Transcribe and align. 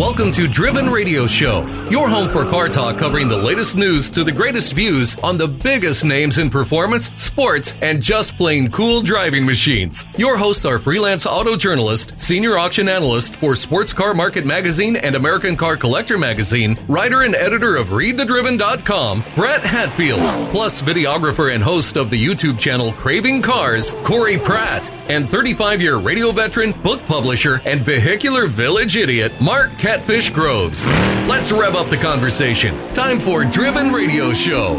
Welcome 0.00 0.32
to 0.32 0.48
Driven 0.48 0.88
Radio 0.88 1.26
Show, 1.26 1.66
your 1.90 2.08
home 2.08 2.30
for 2.30 2.46
car 2.46 2.70
talk 2.70 2.96
covering 2.96 3.28
the 3.28 3.36
latest 3.36 3.76
news 3.76 4.08
to 4.12 4.24
the 4.24 4.32
greatest 4.32 4.72
views 4.72 5.18
on 5.18 5.36
the 5.36 5.46
biggest 5.46 6.06
names 6.06 6.38
in 6.38 6.48
performance, 6.48 7.10
sports, 7.20 7.74
and 7.82 8.02
just 8.02 8.34
plain 8.38 8.70
cool 8.70 9.02
driving 9.02 9.44
machines. 9.44 10.06
Your 10.16 10.38
hosts 10.38 10.64
are 10.64 10.78
freelance 10.78 11.26
auto 11.26 11.54
journalist, 11.54 12.18
senior 12.18 12.56
auction 12.56 12.88
analyst 12.88 13.36
for 13.36 13.54
Sports 13.54 13.92
Car 13.92 14.14
Market 14.14 14.46
Magazine 14.46 14.96
and 14.96 15.16
American 15.16 15.54
Car 15.54 15.76
Collector 15.76 16.16
Magazine, 16.16 16.78
writer 16.88 17.20
and 17.20 17.34
editor 17.34 17.76
of 17.76 17.88
ReadTheDriven.com, 17.88 19.22
Brett 19.34 19.62
Hatfield, 19.62 20.20
plus 20.50 20.80
videographer 20.80 21.54
and 21.54 21.62
host 21.62 21.96
of 21.96 22.08
the 22.08 22.24
YouTube 22.24 22.58
channel 22.58 22.94
Craving 22.94 23.42
Cars, 23.42 23.92
Corey 24.04 24.38
Pratt, 24.38 24.90
and 25.10 25.28
35 25.28 25.82
year 25.82 25.98
radio 25.98 26.30
veteran, 26.30 26.72
book 26.82 27.04
publisher, 27.04 27.60
and 27.66 27.80
vehicular 27.80 28.46
village 28.46 28.96
idiot, 28.96 29.32
Mark 29.42 29.70
Catfish 29.90 30.30
Groves. 30.30 30.86
Let's 31.26 31.50
rev 31.50 31.74
up 31.74 31.88
the 31.88 31.96
conversation. 31.96 32.76
Time 32.92 33.18
for 33.18 33.44
Driven 33.44 33.92
Radio 33.92 34.32
Show. 34.32 34.74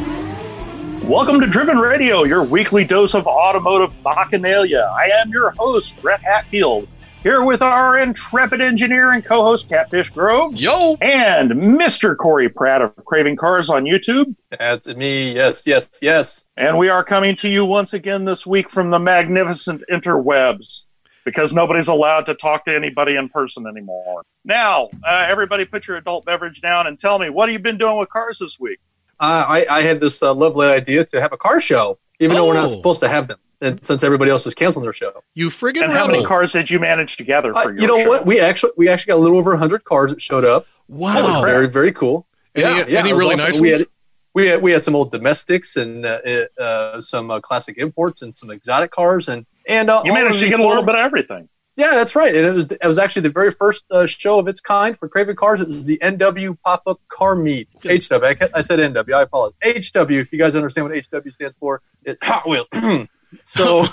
Welcome 1.04 1.42
to 1.42 1.48
Driven 1.48 1.80
Radio, 1.80 2.24
your 2.24 2.44
weekly 2.46 2.86
dose 2.86 3.14
of 3.14 3.28
automotive 3.28 3.94
bacchanalia. 4.06 4.90
I 4.96 5.10
am 5.20 5.30
your 5.30 5.50
host, 5.52 6.02
Brett 6.02 6.22
Hatfield, 6.22 6.88
here 7.24 7.44
with 7.44 7.62
our 7.62 8.00
intrepid 8.00 8.62
engineer 8.62 9.12
and 9.12 9.26
co 9.26 9.44
host, 9.44 9.68
Catfish 9.68 10.12
Groves. 10.12 10.64
Yo! 10.64 10.96
And 11.02 11.52
Mr. 11.52 12.16
Corey 12.16 12.48
Pratt 12.48 12.82
of 12.82 12.96
Craving 13.04 13.36
Cars 13.36 13.70
on 13.70 13.84
YouTube. 13.84 14.34
That's 14.58 14.88
me. 14.96 15.36
Yes, 15.36 15.68
yes, 15.68 15.90
yes. 16.02 16.46
And 16.56 16.78
we 16.78 16.88
are 16.88 17.04
coming 17.04 17.36
to 17.36 17.50
you 17.50 17.66
once 17.66 17.92
again 17.92 18.24
this 18.24 18.48
week 18.48 18.70
from 18.70 18.92
the 18.92 19.00
magnificent 19.00 19.84
interwebs 19.92 20.86
because 21.26 21.54
nobody's 21.54 21.88
allowed 21.88 22.22
to 22.28 22.34
talk 22.36 22.66
to 22.66 22.76
anybody 22.76 23.16
in 23.16 23.30
person 23.30 23.66
anymore. 23.68 24.24
Now, 24.44 24.90
uh, 25.06 25.26
everybody 25.28 25.66
put 25.66 25.88
your 25.88 25.98
adult 25.98 26.26
beverage 26.26 26.62
down 26.62 26.88
and 26.88 26.98
tell 26.98 27.20
me, 27.20 27.30
what 27.30 27.50
have 27.50 27.54
you 27.54 27.60
been 27.60 27.78
doing 27.78 27.98
with 27.98 28.10
cars 28.10 28.40
this 28.40 28.60
week? 28.60 28.80
Uh, 29.20 29.46
I, 29.48 29.66
I 29.70 29.82
had 29.84 30.00
this 30.00 30.24
uh, 30.24 30.34
lovely 30.34 30.68
idea 30.68 31.06
to 31.06 31.22
have 31.22 31.32
a 31.32 31.38
car 31.38 31.60
show, 31.60 32.00
even 32.20 32.36
though 32.36 32.48
we're 32.48 32.58
Oh. 32.58 32.62
not 32.64 32.72
supposed 32.72 33.02
to 33.02 33.08
have 33.08 33.28
them, 33.28 33.38
and 33.62 33.84
since 33.86 34.04
everybody 34.04 34.32
else 34.32 34.48
is 34.48 34.56
canceling 34.56 34.84
their 34.84 34.94
show. 34.94 35.24
You 35.36 35.50
friggin' 35.50 35.84
And 35.84 35.92
how 35.92 36.08
many 36.08 36.24
cars 36.26 36.52
did 36.54 36.70
you 36.72 36.80
manage 36.80 37.18
to 37.18 37.24
gather 37.24 37.56
Uh, 37.56 37.62
for 37.64 37.72
your 37.72 37.82
you 37.82 37.88
know 37.88 38.00
show? 38.04 38.10
what? 38.10 38.26
We 38.26 38.40
actually 38.40 38.72
we 38.78 38.90
actually 38.90 39.12
got 39.12 39.18
a 39.18 39.24
little 39.24 39.38
over 39.38 39.56
hundred 39.56 39.84
cars 39.84 40.10
that 40.12 40.22
showed 40.22 40.44
up. 40.44 40.66
Wow, 40.88 41.14
that 41.14 41.24
was 41.24 41.40
very 41.42 41.68
very 41.68 41.92
cool. 41.92 42.26
Any- 42.56 42.66
any 42.96 43.10
it 43.10 43.14
was 43.14 43.20
really 43.20 43.34
awesome. 43.36 43.46
nice 43.46 43.62
we 43.62 43.70
ones? 43.70 43.80
Had, 43.82 43.88
we 44.34 44.48
had 44.48 44.62
we 44.64 44.72
had 44.72 44.84
some 44.84 44.96
old 44.96 45.12
domestics 45.12 45.76
and 45.78 46.04
uh, 46.04 46.20
uh, 46.60 47.00
some 47.00 47.30
uh, 47.30 47.40
classic 47.42 47.78
imports 47.78 48.24
and 48.24 48.36
some 48.36 48.50
exotic 48.50 48.90
cars 48.90 49.30
and 49.30 49.46
and 49.68 49.90
uh, 49.90 50.02
You 50.06 50.12
all 50.12 50.18
managed 50.20 50.40
to 50.40 50.50
get 50.50 50.60
a 50.60 50.68
little 50.68 50.84
bit 50.84 50.96
of 50.96 51.02
everything. 51.02 51.50
Yeah, 51.78 51.92
that's 51.92 52.16
right. 52.16 52.36
And 52.36 52.46
it 52.46 52.54
was 52.54 52.70
it 52.72 52.86
was 52.86 52.98
actually 52.98 53.22
the 53.24 53.30
very 53.32 53.50
first 53.50 53.86
uh, 53.92 54.06
show 54.06 54.40
of 54.40 54.48
its 54.48 54.60
kind 54.60 54.98
for 54.98 55.08
Craving 55.08 55.38
Cars. 55.38 55.62
It 55.62 55.68
was 55.68 55.86
the 55.86 55.98
NW 56.00 56.58
Pop 56.64 56.84
Up 56.86 57.00
Car 57.08 57.36
Meet. 57.36 57.76
HW. 57.84 58.24
I, 58.24 58.36
I 58.54 58.62
said 58.62 58.80
NW. 58.80 59.14
I 59.14 59.22
apologize. 59.22 59.58
HW. 59.64 60.12
If 60.12 60.32
you 60.34 60.38
guys 60.38 60.56
understand 60.56 60.90
what 60.90 60.98
HW 60.98 61.32
stands 61.32 61.56
for, 61.60 61.82
it's 62.04 62.22
Hot 62.24 62.48
Wheels. 62.48 62.68
so 63.46 63.82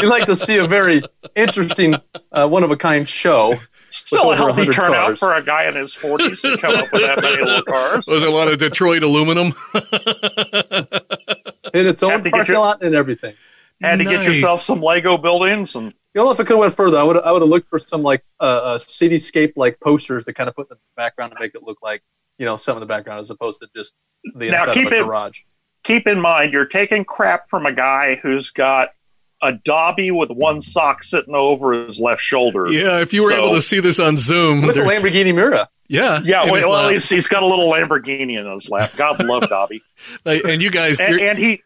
you 0.00 0.10
like 0.10 0.26
to 0.26 0.34
see 0.36 0.58
a 0.58 0.66
very 0.66 1.02
interesting, 1.36 1.94
uh, 2.32 2.48
one 2.48 2.64
of 2.64 2.70
a 2.70 2.76
kind 2.76 3.08
show. 3.08 3.54
Still 3.90 4.22
a 4.22 4.26
over 4.32 4.36
healthy 4.36 4.66
100 4.66 4.72
turnout 4.72 5.06
cars. 5.06 5.18
for 5.20 5.34
a 5.34 5.42
guy 5.42 5.68
in 5.68 5.76
his 5.76 5.94
40s 5.94 6.40
to 6.40 6.58
come 6.58 6.74
up 6.74 6.92
with 6.92 7.02
that 7.02 7.20
many 7.22 7.40
little 7.40 7.62
cars. 7.62 8.04
Was 8.08 8.24
it 8.24 8.28
a 8.28 8.32
lot 8.32 8.48
of 8.48 8.58
Detroit 8.58 9.04
aluminum? 9.04 9.52
in 11.80 11.86
its 11.86 12.02
own 12.02 12.22
to 12.22 12.30
parking 12.30 12.54
your- 12.54 12.62
lot 12.62 12.82
and 12.82 12.94
everything. 12.94 13.34
Had 13.82 13.98
to 13.98 14.04
get 14.04 14.24
yourself 14.24 14.60
some 14.60 14.80
Lego 14.80 15.16
buildings 15.18 15.74
and 15.74 15.86
You 16.14 16.22
know, 16.22 16.30
if 16.30 16.36
I 16.40 16.44
could 16.44 16.50
have 16.54 16.58
went 16.60 16.74
further, 16.76 16.96
I 16.96 17.02
would 17.02 17.18
I 17.18 17.32
would 17.32 17.42
have 17.42 17.48
looked 17.50 17.68
for 17.68 17.78
some 17.78 18.02
like 18.02 18.24
uh, 18.40 18.44
uh, 18.44 18.78
cityscape 18.78 19.52
like 19.56 19.78
posters 19.80 20.24
to 20.24 20.32
kind 20.32 20.48
of 20.48 20.54
put 20.56 20.70
in 20.70 20.76
the 20.76 20.80
background 20.96 21.32
to 21.32 21.38
make 21.40 21.54
it 21.54 21.62
look 21.64 21.78
like 21.82 22.02
you 22.38 22.46
know 22.46 22.56
some 22.56 22.76
of 22.76 22.80
the 22.80 22.86
background 22.86 23.20
as 23.20 23.30
opposed 23.30 23.60
to 23.60 23.68
just 23.76 23.94
the 24.34 24.50
Now, 24.50 24.60
inside 24.62 24.74
keep 24.74 24.86
of 24.86 24.92
a 24.92 24.96
it- 25.00 25.04
garage. 25.04 25.40
keep 25.82 26.06
in 26.06 26.20
mind 26.20 26.52
you're 26.52 26.64
taking 26.66 27.04
crap 27.04 27.50
from 27.50 27.66
a 27.66 27.72
guy 27.72 28.14
who's 28.22 28.50
got 28.50 28.90
a 29.42 29.52
Dobby 29.52 30.10
with 30.12 30.30
one 30.30 30.60
sock 30.62 31.02
sitting 31.02 31.34
over 31.34 31.86
his 31.86 31.98
left 31.98 32.22
shoulder. 32.22 32.68
yeah, 32.72 33.00
if 33.00 33.12
you 33.12 33.24
were 33.24 33.30
So- 33.30 33.36
able 33.44 33.54
to 33.56 33.60
see 33.60 33.80
this 33.80 33.98
on 33.98 34.16
Zoom. 34.16 34.62
With 34.66 34.76
a 34.78 34.80
Lamborghini 34.82 35.34
Miura. 35.34 35.68
Yeah. 35.88 36.20
Yeah, 36.24 36.50
well, 36.50 36.68
well 36.68 36.82
lap. 36.84 36.92
he's, 36.92 37.08
he's 37.08 37.26
got 37.26 37.42
a 37.42 37.46
little 37.46 37.70
Lamborghini 37.70 38.38
in 38.38 38.50
his 38.50 38.70
lap. 38.70 38.92
God 38.96 39.22
love 39.24 39.48
Dobby. 39.48 39.82
Like, 40.24 40.44
and 40.44 40.60
you 40.60 40.70
guys, 40.70 41.00
and, 41.00 41.20
and 41.20 41.38
he, 41.38 41.62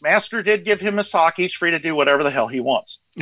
Master 0.00 0.42
did 0.42 0.64
give 0.64 0.80
him 0.80 0.98
a 0.98 1.04
sock. 1.04 1.34
He's 1.36 1.52
free 1.52 1.70
to 1.70 1.78
do 1.78 1.94
whatever 1.94 2.22
the 2.22 2.30
hell 2.30 2.48
he 2.48 2.60
wants. 2.60 2.98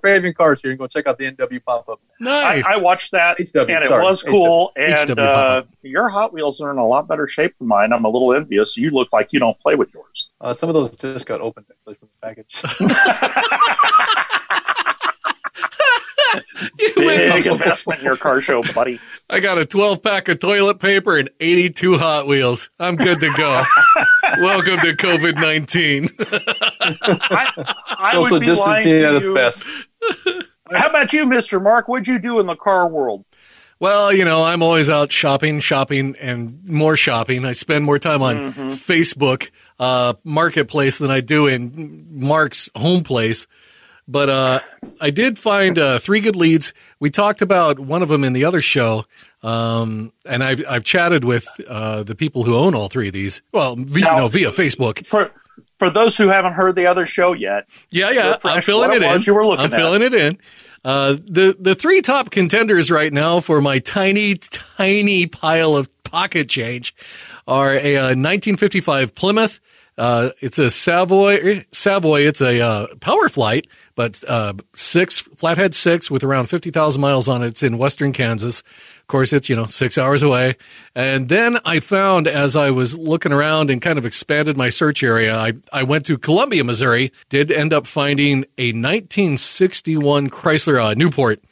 Craving 0.00 0.34
Cars 0.34 0.60
here. 0.62 0.70
You 0.70 0.76
can 0.76 0.84
go 0.84 0.88
check 0.88 1.06
out 1.06 1.18
the 1.18 1.30
NW 1.30 1.64
pop 1.64 1.88
up. 1.88 2.00
nice. 2.20 2.66
I, 2.66 2.74
I 2.74 2.76
watched 2.78 3.12
that, 3.12 3.38
HW, 3.38 3.60
and 3.60 3.84
it 3.84 3.88
sorry, 3.88 4.04
was 4.04 4.22
cool. 4.22 4.72
And 4.76 5.10
HW 5.10 5.20
uh, 5.20 5.62
your 5.82 6.08
Hot 6.08 6.32
Wheels 6.32 6.60
are 6.60 6.70
in 6.70 6.78
a 6.78 6.86
lot 6.86 7.08
better 7.08 7.26
shape 7.26 7.54
than 7.58 7.68
mine. 7.68 7.92
I'm 7.92 8.04
a 8.04 8.08
little 8.08 8.34
envious. 8.34 8.76
You 8.76 8.90
look 8.90 9.12
like 9.12 9.32
you 9.32 9.40
don't 9.40 9.58
play 9.60 9.74
with 9.74 9.92
yours. 9.92 10.30
Uh, 10.40 10.52
some 10.52 10.68
of 10.68 10.74
those 10.74 10.96
just 10.96 11.26
got 11.26 11.40
opened 11.40 11.66
from 11.84 11.96
the 12.00 12.08
package. 12.22 12.62
You 16.78 16.92
win. 16.96 17.32
Big 17.32 17.46
investment 17.46 18.00
in 18.00 18.04
your 18.04 18.16
car 18.16 18.40
show, 18.40 18.62
buddy. 18.74 19.00
I 19.30 19.40
got 19.40 19.58
a 19.58 19.66
12 19.66 20.02
pack 20.02 20.28
of 20.28 20.38
toilet 20.38 20.78
paper 20.78 21.16
and 21.16 21.30
82 21.40 21.96
Hot 21.98 22.26
Wheels. 22.26 22.70
I'm 22.78 22.96
good 22.96 23.20
to 23.20 23.32
go. 23.34 23.64
Welcome 24.38 24.78
to 24.80 24.94
COVID 24.94 25.34
19. 25.34 26.08
I, 26.20 27.64
I 27.86 28.12
Social 28.12 28.30
would 28.32 28.40
be 28.40 28.46
distancing 28.46 28.92
at 29.04 29.14
its 29.14 29.30
best. 29.30 29.66
How 30.70 30.88
about 30.88 31.12
you, 31.12 31.26
Mister 31.26 31.60
Mark? 31.60 31.88
What'd 31.88 32.06
you 32.06 32.18
do 32.18 32.38
in 32.40 32.46
the 32.46 32.56
car 32.56 32.86
world? 32.88 33.24
Well, 33.80 34.12
you 34.12 34.24
know, 34.24 34.42
I'm 34.42 34.62
always 34.62 34.90
out 34.90 35.12
shopping, 35.12 35.60
shopping, 35.60 36.16
and 36.20 36.64
more 36.68 36.96
shopping. 36.96 37.44
I 37.44 37.52
spend 37.52 37.84
more 37.84 37.98
time 37.98 38.22
on 38.22 38.52
Facebook 38.52 39.50
uh, 39.78 40.14
Marketplace 40.24 40.98
than 40.98 41.10
I 41.10 41.20
do 41.20 41.46
in 41.46 42.06
Mark's 42.10 42.68
home 42.74 43.04
place. 43.04 43.46
But 44.10 44.28
uh, 44.30 44.60
I 45.02 45.10
did 45.10 45.38
find 45.38 45.78
uh, 45.78 45.98
three 45.98 46.20
good 46.20 46.34
leads. 46.34 46.72
We 46.98 47.10
talked 47.10 47.42
about 47.42 47.78
one 47.78 48.00
of 48.02 48.08
them 48.08 48.24
in 48.24 48.32
the 48.32 48.44
other 48.46 48.62
show, 48.62 49.04
um, 49.42 50.12
and 50.24 50.42
I've, 50.42 50.64
I've 50.68 50.82
chatted 50.84 51.24
with 51.24 51.46
uh, 51.68 52.02
the 52.04 52.14
people 52.14 52.42
who 52.42 52.56
own 52.56 52.74
all 52.74 52.88
three 52.88 53.08
of 53.08 53.12
these. 53.14 53.42
Well, 53.52 53.76
via, 53.76 54.04
Now- 54.04 54.16
no, 54.16 54.28
via 54.28 54.50
Facebook. 54.50 55.06
For 55.06 55.30
for 55.78 55.90
those 55.90 56.16
who 56.16 56.26
haven't 56.28 56.54
heard 56.54 56.74
the 56.74 56.86
other 56.86 57.06
show 57.06 57.34
yet, 57.34 57.68
Yeah, 57.90 58.10
yeah, 58.10 58.36
I'm 58.44 58.62
filling 58.62 58.92
it 58.94 59.02
in. 59.02 59.20
you 59.22 59.34
were 59.34 59.46
looking 59.46 59.66
I'm 59.66 59.72
at. 59.72 59.76
filling 59.78 60.02
it 60.02 60.14
in. 60.14 60.38
Uh, 60.84 61.12
the 61.24 61.56
the 61.60 61.74
three 61.76 62.00
top 62.00 62.30
contenders 62.30 62.90
right 62.90 63.12
now 63.12 63.38
for 63.40 63.60
my 63.60 63.78
tiny 63.78 64.36
tiny 64.36 65.26
pile 65.26 65.76
of 65.76 65.88
pocket 66.02 66.48
change 66.48 66.94
are 67.46 67.74
a, 67.74 67.96
uh 67.96 68.02
1955 68.06 69.14
Plymouth. 69.14 69.60
Uh, 69.96 70.30
it's 70.40 70.58
a 70.60 70.70
Savoy 70.70 71.64
Savoy. 71.72 72.22
It's 72.22 72.40
a 72.40 72.60
uh, 72.60 72.86
PowerFlite, 72.96 73.66
but 73.98 74.22
uh, 74.28 74.52
six 74.76 75.18
flathead 75.18 75.74
six 75.74 76.08
with 76.08 76.22
around 76.22 76.46
fifty 76.46 76.70
thousand 76.70 77.00
miles 77.00 77.28
on 77.28 77.42
it. 77.42 77.48
It's 77.48 77.64
in 77.64 77.78
western 77.78 78.12
Kansas. 78.12 78.60
Of 78.60 79.06
course, 79.08 79.32
it's 79.32 79.48
you 79.48 79.56
know 79.56 79.66
six 79.66 79.98
hours 79.98 80.22
away. 80.22 80.54
And 80.94 81.28
then 81.28 81.58
I 81.64 81.80
found 81.80 82.28
as 82.28 82.54
I 82.54 82.70
was 82.70 82.96
looking 82.96 83.32
around 83.32 83.70
and 83.70 83.82
kind 83.82 83.98
of 83.98 84.06
expanded 84.06 84.56
my 84.56 84.68
search 84.68 85.02
area, 85.02 85.36
I 85.36 85.54
I 85.72 85.82
went 85.82 86.06
to 86.06 86.16
Columbia, 86.16 86.62
Missouri. 86.62 87.10
Did 87.28 87.50
end 87.50 87.72
up 87.72 87.88
finding 87.88 88.44
a 88.56 88.68
1961 88.68 90.30
Chrysler 90.30 90.80
uh, 90.80 90.94
Newport 90.94 91.42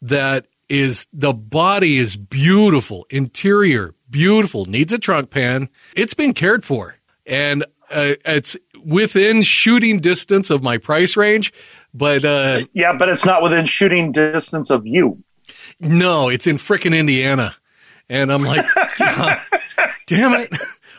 that 0.00 0.46
is 0.68 1.08
the 1.12 1.34
body 1.34 1.96
is 1.96 2.16
beautiful, 2.16 3.08
interior 3.10 3.96
beautiful, 4.08 4.64
needs 4.66 4.92
a 4.92 4.98
trunk 5.00 5.30
pan. 5.30 5.70
It's 5.96 6.14
been 6.14 6.34
cared 6.34 6.62
for, 6.62 6.98
and 7.26 7.64
uh, 7.90 8.14
it's 8.24 8.56
within 8.84 9.42
shooting 9.42 9.98
distance 9.98 10.50
of 10.50 10.62
my 10.62 10.78
price 10.78 11.16
range. 11.16 11.52
But 11.96 12.24
uh, 12.24 12.66
yeah, 12.74 12.92
but 12.92 13.08
it's 13.08 13.24
not 13.24 13.42
within 13.42 13.64
shooting 13.64 14.12
distance 14.12 14.70
of 14.70 14.86
you. 14.86 15.22
no, 15.80 16.28
it's 16.28 16.46
in 16.46 16.56
frickin' 16.56 16.96
Indiana, 16.96 17.54
and 18.08 18.30
I'm 18.30 18.42
like, 18.42 18.66
damn 20.06 20.34
it. 20.34 20.54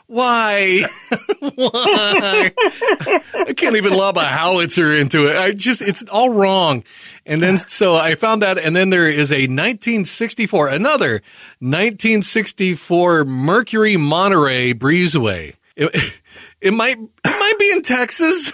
Why? 0.08 0.86
Why? 1.40 2.52
I 2.56 3.54
can't 3.56 3.76
even 3.76 3.94
lob 3.94 4.18
a 4.18 4.24
howitzer 4.24 4.94
into 4.94 5.28
it. 5.28 5.36
I 5.36 5.52
just, 5.52 5.82
it's 5.82 6.02
all 6.06 6.30
wrong. 6.30 6.86
And 7.26 7.44
then, 7.44 7.58
so 7.58 7.96
I 7.96 8.16
found 8.16 8.42
that, 8.42 8.58
and 8.58 8.74
then 8.74 8.90
there 8.90 9.10
is 9.10 9.34
a 9.34 9.48
1964, 9.48 10.70
another 10.70 11.22
1964 11.60 13.26
Mercury 13.26 13.98
Monterey 13.98 14.74
Breezeway. 14.74 15.56
It, 15.76 15.94
it 16.62 16.72
might, 16.72 16.98
it 16.98 17.10
might 17.26 17.60
be 17.60 17.72
in 17.72 17.82
Texas, 17.82 18.54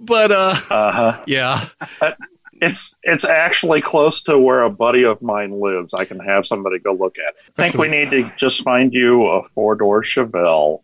but, 0.00 0.30
uh, 0.30 0.54
Uh 0.70 0.92
huh. 0.92 1.22
yeah. 1.26 1.66
It's 2.60 2.96
it's 3.04 3.24
actually 3.24 3.80
close 3.80 4.20
to 4.22 4.36
where 4.36 4.62
a 4.64 4.70
buddy 4.70 5.04
of 5.04 5.22
mine 5.22 5.60
lives. 5.60 5.94
I 5.94 6.04
can 6.04 6.18
have 6.18 6.44
somebody 6.44 6.80
go 6.80 6.92
look 6.92 7.16
at 7.16 7.34
it. 7.34 7.40
I 7.56 7.62
think 7.62 7.76
we 7.78 7.86
need 7.88 8.10
to 8.10 8.28
just 8.36 8.62
find 8.64 8.92
you 8.92 9.26
a 9.26 9.44
four 9.54 9.76
door 9.76 10.02
Chevelle 10.02 10.80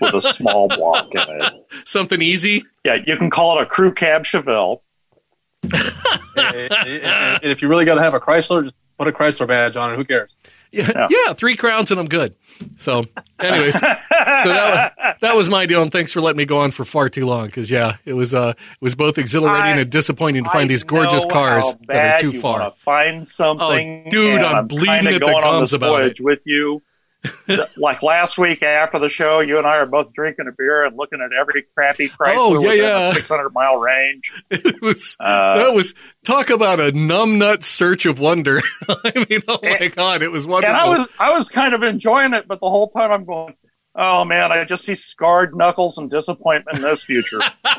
with 0.00 0.14
a 0.14 0.22
small 0.22 0.68
block 0.68 1.14
in 1.14 1.20
it. 1.20 1.52
Something 1.84 2.22
easy. 2.22 2.64
Yeah, 2.82 2.96
you 3.06 3.18
can 3.18 3.28
call 3.28 3.58
it 3.58 3.62
a 3.62 3.66
crew 3.66 3.92
cab 3.92 4.24
Chevelle. 4.24 4.80
and, 6.36 6.72
and 6.72 7.44
if 7.44 7.60
you 7.62 7.68
really 7.68 7.84
got 7.84 7.96
to 7.96 8.02
have 8.02 8.14
a 8.14 8.20
Chrysler, 8.20 8.62
just 8.64 8.74
put 8.98 9.06
a 9.06 9.12
Chrysler 9.12 9.46
badge 9.46 9.76
on 9.76 9.92
it. 9.92 9.96
Who 9.96 10.04
cares? 10.04 10.34
Yeah, 10.72 10.90
yeah, 10.94 11.06
Yeah. 11.26 11.32
three 11.34 11.54
crowns 11.56 11.90
and 11.90 12.00
I'm 12.00 12.08
good. 12.08 12.34
So, 12.76 13.04
anyways, 13.40 13.74
so 13.80 13.80
that 13.80 14.94
was, 14.96 15.14
that 15.20 15.36
was 15.36 15.48
my 15.50 15.66
deal, 15.66 15.82
and 15.82 15.92
thanks 15.92 16.12
for 16.12 16.20
letting 16.20 16.38
me 16.38 16.44
go 16.46 16.58
on 16.58 16.70
for 16.70 16.84
far 16.84 17.08
too 17.08 17.26
long. 17.26 17.46
Because 17.46 17.70
yeah, 17.70 17.96
it 18.06 18.14
was 18.14 18.34
uh, 18.34 18.54
it 18.56 18.80
was 18.82 18.94
both 18.94 19.18
exhilarating 19.18 19.62
I- 19.76 19.80
and 19.80 19.90
disappointing 19.90 20.44
to 20.44 20.50
find 20.50 20.64
I 20.64 20.68
these 20.68 20.84
gorgeous 20.84 21.24
cars 21.26 21.74
that 21.88 22.14
are 22.16 22.18
too 22.18 22.38
far. 22.40 22.72
Find 22.78 23.26
something, 23.26 24.04
Oh, 24.06 24.10
dude, 24.10 24.36
and 24.36 24.44
I'm 24.46 24.66
bleeding 24.66 25.08
at 25.14 25.20
the 25.20 25.40
gums 25.42 25.72
about 25.72 26.02
it. 26.02 26.20
with 26.20 26.40
you. 26.44 26.82
Like 27.76 28.02
last 28.02 28.38
week 28.38 28.62
after 28.62 28.98
the 28.98 29.08
show, 29.08 29.40
you 29.40 29.58
and 29.58 29.66
I 29.66 29.76
are 29.76 29.86
both 29.86 30.12
drinking 30.12 30.48
a 30.48 30.52
beer 30.52 30.84
and 30.84 30.96
looking 30.96 31.20
at 31.20 31.32
every 31.32 31.64
crappy 31.74 32.08
Chrysler 32.08 32.34
Oh, 32.36 32.52
yeah, 32.60 32.68
within 32.68 32.84
yeah. 32.84 33.10
a 33.10 33.14
600 33.14 33.50
mile 33.50 33.76
range. 33.76 34.32
It 34.50 34.80
was 34.82 35.16
Uh, 35.20 35.58
that 35.58 35.74
was 35.74 35.94
talk 36.24 36.50
about 36.50 36.80
a 36.80 36.92
numbnut 36.92 37.62
search 37.62 38.06
of 38.06 38.18
wonder. 38.18 38.60
I 38.88 39.26
mean, 39.30 39.40
oh 39.48 39.58
my 39.62 39.88
god, 39.88 40.22
it 40.22 40.30
was 40.32 40.46
wonderful. 40.46 40.74
and 40.76 40.88
wonderful. 40.88 41.14
I 41.20 41.28
was 41.28 41.32
I 41.32 41.36
was 41.36 41.48
kind 41.48 41.74
of 41.74 41.82
enjoying 41.82 42.34
it, 42.34 42.48
but 42.48 42.60
the 42.60 42.68
whole 42.70 42.88
time 42.88 43.12
I'm 43.12 43.24
going, 43.24 43.54
oh 43.94 44.24
man, 44.24 44.50
I 44.50 44.64
just 44.64 44.84
see 44.84 44.94
scarred 44.94 45.54
knuckles 45.56 45.98
and 45.98 46.10
disappointment 46.10 46.78
in 46.78 46.82
this 46.82 47.04
future. 47.04 47.38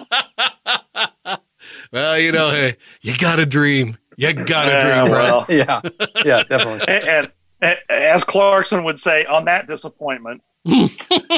well, 1.92 2.20
you 2.20 2.32
know, 2.32 2.50
hey, 2.50 2.78
you 3.02 3.18
got 3.18 3.38
to 3.38 3.46
dream. 3.46 3.98
You 4.18 4.34
got 4.34 4.66
to 4.66 4.72
Yeah, 4.72 5.02
dream, 5.04 5.12
bro. 5.12 5.24
well, 5.24 5.46
Yeah, 5.50 5.82
yeah, 6.24 6.44
definitely. 6.44 6.86
and, 6.88 7.08
and, 7.08 7.10
and 7.10 7.32
as 7.90 8.24
Clarkson 8.24 8.84
would 8.84 9.00
say, 9.00 9.26
on 9.26 9.46
that 9.46 9.68
disappointment. 9.68 10.42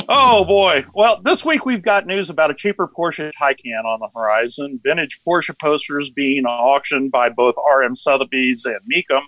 oh 0.08 0.46
boy! 0.46 0.86
Well, 0.94 1.20
this 1.24 1.44
week 1.44 1.66
we've 1.66 1.82
got 1.82 2.06
news 2.06 2.30
about 2.30 2.52
a 2.52 2.54
cheaper 2.54 2.88
Porsche 2.88 3.32
Taycan 3.42 3.84
on 3.84 4.00
the 4.00 4.10
horizon. 4.16 4.80
Vintage 4.84 5.20
Porsche 5.26 5.58
posters 5.60 6.12
being 6.12 6.46
auctioned 6.46 7.12
by 7.12 7.30
both 7.30 7.56
RM 7.58 7.96
Sotheby's 7.96 8.66
and 8.66 8.80
Mecum, 8.92 9.24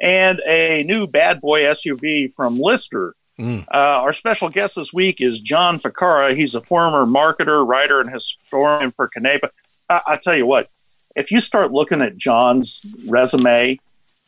and 0.00 0.40
a 0.46 0.82
new 0.84 1.06
bad 1.06 1.42
boy 1.42 1.62
SUV 1.62 2.32
from 2.32 2.58
Lister. 2.58 3.14
Mm. 3.38 3.66
Uh, 3.68 4.00
our 4.00 4.14
special 4.14 4.48
guest 4.48 4.76
this 4.76 4.94
week 4.94 5.20
is 5.20 5.40
John 5.40 5.78
Ficara. 5.78 6.34
He's 6.34 6.54
a 6.54 6.62
former 6.62 7.04
marketer, 7.04 7.66
writer, 7.66 8.00
and 8.00 8.10
historian 8.10 8.92
for 8.92 9.10
Canepa. 9.14 9.50
I, 9.90 10.00
I 10.06 10.16
tell 10.16 10.36
you 10.36 10.46
what, 10.46 10.70
if 11.16 11.30
you 11.30 11.40
start 11.40 11.70
looking 11.70 12.00
at 12.00 12.16
John's 12.16 12.80
resume, 13.06 13.78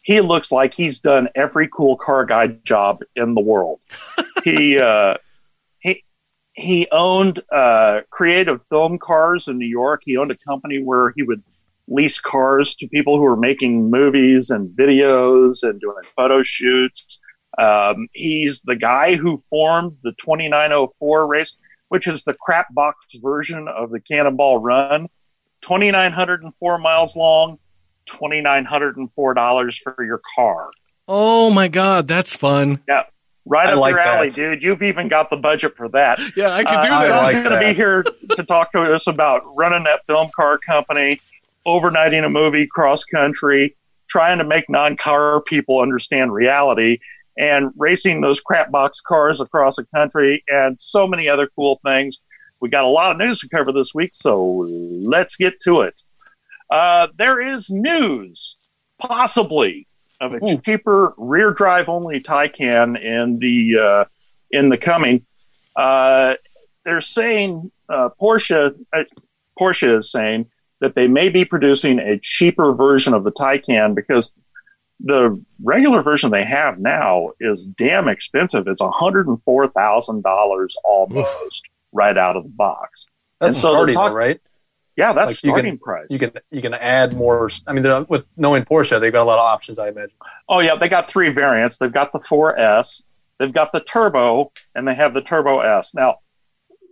he 0.06 0.20
looks 0.20 0.52
like 0.52 0.72
he's 0.72 1.00
done 1.00 1.28
every 1.34 1.68
cool 1.68 1.96
car 1.96 2.24
guy 2.24 2.46
job 2.46 3.02
in 3.16 3.34
the 3.34 3.40
world. 3.40 3.80
he 4.44 4.78
uh, 4.78 5.14
he 5.80 6.04
he 6.52 6.86
owned 6.92 7.42
uh, 7.50 8.02
Creative 8.10 8.64
Film 8.66 9.00
Cars 9.00 9.48
in 9.48 9.58
New 9.58 9.66
York. 9.66 10.02
He 10.04 10.16
owned 10.16 10.30
a 10.30 10.36
company 10.36 10.80
where 10.80 11.12
he 11.16 11.24
would 11.24 11.42
lease 11.88 12.20
cars 12.20 12.76
to 12.76 12.86
people 12.86 13.16
who 13.16 13.24
were 13.24 13.36
making 13.36 13.90
movies 13.90 14.50
and 14.50 14.70
videos 14.78 15.68
and 15.68 15.80
doing 15.80 15.96
photo 16.04 16.44
shoots. 16.44 17.18
Um, 17.58 18.06
he's 18.12 18.60
the 18.60 18.76
guy 18.76 19.16
who 19.16 19.42
formed 19.50 19.96
the 20.04 20.12
2904 20.12 21.26
race, 21.26 21.56
which 21.88 22.06
is 22.06 22.22
the 22.22 22.34
crap 22.34 22.72
box 22.72 22.96
version 23.16 23.66
of 23.66 23.90
the 23.90 24.00
Cannonball 24.00 24.58
Run. 24.58 25.08
2,904 25.62 26.78
miles 26.78 27.16
long, 27.16 27.58
$2,904 28.06 29.78
for 29.82 30.04
your 30.04 30.20
car. 30.34 30.70
Oh 31.08 31.50
my 31.50 31.68
god, 31.68 32.08
that's 32.08 32.34
fun. 32.34 32.82
Yeah. 32.88 33.04
Right 33.48 33.68
I 33.68 33.72
up 33.74 33.78
like 33.78 33.92
your 33.92 34.00
alley, 34.00 34.28
that. 34.28 34.34
dude. 34.34 34.62
You've 34.64 34.82
even 34.82 35.06
got 35.08 35.30
the 35.30 35.36
budget 35.36 35.76
for 35.76 35.88
that. 35.90 36.18
Yeah, 36.36 36.50
I 36.52 36.64
could 36.64 36.80
do 36.82 36.88
Uh, 36.88 37.00
that. 37.02 37.12
I 37.12 37.22
like 37.22 37.32
going 37.34 37.44
to 37.44 37.50
that. 37.50 37.60
be 37.60 37.74
here 37.74 38.02
to 38.34 38.42
talk 38.44 38.72
to 38.72 38.82
us 38.92 39.06
about 39.06 39.42
running 39.56 39.84
that 39.84 40.00
film 40.08 40.30
car 40.34 40.58
company, 40.58 41.20
overnighting 41.64 42.24
a 42.24 42.28
movie 42.28 42.66
cross 42.66 43.04
country, 43.04 43.76
trying 44.08 44.38
to 44.38 44.44
make 44.44 44.68
non-car 44.68 45.42
people 45.42 45.80
understand 45.80 46.32
reality, 46.32 46.98
and 47.38 47.70
racing 47.76 48.20
those 48.20 48.40
crap 48.40 48.72
box 48.72 49.00
cars 49.00 49.40
across 49.40 49.76
the 49.76 49.84
country, 49.94 50.42
and 50.48 50.80
so 50.80 51.06
many 51.06 51.28
other 51.28 51.48
cool 51.54 51.78
things. 51.84 52.18
We 52.60 52.68
got 52.68 52.82
a 52.82 52.88
lot 52.88 53.12
of 53.12 53.18
news 53.18 53.38
to 53.40 53.48
cover 53.48 53.70
this 53.70 53.94
week, 53.94 54.10
so 54.12 54.66
let's 54.68 55.36
get 55.36 55.60
to 55.60 55.82
it. 55.82 56.02
Uh, 56.70 57.08
there 57.16 57.40
is 57.40 57.70
news, 57.70 58.56
possibly, 58.98 59.86
of 60.20 60.34
a 60.34 60.44
Ooh. 60.44 60.60
cheaper 60.60 61.14
rear 61.16 61.52
drive 61.52 61.88
only 61.88 62.20
Taycan 62.20 63.00
in 63.00 63.38
the 63.38 63.78
uh, 63.78 64.04
in 64.50 64.68
the 64.68 64.78
coming. 64.78 65.24
Uh, 65.76 66.34
they're 66.84 67.00
saying 67.00 67.70
uh, 67.88 68.08
Porsche 68.20 68.74
uh, 68.92 69.02
Porsche 69.58 69.98
is 69.98 70.10
saying 70.10 70.46
that 70.80 70.94
they 70.94 71.06
may 71.08 71.28
be 71.28 71.44
producing 71.44 71.98
a 71.98 72.18
cheaper 72.18 72.74
version 72.74 73.14
of 73.14 73.24
the 73.24 73.32
Taycan 73.32 73.94
because 73.94 74.32
the 75.00 75.42
regular 75.62 76.02
version 76.02 76.30
they 76.30 76.44
have 76.44 76.78
now 76.78 77.30
is 77.40 77.66
damn 77.66 78.08
expensive. 78.08 78.66
It's 78.66 78.80
one 78.80 78.92
hundred 78.94 79.28
and 79.28 79.40
four 79.44 79.68
thousand 79.68 80.22
dollars 80.22 80.76
almost 80.84 81.62
right 81.92 82.16
out 82.16 82.36
of 82.36 82.44
the 82.44 82.48
box. 82.50 83.06
That's 83.40 83.56
And 83.56 83.62
so 83.62 83.72
starting, 83.72 83.94
talk- 83.94 84.12
though, 84.12 84.16
right? 84.16 84.40
Yeah, 84.96 85.12
that's 85.12 85.28
Like, 85.30 85.42
you 85.44 85.50
can- 85.50 85.58
starting 85.60 85.78
price. 85.78 86.06
You 86.10 86.18
can 86.18 86.32
you 86.50 86.62
can 86.62 86.72
add 86.74 87.14
more. 87.14 87.50
I 87.66 87.72
mean, 87.74 88.06
with 88.08 88.24
knowing 88.36 88.64
Porsche, 88.64 88.98
they've 88.98 89.12
got 89.12 89.22
a 89.22 89.24
lot 89.24 89.38
of 89.38 89.44
options. 89.44 89.78
I 89.78 89.88
imagine. 89.88 90.16
Oh 90.48 90.60
yeah, 90.60 90.74
they 90.76 90.88
got 90.88 91.06
three 91.06 91.28
variants. 91.30 91.76
They've 91.76 91.92
got 91.92 92.12
the 92.12 92.18
4S, 92.20 93.02
they've 93.38 93.52
got 93.52 93.72
the 93.72 93.80
Turbo, 93.80 94.52
and 94.74 94.88
they 94.88 94.94
have 94.94 95.12
the 95.12 95.20
Turbo 95.20 95.60
S. 95.60 95.92
Now, 95.94 96.16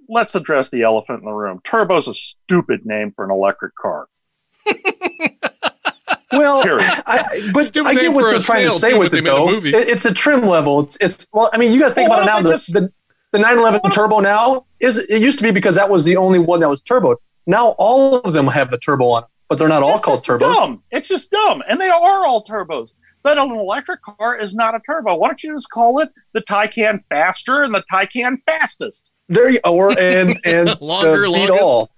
let's 0.08 0.34
address 0.34 0.68
the 0.68 0.82
elephant 0.82 1.20
in 1.20 1.24
the 1.24 1.32
room. 1.32 1.60
Turbo's 1.64 2.06
a 2.06 2.12
stupid 2.14 2.84
name 2.84 3.10
for 3.10 3.24
an 3.24 3.30
electric 3.30 3.74
car. 3.74 4.06
Well, 6.32 6.62
I, 6.66 7.50
but 7.54 7.64
Stupid 7.64 7.90
I 7.90 7.94
get 7.94 8.12
what 8.12 8.28
they're 8.28 8.40
trying 8.40 8.64
to 8.64 8.70
say 8.72 8.90
too, 8.90 8.98
with 8.98 9.08
it 9.08 9.10
they 9.12 9.20
made 9.20 9.30
a 9.30 9.34
though. 9.34 9.50
It- 9.68 9.88
it's 9.88 10.04
a 10.04 10.12
trim 10.12 10.40
level. 10.46 10.80
It's 10.80 10.96
it's 11.00 11.28
well. 11.32 11.48
I 11.52 11.58
mean, 11.58 11.70
you 11.72 11.78
got 11.78 11.90
to 11.90 11.94
think 11.94 12.10
Well, 12.10 12.22
about 12.24 12.40
it 12.40 12.42
now. 12.44 12.50
don't 12.50 12.66
The, 12.66 12.72
they 12.72 12.86
the 12.86 12.92
the 13.32 13.38
911 13.38 13.90
Turbo 13.92 14.18
now 14.18 14.66
is 14.80 14.98
it 14.98 15.22
used 15.22 15.38
to 15.38 15.44
be 15.44 15.52
because 15.52 15.76
that 15.76 15.88
was 15.90 16.04
the 16.04 16.16
only 16.16 16.40
one 16.40 16.58
that 16.60 16.68
was 16.68 16.80
turbo. 16.80 17.16
Now 17.46 17.68
all 17.78 18.18
of 18.20 18.32
them 18.32 18.46
have 18.46 18.72
a 18.72 18.78
turbo 18.78 19.06
on, 19.10 19.24
but 19.48 19.58
they're 19.58 19.68
not 19.68 19.82
all 19.82 19.96
it's 19.96 20.04
called 20.04 20.18
just 20.18 20.26
turbos. 20.28 20.54
dumb. 20.54 20.82
It's 20.90 21.08
just 21.08 21.30
dumb, 21.30 21.62
and 21.68 21.80
they 21.80 21.88
are 21.88 22.26
all 22.26 22.44
turbos. 22.44 22.92
But 23.22 23.38
an 23.38 23.50
electric 23.50 24.00
car 24.02 24.36
is 24.38 24.54
not 24.54 24.74
a 24.74 24.80
turbo. 24.80 25.14
Why 25.16 25.28
don't 25.28 25.42
you 25.42 25.54
just 25.54 25.70
call 25.70 26.00
it 26.00 26.10
the 26.34 26.42
Taycan 26.42 27.02
Faster 27.08 27.62
and 27.62 27.74
the 27.74 27.82
Taycan 27.90 28.38
Fastest? 28.42 29.10
There 29.28 29.48
you 29.50 29.60
or 29.64 29.90
and 29.98 30.38
and 30.44 30.78
Longer, 30.80 31.26
the 31.26 31.32
beat 31.32 31.48
longest. 31.48 31.62
all. 31.62 31.90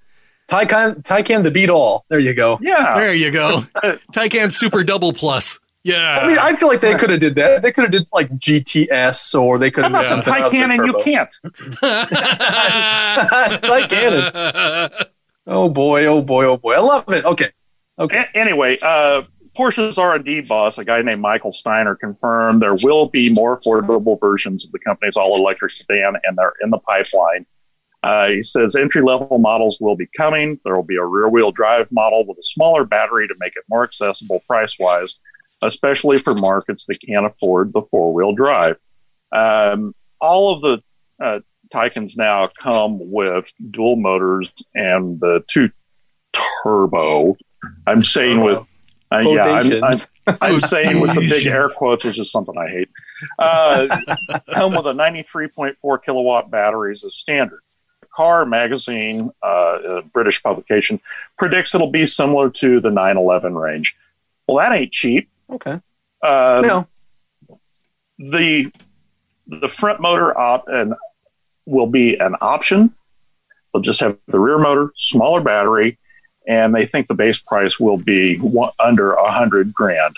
Taycan 0.48 1.02
Taycan 1.02 1.42
the 1.42 1.50
beat 1.50 1.68
all. 1.68 2.04
There 2.08 2.20
you 2.20 2.32
go. 2.34 2.58
Yeah, 2.62 2.94
There 2.96 3.14
you 3.14 3.30
go. 3.32 3.62
Uh, 3.82 3.96
Taycan 4.12 4.52
Super 4.52 4.84
Double 4.84 5.12
Plus. 5.12 5.58
Yeah. 5.82 6.20
I 6.22 6.28
mean, 6.28 6.38
I 6.38 6.54
feel 6.56 6.68
like 6.68 6.80
they 6.80 6.94
could 6.96 7.10
have 7.10 7.20
did 7.20 7.34
that. 7.36 7.62
They 7.62 7.70
could 7.72 7.82
have 7.82 7.90
did 7.92 8.06
like 8.12 8.30
GTS, 8.38 9.40
or 9.40 9.58
they 9.58 9.70
could 9.72 9.84
how 9.84 9.90
have 9.90 10.06
about 10.06 10.08
done 10.08 10.22
some 10.22 10.34
something 10.40 10.60
Taycan 10.60 10.76
and 10.76 10.86
you 10.86 10.94
can't? 11.02 11.34
Taycan. 13.62 15.06
Oh 15.46 15.68
boy! 15.68 16.06
Oh 16.06 16.22
boy! 16.22 16.44
Oh 16.46 16.56
boy! 16.56 16.74
I 16.74 16.80
love 16.80 17.08
it. 17.08 17.24
Okay. 17.24 17.50
Okay. 17.98 18.18
A- 18.18 18.36
anyway, 18.36 18.78
uh, 18.82 19.22
Porsche's 19.56 19.96
R&D 19.96 20.42
boss, 20.42 20.76
a 20.78 20.84
guy 20.84 21.00
named 21.02 21.22
Michael 21.22 21.52
Steiner, 21.52 21.94
confirmed 21.94 22.60
there 22.60 22.76
will 22.82 23.08
be 23.08 23.32
more 23.32 23.58
affordable 23.58 24.20
versions 24.20 24.66
of 24.66 24.72
the 24.72 24.78
company's 24.78 25.16
all-electric 25.16 25.72
sedan, 25.72 26.14
and 26.24 26.36
they're 26.36 26.52
in 26.62 26.70
the 26.70 26.78
pipeline. 26.78 27.46
Uh, 28.02 28.28
he 28.28 28.42
says 28.42 28.76
entry-level 28.76 29.38
models 29.38 29.78
will 29.80 29.96
be 29.96 30.06
coming. 30.16 30.60
There 30.64 30.76
will 30.76 30.82
be 30.82 30.96
a 30.96 31.04
rear-wheel 31.04 31.52
drive 31.52 31.90
model 31.90 32.26
with 32.26 32.38
a 32.38 32.42
smaller 32.42 32.84
battery 32.84 33.26
to 33.26 33.34
make 33.38 33.56
it 33.56 33.64
more 33.68 33.82
accessible 33.82 34.42
price-wise, 34.46 35.18
especially 35.62 36.18
for 36.18 36.34
markets 36.34 36.84
that 36.86 36.98
can't 37.00 37.26
afford 37.26 37.72
the 37.72 37.82
four-wheel 37.90 38.34
drive. 38.34 38.76
Um, 39.32 39.94
all 40.20 40.54
of 40.54 40.62
the 40.62 40.82
uh, 41.24 41.40
Taycans 41.72 42.16
now 42.16 42.50
come 42.60 42.98
with 43.10 43.50
dual 43.70 43.96
motors 43.96 44.50
and 44.74 45.18
the 45.20 45.44
two 45.46 45.68
turbo. 46.62 47.36
I'm 47.86 48.04
saying 48.04 48.40
with 48.40 48.66
uh, 49.12 49.18
yeah, 49.18 49.44
I'm, 49.44 49.84
I'm, 49.84 50.38
I'm 50.40 50.60
saying 50.60 51.00
with 51.00 51.14
the 51.14 51.26
big 51.28 51.46
air 51.46 51.68
quotes, 51.76 52.04
which 52.04 52.18
is 52.18 52.30
something 52.30 52.56
I 52.58 52.68
hate. 52.68 52.88
Uh, 53.38 53.86
come 54.50 54.74
with 54.74 54.86
a 54.86 54.92
93.4 54.92 56.02
kilowatt 56.02 56.50
batteries 56.50 57.04
as 57.04 57.14
standard. 57.14 57.60
Car 58.14 58.44
magazine, 58.44 59.30
uh, 59.44 59.78
a 59.84 60.02
British 60.02 60.42
publication, 60.42 61.00
predicts 61.38 61.74
it'll 61.74 61.90
be 61.90 62.06
similar 62.06 62.50
to 62.50 62.80
the 62.80 62.90
911 62.90 63.54
range. 63.54 63.94
Well, 64.48 64.56
that 64.58 64.74
ain't 64.74 64.92
cheap. 64.92 65.28
Okay. 65.50 65.80
Uh, 66.22 66.62
no. 66.64 66.88
the 68.18 68.72
the 69.46 69.68
front 69.68 70.00
motor 70.00 70.36
op 70.36 70.66
and 70.66 70.94
will 71.66 71.86
be 71.88 72.16
an 72.16 72.36
option. 72.40 72.94
They'll 73.72 73.82
just 73.82 74.00
have 74.00 74.16
the 74.28 74.38
rear 74.38 74.58
motor, 74.58 74.92
smaller 74.96 75.40
battery, 75.40 75.98
and 76.46 76.74
they 76.74 76.86
think 76.86 77.08
the 77.08 77.14
base 77.14 77.38
price 77.38 77.78
will 77.78 77.98
be 77.98 78.40
under 78.78 79.12
a 79.12 79.30
hundred 79.30 79.74
grand. 79.74 80.16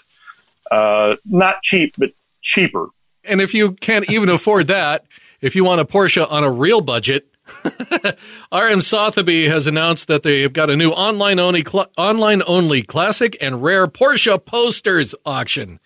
Uh, 0.71 1.17
not 1.25 1.63
cheap, 1.63 1.95
but 1.99 2.13
cheaper. 2.43 2.89
and 3.25 3.41
if 3.41 3.55
you 3.55 3.73
can't 3.73 4.09
even 4.11 4.29
afford 4.29 4.67
that, 4.69 5.07
if 5.41 5.57
you 5.57 5.65
want 5.65 5.81
a 5.81 5.85
Porsche 5.85 6.31
on 6.31 6.45
a 6.45 6.51
real 6.51 6.81
budget, 6.81 7.27
RM 8.53 8.83
Sotheby 8.83 9.49
has 9.49 9.67
announced 9.67 10.09
that 10.09 10.23
they've 10.23 10.53
got 10.53 10.69
a 10.69 10.77
new 10.77 10.91
online 10.91 11.39
only 11.39 11.63
cl- 11.63 11.91
online 11.97 12.43
only 12.47 12.83
classic 12.83 13.37
and 13.41 13.63
rare 13.63 13.87
Porsche 13.87 14.45
posters 14.45 15.15
auction. 15.25 15.81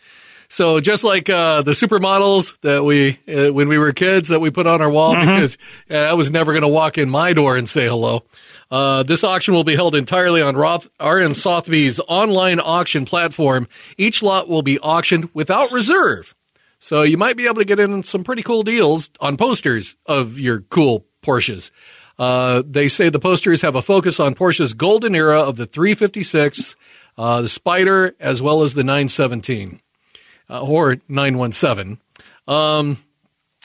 So 0.52 0.80
just 0.80 1.02
like 1.02 1.30
uh, 1.30 1.62
the 1.62 1.70
supermodels 1.70 2.60
that 2.60 2.84
we 2.84 3.16
uh, 3.26 3.54
when 3.54 3.68
we 3.68 3.78
were 3.78 3.94
kids 3.94 4.28
that 4.28 4.40
we 4.40 4.50
put 4.50 4.66
on 4.66 4.82
our 4.82 4.90
wall 4.90 5.14
Mm-hmm. 5.14 5.26
because 5.26 5.56
uh, 5.90 5.94
I 5.94 6.12
was 6.12 6.30
never 6.30 6.52
going 6.52 6.60
to 6.60 6.68
walk 6.68 6.98
in 6.98 7.08
my 7.08 7.32
door 7.32 7.56
and 7.56 7.66
say 7.66 7.88
hello. 7.88 8.24
Uh, 8.70 9.02
this 9.02 9.24
auction 9.24 9.54
will 9.54 9.64
be 9.64 9.74
held 9.74 9.94
entirely 9.94 10.42
on 10.42 10.54
Roth, 10.54 10.90
RM 11.00 11.32
Sotheby's 11.34 12.00
online 12.00 12.60
auction 12.60 13.06
platform. 13.06 13.66
Each 13.96 14.22
lot 14.22 14.46
will 14.46 14.60
be 14.60 14.78
auctioned 14.80 15.30
without 15.32 15.72
reserve. 15.72 16.34
So 16.78 17.00
you 17.00 17.16
might 17.16 17.38
be 17.38 17.46
able 17.46 17.56
to 17.56 17.64
get 17.64 17.80
in 17.80 18.02
some 18.02 18.22
pretty 18.22 18.42
cool 18.42 18.62
deals 18.62 19.10
on 19.20 19.38
posters 19.38 19.96
of 20.04 20.38
your 20.38 20.60
cool 20.60 21.06
Porsches. 21.22 21.70
Uh, 22.18 22.62
they 22.66 22.88
say 22.88 23.08
the 23.08 23.18
posters 23.18 23.62
have 23.62 23.74
a 23.74 23.80
focus 23.80 24.20
on 24.20 24.34
Porsche's 24.34 24.74
golden 24.74 25.14
era 25.14 25.40
of 25.40 25.56
the 25.56 25.64
356, 25.64 26.76
uh, 27.16 27.40
the 27.40 27.48
Spider, 27.48 28.14
as 28.20 28.42
well 28.42 28.62
as 28.62 28.74
the 28.74 28.84
917 28.84 29.80
uh, 30.48 30.62
or 30.62 30.96
917. 31.08 31.98
Um, 32.48 32.98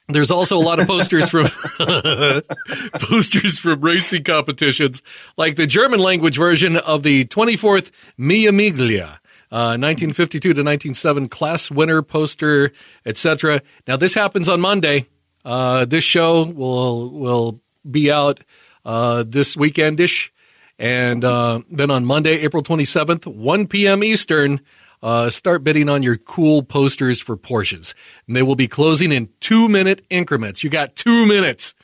there's 0.09 0.31
also 0.31 0.57
a 0.57 0.59
lot 0.59 0.79
of 0.79 0.87
posters 0.87 1.29
from 1.29 1.47
posters 2.93 3.59
from 3.59 3.81
racing 3.81 4.23
competitions, 4.23 5.03
like 5.35 5.57
the 5.57 5.67
German 5.67 5.99
language 5.99 6.37
version 6.37 6.77
of 6.77 7.03
the 7.03 7.25
24th 7.25 7.91
Mille 8.17 8.53
Miglia. 8.53 9.19
Uh, 9.49 9.79
1952 9.79 10.39
to 10.39 10.61
1907 10.61 11.29
class 11.29 11.71
winner 11.71 12.01
poster, 12.01 12.73
etc. 13.05 13.61
Now 13.87 13.95
this 13.95 14.13
happens 14.13 14.49
on 14.49 14.59
Monday. 14.59 15.07
Uh, 15.45 15.85
this 15.85 16.03
show 16.03 16.43
will 16.43 17.09
will 17.11 17.61
be 17.89 18.11
out 18.11 18.41
uh, 18.83 19.23
this 19.25 19.55
weekendish, 19.55 20.31
and 20.77 21.23
uh, 21.23 21.61
then 21.71 21.91
on 21.91 22.03
Monday, 22.03 22.39
April 22.39 22.61
27th, 22.61 23.25
1 23.25 23.67
p.m. 23.67 24.03
Eastern, 24.03 24.59
uh, 25.03 25.29
start 25.29 25.63
bidding 25.63 25.89
on 25.89 26.03
your 26.03 26.17
cool 26.17 26.63
posters 26.63 27.19
for 27.21 27.37
Porsches. 27.37 27.93
And 28.27 28.35
they 28.35 28.43
will 28.43 28.55
be 28.55 28.67
closing 28.67 29.11
in 29.11 29.29
two 29.39 29.67
minute 29.69 30.05
increments. 30.09 30.63
You 30.63 30.69
got 30.69 30.95
two 30.95 31.25
minutes 31.27 31.75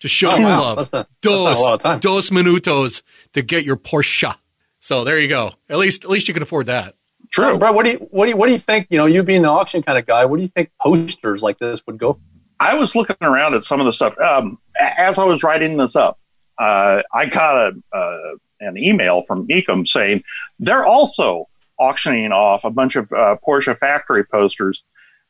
to 0.00 0.08
show 0.08 0.30
Oh, 0.32 0.36
your 0.36 0.48
wow. 0.48 0.60
love. 0.60 0.76
That's 0.78 0.92
not- 0.92 1.06
that's 1.08 1.18
dos, 1.20 1.44
not 1.44 1.56
a 1.56 1.60
lot 1.60 1.74
of 1.74 1.80
time. 1.80 1.98
dos 2.00 2.30
minutos 2.30 3.02
to 3.34 3.42
get 3.42 3.64
your 3.64 3.76
Porsche. 3.76 4.34
So 4.80 5.04
there 5.04 5.18
you 5.18 5.28
go. 5.28 5.52
At 5.68 5.78
least, 5.78 6.04
at 6.04 6.10
least 6.10 6.26
you 6.28 6.34
can 6.34 6.42
afford 6.42 6.66
that. 6.66 6.94
True. 7.30 7.58
Brett, 7.58 7.74
what 7.74 7.84
do 7.84 7.92
you 7.92 7.98
what 8.10 8.24
do 8.24 8.30
you 8.30 8.36
what 8.36 8.46
do 8.48 8.52
you 8.52 8.58
think? 8.58 8.88
You 8.90 8.98
know, 8.98 9.06
you 9.06 9.22
being 9.22 9.42
the 9.42 9.48
auction 9.48 9.82
kind 9.84 9.96
of 9.96 10.04
guy, 10.06 10.24
what 10.24 10.38
do 10.38 10.42
you 10.42 10.48
think 10.48 10.70
posters 10.80 11.42
like 11.42 11.58
this 11.58 11.80
would 11.86 11.96
go? 11.98 12.14
For? 12.14 12.20
I 12.58 12.74
was 12.74 12.96
looking 12.96 13.16
around 13.20 13.54
at 13.54 13.62
some 13.62 13.78
of 13.78 13.86
the 13.86 13.92
stuff 13.92 14.18
um, 14.18 14.58
as 14.78 15.16
I 15.18 15.22
was 15.24 15.44
writing 15.44 15.76
this 15.76 15.94
up. 15.94 16.18
Uh, 16.58 17.02
I 17.14 17.26
got 17.26 17.68
a, 17.68 17.96
uh, 17.96 18.34
an 18.60 18.76
email 18.76 19.22
from 19.22 19.46
Mecum 19.46 19.86
saying 19.86 20.24
they're 20.58 20.84
also 20.84 21.48
auctioning 21.80 22.32
off 22.32 22.64
a 22.64 22.70
bunch 22.70 22.96
of 22.96 23.10
uh, 23.12 23.36
Porsche 23.46 23.76
factory 23.76 24.24
posters, 24.24 24.84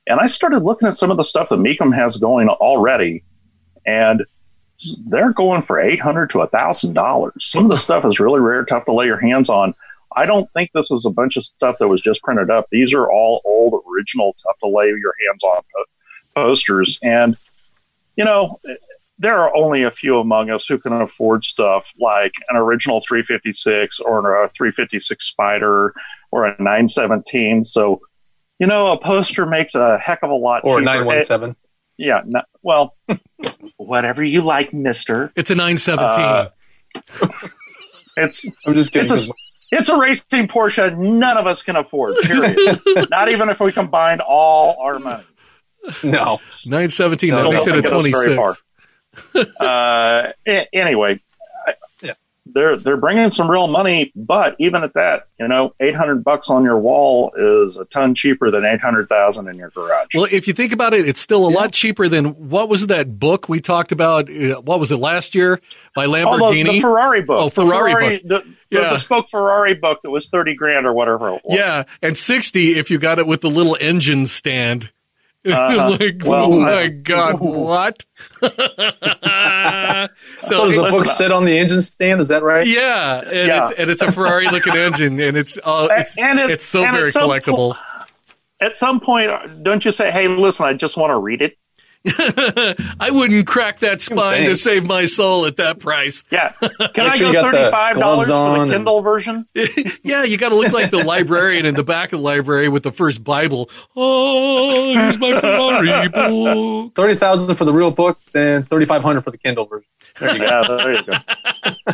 and 0.07 0.21
I 0.21 0.27
started 0.27 0.63
looking 0.63 0.89
at 0.89 0.97
some 0.97 1.11
of 1.11 1.17
the 1.17 1.25
stuff 1.25 1.49
that 1.51 1.61
Mecum 1.61 1.95
has 1.95 2.17
going 2.17 2.49
already, 2.49 3.23
and 3.87 4.25
they're 5.07 5.33
going 5.33 5.63
for 5.63 5.79
eight 5.79 6.01
hundred 6.01 6.31
to 6.31 6.47
thousand 6.47 6.95
dollars. 6.95 7.35
Some 7.39 7.65
of 7.65 7.71
the 7.71 7.79
stuff 7.79 8.05
is 8.05 8.21
really 8.21 8.41
rare, 8.41 8.65
tough 8.65 8.85
to 8.87 8.93
lay 8.93 9.07
your 9.07 9.21
hands 9.21 9.49
on. 9.49 9.75
I 10.17 10.27
don't 10.27 10.51
think 10.53 10.73
this 10.73 10.91
is 10.91 11.07
a 11.07 11.11
bunch 11.11 11.37
of 11.37 11.45
stuff 11.45 11.77
that 11.79 11.89
was 11.89 12.01
just 12.01 12.23
printed 12.23 12.51
up. 12.51 12.67
These 12.71 12.93
are 12.95 13.09
all 13.11 13.41
old, 13.45 13.83
original, 13.89 14.35
tough 14.43 14.59
to 14.61 14.69
lay 14.69 14.87
your 14.87 15.15
hands 15.27 15.45
on 15.45 15.63
po- 15.75 16.43
posters. 16.43 16.99
And, 17.03 17.37
you 18.17 18.25
know, 18.25 18.59
there 19.19 19.39
are 19.39 19.55
only 19.55 19.85
a 19.85 19.91
few 19.91 20.19
among 20.19 20.51
us 20.51 20.67
who 20.67 20.79
can 20.79 20.93
afford 20.93 21.45
stuff 21.45 21.93
like 22.01 22.33
an 22.49 22.57
original 22.57 23.01
356 23.07 24.01
or 24.01 24.43
a 24.43 24.49
356 24.49 25.25
Spider 25.25 25.95
or 26.31 26.47
a 26.47 26.51
917. 26.59 27.65
So, 27.65 28.01
you 28.59 28.67
know, 28.67 28.89
a 28.89 28.99
poster 28.99 29.47
makes 29.47 29.75
a 29.75 29.99
heck 29.99 30.23
of 30.23 30.31
a 30.31 30.35
lot 30.35 30.63
Or 30.65 30.79
cheaper. 30.81 30.85
nine 30.85 31.05
one 31.07 31.23
seven? 31.23 31.51
Eh, 31.51 31.55
Yeah. 31.99 32.21
No, 32.25 32.43
well, 32.63 32.95
whatever 33.77 34.23
you 34.23 34.43
like, 34.43 34.73
mister. 34.73 35.33
It's 35.37 35.51
a 35.51 35.55
917. 35.55 36.25
Uh, 36.25 36.49
It's 38.17 38.45
I'm 38.67 38.75
just 38.75 38.93
kidding. 38.93 39.13
It's 39.13 39.29
a- 39.29 39.33
it's 39.73 39.89
a 39.89 39.97
racing 39.97 40.49
Porsche 40.49 40.99
none 40.99 41.37
of 41.37 41.47
us 41.47 41.63
can 41.63 41.77
afford, 41.77 42.17
period. 42.25 42.59
Not 43.11 43.29
even 43.31 43.49
if 43.51 43.61
we 43.61 43.71
combined 43.71 44.21
all 44.21 44.77
our 44.81 44.99
money. 44.99 45.23
no, 46.03 46.41
917, 46.67 47.31
No, 47.31 47.37
that 47.45 47.51
makes 47.53 47.67
it 47.69 47.77
a 47.77 47.81
get 47.81 47.93
us 47.93 48.03
very 48.03 48.35
26. 48.35 49.61
uh, 49.61 50.33
anyway, 50.73 51.13
I- 51.13 51.21
Yeah. 51.21 51.30
They're 52.55 52.77
they're 52.77 52.97
bringing 52.97 53.31
some 53.31 53.51
real 53.51 53.67
money, 53.67 54.13
but 54.17 54.57
even 54.59 54.83
at 54.85 54.95
that, 54.95 55.29
you 55.39 55.49
know, 55.49 55.75
eight 55.81 55.95
hundred 55.95 56.23
bucks 56.25 56.51
on 56.51 56.65
your 56.65 56.79
wall 56.79 57.33
is 57.37 57.77
a 57.77 57.85
ton 57.87 58.15
cheaper 58.15 58.51
than 58.51 58.65
eight 58.65 58.81
hundred 58.81 59.09
thousand 59.09 59.49
in 59.49 59.57
your 59.57 59.71
garage. 59.71 60.09
Well, 60.15 60.27
if 60.31 60.47
you 60.49 60.55
think 60.55 60.73
about 60.73 60.95
it, 60.95 61.09
it's 61.09 61.21
still 61.21 61.47
a 61.47 61.51
lot 61.51 61.73
cheaper 61.73 62.09
than 62.09 62.27
what 62.49 62.69
was 62.69 62.87
that 62.89 63.19
book 63.19 63.49
we 63.49 63.61
talked 63.61 63.93
about? 63.93 64.29
uh, 64.31 64.61
What 64.63 64.81
was 64.81 64.93
it 64.93 64.99
last 64.99 65.35
year 65.35 65.61
by 65.95 66.07
Although 66.07 66.47
Lamborghini? 66.53 66.73
the 66.73 66.81
Ferrari 66.81 67.23
book, 67.23 67.39
Oh, 67.41 67.45
the 67.45 67.51
Ferrari 67.51 68.19
book. 68.19 68.23
the, 68.25 68.39
the 68.71 68.81
Yeah. 68.83 68.93
bespoke 68.93 69.31
Ferrari 69.31 69.75
book 69.75 70.01
that 70.03 70.11
was 70.11 70.29
thirty 70.29 70.55
grand 70.55 70.87
or 70.87 70.93
whatever. 70.93 71.29
It 71.35 71.43
was. 71.45 71.57
yeah, 71.57 71.85
and 72.03 72.17
60 72.17 72.79
if 72.79 72.91
you 72.91 72.99
got 72.99 73.19
it 73.19 73.27
with 73.27 73.41
the 73.41 73.51
little 73.51 73.77
engine 73.81 74.27
stand. 74.27 74.93
Uh-huh. 75.47 75.97
like, 76.01 76.23
Well, 76.25 76.53
oh 76.53 76.61
I- 76.61 76.65
my 76.65 76.89
God, 76.89 77.37
what? 77.41 78.05
so, 78.43 78.49
so 80.41 80.65
does 80.67 80.77
the 80.77 80.89
book 80.91 81.07
sit 81.07 81.33
on 81.33 81.45
the 81.45 81.57
engine 81.59 81.83
stand? 81.83 82.21
Is 82.21 82.29
that 82.29 82.43
right? 82.43 82.67
yeah, 82.67 83.21
and, 83.21 83.49
Yeah. 83.49 83.61
It's, 83.61 83.71
and 83.79 83.91
it's 83.91 84.03
a 84.03 84.13
Ferrari 84.13 84.49
looking 84.51 84.77
engine, 84.77 85.19
and 85.21 85.37
it's, 85.37 85.59
uh, 85.65 85.89
it's, 85.93 86.17
and 86.19 86.39
it- 86.39 86.51
it's 86.51 86.65
so 86.65 86.83
and 86.85 86.93
very 86.93 87.05
it's 87.09 87.15
so 87.15 87.29
collectible. 87.29 87.77
At 88.61 88.77
some 88.77 89.01
point, 89.01 89.31
don't 89.63 89.83
you 89.83 89.91
say, 89.91 90.11
"Hey, 90.11 90.29
listen, 90.29 90.67
I 90.67 90.75
just 90.75 90.99
want 90.99 91.13
to 91.13 91.17
read 91.17 91.41
it." 91.41 91.57
I 92.09 93.11
wouldn't 93.11 93.47
crack 93.47 93.81
that 93.81 94.01
spine 94.01 94.45
to 94.45 94.57
save 94.57 94.87
my 94.87 95.05
soul 95.05 95.45
at 95.45 95.57
that 95.57 95.81
price. 95.81 96.25
Yeah, 96.31 96.51
can 96.95 97.07
I 97.07 97.17
sure 97.17 97.27
go 97.27 97.27
you 97.29 97.33
got 97.33 97.53
the 97.53 97.59
thirty-five 97.59 97.95
dollars 97.97 98.29
for 98.29 98.33
on 98.33 98.55
the 98.57 98.63
and- 98.63 98.73
Kindle 98.73 99.03
version? 99.03 99.47
Yeah, 100.03 100.25
you 100.25 100.39
got 100.39 100.49
to 100.49 100.55
look 100.57 100.73
like 100.73 100.91
the 100.91 101.05
librarian 101.05 101.67
in 101.67 101.75
the 101.75 101.85
back 101.85 102.13
of 102.13 102.19
the 102.21 102.25
library 102.25 102.69
with 102.69 102.83
the 102.83 102.91
first 102.91 103.23
Bible. 103.23 103.69
Oh, 103.95 104.95
here's 104.95 105.19
my 105.19 105.39
Ferrari 105.39 106.09
book. 106.09 106.95
Thirty 106.95 107.15
thousand 107.15 107.55
for 107.55 107.65
the 107.65 107.73
real 107.73 107.91
book, 107.91 108.19
then 108.33 108.63
thirty 108.65 108.87
five 108.87 109.03
hundred 109.03 109.21
for 109.21 109.31
the 109.31 109.39
Kindle 109.39 109.67
version. 109.67 109.89
There 110.19 110.37
you 110.37 110.47
go. 110.47 110.77
There 110.79 110.95
you 110.95 111.03
go. 111.03 111.15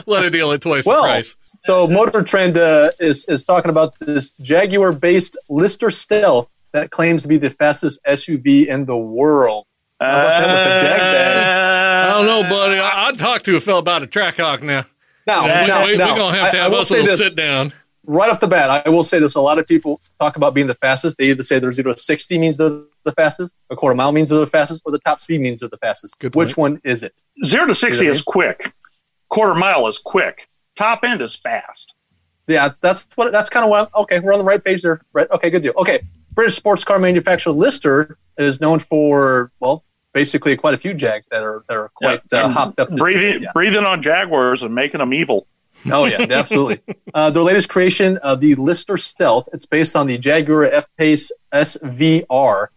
Let 0.07 0.25
a 0.25 0.31
deal 0.31 0.53
at 0.53 0.63
twice 0.63 0.87
Well, 0.87 1.03
the 1.03 1.09
price. 1.09 1.37
So 1.61 1.89
Motor 1.89 2.23
Trend 2.23 2.57
uh, 2.57 2.91
is 3.01 3.25
is 3.27 3.43
talking 3.45 3.71
about 3.71 3.99
this 3.99 4.33
Jaguar 4.41 4.93
based 4.93 5.37
Lister 5.49 5.91
Stealth 5.91 6.51
that 6.73 6.91
claims 6.91 7.23
to 7.23 7.29
be 7.29 7.39
the 7.39 7.51
fastest 7.51 8.01
SUV 8.07 8.67
in 8.67 8.85
the 8.87 8.97
world. 8.97 9.67
How 10.01 10.07
about 10.21 10.41
that 10.41 10.47
with 10.73 10.81
the 10.83 10.87
jag 10.89 10.99
bag? 11.01 12.07
I 12.09 12.13
don't 12.13 12.27
know, 12.27 12.43
buddy. 12.49 12.79
I, 12.79 13.09
I'd 13.09 13.19
talk 13.19 13.43
to 13.45 13.57
a 13.57 13.61
fella 13.61 13.79
about 13.81 14.03
a 14.03 14.07
Trackhawk 14.07 14.63
now. 14.63 14.85
Now, 15.27 15.43
we, 15.43 15.49
now, 15.67 15.87
we, 15.87 15.97
now, 15.97 16.13
are 16.13 16.17
gonna 16.17 16.39
have 16.39 16.51
to 16.53 16.57
I- 16.59 16.61
I 16.61 16.63
have 16.65 16.73
will 16.73 16.81
us 16.81 16.91
a 16.91 16.95
little 16.95 17.17
sit 17.17 17.35
down. 17.37 17.73
right 18.05 18.31
off 18.31 18.39
the 18.39 18.47
bat, 18.47 18.85
I 18.87 18.89
will 18.91 19.03
say 19.03 19.19
this: 19.19 19.35
a 19.35 19.41
lot 19.41 19.59
of 19.59 19.67
people 19.67 20.01
talk 20.21 20.37
about 20.37 20.55
being 20.55 20.67
the 20.69 20.75
fastest. 20.75 21.19
They 21.19 21.31
either 21.31 21.43
say 21.43 21.59
their 21.59 21.73
zero 21.73 21.93
to 21.95 21.99
sixty 21.99 22.39
means 22.39 22.59
they're 22.59 22.83
the 23.05 23.13
fastest, 23.13 23.55
a 23.71 23.75
quarter 23.77 23.97
mile 23.97 24.13
means 24.13 24.29
they're 24.29 24.39
the 24.39 24.47
fastest, 24.47 24.83
or 24.85 24.93
the 24.93 24.99
top 25.01 25.21
speed 25.21 25.41
means 25.41 25.61
they're 25.61 25.69
the 25.69 25.79
fastest. 25.79 26.19
Good 26.21 26.35
Which 26.37 26.57
one 26.57 26.81
is 26.85 27.03
it? 27.03 27.21
Zero 27.45 27.67
to 27.67 27.75
sixty 27.75 28.05
You 28.05 28.11
know 28.11 28.13
what 28.13 28.17
I 28.17 28.21
is 28.21 28.23
quick. 28.23 28.73
Quarter 29.31 29.55
mile 29.57 29.89
is 29.89 29.99
quick. 29.99 30.49
Top 30.77 31.01
end 31.03 31.21
is 31.23 31.35
fast. 31.35 31.95
Yeah, 32.47 32.71
that's 32.81 33.09
what. 33.17 33.33
That's 33.33 33.49
kind 33.51 33.65
of 33.65 33.71
what. 33.71 33.91
Okay, 33.97 34.21
we're 34.21 34.33
on 34.33 34.39
the 34.39 34.45
right 34.45 34.63
page 34.63 34.83
there. 34.83 35.01
Right. 35.13 35.29
Okay, 35.33 35.51
good 35.51 35.63
deal. 35.63 35.73
Okay, 35.77 36.07
British 36.33 36.55
sports 36.55 36.85
car 36.85 37.01
manufacturer 37.01 37.53
Lister 37.53 38.17
is 38.39 38.61
known 38.61 38.79
for 38.79 39.51
well, 39.59 39.83
basically 40.21 40.57
quite 40.57 40.73
a 40.73 40.79
few 40.79 40.95
Jags 40.95 41.27
that 41.29 41.43
are 41.43 41.63
that 41.69 41.77
are 41.77 41.91
quite 41.95 42.23
Yeah, 42.33 42.45
uh, 42.45 42.49
hopped 42.49 42.81
up. 42.81 42.89
breathing 42.97 43.43
yeah. 43.43 43.53
breathing 43.53 43.85
on 43.85 44.01
Jaguars 44.03 44.63
and 44.63 44.75
making 44.75 45.01
them 45.01 45.13
evil. 45.13 45.47
Oh 45.93 46.07
yeah, 46.07 46.25
absolutely. 46.41 46.81
Uh, 47.13 47.29
their 47.31 47.43
latest 47.43 47.69
creation, 47.69 48.19
uh, 48.23 48.35
the 48.35 48.55
Lister 48.55 48.97
Stealth, 48.97 49.47
it's 49.53 49.67
based 49.67 49.95
on 49.95 50.07
the 50.07 50.17
Jaguar 50.17 50.65
F-Pace 50.65 51.31
SVR 51.53 52.69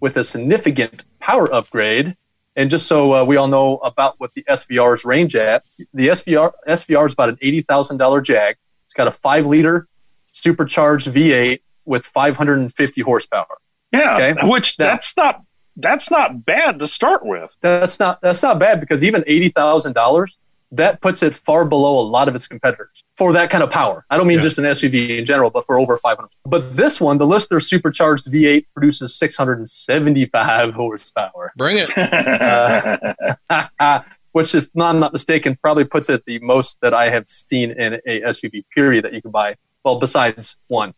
with 0.00 0.16
a 0.16 0.24
significant 0.24 1.04
power 1.20 1.46
upgrade. 1.54 2.16
And 2.56 2.68
just 2.68 2.86
so 2.88 3.14
uh, 3.14 3.24
we 3.24 3.36
all 3.36 3.46
know 3.46 3.76
about 3.76 4.14
what 4.18 4.34
the 4.34 4.42
SVR's 4.48 5.04
range 5.04 5.36
at, 5.36 5.62
the 5.94 6.08
SVR 6.08 6.50
SVR 6.66 7.06
is 7.06 7.12
about 7.12 7.28
an 7.28 7.38
eighty 7.40 7.62
thousand 7.62 7.98
dollar 7.98 8.20
Jag. 8.20 8.56
It's 8.86 8.94
got 8.94 9.06
a 9.06 9.12
five 9.12 9.46
liter 9.46 9.86
supercharged 10.26 11.06
V8 11.08 11.60
with 11.84 12.04
five 12.04 12.36
hundred 12.36 12.58
and 12.58 12.74
fifty 12.74 13.00
horsepower. 13.02 13.56
Yeah, 13.92 14.14
Okay. 14.16 14.34
which 14.48 14.76
Now- 14.78 14.86
that's 14.86 15.16
not 15.16 15.42
that's 15.78 16.10
not 16.10 16.44
bad 16.44 16.78
to 16.80 16.88
start 16.88 17.24
with. 17.24 17.56
That's 17.62 17.98
not 17.98 18.20
that's 18.20 18.42
not 18.42 18.58
bad 18.58 18.80
because 18.80 19.02
even 19.02 19.24
eighty 19.26 19.48
thousand 19.48 19.94
dollars 19.94 20.36
that 20.72 21.00
puts 21.00 21.22
it 21.22 21.34
far 21.34 21.64
below 21.64 21.98
a 21.98 22.04
lot 22.06 22.28
of 22.28 22.34
its 22.34 22.46
competitors 22.46 23.02
for 23.16 23.32
that 23.32 23.48
kind 23.48 23.64
of 23.64 23.70
power. 23.70 24.04
I 24.10 24.18
don't 24.18 24.26
mean 24.26 24.36
Yeah. 24.36 24.42
just 24.42 24.58
an 24.58 24.64
SUV 24.64 25.16
in 25.18 25.24
general, 25.24 25.48
but 25.48 25.64
for 25.64 25.78
over 25.78 25.96
five 25.96 26.18
hundred. 26.18 26.28
But 26.44 26.76
this 26.76 27.00
one, 27.00 27.16
the 27.16 27.26
Lister 27.26 27.58
supercharged 27.58 28.26
V8 28.26 28.66
produces 28.74 29.18
six 29.18 29.34
hundred 29.34 29.56
and 29.58 29.68
seventy-five 29.70 30.74
horsepower, 30.74 31.54
Bring 31.56 31.78
it. 31.78 31.88
Uh, 31.96 34.00
which, 34.32 34.54
if 34.54 34.68
I'm 34.78 35.00
not 35.00 35.14
mistaken, 35.14 35.56
probably 35.62 35.84
puts 35.84 36.10
it 36.10 36.22
the 36.26 36.38
most 36.40 36.78
that 36.82 36.92
I 36.92 37.08
have 37.08 37.30
seen 37.30 37.70
in 37.70 37.94
a 38.06 38.20
SUV 38.20 38.62
period 38.74 39.06
that 39.06 39.14
you 39.14 39.22
can 39.22 39.30
buy. 39.30 39.56
Well, 39.84 39.98
besides 39.98 40.54
one. 40.66 40.92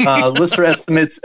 Uh, 0.00 0.28
Lister 0.28 0.64
estimates 0.64 1.18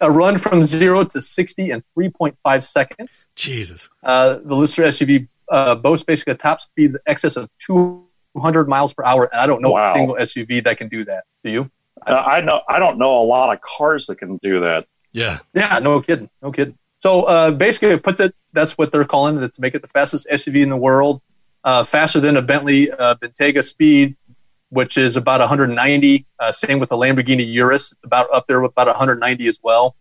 a 0.00 0.10
run 0.10 0.38
from 0.38 0.64
zero 0.64 1.04
to 1.04 1.20
60 1.20 1.70
in 1.70 1.82
3.5 1.98 2.62
seconds. 2.62 3.28
Jesus. 3.34 3.88
Uh, 4.02 4.38
the 4.44 4.54
Lister 4.54 4.82
SUV 4.82 5.28
uh, 5.50 5.74
boasts 5.74 6.04
basically 6.04 6.32
a 6.34 6.36
top 6.36 6.60
speed 6.60 6.90
in 6.90 6.96
excess 7.06 7.36
of 7.36 7.48
200 8.34 8.68
miles 8.68 8.94
per 8.94 9.04
hour, 9.04 9.28
and 9.32 9.40
I 9.40 9.46
don't 9.46 9.62
know 9.62 9.72
Wow. 9.72 9.90
a 9.90 9.94
single 9.94 10.16
SUV 10.16 10.62
that 10.64 10.78
can 10.78 10.88
do 10.88 11.04
that. 11.06 11.24
Do 11.42 11.50
you? 11.50 11.70
Uh, 12.06 12.12
I 12.14 12.40
know. 12.40 12.60
I 12.68 12.78
don't 12.78 12.98
know 12.98 13.20
a 13.20 13.24
lot 13.24 13.52
of 13.52 13.60
cars 13.60 14.06
that 14.06 14.16
can 14.18 14.36
do 14.38 14.60
that. 14.60 14.86
Yeah. 15.12 15.38
Yeah, 15.54 15.78
no 15.80 16.00
kidding, 16.00 16.30
no 16.42 16.52
kidding. 16.52 16.78
So 16.98 17.24
uh, 17.24 17.50
basically, 17.50 17.90
it 17.90 18.02
puts 18.02 18.20
it. 18.20 18.34
That's 18.52 18.76
what 18.78 18.92
they're 18.92 19.04
calling 19.04 19.38
it 19.42 19.54
to 19.54 19.60
make 19.60 19.74
it 19.74 19.82
the 19.82 19.88
fastest 19.88 20.26
SUV 20.30 20.62
in 20.62 20.68
the 20.68 20.76
world, 20.76 21.22
uh, 21.64 21.84
faster 21.84 22.20
than 22.20 22.36
a 22.36 22.42
Bentley 22.42 22.90
uh, 22.90 23.14
Bentayga 23.16 23.64
Speed, 23.64 24.16
which 24.70 24.96
is 24.96 25.16
about 25.16 25.40
190. 25.40 26.26
Uh, 26.38 26.52
same 26.52 26.78
with 26.78 26.88
the 26.88 26.96
Lamborghini 26.96 27.46
Urus, 27.52 27.92
about 28.04 28.32
up 28.32 28.46
there 28.46 28.60
with 28.60 28.72
about 28.72 28.86
190 28.86 29.46
as 29.46 29.58
well. 29.62 29.96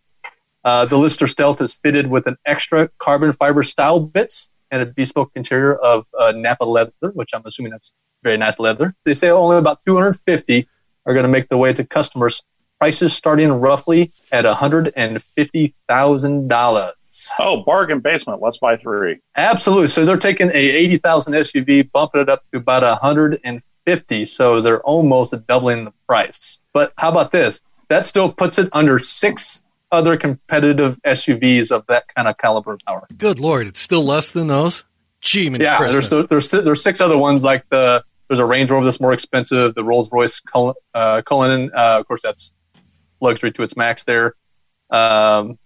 Uh, 0.63 0.85
the 0.85 0.97
Lister 0.97 1.27
Stealth 1.27 1.61
is 1.61 1.75
fitted 1.75 2.07
with 2.07 2.25
an 2.27 2.37
extra 2.45 2.89
carbon 2.97 3.31
fiber 3.31 3.63
style 3.63 3.99
bits 3.99 4.49
and 4.69 4.81
a 4.81 4.85
bespoke 4.85 5.31
interior 5.35 5.77
of 5.77 6.05
uh, 6.19 6.33
Napa 6.35 6.65
leather, 6.65 6.91
which 7.13 7.33
I'm 7.33 7.43
assuming 7.45 7.71
that's 7.71 7.93
very 8.23 8.35
nice 8.37 8.59
leather. 8.59 8.93
They 9.05 9.13
say 9.13 9.29
only 9.29 9.55
about 9.57 9.79
250 9.85 10.67
are 11.05 11.13
going 11.13 11.23
to 11.23 11.29
make 11.29 11.47
their 11.49 11.57
way 11.57 11.71
to 11.73 11.85
customers. 11.85 12.43
Prices 12.79 13.13
starting 13.13 13.51
roughly 13.51 14.11
at 14.31 14.45
$150,000. 14.45 16.91
Oh, 17.39 17.63
bargain 17.63 18.01
basement. 18.01 18.39
Let's 18.41 18.59
buy 18.59 18.77
three. 18.77 19.17
Absolutely. 19.35 19.87
So 19.87 20.05
they're 20.05 20.17
taking 20.17 20.49
a 20.49 20.53
80,000 20.53 21.33
SUV, 21.33 21.91
bumping 21.91 22.21
it 22.21 22.29
up 22.29 22.43
to 22.51 22.59
about 22.59 22.83
150. 22.83 23.67
So 24.25 24.61
they're 24.61 24.81
almost 24.81 25.33
doubling 25.47 25.85
the 25.85 25.93
price. 26.07 26.59
But 26.73 26.93
how 26.97 27.09
about 27.09 27.31
this? 27.31 27.61
That 27.89 28.05
still 28.05 28.31
puts 28.31 28.59
it 28.59 28.69
under 28.73 28.99
six 28.99 29.63
other 29.91 30.17
competitive 30.17 30.99
SUVs 31.03 31.71
of 31.71 31.85
that 31.87 32.13
kind 32.13 32.27
of 32.27 32.37
caliber 32.37 32.73
of 32.73 32.79
power. 32.85 33.07
Good 33.17 33.39
Lord. 33.39 33.67
It's 33.67 33.79
still 33.79 34.03
less 34.03 34.31
than 34.31 34.47
those? 34.47 34.83
Gee, 35.21 35.49
many 35.49 35.63
Yeah, 35.63 35.77
Christmas. 35.77 35.93
there's 35.93 36.05
still, 36.05 36.27
there's 36.27 36.45
still, 36.45 36.61
there's 36.63 36.83
six 36.83 37.01
other 37.01 37.17
ones 37.17 37.43
like 37.43 37.67
the 37.69 38.03
there's 38.27 38.39
a 38.41 38.45
Range 38.45 38.69
Rover 38.69 38.83
that's 38.83 38.99
more 38.99 39.13
expensive. 39.13 39.73
The 39.73 39.83
Rolls 39.83 40.11
Royce 40.11 40.41
Cullinan, 40.41 40.75
uh, 40.93 41.21
Cullinan 41.21 41.71
uh, 41.73 41.97
of 41.99 42.07
course, 42.07 42.21
that's 42.21 42.53
luxury 43.21 43.51
to 43.53 43.63
its 43.63 43.77
max. 43.77 44.03
There, 44.03 44.33
um, 44.89 45.57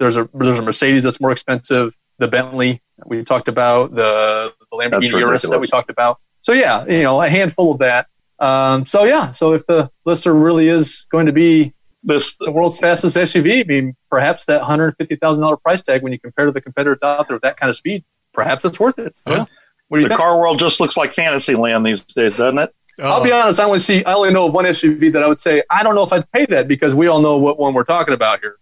there's 0.00 0.16
a 0.16 0.28
there's 0.34 0.58
a 0.58 0.62
Mercedes 0.62 1.04
that's 1.04 1.20
more 1.20 1.30
expensive. 1.30 1.96
The 2.18 2.26
Bentley 2.26 2.80
we 3.06 3.22
talked 3.22 3.46
about, 3.46 3.92
the 3.92 4.52
the 4.70 4.76
Lamborghini 4.76 5.20
Urus 5.20 5.42
that 5.42 5.60
we 5.60 5.68
talked 5.68 5.90
about. 5.90 6.18
So 6.40 6.52
yeah, 6.52 6.84
you 6.86 7.02
know, 7.02 7.20
a 7.22 7.28
handful 7.28 7.72
of 7.72 7.78
that. 7.78 8.06
Um, 8.38 8.86
so 8.86 9.04
yeah, 9.04 9.30
so 9.32 9.52
if 9.54 9.66
the 9.66 9.90
Lister 10.04 10.32
really 10.34 10.68
is 10.68 11.06
going 11.10 11.26
to 11.26 11.32
be 11.32 11.74
This 12.04 12.36
the 12.36 12.52
world's 12.52 12.78
fastest 12.78 13.16
SUV, 13.16 13.60
I 13.60 13.64
mean, 13.64 13.96
perhaps 14.10 14.44
that 14.46 14.62
hundred 14.62 14.94
fifty 14.96 15.16
thousand 15.16 15.42
dollar 15.42 15.56
price 15.56 15.82
tag, 15.82 16.02
when 16.02 16.12
you 16.12 16.18
compare 16.20 16.46
to 16.46 16.52
the 16.52 16.60
competitors 16.60 16.98
out 17.02 17.26
there 17.28 17.36
with 17.36 17.42
that 17.42 17.56
kind 17.56 17.68
of 17.70 17.76
speed, 17.76 18.04
perhaps 18.32 18.64
it's 18.64 18.78
worth 18.78 18.98
it. 18.98 19.14
Yeah. 19.26 19.34
know. 19.38 19.46
What 19.88 19.98
do 19.98 20.02
you 20.02 20.08
the 20.08 20.10
think? 20.10 20.20
car 20.20 20.38
world 20.38 20.58
just 20.58 20.80
looks 20.80 20.96
like 20.96 21.14
fantasy 21.14 21.54
land 21.54 21.84
these 21.84 22.02
days, 22.02 22.36
doesn't 22.36 22.58
it? 22.58 22.74
I'll 23.00 23.20
Oh, 23.20 23.24
be 23.24 23.32
honest. 23.32 23.58
I 23.58 23.64
only 23.64 23.78
see. 23.80 24.04
I 24.04 24.12
only 24.14 24.32
know 24.32 24.46
of 24.48 24.54
one 24.54 24.64
SUV 24.66 25.12
that 25.12 25.22
I 25.22 25.28
would 25.28 25.38
say 25.38 25.62
I 25.70 25.82
don't 25.82 25.94
know 25.94 26.02
if 26.02 26.12
I'd 26.12 26.30
pay 26.30 26.46
that 26.46 26.68
because 26.68 26.94
we 26.94 27.06
all 27.08 27.20
know 27.22 27.38
what 27.38 27.58
one 27.58 27.72
we're 27.74 27.84
talking 27.84 28.12
about 28.14 28.40
here. 28.40 28.58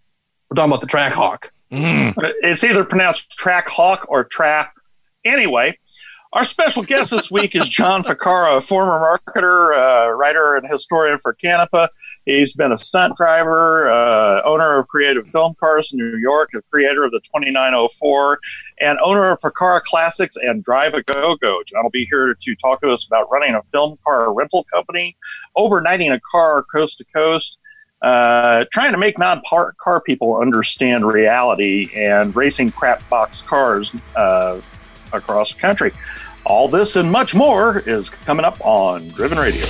We're 0.49 0.55
talking 0.55 0.71
about 0.71 0.81
the 0.81 0.87
Trackhawk. 0.87 1.51
mm. 1.73 2.15
It's 2.43 2.63
either 2.65 2.85
pronounced 2.85 3.31
track 3.37 3.69
hawk 3.69 4.07
or 4.09 4.25
Track. 4.25 4.73
Anyway, 5.25 5.77
our 6.33 6.45
special 6.45 6.83
guest 6.83 7.11
this 7.11 7.31
week 7.31 7.55
is 7.55 7.69
John 7.69 8.03
Ficara, 8.03 8.59
a 8.59 8.61
former 8.61 8.99
marketer, 8.99 9.73
uh, 9.75 10.11
writer, 10.11 10.57
and 10.57 10.69
historian 10.71 11.19
for 11.21 11.35
Canepa. 11.35 11.89
He's 12.25 12.53
been 12.53 12.73
a 12.73 12.79
stunt 12.79 13.17
driver, 13.17 13.91
uh, 13.91 14.43
owner 14.43 14.79
of 14.79 14.89
Creative 14.89 15.27
Film 15.29 15.55
Cars 15.59 15.93
in 15.93 15.99
New 15.99 16.19
York, 16.19 16.51
a 16.55 16.63
creator 16.63 17.05
of 17.05 17.13
the 17.13 17.21
2904, 17.21 18.41
and 18.81 18.99
owner 19.03 19.31
of 19.31 19.41
Ficara 19.41 19.81
Classics 19.83 20.37
and 20.37 20.63
Drive 20.65 20.95
a 20.95 21.03
Go 21.05 21.37
Go. 21.37 21.63
John 21.67 21.85
will 21.85 21.91
be 21.91 22.07
here 22.11 22.35
to 22.35 22.57
talk 22.57 22.81
to 22.83 22.91
us 22.91 23.07
about 23.07 23.31
running 23.31 23.55
a 23.55 23.63
film 23.65 23.97
car 24.05 24.33
rental 24.33 24.65
company, 24.65 25.17
overnighting 25.57 26.13
a 26.13 26.21
car 26.31 26.65
coast 26.65 26.99
to 26.99 27.05
coast, 27.15 27.59
uh, 28.03 28.65
trying 28.73 28.93
to 28.93 28.99
make 28.99 29.19
non-car 29.19 30.01
people 30.03 30.37
understand 30.37 31.07
reality 31.07 31.91
and 31.97 32.37
racing 32.37 32.71
crap 32.73 33.09
box 33.09 33.41
cars 33.41 33.95
uh, 34.17 34.61
across 35.13 35.53
the 35.53 35.61
country. 35.61 35.93
All 36.45 36.69
this 36.69 36.97
and 36.97 37.11
much 37.11 37.35
more 37.35 37.81
is 37.81 38.09
coming 38.09 38.45
up 38.45 38.59
on 38.65 39.09
Driven 39.09 39.39
Radio. 39.39 39.67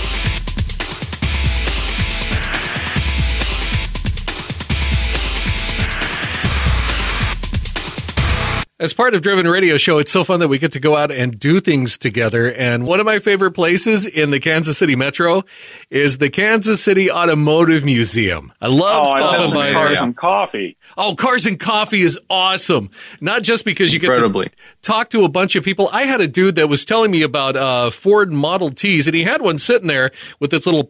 As 8.79 8.93
part 8.93 9.15
of 9.15 9.23
Driven 9.23 9.49
Radio 9.49 9.79
Show, 9.79 9.97
it's 9.97 10.13
so 10.13 10.23
fun 10.23 10.41
that 10.41 10.49
we 10.49 10.59
get 10.59 10.73
to 10.73 10.81
go 10.81 10.95
out 10.97 11.11
and 11.11 11.39
do 11.41 11.61
things 11.61 11.97
together. 11.97 12.53
And 12.53 12.85
one 12.85 13.01
of 13.01 13.07
my 13.07 13.21
favorite 13.21 13.53
places 13.53 14.05
in 14.07 14.31
the 14.31 14.39
Kansas 14.39 14.77
City 14.77 14.95
Metro 14.95 15.45
is 15.89 16.19
the 16.19 16.29
Kansas 16.29 16.85
City 16.85 17.11
Automotive 17.11 17.87
Museum. 17.87 18.53
I 18.61 18.67
love 18.67 19.07
Oh, 19.07 19.13
I 19.13 19.19
stopping 19.19 19.41
love 19.41 19.53
by 19.55 19.67
some 19.69 19.75
cars 19.75 19.95
there. 19.95 20.03
and 20.05 20.17
coffee. 20.19 20.77
Oh, 20.99 21.15
Cars 21.15 21.47
and 21.47 21.59
Coffee 21.59 22.03
is 22.03 22.19
awesome. 22.29 22.91
Not 23.23 23.43
just 23.43 23.65
because 23.65 23.95
you 23.95 23.99
get 23.99 24.09
to 24.09 24.51
talk 24.83 25.09
to 25.09 25.25
a 25.25 25.29
bunch 25.31 25.57
of 25.57 25.65
people. 25.65 25.89
I 25.91 26.03
had 26.03 26.21
a 26.21 26.29
dude 26.29 26.57
that 26.57 26.69
was 26.69 26.85
telling 26.85 27.11
me 27.11 27.23
about 27.23 27.57
uh, 27.57 27.89
Ford 27.89 28.31
Model 28.31 28.69
Ts, 28.69 29.07
and 29.07 29.17
he 29.17 29.23
had 29.23 29.41
one 29.41 29.57
sitting 29.57 29.89
there 29.89 30.11
with 30.39 30.51
this 30.51 30.67
little 30.67 30.87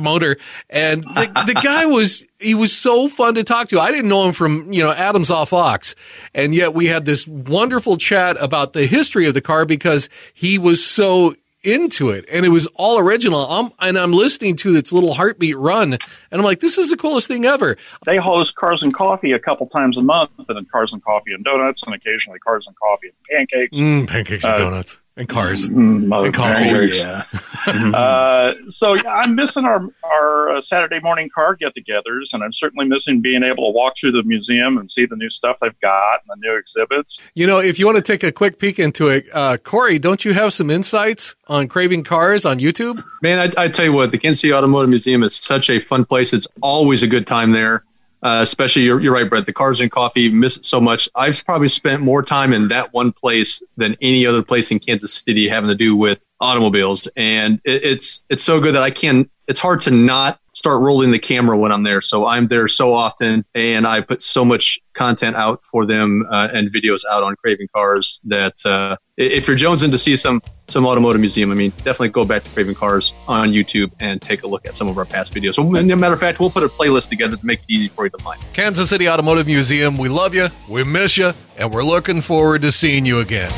motor. 0.00 0.36
And 0.70 1.04
the, 1.04 1.44
the 1.46 1.54
guy 1.54 1.86
was 1.86 2.26
he 2.44 2.54
was 2.54 2.76
so 2.76 3.08
fun 3.08 3.34
to 3.34 3.44
talk 3.44 3.68
to. 3.68 3.80
I 3.80 3.90
didn't 3.90 4.08
know 4.08 4.26
him 4.26 4.32
from 4.32 4.72
you 4.72 4.82
know 4.82 4.92
Adams 4.92 5.30
off 5.30 5.52
Ox, 5.52 5.94
and 6.34 6.54
yet 6.54 6.74
we 6.74 6.86
had 6.86 7.04
this 7.04 7.26
wonderful 7.26 7.96
chat 7.96 8.36
about 8.40 8.72
the 8.72 8.86
history 8.86 9.26
of 9.26 9.34
the 9.34 9.40
car 9.40 9.64
because 9.64 10.08
he 10.34 10.58
was 10.58 10.84
so 10.84 11.34
into 11.62 12.10
it. 12.10 12.26
And 12.30 12.44
it 12.44 12.50
was 12.50 12.66
all 12.74 12.98
original. 12.98 13.40
I'm, 13.50 13.70
and 13.80 13.96
i'm 13.98 14.12
listening 14.12 14.54
to 14.56 14.76
its 14.76 14.92
little 14.92 15.14
heartbeat 15.14 15.56
run. 15.56 15.94
And 15.94 16.00
i'm 16.30 16.42
like 16.42 16.60
this 16.60 16.76
is 16.76 16.90
the 16.90 16.96
coolest 16.96 17.26
thing 17.26 17.46
ever. 17.46 17.78
They 18.04 18.18
host 18.18 18.54
Cars 18.54 18.82
and 18.82 18.92
Coffee 18.92 19.32
a 19.32 19.38
couple 19.38 19.66
times 19.68 19.96
a 19.96 20.02
month, 20.02 20.30
and 20.36 20.56
then 20.56 20.66
Cars 20.70 20.92
and 20.92 21.02
Coffee 21.02 21.32
and 21.32 21.42
Donuts, 21.42 21.82
and 21.84 21.94
occasionally 21.94 22.38
Cars 22.38 22.66
and 22.66 22.76
Coffee 22.76 23.08
and 23.08 23.16
pancakes. 23.48 23.78
mm, 23.78 24.06
pancakes 24.06 24.44
and 24.44 24.54
Uh, 24.54 24.58
donuts 24.58 24.98
and 25.16 25.28
cars 25.28 25.68
Mm, 25.68 26.24
And 26.24 26.34
coffee. 26.34 26.96
yeah. 26.96 27.24
Uh, 27.66 28.52
so 28.68 28.92
yeah, 28.94 29.10
I'm 29.10 29.34
missing 29.34 29.64
our 29.64 29.88
our 30.04 30.50
uh, 30.50 30.60
Saturday 30.60 31.00
morning 31.00 31.30
car 31.34 31.54
get-togethers, 31.54 32.34
and 32.34 32.42
I'm 32.44 32.52
certainly 32.52 32.84
missing 32.86 33.22
being 33.22 33.42
able 33.42 33.64
to 33.72 33.74
walk 33.74 33.94
through 33.98 34.12
the 34.12 34.22
museum 34.22 34.76
and 34.76 34.90
see 34.90 35.06
the 35.06 35.16
new 35.16 35.30
stuff 35.30 35.56
they've 35.62 35.80
got 35.80 36.20
and 36.20 36.28
the 36.42 36.46
new 36.46 36.54
exhibits. 36.58 37.18
You 37.34 37.46
know, 37.46 37.60
if 37.60 37.78
you 37.78 37.86
want 37.86 37.96
to 37.96 38.02
take 38.02 38.22
a 38.22 38.30
quick 38.32 38.58
peek 38.58 38.78
into 38.78 39.08
it, 39.08 39.26
uh, 39.32 39.56
Corey, 39.56 39.98
don't 39.98 40.26
you 40.26 40.34
have 40.34 40.52
some 40.52 40.68
insights 40.70 41.36
on 41.48 41.68
Craving 41.68 42.04
Cars 42.04 42.44
on 42.44 42.58
YouTube? 42.58 43.02
Man, 43.22 43.38
I, 43.56 43.62
I 43.64 43.68
tell 43.68 43.86
you 43.86 43.94
what, 43.94 44.10
the 44.10 44.18
Kansas 44.18 44.42
City 44.42 44.52
Automotive 44.52 44.90
Museum 44.90 45.22
is 45.22 45.34
such 45.36 45.70
a 45.70 45.78
fun 45.78 46.04
place. 46.04 46.34
It's 46.34 46.48
always 46.60 47.02
a 47.02 47.06
good 47.06 47.26
time 47.26 47.52
there. 47.52 47.82
Uh, 48.24 48.40
especially, 48.40 48.82
you're, 48.82 49.00
you're 49.00 49.12
right, 49.12 49.28
Brett. 49.28 49.44
The 49.44 49.52
cars 49.52 49.82
and 49.82 49.90
coffee, 49.90 50.30
miss 50.30 50.58
so 50.62 50.80
much. 50.80 51.10
I've 51.14 51.44
probably 51.44 51.68
spent 51.68 52.00
more 52.00 52.22
time 52.22 52.54
in 52.54 52.68
that 52.68 52.94
one 52.94 53.12
place 53.12 53.62
than 53.76 53.96
any 54.00 54.24
other 54.24 54.42
place 54.42 54.70
in 54.70 54.78
Kansas 54.78 55.12
City 55.12 55.46
having 55.46 55.68
to 55.68 55.74
do 55.74 55.94
with 55.94 56.26
automobiles, 56.40 57.06
and 57.16 57.60
it, 57.64 57.84
it's 57.84 58.22
it's 58.30 58.42
so 58.42 58.60
good 58.60 58.74
that 58.74 58.82
I 58.82 58.90
can. 58.90 59.28
It's 59.46 59.60
hard 59.60 59.82
to 59.82 59.90
not 59.90 60.40
start 60.54 60.80
rolling 60.80 61.10
the 61.10 61.18
camera 61.18 61.56
when 61.56 61.72
I'm 61.72 61.82
there. 61.82 62.00
So 62.00 62.26
I'm 62.26 62.48
there 62.48 62.66
so 62.68 62.92
often, 62.94 63.44
and 63.54 63.86
I 63.86 64.00
put 64.00 64.22
so 64.22 64.44
much 64.44 64.80
content 64.94 65.36
out 65.36 65.64
for 65.64 65.84
them 65.84 66.24
uh, 66.30 66.48
and 66.52 66.72
videos 66.72 67.00
out 67.10 67.22
on 67.22 67.36
Craving 67.36 67.68
Cars 67.74 68.20
that 68.24 68.64
uh, 68.64 68.96
if 69.16 69.46
you're 69.46 69.56
jonesing 69.56 69.90
to 69.90 69.98
see 69.98 70.16
some 70.16 70.40
some 70.66 70.86
automotive 70.86 71.20
museum, 71.20 71.52
I 71.52 71.54
mean, 71.54 71.70
definitely 71.78 72.08
go 72.08 72.24
back 72.24 72.42
to 72.44 72.50
Craving 72.50 72.74
Cars 72.74 73.12
on 73.28 73.50
YouTube 73.50 73.92
and 74.00 74.22
take 74.22 74.44
a 74.44 74.46
look 74.46 74.66
at 74.66 74.74
some 74.74 74.88
of 74.88 74.96
our 74.96 75.04
past 75.04 75.34
videos. 75.34 75.54
So, 75.54 75.62
a 75.62 75.82
matter 75.82 76.14
of 76.14 76.20
fact, 76.20 76.40
we'll 76.40 76.50
put 76.50 76.62
a 76.62 76.68
playlist 76.68 77.10
together 77.10 77.36
to 77.36 77.46
make 77.46 77.60
it 77.60 77.66
easy 77.68 77.88
for 77.88 78.04
you 78.04 78.10
to 78.10 78.18
find. 78.24 78.40
Kansas 78.54 78.88
City 78.88 79.08
Automotive 79.08 79.46
Museum, 79.46 79.98
we 79.98 80.08
love 80.08 80.34
you, 80.34 80.46
we 80.68 80.82
miss 80.82 81.18
you, 81.18 81.32
and 81.58 81.70
we're 81.70 81.84
looking 81.84 82.22
forward 82.22 82.62
to 82.62 82.72
seeing 82.72 83.04
you 83.04 83.20
again. 83.20 83.52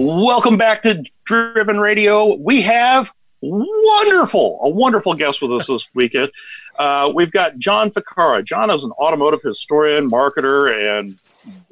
Welcome 0.00 0.56
back 0.56 0.84
to 0.84 1.02
Driven 1.24 1.80
Radio. 1.80 2.36
We 2.36 2.62
have 2.62 3.12
wonderful, 3.42 4.60
a 4.62 4.68
wonderful 4.68 5.12
guest 5.14 5.42
with 5.42 5.50
us 5.50 5.66
this 5.66 5.88
weekend. 5.94 6.30
Uh, 6.78 7.10
we've 7.12 7.32
got 7.32 7.58
John 7.58 7.90
Ficara. 7.90 8.44
John 8.44 8.70
is 8.70 8.84
an 8.84 8.92
automotive 8.92 9.40
historian, 9.42 10.08
marketer, 10.08 11.00
and 11.00 11.18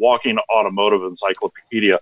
walking 0.00 0.38
automotive 0.52 1.02
encyclopedia. 1.02 2.00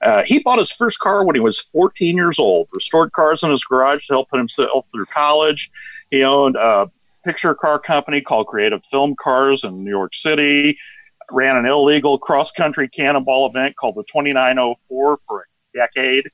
Uh, 0.00 0.22
he 0.22 0.38
bought 0.38 0.58
his 0.58 0.72
first 0.72 0.98
car 0.98 1.26
when 1.26 1.36
he 1.36 1.40
was 1.40 1.60
14 1.60 2.16
years 2.16 2.38
old, 2.38 2.68
restored 2.72 3.12
cars 3.12 3.42
in 3.42 3.50
his 3.50 3.62
garage 3.62 4.06
to 4.06 4.14
help 4.14 4.30
put 4.30 4.38
himself 4.38 4.88
through 4.90 5.04
college. 5.04 5.70
He 6.10 6.24
owned 6.24 6.56
a 6.56 6.90
picture 7.22 7.54
car 7.54 7.78
company 7.78 8.22
called 8.22 8.46
Creative 8.46 8.82
Film 8.86 9.14
Cars 9.14 9.62
in 9.62 9.84
New 9.84 9.90
York 9.90 10.14
City, 10.14 10.78
ran 11.30 11.58
an 11.58 11.66
illegal 11.66 12.18
cross 12.18 12.50
country 12.50 12.88
cannonball 12.88 13.46
event 13.46 13.76
called 13.76 13.96
the 13.96 14.04
2904 14.04 15.18
for 15.28 15.40
a 15.42 15.44
decade. 15.76 16.30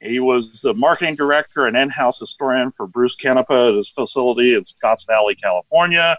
He 0.00 0.18
was 0.18 0.62
the 0.62 0.74
marketing 0.74 1.14
director 1.14 1.66
and 1.66 1.76
in 1.76 1.90
house 1.90 2.18
historian 2.18 2.72
for 2.72 2.86
Bruce 2.86 3.16
Canepa 3.16 3.70
at 3.70 3.74
his 3.74 3.90
facility 3.90 4.54
in 4.54 4.64
Scotts 4.64 5.04
Valley, 5.04 5.34
California. 5.34 6.16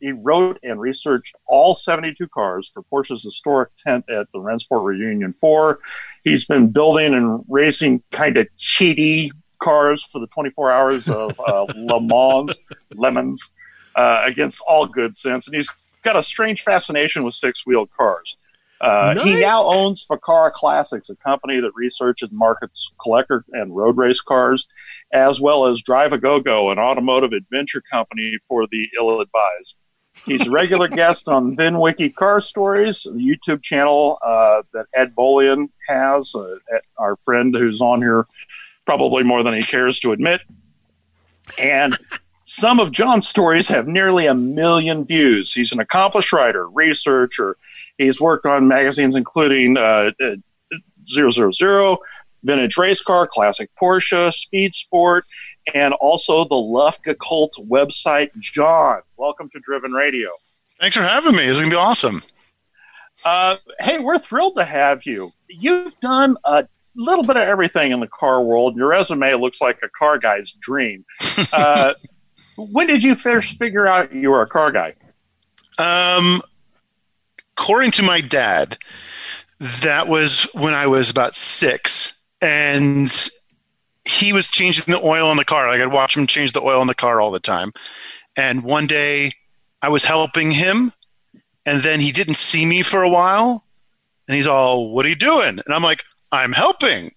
He 0.00 0.12
wrote 0.12 0.58
and 0.62 0.80
researched 0.80 1.36
all 1.46 1.74
72 1.74 2.26
cars 2.28 2.68
for 2.68 2.82
Porsche's 2.84 3.22
historic 3.22 3.70
tent 3.76 4.04
at 4.08 4.30
the 4.32 4.38
Rennsport 4.38 4.84
Reunion 4.84 5.32
4. 5.34 5.78
He's 6.24 6.44
been 6.44 6.70
building 6.70 7.14
and 7.14 7.44
racing 7.48 8.02
kind 8.12 8.36
of 8.36 8.46
cheaty 8.58 9.30
cars 9.58 10.04
for 10.04 10.20
the 10.20 10.28
24 10.28 10.70
hours 10.70 11.08
of 11.08 11.38
uh, 11.46 11.66
Le 11.76 12.00
Mans, 12.00 12.56
Lemons, 12.94 13.52
uh, 13.96 14.22
against 14.24 14.62
all 14.66 14.86
good 14.86 15.16
sense. 15.16 15.46
And 15.46 15.54
he's 15.54 15.70
got 16.02 16.16
a 16.16 16.22
strange 16.22 16.62
fascination 16.62 17.24
with 17.24 17.34
six 17.34 17.66
wheeled 17.66 17.90
cars. 17.96 18.36
Uh, 18.80 19.14
Nice. 19.16 19.24
He 19.24 19.40
now 19.40 19.64
owns 19.64 20.06
Ficara 20.06 20.52
Classics, 20.52 21.10
a 21.10 21.16
company 21.16 21.60
that 21.60 21.72
researches 21.74 22.28
and 22.28 22.38
markets 22.38 22.92
collector 23.00 23.44
and 23.52 23.74
road 23.74 23.96
race 23.96 24.20
cars, 24.20 24.68
as 25.12 25.40
well 25.40 25.66
as 25.66 25.82
Drive 25.82 26.12
a 26.12 26.18
Go 26.18 26.40
Go, 26.40 26.70
an 26.70 26.78
automotive 26.78 27.32
adventure 27.32 27.82
company 27.90 28.38
for 28.46 28.66
the 28.70 28.88
ill 28.98 29.20
advised. 29.20 29.78
He's 30.26 30.46
a 30.46 30.50
regular 30.50 30.88
guest 31.02 31.28
on 31.28 31.56
VinWiki 31.56 32.14
Car 32.14 32.40
Stories, 32.40 33.02
the 33.02 33.10
YouTube 33.18 33.62
channel 33.62 34.18
uh, 34.22 34.62
that 34.72 34.86
Ed 34.94 35.14
Bolian 35.14 35.70
has, 35.88 36.34
uh, 36.34 36.56
our 36.98 37.16
friend 37.16 37.54
who's 37.56 37.80
on 37.80 38.00
here 38.00 38.26
probably 38.86 39.22
more 39.22 39.42
than 39.42 39.54
he 39.54 39.62
cares 39.62 40.00
to 40.00 40.12
admit. 40.12 40.40
And 41.58 41.96
some 42.44 42.80
of 42.80 42.92
John's 42.92 43.28
stories 43.28 43.68
have 43.68 43.86
nearly 43.86 44.26
a 44.26 44.34
million 44.34 45.04
views. 45.04 45.52
He's 45.52 45.72
an 45.72 45.80
accomplished 45.80 46.32
writer, 46.32 46.68
researcher. 46.68 47.56
He's 47.98 48.20
worked 48.20 48.46
on 48.46 48.68
magazines 48.68 49.16
including 49.16 49.76
uh, 49.76 50.12
uh, 50.22 50.36
000, 51.08 51.98
Vintage 52.44 52.76
Race 52.76 53.02
Car, 53.02 53.26
Classic 53.26 53.68
Porsche, 53.80 54.32
Speed 54.32 54.74
Sport, 54.74 55.24
and 55.74 55.92
also 55.94 56.44
the 56.44 56.54
Luftgekühlt 56.54 57.50
website. 57.68 58.30
John, 58.38 59.00
welcome 59.16 59.50
to 59.50 59.58
Driven 59.60 59.92
Radio. 59.92 60.30
Thanks 60.80 60.96
for 60.96 61.02
having 61.02 61.32
me. 61.32 61.44
This 61.44 61.56
is 61.56 61.62
gonna 61.62 61.70
be 61.70 61.76
awesome. 61.76 62.22
Uh, 63.24 63.56
hey, 63.80 63.98
we're 63.98 64.18
thrilled 64.18 64.54
to 64.54 64.64
have 64.64 65.04
you. 65.04 65.32
You've 65.48 65.98
done 65.98 66.36
a 66.44 66.68
little 66.94 67.24
bit 67.24 67.36
of 67.36 67.42
everything 67.42 67.90
in 67.90 67.98
the 67.98 68.06
car 68.06 68.42
world. 68.42 68.76
Your 68.76 68.88
resume 68.88 69.34
looks 69.34 69.60
like 69.60 69.80
a 69.82 69.88
car 69.88 70.18
guy's 70.18 70.52
dream. 70.52 71.04
Uh, 71.52 71.94
when 72.56 72.88
did 72.88 73.04
you 73.04 73.14
first 73.14 73.56
figure 73.58 73.86
out 73.86 74.12
you 74.12 74.30
were 74.30 74.42
a 74.42 74.46
car 74.46 74.72
guy? 74.72 74.92
Um, 75.78 76.42
according 77.68 77.90
to 77.90 78.02
my 78.02 78.18
dad, 78.22 78.78
that 79.60 80.08
was 80.08 80.48
when 80.54 80.72
I 80.72 80.86
was 80.86 81.10
about 81.10 81.34
six, 81.34 82.24
and 82.40 83.12
he 84.06 84.32
was 84.32 84.48
changing 84.48 84.90
the 84.90 85.02
oil 85.04 85.30
in 85.30 85.36
the 85.36 85.44
car. 85.44 85.68
Like 85.68 85.82
I'd 85.82 85.92
watch 85.92 86.16
him 86.16 86.26
change 86.26 86.52
the 86.52 86.62
oil 86.62 86.80
in 86.80 86.86
the 86.86 86.94
car 86.94 87.20
all 87.20 87.30
the 87.30 87.38
time. 87.38 87.72
And 88.38 88.62
one 88.62 88.86
day, 88.86 89.32
I 89.82 89.90
was 89.90 90.06
helping 90.06 90.50
him, 90.50 90.92
and 91.66 91.82
then 91.82 92.00
he 92.00 92.10
didn't 92.10 92.36
see 92.36 92.64
me 92.64 92.80
for 92.80 93.02
a 93.02 93.08
while, 93.10 93.66
and 94.26 94.34
he's 94.34 94.46
all, 94.46 94.90
"What 94.90 95.04
are 95.04 95.10
you 95.10 95.14
doing?" 95.14 95.60
And 95.62 95.74
I'm 95.74 95.82
like, 95.82 96.04
"I'm 96.32 96.52
helping." 96.52 97.10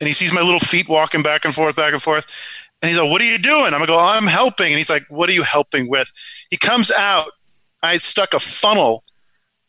And 0.00 0.08
he 0.08 0.14
sees 0.14 0.32
my 0.32 0.40
little 0.40 0.60
feet 0.60 0.88
walking 0.88 1.22
back 1.22 1.44
and 1.44 1.54
forth, 1.54 1.76
back 1.76 1.92
and 1.92 2.02
forth. 2.02 2.24
And 2.80 2.88
he's 2.88 2.98
like, 2.98 3.10
What 3.10 3.20
are 3.20 3.30
you 3.30 3.38
doing? 3.38 3.74
I'm 3.74 3.80
like, 3.80 3.90
I'm 3.90 4.26
helping. 4.26 4.68
And 4.68 4.76
he's 4.78 4.88
like, 4.88 5.04
What 5.10 5.28
are 5.28 5.32
you 5.32 5.42
helping 5.42 5.90
with? 5.90 6.10
He 6.50 6.56
comes 6.56 6.90
out. 6.90 7.32
I 7.82 7.92
had 7.92 8.00
stuck 8.00 8.32
a 8.32 8.38
funnel 8.38 9.04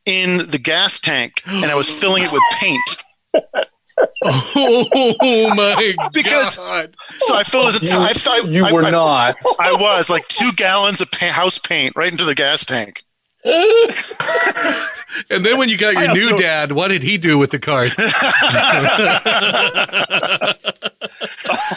in 0.06 0.50
the 0.50 0.58
gas 0.58 1.00
tank 1.00 1.42
and 1.48 1.66
I 1.72 1.76
was 1.76 1.90
filling 1.90 2.24
it 2.24 2.32
with 2.32 2.42
paint. 2.60 2.82
Oh 4.24 5.54
my 5.56 5.94
Because- 6.14 6.58
god! 6.58 6.96
So 7.20 7.36
I 7.36 7.44
filled 7.44 7.76
it 7.76 7.84
as 7.84 7.92
a 7.92 7.96
You, 7.96 8.00
I, 8.00 8.14
I, 8.28 8.42
you 8.48 8.66
I- 8.66 8.72
were 8.72 8.84
I, 8.84 8.90
not. 8.90 9.36
I 9.60 9.74
was 9.74 10.10
like 10.10 10.28
two 10.28 10.52
gallons 10.56 11.02
of 11.02 11.12
pa- 11.12 11.28
house 11.32 11.60
paint 11.60 11.96
right 11.96 12.12
into 12.12 12.26
the 12.26 12.36
gas 12.36 12.66
tank. 12.66 13.04
And 15.30 15.46
then 15.46 15.58
when 15.58 15.68
you 15.68 15.78
got 15.78 15.94
your 15.96 16.14
new 16.14 16.32
also- 16.32 16.38
dad, 16.38 16.72
what 16.72 16.88
did 16.88 17.04
he 17.04 17.18
do 17.18 17.38
with 17.38 17.52
the 17.52 17.60
cars? 17.60 17.98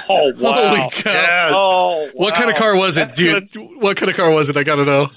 Oh, 0.08 0.32
wow. 0.38 0.52
Holy 0.76 0.90
cow! 0.90 1.10
Yeah, 1.12 1.48
Oh, 1.52 2.10
What 2.14 2.34
kind 2.34 2.50
of 2.50 2.56
car 2.56 2.76
was 2.76 2.96
it, 2.96 3.06
That's 3.08 3.18
dude? 3.18 3.52
good. 3.52 3.82
What 3.82 3.96
kind 3.96 4.10
of 4.10 4.16
car 4.16 4.30
was 4.30 4.48
it? 4.50 4.56
I 4.56 4.62
gotta 4.62 4.84
know. 4.84 5.08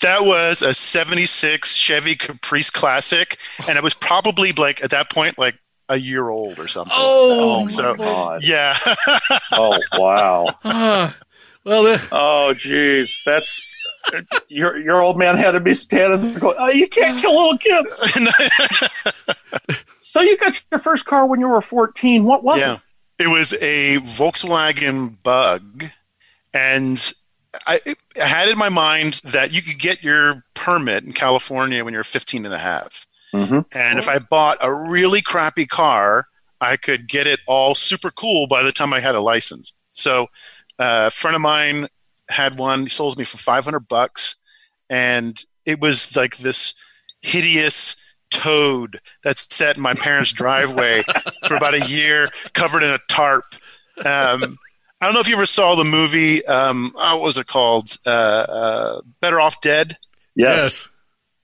That 0.00 0.24
was 0.24 0.62
a 0.62 0.74
76 0.74 1.74
Chevy 1.74 2.14
Caprice 2.14 2.70
Classic. 2.70 3.38
And 3.68 3.76
it 3.76 3.84
was 3.84 3.94
probably 3.94 4.52
like 4.52 4.82
at 4.82 4.90
that 4.90 5.10
point, 5.10 5.38
like 5.38 5.58
a 5.88 5.98
year 5.98 6.28
old 6.28 6.58
or 6.58 6.68
something. 6.68 6.94
Oh, 6.96 7.54
I 7.54 7.56
think 7.58 7.70
so. 7.70 7.94
God. 7.94 8.44
Yeah. 8.44 8.76
Oh, 9.52 9.78
wow. 9.92 10.46
Ah, 10.64 11.16
well, 11.64 11.84
the, 11.84 12.08
Oh, 12.10 12.54
geez. 12.54 13.20
That's. 13.24 13.70
Your 14.48 14.76
your 14.76 15.00
old 15.00 15.16
man 15.16 15.36
had 15.36 15.52
to 15.52 15.60
be 15.60 15.72
standing 15.72 16.30
there 16.32 16.38
going, 16.38 16.56
oh, 16.58 16.68
you 16.68 16.86
can't 16.88 17.18
kill 17.18 17.34
little 17.34 17.56
kids. 17.56 18.18
So 20.14 20.20
you 20.20 20.36
got 20.36 20.62
your 20.70 20.78
first 20.78 21.06
car 21.06 21.26
when 21.26 21.40
you 21.40 21.48
were 21.48 21.60
14. 21.60 22.22
What 22.22 22.44
was 22.44 22.60
yeah. 22.60 22.74
it? 23.18 23.24
It 23.24 23.26
was 23.26 23.52
a 23.54 23.96
Volkswagen 23.96 25.16
Bug, 25.24 25.86
and 26.52 27.12
I, 27.66 27.80
I 28.20 28.26
had 28.26 28.48
in 28.48 28.58
my 28.58 28.68
mind 28.68 29.20
that 29.24 29.52
you 29.52 29.62
could 29.62 29.78
get 29.78 30.02
your 30.02 30.44
permit 30.54 31.04
in 31.04 31.12
California 31.12 31.84
when 31.84 31.94
you're 31.94 32.04
15 32.04 32.44
and 32.44 32.54
a 32.54 32.58
half. 32.58 33.06
Mm-hmm. 33.34 33.60
And 33.72 33.98
if 33.98 34.08
I 34.08 34.18
bought 34.18 34.58
a 34.60 34.72
really 34.72 35.20
crappy 35.20 35.66
car, 35.66 36.26
I 36.60 36.76
could 36.76 37.08
get 37.08 37.26
it 37.26 37.40
all 37.46 37.74
super 37.74 38.10
cool 38.10 38.46
by 38.46 38.62
the 38.62 38.72
time 38.72 38.92
I 38.92 39.00
had 39.00 39.14
a 39.14 39.20
license. 39.20 39.72
So 39.88 40.24
uh, 40.78 41.06
a 41.06 41.10
friend 41.10 41.34
of 41.34 41.42
mine 41.42 41.88
had 42.28 42.58
one. 42.58 42.82
He 42.82 42.88
sold 42.88 43.18
me 43.18 43.24
for 43.24 43.38
500 43.38 43.80
bucks, 43.80 44.36
and 44.88 45.42
it 45.66 45.80
was 45.80 46.16
like 46.16 46.38
this 46.38 46.74
hideous 47.22 47.96
toad 48.30 49.00
that 49.22 49.38
sat 49.38 49.76
in 49.76 49.82
my 49.82 49.94
parents' 49.94 50.32
driveway 50.34 51.02
for 51.46 51.56
about 51.56 51.74
a 51.74 51.86
year, 51.86 52.30
covered 52.52 52.82
in 52.82 52.90
a 52.90 52.98
tarp. 53.08 53.44
Um, 54.04 54.58
I 55.00 55.06
don't 55.06 55.14
know 55.14 55.20
if 55.20 55.28
you 55.28 55.36
ever 55.36 55.46
saw 55.46 55.74
the 55.74 55.84
movie. 55.84 56.44
Um, 56.46 56.92
oh, 56.96 57.16
what 57.16 57.26
was 57.26 57.38
it 57.38 57.46
called? 57.46 57.96
Uh, 58.06 58.10
uh, 58.48 59.00
Better 59.20 59.40
Off 59.40 59.60
Dead. 59.60 59.96
Yes. 60.34 60.88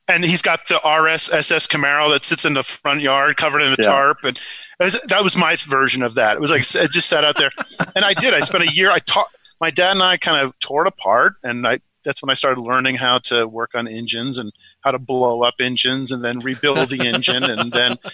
And 0.08 0.24
he's 0.24 0.42
got 0.42 0.60
the 0.68 0.76
RS 0.76 1.30
SS 1.32 1.66
Camaro 1.68 2.10
that 2.10 2.24
sits 2.24 2.44
in 2.44 2.54
the 2.54 2.62
front 2.64 3.00
yard, 3.00 3.36
covered 3.36 3.60
in 3.62 3.68
a 3.72 3.76
Yeah. 3.78 3.84
tarp, 3.84 4.24
and 4.24 4.38
was, 4.80 5.00
that 5.02 5.22
was 5.22 5.36
my 5.36 5.56
version 5.56 6.02
of 6.02 6.14
that. 6.14 6.34
It 6.36 6.40
was 6.40 6.50
like 6.50 6.62
it 6.62 6.90
just 6.90 7.08
sat 7.08 7.24
out 7.24 7.36
there, 7.36 7.50
and 7.94 8.04
I 8.04 8.14
did. 8.14 8.34
I 8.34 8.40
spent 8.40 8.64
a 8.64 8.72
year. 8.72 8.90
I 8.90 8.98
taught 8.98 9.28
my 9.60 9.70
dad 9.70 9.92
and 9.92 10.02
I 10.02 10.16
kind 10.16 10.44
of 10.44 10.58
tore 10.58 10.82
it 10.86 10.88
apart, 10.88 11.34
and 11.44 11.66
I 11.66 11.78
that's 12.04 12.22
when 12.22 12.30
I 12.30 12.34
started 12.34 12.60
learning 12.60 12.96
how 12.96 13.18
to 13.18 13.46
work 13.46 13.74
on 13.74 13.86
engines 13.88 14.38
and 14.38 14.52
how 14.80 14.90
to 14.90 14.98
blow 14.98 15.42
up 15.42 15.54
engines 15.60 16.10
and 16.12 16.24
then 16.24 16.40
rebuild 16.40 16.90
the 16.90 17.06
engine 17.06 17.44
and 17.44 17.72
then. 17.72 17.96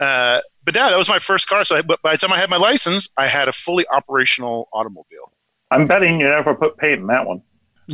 Uh, 0.00 0.40
but 0.64 0.74
yeah, 0.74 0.88
that 0.90 0.98
was 0.98 1.08
my 1.08 1.20
first 1.20 1.48
car. 1.48 1.62
So 1.62 1.76
I, 1.76 1.82
but 1.82 2.02
by 2.02 2.10
the 2.10 2.18
time 2.18 2.32
I 2.32 2.38
had 2.38 2.50
my 2.50 2.56
license, 2.56 3.08
I 3.16 3.28
had 3.28 3.46
a 3.46 3.52
fully 3.52 3.84
operational 3.92 4.68
automobile. 4.72 5.32
I'm 5.70 5.86
betting 5.86 6.18
you 6.18 6.28
never 6.28 6.56
put 6.56 6.76
paint 6.76 7.02
in 7.02 7.06
that 7.06 7.24
one. 7.24 7.40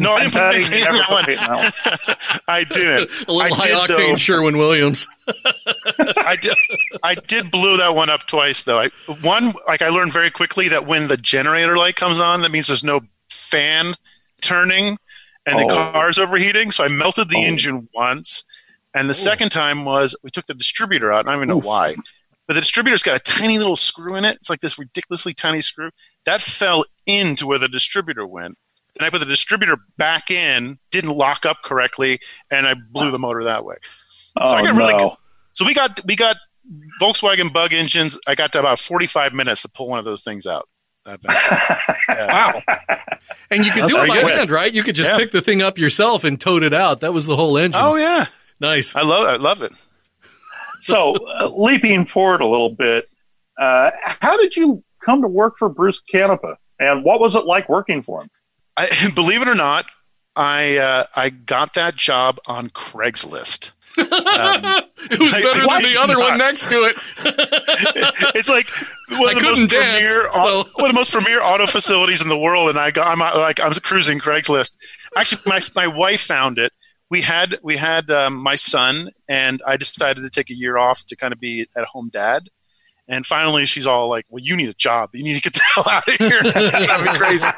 No, 0.01 0.15
I 0.15 0.21
didn't 0.21 0.33
put 0.33 0.39
betting 0.39 0.73
anything 0.73 0.79
in 0.87 0.97
that 0.97 1.11
one. 1.11 1.25
paint 1.25 1.41
in 1.41 1.47
that 1.47 2.07
one. 2.07 2.41
I 2.49 2.65
didn't. 2.65 3.11
a 3.29 3.33
little 3.33 3.43
I 3.43 3.49
high 3.51 3.87
did, 3.87 3.97
octane 3.97 4.09
though. 4.11 4.17
Sherwin 4.17 4.57
Williams. 4.57 5.07
I 5.29 6.37
did. 6.41 6.55
I 7.03 7.15
did 7.15 7.51
blow 7.51 7.77
that 7.77 7.95
one 7.95 8.09
up 8.09 8.27
twice 8.27 8.63
though. 8.63 8.79
I, 8.79 8.89
one, 9.21 9.53
like 9.67 9.83
I 9.83 9.91
learned 9.91 10.13
very 10.13 10.31
quickly 10.31 10.69
that 10.69 10.87
when 10.87 11.09
the 11.09 11.19
generator 11.19 11.77
light 11.77 11.97
comes 11.97 12.21
on, 12.21 12.41
that 12.41 12.51
means 12.51 12.69
there's 12.69 12.85
no 12.85 13.01
fan 13.29 13.95
turning, 14.41 14.99
and 15.49 15.59
the 15.59 15.73
Oh. 15.73 15.93
car's 15.93 16.19
overheating. 16.19 16.71
So 16.71 16.85
I 16.85 16.89
melted 16.89 17.29
the 17.31 17.39
Oh. 17.39 17.43
engine 17.45 17.89
once, 17.95 18.45
and 18.95 19.09
the 19.09 19.15
second 19.15 19.51
time 19.51 19.85
was 19.85 20.17
we 20.23 20.31
took 20.31 20.47
the 20.47 20.55
distributor 20.55 21.13
out. 21.13 21.21
and 21.21 21.31
I 21.31 21.33
don't 21.33 21.41
even 21.45 21.49
know 21.49 21.61
why, 21.61 21.95
but 22.47 22.55
the 22.55 22.61
distributor's 22.61 23.03
got 23.03 23.17
a 23.17 23.21
tiny 23.23 23.59
little 23.59 23.77
screw 23.77 24.15
in 24.15 24.25
it. 24.25 24.37
It's 24.37 24.51
like 24.51 24.61
this 24.61 24.79
ridiculously 24.79 25.33
tiny 25.35 25.61
screw 25.61 25.91
that 26.25 26.41
fell 26.41 26.85
into 27.07 27.47
where 27.47 27.59
the 27.59 27.69
distributor 27.69 28.27
went. 28.27 28.57
Then 28.99 29.07
I 29.07 29.11
put 29.11 29.19
the 29.21 29.27
distributor 29.27 29.77
back 29.97 30.31
in, 30.31 30.79
didn't 30.91 31.11
lock 31.17 31.47
up 31.47 31.59
correctly, 31.65 32.21
and 32.51 32.67
I 32.67 32.75
blew 32.75 33.11
the 33.11 33.19
motor 33.19 33.45
that 33.45 33.65
way. 33.65 33.77
Oh, 34.41 34.51
I 34.53 34.63
got 34.63 34.75
really 34.77 34.95
no. 34.95 35.17
So 35.53 35.65
we 35.65 35.75
got 35.75 36.01
we 36.05 36.17
got 36.17 36.37
Volkswagen 37.01 37.53
Bug 37.53 37.73
engines. 37.73 38.19
I 38.29 38.35
got 38.35 38.53
to 38.53 38.61
about 38.61 38.79
forty 38.79 39.07
five 39.07 39.33
minutes 39.35 39.63
to 39.63 39.69
pull 39.69 39.89
one 39.89 39.99
of 39.99 40.05
those 40.05 40.23
things 40.23 40.47
out. 40.47 40.69
Wow. 42.09 42.63
And 43.51 43.65
you 43.65 43.71
could 43.73 43.87
do 43.87 43.97
it 43.99 44.09
by 44.09 44.21
pretty 44.21 44.37
hand, 44.37 44.51
right? 44.51 44.73
You 44.73 44.83
could 44.83 44.95
just 44.95 45.09
Yeah. 45.09 45.17
pick 45.17 45.31
the 45.31 45.41
thing 45.41 45.63
up 45.63 45.79
yourself 45.79 46.25
and 46.25 46.41
tote 46.41 46.63
it 46.63 46.75
out. 46.75 47.01
That 47.01 47.13
was 47.13 47.27
the 47.27 47.37
whole 47.37 47.57
engine. 47.57 47.81
Oh 47.83 47.97
yeah, 47.97 48.27
nice. 48.61 48.95
I 48.95 49.03
love 49.03 49.27
I 49.27 49.37
love 49.37 49.63
it. 49.63 49.73
so 50.81 51.15
uh, 51.41 51.49
leaping 51.49 52.07
forward 52.07 52.41
a 52.41 52.47
little 52.47 52.71
bit, 52.75 53.05
Uh, 53.59 53.91
how 54.05 54.37
did 54.37 54.57
you 54.57 54.83
come 55.05 55.23
to 55.23 55.29
work 55.29 55.57
for 55.57 55.69
Bruce 55.69 56.01
Canepa, 56.13 56.57
and 56.79 57.05
what 57.05 57.21
was 57.21 57.35
it 57.35 57.45
like 57.45 57.69
working 57.69 58.03
for 58.03 58.23
him? 58.23 58.29
I, 58.77 59.11
believe 59.15 59.43
it 59.43 59.49
or 59.49 59.55
not, 59.55 59.87
I 60.37 60.77
uh, 60.77 61.05
I 61.17 61.31
got 61.31 61.75
that 61.75 61.97
job 61.97 62.39
on 62.47 62.71
Craigslist. 62.71 63.73
Um, 63.99 64.07
it 65.11 65.19
was 65.19 65.33
better 65.33 65.65
I 65.65 65.67
than 65.69 65.83
the 65.83 65.89
did 65.89 65.97
other 65.97 66.19
one 66.19 66.39
next 66.39 66.69
to 66.71 66.85
it. 66.85 66.97
it's 68.35 68.49
like 68.49 68.69
one 69.11 69.37
of 69.37 69.43
the 69.43 69.49
most 69.49 69.71
dance, 69.71 70.01
premier, 70.01 70.29
so- 70.33 70.69
one 70.75 70.91
of 70.91 70.95
the 70.95 70.99
most 70.99 71.13
premier 71.13 71.43
auto 71.43 71.67
facilities 71.67 72.23
in 72.23 72.29
the 72.29 72.39
world, 72.39 72.71
and 72.71 72.79
I 72.79 72.91
got 72.91 73.09
I'm 73.09 73.19
like 73.19 73.61
I 73.61 73.69
was 73.69 73.79
cruising 73.79 74.19
Craigslist. 74.19 74.77
Actually, 75.17 75.43
my 75.47 75.61
my 75.75 75.87
wife 75.87 76.21
found 76.21 76.59
it. 76.59 76.73
We 77.11 77.23
had 77.23 77.59
we 77.63 77.77
had 77.77 78.11
um, 78.11 78.35
my 78.35 78.55
son, 78.55 79.09
and 79.29 79.61
I 79.67 79.77
decided 79.77 80.23
to 80.23 80.31
take 80.31 80.51
a 80.51 80.55
year 80.55 80.77
off 80.77 81.07
to 81.07 81.17
kind 81.17 81.33
of 81.33 81.41
be 81.41 81.67
at 81.77 81.85
home 81.85 82.11
dad. 82.13 82.49
And 83.11 83.25
finally, 83.25 83.65
she's 83.65 83.87
all 83.87 84.09
like, 84.11 84.27
"Well, 84.29 84.45
you 84.45 84.55
need 84.57 84.69
a 84.69 84.75
job. 84.75 85.11
You 85.15 85.25
need 85.25 85.37
to 85.37 85.41
get 85.41 85.55
the 85.55 85.63
hell 85.75 85.89
out 85.89 86.07
of 86.07 86.15
here. 86.17 86.41
It's 86.45 86.87
driving 86.87 87.13
me 87.13 87.19
crazy." 87.19 87.49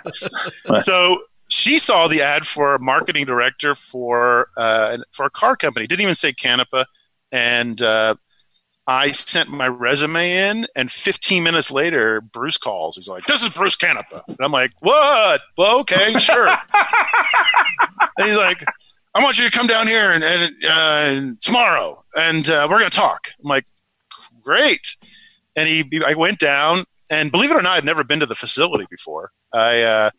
so 0.76 1.18
she 1.50 1.78
saw 1.78 2.06
the 2.06 2.22
ad 2.22 2.46
for 2.46 2.74
a 2.74 2.80
marketing 2.80 3.26
director 3.26 3.74
for 3.74 4.48
uh, 4.56 4.98
for 5.12 5.26
a 5.26 5.30
car 5.30 5.56
company. 5.56 5.86
Didn't 5.86 6.02
even 6.02 6.14
say 6.14 6.32
Canepa, 6.32 6.84
and 7.32 7.82
uh, 7.82 8.14
I 8.86 9.10
sent 9.10 9.50
my 9.50 9.68
resume 9.68 10.32
in, 10.32 10.66
and 10.76 10.90
15 10.90 11.42
minutes 11.42 11.70
later, 11.70 12.20
Bruce 12.20 12.56
calls. 12.56 12.96
He's 12.96 13.08
like, 13.08 13.26
"This 13.26 13.42
is 13.42 13.48
Bruce 13.48 13.76
Canepa," 13.76 14.22
and 14.28 14.38
I'm 14.40 14.52
like, 14.52 14.72
"What? 14.80 15.42
Well, 15.58 15.80
okay, 15.80 16.12
sure." 16.18 16.48
and 18.18 18.26
he's 18.26 18.38
like, 18.38 18.64
"I 19.14 19.22
want 19.22 19.38
you 19.38 19.44
to 19.48 19.56
come 19.56 19.66
down 19.66 19.88
here 19.88 20.12
and, 20.12 20.22
and 20.22 20.52
uh, 20.64 20.68
and 20.68 21.40
tomorrow, 21.40 22.04
and 22.16 22.48
uh, 22.48 22.68
we're 22.70 22.78
going 22.78 22.90
to 22.90 22.96
talk." 22.96 23.28
I'm 23.42 23.48
like, 23.48 23.66
"Great." 24.40 24.96
And 25.56 25.68
he, 25.68 26.02
I 26.06 26.14
went 26.14 26.38
down, 26.38 26.84
and 27.10 27.32
believe 27.32 27.50
it 27.50 27.56
or 27.56 27.62
not, 27.62 27.76
I'd 27.78 27.84
never 27.84 28.04
been 28.04 28.20
to 28.20 28.26
the 28.26 28.36
facility 28.36 28.86
before. 28.88 29.32
I, 29.52 29.82
uh, 29.82 30.10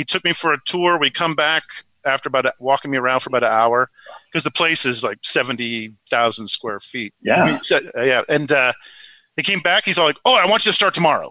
he 0.00 0.04
took 0.04 0.24
me 0.24 0.32
for 0.32 0.52
a 0.52 0.58
tour. 0.64 0.98
We 0.98 1.10
come 1.10 1.34
back 1.34 1.62
after 2.06 2.28
about 2.30 2.46
a, 2.46 2.52
walking 2.58 2.90
me 2.90 2.96
around 2.96 3.20
for 3.20 3.28
about 3.28 3.42
an 3.44 3.50
hour 3.52 3.90
because 4.26 4.42
the 4.42 4.50
place 4.50 4.86
is 4.86 5.04
like 5.04 5.18
70,000 5.22 6.48
square 6.48 6.80
feet. 6.80 7.12
Yeah. 7.20 7.58
So, 7.60 7.76
uh, 7.96 8.02
yeah. 8.02 8.22
And 8.28 8.50
uh, 8.50 8.72
he 9.36 9.42
came 9.42 9.60
back. 9.60 9.84
He's 9.84 9.98
all 9.98 10.06
like, 10.06 10.18
"Oh, 10.24 10.36
I 10.38 10.46
want 10.50 10.64
you 10.64 10.70
to 10.72 10.76
start 10.76 10.94
tomorrow." 10.94 11.30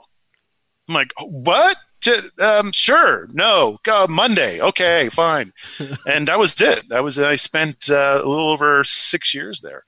I'm 0.87 0.93
like, 0.95 1.11
"What? 1.21 1.77
J- 2.01 2.29
Um, 2.41 2.71
sure. 2.71 3.27
No. 3.31 3.77
Go 3.83 4.05
Monday. 4.07 4.61
Okay, 4.61 5.09
fine." 5.11 5.51
and 6.07 6.27
that 6.27 6.37
was 6.39 6.59
it. 6.61 6.87
That 6.89 7.03
was. 7.03 7.17
I 7.19 7.35
spent 7.35 7.89
uh, 7.89 8.21
a 8.23 8.27
little 8.29 8.49
over 8.49 8.83
six 8.83 9.33
years 9.33 9.61
there. 9.61 9.83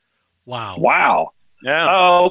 Wow. 0.45 0.75
Wow. 0.79 1.31
Yeah. 1.63 1.85
Uh, 1.85 2.29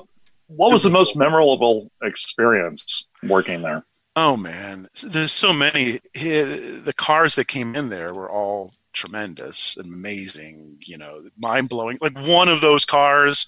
what 0.49 0.73
was 0.73 0.83
the 0.83 0.91
most 0.91 1.15
memorable 1.17 1.91
experience 2.03 3.05
working 3.23 3.63
there? 3.63 3.85
Oh 4.16 4.37
man, 4.37 4.88
there's 5.07 5.33
so 5.33 5.53
many. 5.53 5.99
The 6.14 6.94
cars 6.96 7.37
that 7.37 7.46
came 7.49 7.75
in 7.75 7.90
there 7.90 8.12
were 8.12 8.31
all 8.31 8.75
tremendous, 8.92 9.77
amazing. 9.77 10.79
You 10.85 10.99
know, 10.99 11.20
mind 11.38 11.68
blowing. 11.68 11.99
Like 12.01 12.18
one 12.27 12.49
of 12.49 12.61
those 12.61 12.85
cars 12.85 13.46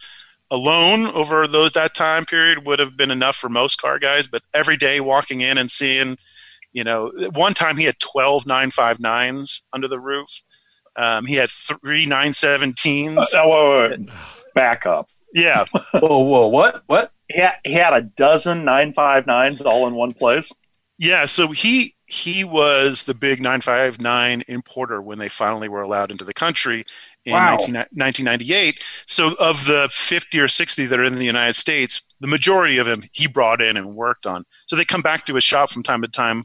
alone 0.50 1.06
over 1.06 1.48
those 1.48 1.72
that 1.72 1.94
time 1.94 2.24
period 2.26 2.64
would 2.66 2.78
have 2.78 2.96
been 2.96 3.10
enough 3.10 3.36
for 3.36 3.48
most 3.48 3.80
car 3.80 3.98
guys. 3.98 4.26
But 4.26 4.42
every 4.54 4.76
day 4.76 5.00
walking 5.00 5.40
in 5.40 5.58
and 5.58 5.70
seeing, 5.70 6.16
you 6.72 6.84
know, 6.84 7.10
one 7.32 7.54
time 7.54 7.76
he 7.76 7.84
had 7.84 7.98
12 7.98 8.44
959s 8.44 9.62
under 9.72 9.88
the 9.88 9.98
roof. 10.00 10.42
Um, 10.94 11.24
he 11.24 11.36
had 11.36 11.50
three 11.50 12.06
917s. 12.06 13.16
Uh, 13.16 13.24
oh, 13.38 13.88
wait. 13.88 14.08
Back 14.54 14.84
up. 14.84 15.08
yeah, 15.32 15.64
Whoa, 15.94 16.18
whoa, 16.18 16.46
what? 16.46 16.82
What? 16.86 17.10
He 17.32 17.40
had, 17.40 17.54
he 17.64 17.72
had 17.74 17.92
a 17.92 18.02
dozen 18.02 18.64
959s 18.64 19.64
all 19.64 19.86
in 19.86 19.94
one 19.94 20.12
place. 20.12 20.52
Yeah, 20.98 21.26
so 21.26 21.48
he 21.48 21.94
he 22.06 22.44
was 22.44 23.04
the 23.04 23.14
big 23.14 23.42
959 23.42 24.42
importer 24.46 25.00
when 25.00 25.18
they 25.18 25.28
finally 25.28 25.68
were 25.68 25.80
allowed 25.80 26.10
into 26.10 26.24
the 26.24 26.34
country 26.34 26.84
in 27.24 27.32
Wow. 27.32 27.56
19, 27.58 27.74
1998. 27.74 28.80
So 29.06 29.34
of 29.40 29.66
the 29.66 29.88
50 29.90 30.38
or 30.38 30.46
60 30.48 30.86
that 30.86 31.00
are 31.00 31.04
in 31.04 31.14
the 31.14 31.24
United 31.24 31.56
States, 31.56 32.02
the 32.20 32.28
majority 32.28 32.78
of 32.78 32.86
them 32.86 33.02
he 33.12 33.26
brought 33.26 33.62
in 33.62 33.76
and 33.76 33.96
worked 33.96 34.26
on. 34.26 34.44
So 34.66 34.76
they 34.76 34.84
come 34.84 35.02
back 35.02 35.24
to 35.26 35.34
his 35.34 35.42
shop 35.42 35.70
from 35.70 35.82
time 35.82 36.02
to 36.02 36.08
time 36.08 36.44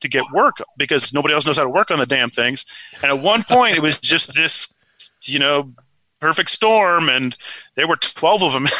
to 0.00 0.08
get 0.08 0.24
work 0.32 0.58
because 0.76 1.12
nobody 1.12 1.34
else 1.34 1.46
knows 1.46 1.56
how 1.56 1.64
to 1.64 1.70
work 1.70 1.90
on 1.90 1.98
the 1.98 2.06
damn 2.06 2.30
things. 2.30 2.66
And 3.02 3.10
at 3.10 3.18
one 3.18 3.42
point 3.42 3.76
it 3.76 3.82
was 3.82 3.98
just 3.98 4.34
this, 4.36 4.80
you 5.24 5.38
know, 5.38 5.72
perfect 6.20 6.50
storm 6.50 7.08
and 7.08 7.36
there 7.74 7.88
were 7.88 7.96
12 7.96 8.42
of 8.42 8.52
them. 8.52 8.66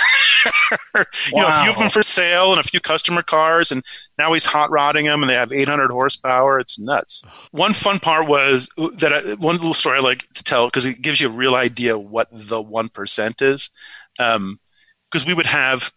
you 1.33 1.37
know, 1.37 1.47
a 1.49 1.63
few 1.63 1.71
of 1.71 1.79
them 1.79 1.89
for 1.89 2.03
sale 2.03 2.51
and 2.51 2.61
a 2.61 2.63
few 2.63 2.81
customer 2.81 3.23
cars 3.23 3.71
and 3.71 3.85
now 4.19 4.33
he's 4.33 4.45
hot 4.45 4.71
rodding 4.71 5.07
them 5.07 5.23
and 5.23 5.31
they 5.31 5.35
have 5.35 5.53
800 5.53 5.91
horsepower. 5.91 6.59
It's 6.59 6.79
nuts. 6.79 7.23
One 7.51 7.73
fun 7.73 7.99
part 7.99 8.29
was 8.29 8.69
that 8.77 9.13
I, 9.13 9.35
one 9.35 9.57
little 9.57 9.75
story 9.75 9.99
i 9.99 10.01
like 10.01 10.27
to 10.35 10.45
tell 10.45 10.67
because 10.67 10.87
it 10.87 11.03
gives 11.03 11.21
you 11.21 11.29
a 11.29 11.33
real 11.33 11.55
idea 11.55 11.99
what 11.99 12.29
the 12.31 12.63
1% 12.63 13.43
is. 13.43 13.71
Because 14.17 15.27
we 15.27 15.35
would 15.35 15.47
have 15.47 15.93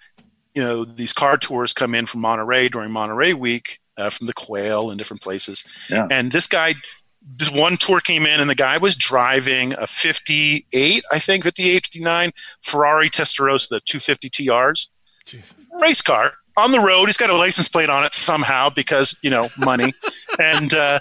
you 0.53 0.61
know 0.61 0.85
these 0.85 1.13
car 1.13 1.37
tours 1.37 1.73
come 1.73 1.95
in 1.95 2.05
from 2.05 2.21
monterey 2.21 2.67
during 2.67 2.91
monterey 2.91 3.33
week 3.33 3.79
uh, 3.97 4.09
from 4.09 4.27
the 4.27 4.33
quail 4.33 4.89
and 4.89 4.97
different 4.97 5.21
places. 5.21 5.63
Yeah. 5.89 6.07
and 6.11 6.31
this 6.31 6.47
guy 6.47 6.75
this 7.23 7.51
one 7.51 7.77
tour 7.77 7.99
came 7.99 8.25
in 8.25 8.39
and 8.39 8.49
the 8.49 8.55
guy 8.55 8.77
was 8.77 8.95
driving 8.95 9.73
a 9.73 9.85
58 9.85 11.03
i 11.11 11.19
think 11.19 11.43
58 11.43 11.85
59 11.85 12.31
ferrari 12.61 13.09
testarossa 13.09 13.69
the 13.69 13.79
250 13.81 14.29
trs 14.29 14.87
Jesus. 15.25 15.53
race 15.79 16.01
car 16.01 16.33
on 16.57 16.71
the 16.71 16.79
road. 16.79 17.05
He's 17.05 17.17
got 17.17 17.29
a 17.29 17.35
license 17.35 17.67
plate 17.67 17.89
on 17.89 18.03
it 18.03 18.13
somehow 18.13 18.69
because 18.69 19.17
you 19.21 19.29
know 19.29 19.49
money, 19.57 19.93
and 20.39 20.73
uh, 20.73 20.99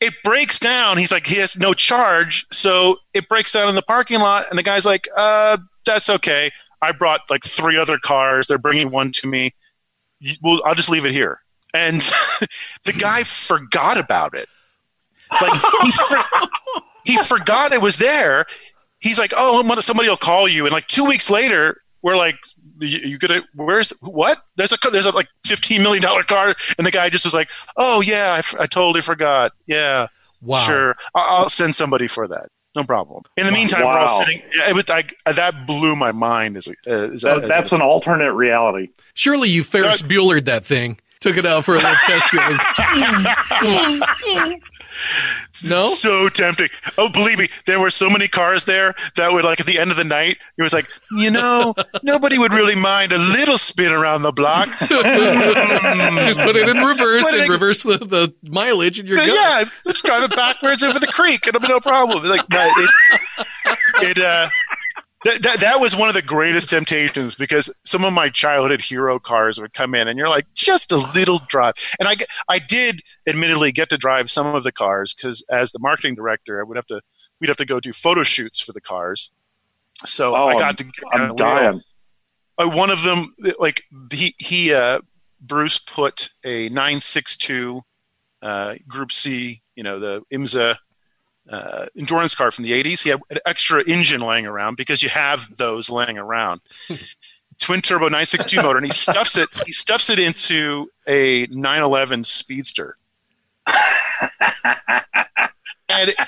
it 0.00 0.14
breaks 0.24 0.58
down. 0.58 0.98
He's 0.98 1.12
like 1.12 1.26
he 1.26 1.36
has 1.36 1.56
no 1.56 1.72
charge, 1.72 2.46
so 2.50 2.98
it 3.14 3.28
breaks 3.28 3.52
down 3.52 3.68
in 3.68 3.74
the 3.74 3.82
parking 3.82 4.20
lot. 4.20 4.46
And 4.50 4.58
the 4.58 4.62
guy's 4.62 4.86
like, 4.86 5.06
uh, 5.16 5.58
"That's 5.86 6.10
okay. 6.10 6.50
I 6.80 6.92
brought 6.92 7.22
like 7.30 7.44
three 7.44 7.76
other 7.76 7.98
cars. 7.98 8.46
They're 8.46 8.58
bringing 8.58 8.90
one 8.90 9.12
to 9.12 9.26
me. 9.26 9.50
Well, 10.42 10.60
I'll 10.64 10.74
just 10.74 10.90
leave 10.90 11.06
it 11.06 11.12
here." 11.12 11.40
And 11.74 12.00
the 12.84 12.92
guy 12.92 13.22
forgot 13.22 13.98
about 13.98 14.34
it. 14.34 14.48
Like 15.40 15.52
he, 15.82 15.90
for- 15.92 16.48
he 17.04 17.16
forgot 17.18 17.72
it 17.72 17.80
was 17.82 17.96
there. 17.98 18.44
He's 19.00 19.18
like, 19.18 19.32
"Oh, 19.36 19.60
I'm 19.60 19.66
gonna- 19.66 19.82
somebody 19.82 20.08
will 20.08 20.16
call 20.16 20.46
you." 20.48 20.64
And 20.64 20.72
like 20.72 20.86
two 20.86 21.04
weeks 21.06 21.30
later, 21.30 21.78
we're 22.02 22.16
like, 22.16 22.36
"You, 22.80 22.98
you 22.98 23.18
gonna? 23.18 23.42
Where's 23.54 23.90
what? 24.00 24.38
There's 24.56 24.72
a 24.72 24.76
there's 24.90 25.06
a 25.06 25.10
like 25.10 25.28
15 25.46 25.82
million 25.82 26.02
dollar 26.02 26.22
car." 26.22 26.54
And 26.78 26.86
the 26.86 26.90
guy 26.90 27.08
just 27.08 27.24
was 27.24 27.34
like, 27.34 27.48
"Oh 27.76 28.00
yeah, 28.02 28.32
I, 28.34 28.38
f- 28.38 28.54
I 28.60 28.66
totally 28.66 29.00
forgot. 29.00 29.52
Yeah, 29.66 30.06
Wow. 30.40 30.58
sure, 30.60 30.94
I- 31.14 31.26
I'll 31.30 31.48
send 31.48 31.74
somebody 31.74 32.06
for 32.06 32.28
that. 32.28 32.46
No 32.76 32.84
problem." 32.84 33.24
In 33.36 33.46
the 33.46 33.52
meantime, 33.52 33.80
we're 33.84 33.98
all 33.98 34.06
Wow. 34.20 34.24
sitting. 34.24 34.42
It 34.68 34.74
was 34.74 34.88
like 34.88 35.16
that 35.26 35.66
blew 35.66 35.96
my 35.96 36.12
mind. 36.12 36.56
As, 36.56 36.68
a, 36.68 36.90
as, 36.90 37.22
That, 37.22 37.38
as 37.38 37.44
a- 37.44 37.46
that's 37.48 37.72
an 37.72 37.82
alternate 37.82 38.34
reality. 38.34 38.88
Surely 39.14 39.48
you 39.48 39.64
Ferris 39.64 40.02
Buellered 40.02 40.44
that 40.44 40.64
thing. 40.64 40.98
Took 41.22 41.36
it 41.36 41.46
out 41.46 41.64
for 41.64 41.74
a 41.74 41.78
little 41.78 41.94
test 42.04 42.26
drive. 42.32 42.58
no? 45.68 45.86
so 45.86 46.28
tempting. 46.28 46.68
Oh, 46.98 47.08
believe 47.08 47.38
me, 47.38 47.48
there 47.66 47.78
were 47.78 47.90
so 47.90 48.10
many 48.10 48.26
cars 48.26 48.64
there 48.64 48.94
that 49.16 49.32
would 49.32 49.44
like 49.44 49.60
at 49.60 49.66
the 49.66 49.78
end 49.78 49.92
of 49.92 49.96
the 49.96 50.04
night, 50.04 50.38
it 50.58 50.62
was 50.62 50.72
like, 50.72 50.88
you 51.12 51.30
know, 51.30 51.74
nobody 52.02 52.38
would 52.38 52.52
really 52.52 52.74
mind 52.74 53.12
a 53.12 53.18
little 53.18 53.56
spin 53.56 53.92
around 53.92 54.22
the 54.22 54.32
block. 54.32 54.68
Just 54.80 56.40
put 56.40 56.56
it 56.56 56.68
in 56.68 56.76
reverse 56.78 57.22
What 57.22 57.40
and 57.40 57.48
reverse 57.48 57.84
the, 57.84 57.98
the 57.98 58.34
mileage 58.42 58.98
and 58.98 59.08
you're 59.08 59.18
good. 59.18 59.28
yeah, 59.32 59.64
let's 59.84 60.02
drive 60.02 60.24
it 60.24 60.34
backwards 60.34 60.82
over 60.82 60.98
the 60.98 61.06
creek. 61.06 61.46
It'll 61.46 61.60
be 61.60 61.68
no 61.68 61.78
problem. 61.78 62.24
Like 62.24 62.44
it, 62.50 62.90
it 64.02 64.18
uh, 64.18 64.48
that, 65.24 65.42
that 65.42 65.60
that 65.60 65.80
was 65.80 65.94
one 65.96 66.08
of 66.08 66.14
the 66.14 66.22
greatest 66.22 66.70
temptations 66.70 67.34
because 67.34 67.70
some 67.84 68.04
of 68.04 68.12
my 68.12 68.28
childhood 68.28 68.80
hero 68.80 69.18
cars 69.18 69.60
would 69.60 69.72
come 69.72 69.94
in 69.94 70.08
and 70.08 70.18
you're 70.18 70.28
like 70.28 70.46
just 70.54 70.90
a 70.92 70.96
little 71.14 71.40
drive. 71.48 71.74
And 72.00 72.08
I 72.08 72.16
I 72.48 72.58
did 72.58 73.00
admittedly 73.26 73.72
get 73.72 73.88
to 73.90 73.98
drive 73.98 74.30
some 74.30 74.46
of 74.54 74.64
the 74.64 74.72
cars 74.72 75.14
because 75.14 75.44
as 75.50 75.72
the 75.72 75.78
marketing 75.78 76.14
director, 76.14 76.60
I 76.60 76.64
would 76.64 76.76
have 76.76 76.86
to 76.86 77.00
we'd 77.40 77.48
have 77.48 77.56
to 77.58 77.64
go 77.66 77.78
do 77.80 77.92
photo 77.92 78.22
shoots 78.22 78.60
for 78.60 78.72
the 78.72 78.80
cars. 78.80 79.30
So 80.04 80.34
Oh, 80.34 80.46
I 80.46 80.50
I'm- 80.52 80.58
got 80.58 80.78
to 80.78 80.84
get 80.84 80.92
I'm 81.12 81.36
dying. 81.36 81.80
uh, 82.58 82.68
one 82.68 82.90
of 82.90 83.02
them 83.02 83.34
like 83.58 83.82
he 84.12 84.34
he 84.38 84.72
uh 84.74 85.00
bruce 85.40 85.78
put 85.78 86.28
a 86.44 86.68
962 86.68 87.80
uh 88.42 88.74
group 88.88 89.10
c 89.12 89.62
you 89.76 89.82
know 89.82 89.98
the 89.98 90.22
IMSA 90.32 90.76
uh, 91.50 91.86
endurance 91.96 92.34
car 92.34 92.50
from 92.50 92.64
the 92.64 92.72
80s 92.72 93.02
he 93.02 93.10
had 93.10 93.20
an 93.30 93.38
extra 93.46 93.82
engine 93.86 94.20
laying 94.20 94.46
around 94.46 94.76
because 94.76 95.02
you 95.02 95.08
have 95.08 95.56
those 95.56 95.90
laying 95.90 96.18
around 96.18 96.60
twin 97.60 97.80
turbo 97.80 98.04
962 98.04 98.62
motor 98.62 98.78
and 98.78 98.86
he 98.86 98.92
stuffs 98.92 99.36
it 99.36 99.48
he 99.66 99.72
stuffs 99.72 100.08
it 100.08 100.18
into 100.18 100.88
a 101.06 101.46
911 101.50 102.24
speedster 102.24 102.96
and 103.66 103.74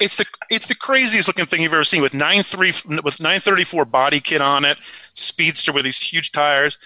it's 0.01 0.17
the 0.17 0.27
it's 0.51 0.69
the 0.69 0.75
craziest 0.75 1.29
looking 1.29 1.45
thing 1.45 1.63
you've 1.63 1.73
ever 1.73 1.85
seen 1.85 2.03
with 2.03 2.15
93 2.15 2.69
with 3.03 3.21
934 3.21 3.85
body 3.85 4.21
kit 4.21 4.41
on 4.41 4.65
it 4.65 4.79
speedster 5.13 5.73
with 5.73 5.85
these 5.85 6.01
huge 6.01 6.33
tires 6.33 6.79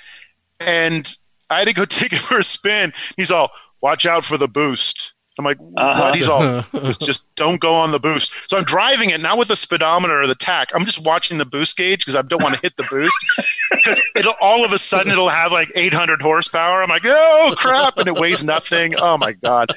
and 0.61 1.17
I 1.51 1.61
had 1.61 1.69
to 1.69 1.75
go 1.75 1.85
take 1.85 2.13
it 2.13 2.21
for 2.21 2.39
a 2.39 2.45
spin. 2.45 2.93
He's 3.17 3.31
all, 3.31 3.51
"Watch 3.81 4.07
out 4.07 4.25
for 4.25 4.37
the 4.37 4.49
boost." 4.49 5.15
I'm 5.39 5.45
like, 5.45 5.59
Uh-huh. 5.77 6.01
what? 6.01 6.15
He's 6.17 6.29
all, 6.29 6.63
just 7.01 7.35
don't 7.37 7.61
go 7.61 7.75
on 7.75 7.91
the 7.93 8.01
boost. 8.01 8.51
So 8.51 8.59
I'm 8.59 8.65
driving 8.65 9.11
it, 9.11 9.21
not 9.21 9.39
with 9.39 9.49
the 9.49 9.57
speedometer 9.57 10.21
or 10.21 10.27
the 10.27 10.35
tach. 10.35 10.71
I'm 10.75 10.85
just 10.85 11.05
watching 11.07 11.39
the 11.39 11.47
boost 11.47 11.77
gauge 11.77 12.01
because 12.01 12.17
I 12.17 12.23
don't 12.23 12.43
want 12.43 12.55
to 12.57 12.61
hit 12.61 12.77
the 12.77 12.87
boost. 12.91 13.17
Because 13.71 14.01
it'll 14.17 14.35
all 14.41 14.65
of 14.65 14.73
a 14.73 14.79
sudden 14.79 15.13
it'll 15.13 15.29
have 15.29 15.53
like 15.53 15.71
800 15.77 16.23
horsepower. 16.23 16.83
I'm 16.83 16.89
like, 16.89 17.03
oh 17.05 17.55
crap, 17.57 17.99
and 17.99 18.09
it 18.09 18.15
weighs 18.15 18.43
nothing. 18.43 18.95
Oh 18.99 19.17
my 19.19 19.33
god. 19.33 19.71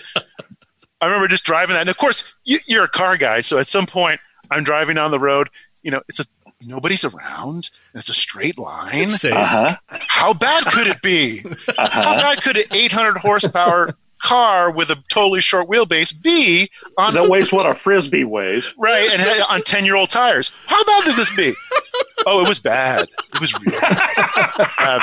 I 1.01 1.05
remember 1.05 1.27
just 1.27 1.43
driving 1.43 1.73
that, 1.73 1.81
and 1.81 1.89
of 1.89 1.97
course 1.97 2.39
you, 2.45 2.59
you're 2.67 2.85
a 2.85 2.89
car 2.89 3.17
guy, 3.17 3.41
so 3.41 3.57
at 3.57 3.67
some 3.67 3.85
point 3.85 4.19
I'm 4.49 4.63
driving 4.63 4.95
down 4.95 5.11
the 5.11 5.19
road. 5.19 5.49
You 5.83 5.91
know, 5.91 6.01
it's 6.07 6.19
a 6.19 6.25
nobody's 6.63 7.03
around. 7.03 7.69
And 7.93 7.99
it's 7.99 8.09
a 8.09 8.13
straight 8.13 8.57
line. 8.57 9.09
Uh 9.23 9.45
huh. 9.45 9.77
How 9.87 10.33
bad 10.33 10.63
could 10.65 10.87
it 10.87 11.01
be? 11.01 11.39
How 11.77 11.83
Uh-huh. 11.83 12.15
bad 12.15 12.41
could 12.41 12.55
an 12.57 12.63
800 12.71 13.17
horsepower 13.17 13.95
car 14.21 14.71
with 14.71 14.89
a 14.89 14.97
totally 15.09 15.41
short 15.41 15.67
wheelbase 15.69 16.21
be 16.21 16.69
on 16.97 17.13
That 17.13 17.29
weighs 17.29 17.51
what 17.51 17.65
a 17.65 17.73
frisbee 17.75 18.23
weighs. 18.23 18.73
right 18.77 19.09
and 19.11 19.21
had- 19.21 19.41
on 19.49 19.61
10 19.61 19.85
year 19.85 19.95
old 19.95 20.09
tires? 20.09 20.51
How 20.67 20.83
bad 20.83 21.03
did 21.05 21.15
this 21.15 21.29
be? 21.35 21.53
Oh, 22.25 22.43
it 22.43 22.47
was 22.47 22.59
bad. 22.59 23.07
It 23.33 23.39
was 23.41 23.53
real. 23.59 23.75
Um, 23.75 25.01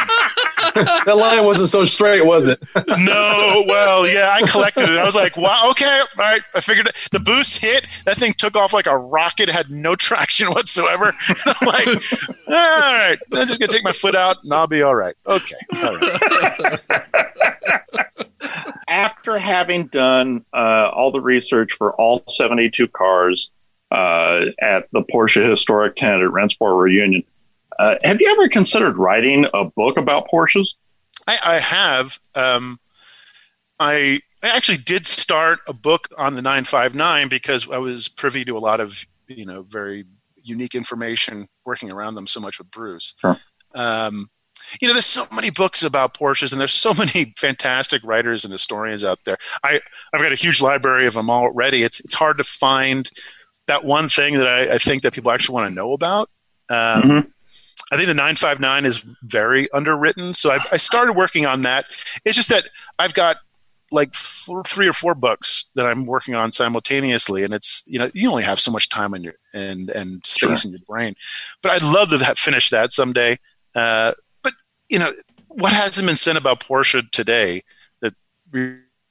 That 1.07 1.16
line 1.16 1.44
wasn't 1.44 1.68
so 1.68 1.85
straight, 1.85 2.24
was 2.24 2.46
it? 2.46 2.62
no, 2.98 3.64
well, 3.66 4.07
yeah, 4.07 4.31
I 4.33 4.42
collected 4.46 4.88
it. 4.88 4.98
I 4.98 5.04
was 5.04 5.16
like, 5.16 5.37
wow, 5.37 5.68
okay, 5.70 5.98
all 6.00 6.07
right. 6.16 6.42
I 6.54 6.61
figured 6.61 6.87
it. 6.87 6.96
the 7.11 7.18
boost 7.20 7.61
hit. 7.61 7.87
That 8.04 8.16
thing 8.16 8.33
took 8.35 8.57
off 8.57 8.72
like 8.72 8.87
a 8.87 8.96
rocket, 8.96 9.48
had 9.48 9.70
no 9.70 9.96
traction 9.96 10.46
whatsoever. 10.52 11.12
I'm 11.46 11.66
like, 11.66 11.88
all 11.88 12.54
right, 12.54 13.16
I'm 13.33 13.46
just 13.48 13.59
going 13.59 13.68
to 13.68 13.74
take 13.74 13.85
my 13.85 13.92
foot 13.92 14.14
out 14.14 14.37
and 14.44 14.52
I'll 14.54 14.66
be 14.68 14.83
all 14.83 14.94
right. 14.94 15.16
Okay. 15.26 15.57
All 15.74 15.96
right. 15.98 16.81
After 18.88 19.38
having 19.38 19.87
done 19.88 20.44
uh, 20.53 20.90
all 20.94 21.12
the 21.12 21.20
research 21.20 21.72
for 21.72 21.94
all 21.94 22.24
72 22.29 22.88
cars 22.88 23.51
uh, 23.90 24.46
at 24.61 24.88
the 24.92 25.03
Porsche 25.03 25.48
Historic 25.48 25.96
Tent 25.96 26.22
at 26.22 26.31
Rennsport 26.31 26.81
Reunion, 26.81 27.22
uh, 27.79 27.96
have 28.03 28.20
you 28.20 28.31
ever 28.33 28.48
considered 28.48 28.98
writing 28.98 29.46
a 29.55 29.64
book 29.64 29.98
about 29.98 30.29
Porsches? 30.33 30.74
I, 31.27 31.38
I 31.44 31.59
have. 31.59 32.18
Um, 32.35 32.79
I 33.79 34.20
I 34.42 34.48
actually 34.48 34.79
did 34.79 35.07
start 35.07 35.61
a 35.66 35.72
book 35.72 36.09
on 36.16 36.35
the 36.35 36.42
959 36.42 37.29
because 37.29 37.68
I 37.68 37.79
was 37.79 38.09
privy 38.09 38.44
to 38.44 38.57
a 38.57 38.61
lot 38.61 38.81
of 38.81 39.07
you 39.27 39.46
know 39.46 39.62
very 39.62 40.05
unique 40.42 40.74
information 40.74 41.48
working 41.66 41.92
around 41.92 42.14
them 42.14 42.27
so 42.27 42.40
much 42.40 42.59
with 42.59 42.70
Bruce. 42.70 43.14
Sure. 43.20 43.37
Um, 43.74 44.29
you 44.81 44.88
know, 44.88 44.94
there's 44.94 45.07
so 45.07 45.26
many 45.35 45.50
books 45.50 45.83
about 45.83 46.14
Porsches, 46.14 46.52
and 46.52 46.61
there's 46.61 46.72
so 46.74 46.92
many 46.98 47.33
fantastic 47.37 48.02
writers 48.04 48.44
and 48.44 48.52
historians 48.52 49.04
out 49.04 49.20
there. 49.24 49.37
I 49.64 49.81
I've 50.12 50.20
got 50.20 50.33
a 50.33 50.37
huge 50.37 50.61
library 50.61 51.07
of 51.07 51.14
them 51.14 51.31
already. 51.31 51.83
It's 51.83 52.00
it's 52.00 52.14
hard 52.14 52.38
to 52.38 52.44
find 52.44 53.11
that 53.66 53.85
one 53.85 54.09
thing 54.09 54.35
that 54.38 54.48
I, 54.48 54.74
I 54.74 54.78
think 54.78 55.02
that 55.02 55.12
people 55.12 55.31
actually 55.31 55.54
want 55.54 55.68
to 55.68 55.74
know 55.74 55.92
about. 55.92 56.31
Um, 56.70 57.02
Mhm. 57.02 57.31
I 57.90 57.96
think 57.96 58.09
the 58.09 58.14
959 58.14 58.85
is 58.85 58.98
very 59.22 59.66
underwritten. 59.72 60.35
So 60.35 60.50
I, 60.50 60.59
I 60.72 60.76
started 60.76 61.14
working 61.14 61.46
on 61.46 61.62
that. 61.62 61.87
It's 62.26 62.37
just 62.37 62.50
that 62.50 62.68
I've 62.98 63.14
got 63.14 63.38
like 63.90 64.12
four, 64.12 64.62
three 64.64 64.87
or 64.87 64.92
four 64.92 65.14
books 65.14 65.70
that 65.74 65.87
I'm 65.87 66.04
working 66.04 66.35
on 66.35 66.52
simultaneously, 66.52 67.44
and 67.44 67.54
it's 67.54 67.83
you 67.87 67.98
know 67.98 68.11
you 68.12 68.28
only 68.28 68.42
have 68.42 68.61
so 68.61 68.70
much 68.70 68.90
time 68.90 69.14
in 69.14 69.22
your 69.22 69.35
and 69.54 69.88
and 69.90 70.20
space 70.26 70.66
in 70.66 70.72
your 70.72 70.81
brain. 70.87 71.14
But 71.62 71.72
I'd 71.72 71.83
love 71.83 72.11
to 72.11 72.18
have, 72.18 72.38
finish 72.38 72.68
that 72.68 72.92
someday. 72.92 73.38
Uh, 73.74 74.12
you 74.88 74.98
know 74.98 75.12
what 75.48 75.72
hasn't 75.72 76.07
been 76.07 76.16
said 76.16 76.37
about 76.37 76.61
Porsche 76.61 77.11
today 77.11 77.62
that 78.01 78.14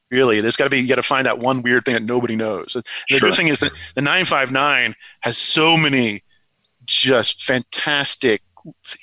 really 0.09 0.41
there's 0.41 0.55
got 0.55 0.65
to 0.65 0.69
be 0.69 0.79
you 0.79 0.87
got 0.87 0.95
to 0.95 1.01
find 1.01 1.25
that 1.25 1.39
one 1.39 1.61
weird 1.61 1.83
thing 1.83 1.93
that 1.93 2.03
nobody 2.03 2.35
knows. 2.35 2.75
And 2.75 2.83
the 3.09 3.17
Sure. 3.17 3.29
good 3.29 3.35
thing 3.35 3.47
is 3.47 3.59
that 3.59 3.71
the 3.95 4.01
959 4.01 4.95
has 5.21 5.37
so 5.37 5.77
many 5.77 6.23
just 6.85 7.43
fantastic 7.43 8.41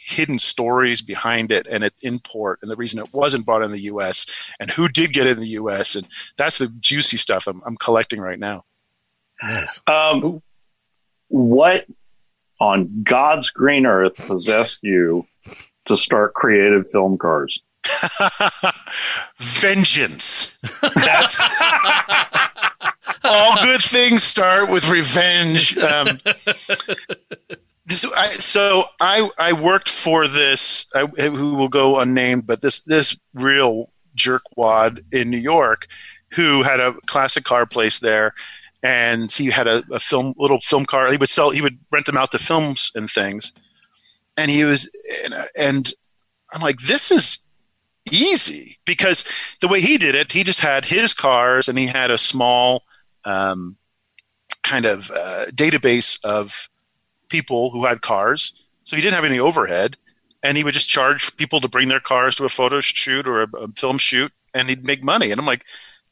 hidden 0.06 0.38
stories 0.38 1.00
behind 1.00 1.50
it 1.50 1.66
and 1.70 1.84
its 1.84 2.04
import 2.04 2.58
and 2.60 2.70
the 2.70 2.76
reason 2.76 3.00
it 3.00 3.12
wasn't 3.14 3.46
bought 3.46 3.62
in 3.62 3.70
the 3.70 3.80
US 3.80 4.26
and 4.60 4.70
who 4.70 4.88
did 4.88 5.12
get 5.12 5.26
it 5.26 5.32
in 5.36 5.40
the 5.40 5.48
US 5.48 5.96
and 5.96 6.06
that's 6.36 6.58
the 6.58 6.68
juicy 6.80 7.16
stuff 7.16 7.46
I'm, 7.46 7.62
I'm 7.66 7.76
collecting 7.76 8.20
right 8.20 8.38
now. 8.38 8.64
Nice. 9.42 9.80
Um, 9.86 10.42
what 11.28 11.86
on 12.60 13.02
God's 13.02 13.50
green 13.50 13.86
earth 13.86 14.16
possessed 14.16 14.80
you 14.82 15.26
to 15.86 15.96
start 15.96 16.34
creative 16.34 16.90
film 16.90 17.18
cars? 17.18 17.62
Vengeance. 19.36 20.58
That's 20.94 21.40
all 23.24 23.62
good 23.62 23.82
things 23.82 24.22
start 24.22 24.70
with 24.70 24.88
revenge. 24.88 25.76
Um, 25.78 26.18
I, 28.16 28.30
so 28.30 28.84
I 29.00 29.28
I 29.38 29.52
worked 29.52 29.90
for 29.90 30.26
this 30.26 30.86
I, 30.94 31.06
who 31.06 31.54
will 31.54 31.68
go 31.68 32.00
unnamed, 32.00 32.46
but 32.46 32.62
this 32.62 32.80
this 32.80 33.20
real 33.34 33.90
jerkwad 34.16 35.02
in 35.12 35.30
New 35.30 35.38
York 35.38 35.88
who 36.34 36.62
had 36.62 36.80
a 36.80 36.94
classic 37.06 37.44
car 37.44 37.66
place 37.66 38.00
there, 38.00 38.34
and 38.82 39.30
he 39.30 39.46
had 39.46 39.66
a, 39.66 39.82
a 39.92 40.00
film 40.00 40.34
little 40.36 40.60
film 40.60 40.84
car. 40.84 41.10
He 41.10 41.16
would 41.16 41.28
sell. 41.28 41.50
He 41.50 41.62
would 41.62 41.78
rent 41.90 42.06
them 42.06 42.16
out 42.16 42.32
to 42.32 42.38
films 42.38 42.90
and 42.94 43.08
things, 43.08 43.52
and 44.36 44.50
he 44.50 44.64
was 44.64 44.90
and, 45.24 45.34
and 45.58 45.92
I'm 46.52 46.62
like, 46.62 46.78
this 46.80 47.10
is 47.10 47.40
easy 48.10 48.78
because 48.84 49.24
the 49.60 49.68
way 49.68 49.80
he 49.80 49.98
did 49.98 50.14
it, 50.14 50.32
he 50.32 50.44
just 50.44 50.60
had 50.60 50.84
his 50.84 51.14
cars 51.14 51.68
and 51.68 51.78
he 51.78 51.86
had 51.86 52.10
a 52.10 52.18
small 52.18 52.82
um, 53.24 53.76
kind 54.62 54.86
of 54.86 55.10
uh, 55.10 55.44
database 55.52 56.18
of 56.24 56.68
people 57.28 57.70
who 57.70 57.84
had 57.84 58.02
cars. 58.02 58.66
So 58.84 58.96
he 58.96 59.02
didn't 59.02 59.14
have 59.14 59.24
any 59.24 59.38
overhead, 59.38 59.96
and 60.42 60.56
he 60.56 60.64
would 60.64 60.74
just 60.74 60.88
charge 60.88 61.36
people 61.36 61.60
to 61.60 61.68
bring 61.68 61.88
their 61.88 62.00
cars 62.00 62.34
to 62.36 62.44
a 62.44 62.48
photo 62.48 62.80
shoot 62.80 63.26
or 63.26 63.42
a, 63.42 63.48
a 63.56 63.68
film 63.68 63.98
shoot, 63.98 64.30
and 64.52 64.68
he'd 64.68 64.86
make 64.86 65.02
money. 65.02 65.30
And 65.30 65.40
I'm 65.40 65.46
like, 65.46 65.64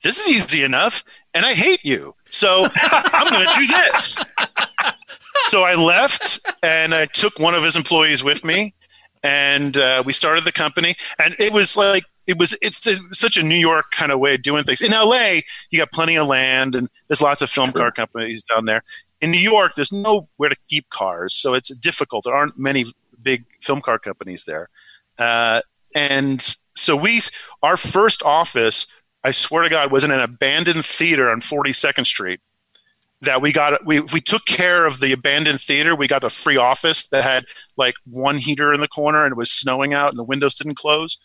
this 0.02 0.18
is 0.18 0.34
easy 0.34 0.64
enough, 0.64 1.04
and 1.34 1.44
I 1.44 1.52
hate 1.52 1.84
you, 1.84 2.14
so 2.30 2.66
I'm 2.74 3.30
going 3.30 3.46
to 3.46 3.54
do 3.54 3.66
this. 3.66 4.18
So 5.48 5.62
I 5.62 5.74
left, 5.74 6.40
and 6.62 6.94
I 6.94 7.06
took 7.06 7.38
one 7.38 7.54
of 7.54 7.62
his 7.62 7.76
employees 7.76 8.22
with 8.22 8.44
me, 8.44 8.74
and 9.22 9.76
uh, 9.76 10.02
we 10.04 10.12
started 10.12 10.44
the 10.44 10.52
company. 10.52 10.94
And 11.18 11.34
it 11.38 11.52
was 11.52 11.76
like 11.76 12.04
it 12.26 12.38
was 12.38 12.56
it's 12.62 12.86
a, 12.86 12.94
such 13.12 13.36
a 13.36 13.42
New 13.42 13.56
York 13.56 13.86
kind 13.90 14.12
of 14.12 14.18
way 14.18 14.34
of 14.34 14.42
doing 14.42 14.64
things. 14.64 14.80
In 14.80 14.92
LA, 14.92 15.40
you 15.70 15.78
got 15.78 15.92
plenty 15.92 16.16
of 16.16 16.26
land, 16.26 16.74
and 16.74 16.88
there's 17.08 17.22
lots 17.22 17.42
of 17.42 17.50
film 17.50 17.72
car 17.72 17.90
companies 17.90 18.42
down 18.42 18.66
there. 18.66 18.82
In 19.20 19.30
New 19.30 19.38
York, 19.38 19.74
there's 19.74 19.92
nowhere 19.92 20.48
to 20.48 20.56
keep 20.68 20.88
cars, 20.90 21.34
so 21.34 21.54
it's 21.54 21.74
difficult. 21.76 22.24
There 22.24 22.34
aren't 22.34 22.58
many 22.58 22.84
big 23.22 23.44
film 23.60 23.80
car 23.80 23.98
companies 23.98 24.44
there, 24.44 24.68
uh, 25.18 25.62
and 25.94 26.54
so 26.74 26.96
we 26.96 27.20
our 27.62 27.76
first 27.76 28.22
office, 28.22 28.86
I 29.24 29.32
swear 29.32 29.62
to 29.62 29.68
God, 29.68 29.92
was 29.92 30.04
in 30.04 30.10
an 30.10 30.20
abandoned 30.20 30.84
theater 30.84 31.30
on 31.30 31.40
42nd 31.40 32.06
Street. 32.06 32.40
That 33.22 33.40
we 33.40 33.52
got, 33.52 33.86
we 33.86 34.00
we 34.00 34.20
took 34.20 34.44
care 34.46 34.84
of 34.84 34.98
the 35.00 35.12
abandoned 35.12 35.60
theater. 35.60 35.94
We 35.94 36.08
got 36.08 36.22
the 36.22 36.28
free 36.30 36.56
office 36.56 37.06
that 37.08 37.22
had 37.22 37.44
like 37.76 37.94
one 38.04 38.38
heater 38.38 38.72
in 38.74 38.80
the 38.80 38.88
corner, 38.88 39.24
and 39.24 39.32
it 39.32 39.38
was 39.38 39.50
snowing 39.50 39.94
out, 39.94 40.08
and 40.10 40.18
the 40.18 40.24
windows 40.24 40.56
didn't 40.56 40.74
close. 40.74 41.18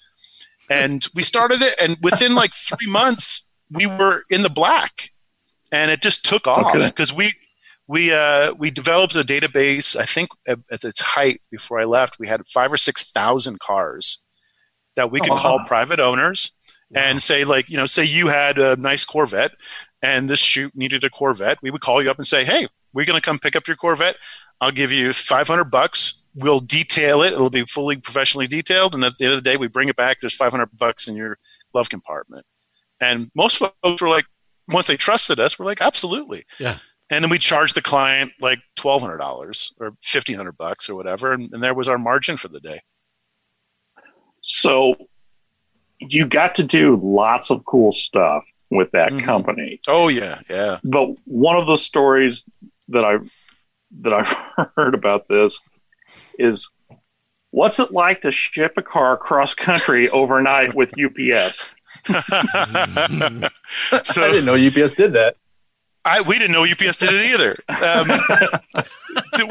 And 0.70 1.06
we 1.16 1.24
started 1.24 1.62
it, 1.62 1.74
and 1.82 1.98
within 2.04 2.36
like 2.36 2.54
three 2.54 2.90
months, 2.90 3.46
we 3.72 3.88
were 3.88 4.24
in 4.30 4.44
the 4.44 4.50
black, 4.50 5.12
and 5.72 5.90
it 5.90 6.02
just 6.02 6.24
took 6.24 6.46
off 6.48 6.76
Okay. 6.76 6.86
because 6.86 7.12
we 7.14 7.34
we 7.88 8.12
uh, 8.14 8.54
we 8.54 8.70
developed 8.70 9.16
a 9.16 9.24
database. 9.24 9.96
I 9.96 10.04
think 10.04 10.30
at, 10.48 10.60
at 10.72 10.84
its 10.84 11.02
height 11.02 11.42
before 11.50 11.80
I 11.80 11.86
left, 11.86 12.20
we 12.20 12.28
had 12.28 12.48
five 12.48 12.72
or 12.72 12.78
six 12.78 13.12
thousand 13.12 13.60
cars 13.60 14.24
that 14.96 15.10
we 15.10 15.20
could 15.20 15.32
Oh, 15.32 15.38
call 15.38 15.60
private 15.66 16.00
owners 16.00 16.52
and 16.96 17.22
say 17.22 17.44
like 17.44 17.70
you 17.70 17.76
know 17.76 17.86
say 17.86 18.04
you 18.04 18.28
had 18.28 18.58
a 18.58 18.76
nice 18.78 19.04
Corvette 19.04 19.52
and 20.08 20.30
this 20.30 20.40
shoot 20.40 20.74
needed 20.76 21.04
a 21.04 21.10
Corvette. 21.10 21.60
We 21.62 21.72
would 21.72 21.82
call 21.82 22.02
you 22.02 22.10
up 22.10 22.18
and 22.18 22.26
say, 22.26 22.46
hey, 22.46 22.68
we're 22.94 23.06
going 23.06 23.20
to 23.20 23.26
come 23.26 23.40
pick 23.40 23.56
up 23.56 23.68
your 23.68 23.76
Corvette. 23.76 24.18
I'll 24.62 24.72
give 24.72 24.92
you 24.92 25.12
five 25.14 25.48
hundred 25.48 25.70
bucks. 25.70 26.24
We'll 26.34 26.62
detail 26.62 27.24
it. 27.24 27.34
It'll 27.34 27.50
be 27.50 27.66
fully 27.66 27.98
professionally 27.98 28.48
detailed, 28.48 28.96
and 28.96 29.04
at 29.04 29.18
the 29.18 29.26
end 29.26 29.34
of 29.34 29.44
the 29.44 29.50
day, 29.50 29.58
we 29.58 29.68
bring 29.68 29.90
it 29.90 29.96
back. 29.96 30.20
There's 30.20 30.36
five 30.36 30.52
hundred 30.52 30.70
bucks 30.78 31.08
in 31.08 31.16
your 31.16 31.38
glove 31.74 31.90
compartment. 31.90 32.46
And 33.00 33.30
most 33.36 33.58
folks 33.58 34.02
were 34.02 34.10
like, 34.10 34.26
once 34.68 34.88
they 34.88 34.98
trusted 34.98 35.40
us, 35.40 35.60
we're 35.60 35.66
like, 35.66 35.82
absolutely. 35.82 36.44
Yeah. 36.60 36.78
And 37.10 37.24
then 37.24 37.30
we 37.30 37.38
charged 37.38 37.76
the 37.76 37.82
client 37.82 38.32
like 38.42 38.60
twelve 38.76 39.02
hundred 39.02 39.20
dollars 39.20 39.74
or 39.80 39.96
fifteen 40.02 40.36
hundred 40.36 40.58
bucks 40.58 40.90
or 40.90 40.96
whatever, 40.96 41.34
and, 41.34 41.52
and 41.54 41.62
there 41.62 41.76
was 41.76 41.90
our 41.90 41.98
margin 41.98 42.38
for 42.38 42.48
the 42.48 42.60
day. 42.60 42.80
So 44.42 44.96
you 46.00 46.26
got 46.26 46.56
to 46.56 46.64
do 46.64 47.00
lots 47.04 47.50
of 47.52 47.66
cool 47.66 47.92
stuff 47.92 48.44
with 48.70 48.92
that 48.92 49.12
Mhm. 49.12 49.24
company. 49.24 49.80
Oh 49.88 50.08
yeah, 50.10 50.40
yeah. 50.50 50.80
But 50.84 51.10
one 51.26 51.56
of 51.58 51.68
the 51.68 51.78
stories 51.78 52.44
that 52.90 53.04
I 53.06 53.18
that 54.02 54.14
I've 54.14 54.68
heard 54.76 54.94
about 54.96 55.28
this 55.28 55.62
is 56.38 56.70
What's 57.52 57.80
it 57.80 57.92
like 57.92 58.22
to 58.24 58.30
ship 58.32 58.74
a 58.78 58.82
car 58.84 59.16
cross 59.18 59.54
country 59.54 60.10
overnight 60.22 60.76
with 60.76 60.94
UPS? 61.00 61.74
so, 64.04 64.24
I 64.24 64.32
didn't 64.32 64.46
know 64.46 64.56
UPS 64.56 64.94
did 64.94 65.14
that. 65.14 65.38
I, 66.04 66.22
we 66.22 66.38
didn't 66.38 66.52
know 66.52 66.64
UPS 66.66 66.98
did 66.98 67.10
it 67.14 67.34
either. 67.34 67.56
Um, 67.86 68.22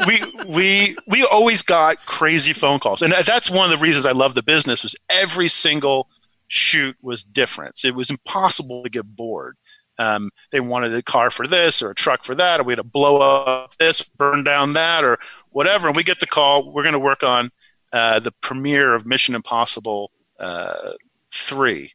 we 0.07 0.21
we 0.47 0.95
we 1.07 1.23
always 1.25 1.61
got 1.63 2.03
crazy 2.05 2.53
phone 2.53 2.79
calls, 2.79 3.01
and 3.01 3.11
that's 3.13 3.49
one 3.49 3.65
of 3.71 3.77
the 3.77 3.83
reasons 3.83 4.05
I 4.05 4.11
love 4.11 4.35
the 4.35 4.43
business. 4.43 4.83
Was 4.83 4.95
every 5.09 5.47
single 5.49 6.07
shoot 6.47 6.95
was 7.01 7.23
different. 7.23 7.83
It 7.83 7.95
was 7.95 8.09
impossible 8.09 8.83
to 8.83 8.89
get 8.89 9.15
bored. 9.15 9.57
Um, 9.99 10.29
they 10.51 10.59
wanted 10.59 10.93
a 10.93 11.01
car 11.01 11.29
for 11.29 11.47
this 11.47 11.81
or 11.81 11.91
a 11.91 11.95
truck 11.95 12.23
for 12.23 12.35
that, 12.35 12.59
or 12.59 12.63
we 12.63 12.73
had 12.73 12.77
to 12.77 12.83
blow 12.83 13.17
up 13.17 13.71
this, 13.79 14.03
burn 14.03 14.43
down 14.43 14.73
that, 14.73 15.03
or 15.03 15.17
whatever. 15.49 15.87
And 15.87 15.95
we 15.95 16.03
get 16.03 16.19
the 16.19 16.27
call. 16.27 16.71
We're 16.71 16.83
going 16.83 16.93
to 16.93 16.99
work 16.99 17.23
on 17.23 17.49
uh, 17.91 18.19
the 18.19 18.31
premiere 18.41 18.93
of 18.93 19.05
Mission 19.05 19.33
Impossible 19.33 20.11
uh, 20.39 20.91
three, 21.31 21.93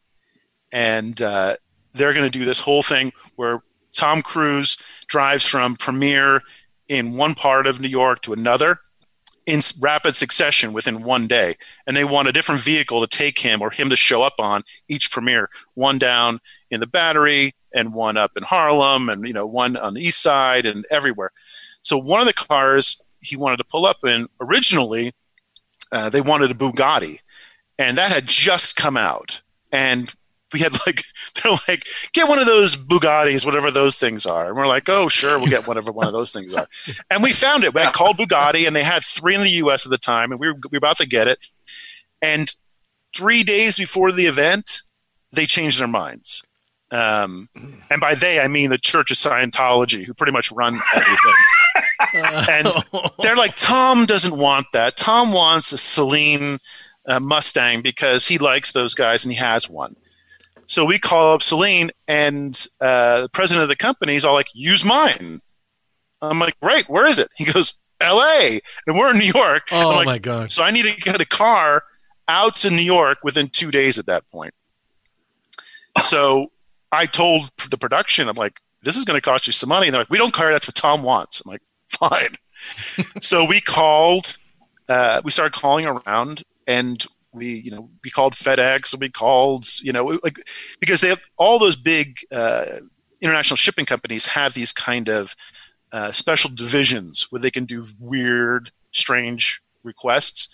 and 0.72 1.20
uh, 1.22 1.54
they're 1.92 2.12
going 2.12 2.30
to 2.30 2.38
do 2.38 2.44
this 2.44 2.60
whole 2.60 2.82
thing 2.82 3.12
where 3.36 3.62
Tom 3.92 4.22
Cruise 4.22 4.78
drives 5.06 5.46
from 5.46 5.76
premiere 5.76 6.42
in 6.88 7.16
one 7.16 7.34
part 7.34 7.66
of 7.66 7.80
New 7.80 7.88
York 7.88 8.22
to 8.22 8.32
another 8.32 8.80
in 9.46 9.60
rapid 9.80 10.16
succession 10.16 10.72
within 10.72 11.02
one 11.02 11.26
day. 11.26 11.54
And 11.86 11.96
they 11.96 12.04
want 12.04 12.28
a 12.28 12.32
different 12.32 12.60
vehicle 12.60 13.00
to 13.00 13.06
take 13.06 13.38
him 13.38 13.60
or 13.60 13.70
him 13.70 13.90
to 13.90 13.96
show 13.96 14.22
up 14.22 14.34
on 14.38 14.62
each 14.88 15.10
premiere. 15.10 15.50
One 15.74 15.98
down 15.98 16.38
in 16.70 16.80
the 16.80 16.86
Battery 16.86 17.54
and 17.74 17.94
one 17.94 18.16
up 18.16 18.32
in 18.36 18.42
Harlem 18.42 19.08
and 19.08 19.26
you 19.26 19.32
know 19.32 19.46
one 19.46 19.76
on 19.76 19.94
the 19.94 20.00
east 20.00 20.22
side 20.22 20.66
and 20.66 20.84
everywhere. 20.90 21.32
So 21.82 21.96
one 21.98 22.20
of 22.20 22.26
the 22.26 22.32
cars 22.32 23.02
he 23.20 23.36
wanted 23.36 23.56
to 23.58 23.64
pull 23.64 23.86
up 23.86 24.04
in 24.04 24.26
originally 24.40 25.12
uh, 25.90 26.08
they 26.08 26.20
wanted 26.20 26.50
a 26.50 26.54
Bugatti 26.54 27.18
and 27.78 27.96
that 27.98 28.12
had 28.12 28.26
just 28.26 28.76
come 28.76 28.96
out 28.96 29.42
and 29.72 30.12
we 30.52 30.60
had 30.60 30.72
like 30.86 31.02
they're 31.42 31.52
like 31.68 31.86
get 32.12 32.28
one 32.28 32.38
of 32.38 32.46
those 32.46 32.76
Bugattis, 32.76 33.46
whatever 33.46 33.70
those 33.70 33.98
things 33.98 34.26
are, 34.26 34.48
and 34.48 34.56
we're 34.56 34.66
like, 34.66 34.88
oh 34.88 35.08
sure, 35.08 35.38
we'll 35.38 35.48
get 35.48 35.66
whatever 35.66 35.92
one 35.92 36.06
of 36.06 36.12
those 36.12 36.32
things 36.32 36.54
are, 36.54 36.68
and 37.10 37.22
we 37.22 37.32
found 37.32 37.64
it. 37.64 37.74
We 37.74 37.80
had 37.80 37.92
called 37.92 38.18
Bugatti, 38.18 38.66
and 38.66 38.74
they 38.74 38.82
had 38.84 39.04
three 39.04 39.34
in 39.34 39.42
the 39.42 39.50
U.S. 39.50 39.86
at 39.86 39.90
the 39.90 39.98
time, 39.98 40.32
and 40.32 40.40
we 40.40 40.48
were, 40.48 40.54
we 40.54 40.76
were 40.76 40.78
about 40.78 40.98
to 40.98 41.06
get 41.06 41.26
it, 41.26 41.38
and 42.20 42.54
three 43.14 43.42
days 43.42 43.78
before 43.78 44.12
the 44.12 44.26
event, 44.26 44.82
they 45.32 45.46
changed 45.46 45.80
their 45.80 45.88
minds. 45.88 46.44
Um, 46.90 47.48
and 47.90 48.00
by 48.00 48.14
they, 48.14 48.38
I 48.38 48.48
mean 48.48 48.68
the 48.68 48.78
Church 48.78 49.10
of 49.10 49.16
Scientology, 49.16 50.04
who 50.04 50.12
pretty 50.12 50.32
much 50.32 50.52
run 50.52 50.78
everything. 50.94 51.34
and 52.50 52.68
they're 53.22 53.36
like, 53.36 53.54
Tom 53.54 54.04
doesn't 54.04 54.36
want 54.36 54.66
that. 54.74 54.96
Tom 54.96 55.32
wants 55.32 55.72
a 55.72 55.76
Saleen 55.76 56.58
uh, 57.06 57.18
Mustang 57.18 57.80
because 57.80 58.28
he 58.28 58.36
likes 58.36 58.72
those 58.72 58.94
guys 58.94 59.24
and 59.24 59.32
he 59.32 59.38
has 59.38 59.70
one. 59.70 59.96
So 60.66 60.84
we 60.84 60.98
call 60.98 61.34
up 61.34 61.40
Saleen, 61.40 61.90
and 62.08 62.58
uh, 62.80 63.22
the 63.22 63.28
president 63.28 63.62
of 63.62 63.68
the 63.68 63.76
company 63.76 64.14
is 64.14 64.24
all 64.24 64.34
like, 64.34 64.48
"Use 64.54 64.84
mine." 64.84 65.40
I'm 66.20 66.38
like, 66.38 66.56
"Right, 66.62 66.88
where 66.88 67.06
is 67.06 67.18
it?" 67.18 67.28
He 67.36 67.44
goes, 67.44 67.82
"L.A." 68.00 68.60
and 68.86 68.96
we're 68.96 69.10
in 69.10 69.18
New 69.18 69.32
York. 69.34 69.64
Oh 69.72 69.90
I'm 69.90 69.96
like, 69.96 70.06
my 70.06 70.18
god! 70.18 70.50
so 70.50 70.62
I 70.62 70.70
need 70.70 70.84
to 70.84 70.94
get 71.00 71.20
a 71.20 71.26
car 71.26 71.82
out 72.28 72.56
to 72.56 72.70
New 72.70 72.82
York 72.82 73.18
within 73.22 73.48
two 73.48 73.70
days 73.70 73.98
at 73.98 74.06
that 74.06 74.26
point. 74.28 74.54
So 76.00 76.52
I 76.90 77.06
told 77.06 77.50
the 77.70 77.78
production, 77.78 78.28
I'm 78.28 78.36
like, 78.36 78.60
this 78.82 78.96
is 78.96 79.04
going 79.04 79.16
to 79.16 79.22
cost 79.22 79.46
you 79.46 79.52
some 79.52 79.68
money. 79.68 79.86
And 79.86 79.94
they're 79.94 80.02
like, 80.02 80.10
we 80.10 80.18
don't 80.18 80.32
care. 80.34 80.50
That's 80.50 80.66
what 80.66 80.74
Tom 80.74 81.02
wants. 81.02 81.42
I'm 81.44 81.50
like, 81.50 81.62
fine. 81.88 82.36
so 83.20 83.44
we 83.44 83.60
called, 83.60 84.38
uh, 84.88 85.20
we 85.24 85.30
started 85.30 85.52
calling 85.58 85.86
around 85.86 86.42
and 86.66 87.04
we, 87.32 87.46
you 87.64 87.70
know, 87.70 87.90
we 88.04 88.10
called 88.10 88.34
FedEx 88.34 88.92
and 88.92 89.00
we 89.00 89.08
called, 89.08 89.66
you 89.82 89.92
know, 89.92 90.18
like, 90.22 90.36
because 90.80 91.00
they 91.00 91.08
have 91.08 91.20
all 91.36 91.58
those 91.58 91.76
big 91.76 92.18
uh, 92.30 92.64
international 93.20 93.56
shipping 93.56 93.86
companies 93.86 94.26
have 94.26 94.54
these 94.54 94.72
kind 94.72 95.08
of 95.08 95.34
uh, 95.92 96.12
special 96.12 96.50
divisions 96.50 97.26
where 97.30 97.40
they 97.40 97.50
can 97.50 97.64
do 97.64 97.84
weird, 97.98 98.70
strange 98.92 99.62
requests 99.82 100.48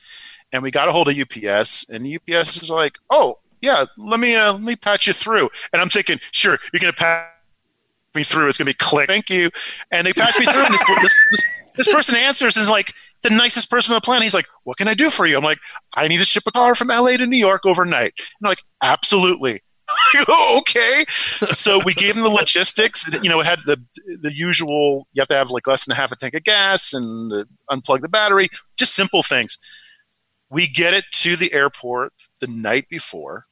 and 0.52 0.62
we 0.62 0.70
got 0.70 0.88
a 0.88 0.92
hold 0.92 1.08
of 1.08 1.18
UPS, 1.18 1.88
and 1.90 2.06
UPS 2.06 2.62
is 2.62 2.70
like, 2.70 2.98
"Oh, 3.10 3.38
yeah, 3.60 3.84
let 3.96 4.20
me 4.20 4.34
uh, 4.34 4.52
let 4.52 4.62
me 4.62 4.76
patch 4.76 5.06
you 5.06 5.12
through." 5.12 5.50
And 5.72 5.82
I'm 5.82 5.88
thinking, 5.88 6.20
"Sure, 6.30 6.58
you're 6.72 6.80
gonna 6.80 6.92
patch 6.92 7.30
me 8.14 8.22
through. 8.22 8.48
It's 8.48 8.58
gonna 8.58 8.70
be 8.70 8.74
click. 8.74 9.08
Thank 9.08 9.30
you." 9.30 9.50
And 9.90 10.06
they 10.06 10.12
patch 10.12 10.38
me 10.38 10.46
through, 10.46 10.64
and 10.64 10.74
this, 10.74 10.84
this, 10.84 11.14
this, 11.30 11.46
this 11.76 11.92
person 11.92 12.16
answers 12.16 12.56
and 12.56 12.62
is 12.62 12.70
like 12.70 12.94
the 13.22 13.30
nicest 13.30 13.70
person 13.70 13.92
on 13.92 13.96
the 13.96 14.04
planet. 14.04 14.24
He's 14.24 14.34
like, 14.34 14.48
"What 14.64 14.76
can 14.76 14.88
I 14.88 14.94
do 14.94 15.10
for 15.10 15.26
you?" 15.26 15.36
I'm 15.36 15.44
like, 15.44 15.58
"I 15.96 16.08
need 16.08 16.18
to 16.18 16.24
ship 16.24 16.44
a 16.46 16.52
car 16.52 16.74
from 16.74 16.88
LA 16.88 17.16
to 17.16 17.26
New 17.26 17.36
York 17.36 17.66
overnight." 17.66 18.12
And 18.18 18.26
they're 18.40 18.50
like, 18.50 18.64
"Absolutely." 18.82 19.60
Okay. 20.58 21.04
So 21.52 21.80
we 21.84 21.94
gave 21.94 22.14
him 22.16 22.22
the 22.22 22.28
logistics. 22.28 23.06
You 23.22 23.30
know, 23.30 23.40
it 23.40 23.46
had 23.46 23.60
the 23.60 23.82
the 24.20 24.34
usual. 24.34 25.06
You 25.12 25.20
have 25.20 25.28
to 25.28 25.34
have 25.34 25.50
like 25.50 25.66
less 25.66 25.86
than 25.86 25.92
a 25.92 25.96
half 25.96 26.12
a 26.12 26.16
tank 26.16 26.34
of 26.34 26.44
gas 26.44 26.92
and 26.92 27.32
uh, 27.32 27.44
unplug 27.70 28.02
the 28.02 28.08
battery. 28.08 28.48
Just 28.76 28.94
simple 28.94 29.22
things 29.22 29.58
we 30.50 30.66
get 30.66 30.94
it 30.94 31.04
to 31.12 31.36
the 31.36 31.52
airport 31.52 32.12
the 32.40 32.48
night 32.48 32.88
before 32.88 33.46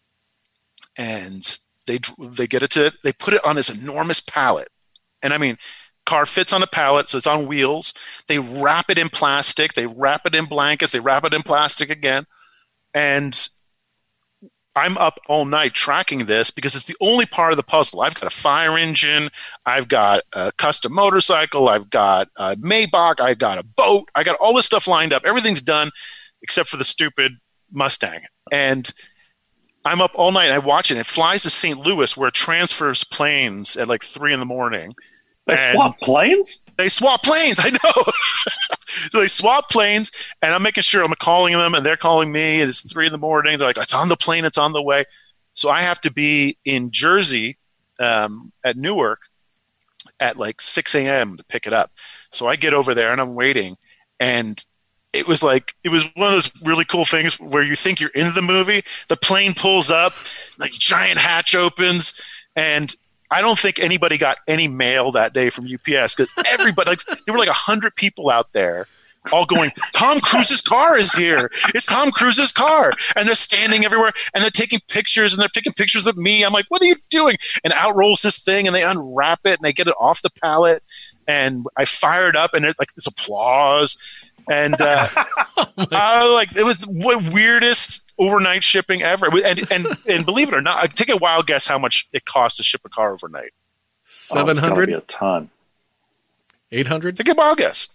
and 0.97 1.59
they 1.87 1.99
they 2.19 2.47
get 2.47 2.63
it 2.63 2.71
to 2.71 2.93
they 3.05 3.13
put 3.13 3.35
it 3.35 3.45
on 3.45 3.57
this 3.57 3.83
enormous 3.83 4.21
pallet 4.21 4.69
and 5.23 5.33
i 5.33 5.39
mean 5.39 5.57
car 6.07 6.25
fits 6.25 6.53
on 6.53 6.63
a 6.63 6.67
pallet 6.67 7.09
so 7.09 7.19
it's 7.19 7.27
on 7.27 7.47
wheels 7.47 7.93
they 8.29 8.39
wrap 8.39 8.91
it 8.91 8.99
in 8.99 9.09
plastic 9.09 9.75
they 9.75 9.87
wrap 9.87 10.27
it 10.27 10.35
in 10.35 10.45
blankets 10.45 10.93
they 10.93 11.01
wrap 11.01 11.25
it 11.25 11.35
in 11.35 11.43
plastic 11.43 11.91
again 11.91 12.25
and 12.95 13.49
i'm 14.75 14.97
up 14.99 15.19
all 15.29 15.45
night 15.45 15.73
tracking 15.73 16.27
this 16.27 16.51
because 16.51 16.75
it's 16.75 16.87
the 16.87 16.97
only 17.01 17.27
part 17.27 17.53
of 17.53 17.57
the 17.57 17.63
puzzle 17.63 18.01
i've 18.01 18.15
got 18.15 18.27
a 18.27 18.35
fire 18.35 18.79
engine 18.79 19.29
i've 19.67 19.89
got 19.89 20.23
a 20.35 20.53
custom 20.57 20.95
motorcycle 20.95 21.69
i've 21.69 21.91
got 21.91 22.29
a 22.39 22.55
maybach 22.57 23.21
i've 23.21 23.39
got 23.39 23.59
a 23.59 23.65
boat 23.77 24.09
i 24.15 24.23
got 24.23 24.37
all 24.41 24.55
this 24.55 24.67
stuff 24.67 24.87
lined 24.87 25.13
up 25.13 25.23
everything's 25.25 25.63
done 25.63 25.91
except 26.43 26.69
for 26.69 26.77
the 26.77 26.85
stupid 26.85 27.33
Mustang. 27.71 28.21
And 28.53 28.93
I'm 29.85 30.01
up 30.01 30.13
all 30.15 30.33
night. 30.33 30.51
I 30.51 30.59
watch 30.59 30.91
it. 30.91 30.97
It 30.97 31.07
flies 31.07 31.43
to 31.43 31.51
St. 31.51 31.79
Louis 31.79 32.17
where 32.17 32.29
it 32.29 32.35
transfers 32.35 33.05
planes 33.05 33.77
at 33.77 33.89
like 33.89 34.03
three 34.03 34.33
in 34.33 34.41
the 34.41 34.47
morning. 34.47 34.95
They 35.47 35.73
swap 35.73 35.99
planes? 36.01 36.61
They 36.77 36.89
swap 36.89 37.23
planes. 37.23 37.61
I 37.65 37.71
know. 37.71 38.13
so 39.11 39.21
they 39.21 39.29
swap 39.29 39.71
planes, 39.71 40.33
and 40.43 40.55
I'm 40.55 40.63
making 40.63 40.83
sure 40.83 41.05
I'm 41.05 41.13
calling 41.19 41.53
them, 41.55 41.75
and 41.75 41.85
they're 41.85 41.97
calling 41.97 42.33
me. 42.33 42.61
And 42.61 42.69
it's 42.69 42.91
three 42.91 43.07
in 43.07 43.13
the 43.13 43.19
morning. 43.19 43.59
They're 43.59 43.69
like, 43.69 43.79
"It's 43.79 43.95
on 43.95 44.09
the 44.09 44.17
plane. 44.17 44.45
It's 44.45 44.59
on 44.59 44.73
the 44.73 44.83
way." 44.83 45.05
So 45.53 45.71
I 45.71 45.81
have 45.81 46.01
to 46.03 46.13
be 46.13 46.59
in 46.65 46.91
Jersey 46.91 47.57
um, 47.99 48.53
at 48.65 48.77
Newark 48.77 49.21
at 50.21 50.37
like 50.37 50.61
6 50.61 50.95
a.m. 50.95 51.37
to 51.37 51.45
pick 51.45 51.67
it 51.67 51.73
up. 51.73 51.91
So 52.31 52.47
I 52.47 52.57
get 52.57 52.75
over 52.75 52.95
there, 52.95 53.13
and 53.13 53.21
I'm 53.21 53.35
waiting, 53.35 53.77
and 54.21 54.63
it 55.15 55.27
was 55.27 55.43
like 55.43 55.75
it 55.85 55.89
was 55.89 56.05
one 56.15 56.27
of 56.27 56.33
those 56.33 56.53
really 56.63 56.85
cool 56.85 57.05
things 57.05 57.41
where 57.41 57.63
you 57.63 57.75
think 57.77 58.01
you're 58.01 58.11
in 58.11 58.35
the 58.35 58.43
movie. 58.43 58.83
The 59.09 59.17
plane 59.17 59.55
pulls 59.55 59.91
up, 59.91 60.13
like 60.59 60.73
giant 60.73 61.19
hatch 61.19 61.55
opens, 61.55 62.21
and 62.55 62.95
I 63.31 63.41
don't 63.41 63.59
think 63.59 63.79
anybody 63.79 64.19
got 64.19 64.39
any 64.47 64.69
mail 64.69 65.13
that 65.13 65.33
day 65.33 65.51
from 65.51 65.67
UPS 65.67 66.15
because 66.15 66.33
everybody, 66.49 66.91
like, 66.91 67.01
there 67.25 67.33
were 67.33 67.39
like 67.39 67.49
a 67.49 67.53
hundred 67.53 67.97
people 67.97 68.31
out 68.31 68.53
there, 68.53 68.87
all 69.33 69.45
going, 69.45 69.73
"Tom 69.93 70.21
Cruise's 70.21 70.63
car 70.63 70.97
is 70.97 71.13
here! 71.15 71.51
It's 71.75 71.87
Tom 71.87 72.11
Cruise's 72.11 72.53
car!" 72.53 72.93
And 73.17 73.27
they're 73.27 73.35
standing 73.35 73.85
everywhere, 73.85 74.13
and 74.35 74.43
they're 74.43 74.51
taking 74.51 74.81
pictures, 74.89 75.33
and 75.33 75.41
they're 75.41 75.49
taking 75.49 75.73
pictures 75.73 76.07
of 76.07 76.17
me. 76.17 76.45
I'm 76.45 76.53
like, 76.53 76.67
"What 76.69 76.83
are 76.83 76.87
you 76.87 76.97
doing?" 77.11 77.37
And 77.65 77.73
out 77.73 77.97
rolls 77.97 78.23
this 78.23 78.43
thing, 78.43 78.67
and 78.67 78.77
they 78.77 78.85
unwrap 78.85 79.41
it, 79.45 79.59
and 79.59 79.65
they 79.65 79.73
get 79.73 79.89
it 79.89 79.95
off 79.99 80.23
the 80.23 80.31
pallet, 80.43 80.83
and 81.27 81.67
I 81.77 81.85
fired 81.85 82.37
up, 82.37 82.55
and 82.55 82.65
it 82.65 82.77
like 82.79 82.93
this 82.95 83.07
applause, 83.07 83.97
and 84.51 84.81
uh, 84.81 85.09
I 85.93 86.33
like 86.33 86.57
it 86.57 86.65
was 86.65 86.79
the 86.81 87.31
weirdest 87.33 88.13
overnight 88.19 88.65
shipping 88.65 89.03
ever. 89.03 89.27
And 89.45 89.71
and 89.73 89.87
and 90.09 90.25
believe 90.27 90.49
it 90.49 90.55
or 90.55 90.63
not, 90.63 90.83
I 90.83 90.87
take 90.87 91.09
a 91.11 91.17
wild 91.17 91.47
guess 91.47 91.67
how 91.67 91.79
much 91.79 92.09
it 92.13 92.25
costs 92.25 92.57
to 92.59 92.63
ship 92.63 92.83
a 92.85 92.89
car 92.89 93.13
overnight. 93.13 93.51
Oh, 93.53 94.03
it's 94.03 94.29
Seven 94.29 94.57
gotta 94.57 94.61
be 94.61 94.69
hundred, 94.69 94.89
a 94.91 95.01
ton. 95.03 95.51
eight 96.73 96.87
hundred. 96.87 97.17
Take 97.17 97.29
a 97.29 97.35
wild 97.35 97.59
guess. 97.59 97.89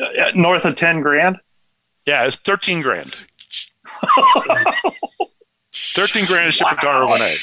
Uh, 0.00 0.32
north 0.34 0.64
of 0.64 0.74
10 0.74 1.02
grand? 1.02 1.38
Yeah, 2.04 2.26
it's 2.26 2.36
thirteen 2.36 2.80
grand. 2.82 3.16
Thirteen 5.72 6.24
grand 6.26 6.46
to 6.46 6.52
ship 6.52 6.66
a 6.70 6.74
car 6.76 7.02
overnight. 7.04 7.38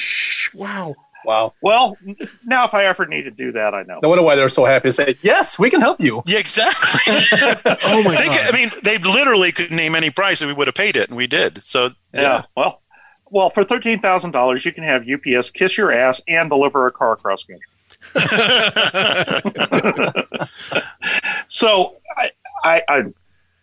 Wow. 0.53 0.95
Wow. 1.25 1.53
Well, 1.61 1.97
now 2.45 2.65
if 2.65 2.73
I 2.73 2.85
ever 2.85 3.05
need 3.05 3.23
to 3.23 3.31
do 3.31 3.51
that, 3.51 3.75
I 3.75 3.83
know. 3.83 3.99
No 4.01 4.09
wonder 4.09 4.23
why 4.23 4.35
they're 4.35 4.49
so 4.49 4.65
happy 4.65 4.89
to 4.89 4.93
say, 4.93 5.15
yes, 5.21 5.59
we 5.59 5.69
can 5.69 5.81
help 5.81 5.99
you. 6.01 6.21
Yeah, 6.25 6.39
exactly. 6.39 7.11
Oh 7.83 8.03
my 8.03 8.15
They 8.15 8.25
god. 8.27 8.39
could- 8.39 8.55
I 8.55 8.57
mean, 8.57 8.71
they 8.83 8.97
literally 8.97 9.51
could 9.51 9.71
name 9.71 9.95
any 9.95 10.09
price 10.09 10.41
and 10.41 10.49
we 10.49 10.53
would 10.55 10.67
have 10.67 10.75
paid 10.75 10.95
it, 10.97 11.09
and 11.09 11.17
we 11.17 11.27
did. 11.27 11.63
So 11.63 11.89
Yeah. 12.13 12.43
Well, 12.55 12.81
well, 13.29 13.49
for 13.49 13.63
thirteen 13.63 13.99
thousand 13.99 14.31
dollars, 14.31 14.65
you 14.65 14.71
can 14.73 14.83
have 14.83 15.05
UPS 15.07 15.51
kiss 15.51 15.77
your 15.77 15.91
ass 15.91 16.21
and 16.27 16.49
deliver 16.49 16.85
a 16.87 16.91
car 16.91 17.13
across 17.13 17.45
country. 17.45 17.65
so, 21.47 21.97
I, 22.17 22.31
I, 22.63 22.83
I, 22.89 23.03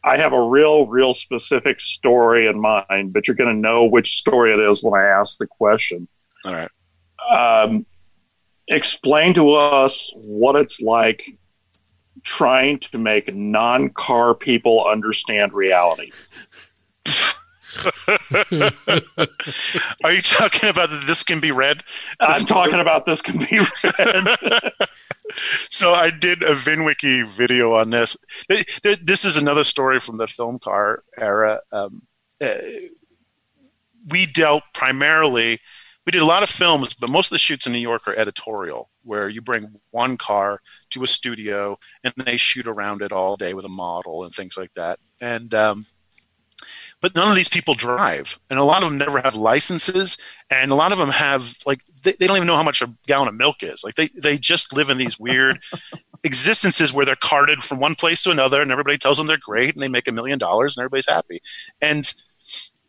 I 0.05 0.17
have 0.17 0.33
a 0.33 0.41
real, 0.41 0.87
real 0.87 1.15
specific 1.15 1.81
story 1.81 2.47
in 2.47 2.61
mind, 2.61 3.13
but 3.13 3.27
you're 3.27 3.37
going 3.37 3.55
to 3.55 3.61
know 3.61 3.85
which 3.85 4.17
story 4.17 4.53
it 4.55 4.61
is 4.61 4.83
when 4.83 4.99
I 4.99 5.05
ask 5.07 5.39
the 5.39 5.47
question. 5.47 6.09
All 6.45 6.53
right. 6.53 6.69
Um, 7.31 7.87
explain 8.69 9.35
to 9.35 9.53
us 9.53 10.11
what 10.15 10.57
it's 10.57 10.81
like 10.81 11.23
trying 12.23 12.79
to 12.79 12.99
make 12.99 13.35
non 13.35 13.91
car 13.91 14.35
people 14.35 14.87
understand 14.87 15.53
reality. 15.53 16.11
Are 20.05 20.13
you 20.13 20.23
talking 20.23 20.69
about 20.69 20.91
that 20.91 21.05
this 21.07 21.23
can 21.23 21.41
be 21.41 21.53
red? 21.53 21.83
I'm 22.21 22.45
talking 22.45 22.81
about 22.81 23.05
this 23.05 23.21
can 23.21 23.39
be 23.39 23.61
red. 23.85 24.27
so 25.71 25.93
I 25.93 26.11
did 26.11 26.43
a 26.43 26.53
VinWiki 26.53 27.27
video 27.27 27.75
on 27.75 27.91
this. 27.91 28.17
This 28.49 29.25
is 29.25 29.37
another 29.37 29.65
story 29.65 30.01
from 30.01 30.17
the 30.19 30.27
film 30.27 30.59
car 30.59 31.05
era. 31.17 31.61
Um, 31.73 32.03
uh, 32.43 32.55
we 34.11 34.27
dealt 34.27 34.63
primarily, 34.75 35.61
we 36.09 36.13
did 36.13 36.23
a 36.23 36.25
lot 36.25 36.43
of 36.43 36.49
films, 36.49 36.95
but 36.95 37.11
most 37.11 37.27
of 37.27 37.33
the 37.33 37.39
shoots 37.39 37.67
in 37.67 37.73
New 37.75 37.79
York 37.79 38.09
are 38.09 38.19
editorial, 38.19 38.89
where 39.05 39.29
you 39.29 39.43
bring 39.43 39.79
one 39.91 40.17
car 40.17 40.63
to 40.89 41.03
a 41.03 41.07
studio 41.07 41.79
and 42.03 42.15
they 42.17 42.39
shoot 42.39 42.67
around 42.67 43.03
it 43.03 43.13
all 43.13 43.37
day 43.37 43.53
with 43.53 43.67
a 43.67 43.69
model 43.69 44.25
and 44.25 44.33
things 44.33 44.57
like 44.57 44.73
that. 44.73 44.99
And 45.21 45.53
um, 45.53 45.85
but 47.03 47.15
none 47.15 47.29
of 47.29 47.37
these 47.37 47.51
people 47.51 47.75
drive 47.75 48.41
and 48.49 48.59
a 48.59 48.65
lot 48.65 48.83
of 48.83 48.89
them 48.89 48.97
never 48.97 49.21
have 49.21 49.35
licenses 49.35 50.17
and 50.49 50.73
a 50.73 50.75
lot 50.75 50.93
of 50.93 50.99
them 50.99 51.11
have 51.11 51.59
like 51.67 51.83
they, 52.03 52.13
they 52.13 52.27
don't 52.27 52.39
even 52.39 52.47
know 52.47 52.57
how 52.57 52.63
much 52.63 52.81
a 52.81 52.91
gallon 53.07 53.29
of 53.29 53.35
milk 53.35 53.63
is 53.63 53.85
like 53.85 53.97
they, 53.97 54.09
they 54.17 54.39
just 54.39 54.75
live 54.75 54.89
in 54.89 54.97
these 54.97 55.21
weird 55.21 55.63
existences 56.25 56.91
where 56.91 57.05
they're 57.05 57.17
carted 57.17 57.63
from 57.63 57.81
one 57.81 57.95
place 57.95 58.23
to 58.23 58.31
another 58.31 58.63
and 58.63 58.73
everybody 58.73 58.97
tells 58.97 59.19
them 59.19 59.27
they're 59.27 59.37
great 59.37 59.75
and 59.75 59.83
they 59.83 59.89
make 59.89 60.09
a 60.09 60.13
million 60.13 60.39
dollars 60.39 60.75
and 60.75 60.83
everybody's 60.83 61.09
happy 61.09 61.43
and 61.83 62.15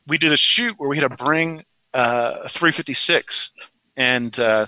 we 0.07 0.17
did 0.17 0.31
a 0.31 0.37
shoot 0.37 0.75
where 0.77 0.89
we 0.89 0.97
had 0.97 1.09
to 1.09 1.23
bring 1.23 1.65
uh, 1.93 2.47
356 2.47 3.51
and 3.97 4.39
uh, 4.39 4.65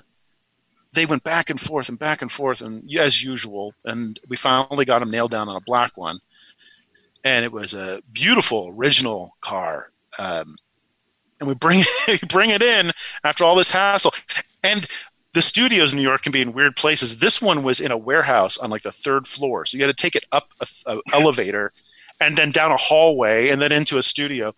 they 0.94 1.06
went 1.06 1.24
back 1.24 1.50
and 1.50 1.60
forth 1.60 1.90
and 1.90 2.00
back 2.00 2.22
and 2.22 2.32
forth 2.32 2.62
and 2.62 2.92
as 2.96 3.24
usual 3.24 3.74
and 3.86 4.20
we 4.28 4.36
finally 4.36 4.86
got 4.86 5.00
them 5.00 5.12
nailed 5.12 5.32
down 5.32 5.50
on 5.50 5.56
a 5.56 5.62
black 5.62 5.96
one 5.96 6.18
and 7.24 7.46
it 7.46 7.52
was 7.52 7.74
a 7.74 8.02
beautiful 8.12 8.74
original 8.76 9.36
car. 9.42 9.92
Um, 10.20 10.56
and 11.40 11.48
we 11.48 11.56
bring 11.56 11.84
bring 12.28 12.50
it 12.50 12.64
in 12.64 12.92
after 13.24 13.44
all 13.44 13.56
this 13.56 13.72
hassle, 13.72 14.14
and 14.64 14.88
the 15.34 15.42
studios 15.42 15.92
in 15.92 15.98
New 15.98 16.04
York 16.04 16.22
can 16.22 16.32
be 16.32 16.42
in 16.42 16.54
weird 16.54 16.76
places. 16.76 17.20
This 17.20 17.42
one 17.42 17.64
was 17.64 17.80
in 17.80 17.92
a 17.92 17.98
warehouse 17.98 18.58
on 18.58 18.70
like 18.70 18.84
the 18.84 18.92
third 18.92 19.28
floor, 19.28 19.66
so 19.66 19.78
you 19.78 19.84
had 19.84 19.96
to 19.96 20.02
take 20.02 20.16
it 20.16 20.26
up 20.32 20.54
a, 20.60 20.68
a 20.88 21.00
elevator, 21.14 21.74
and 22.20 22.38
then 22.38 22.52
down 22.52 22.72
a 22.72 22.78
hallway, 22.78 23.50
and 23.50 23.62
then 23.62 23.72
into 23.72 23.98
a 23.98 24.04
studio. 24.04 24.54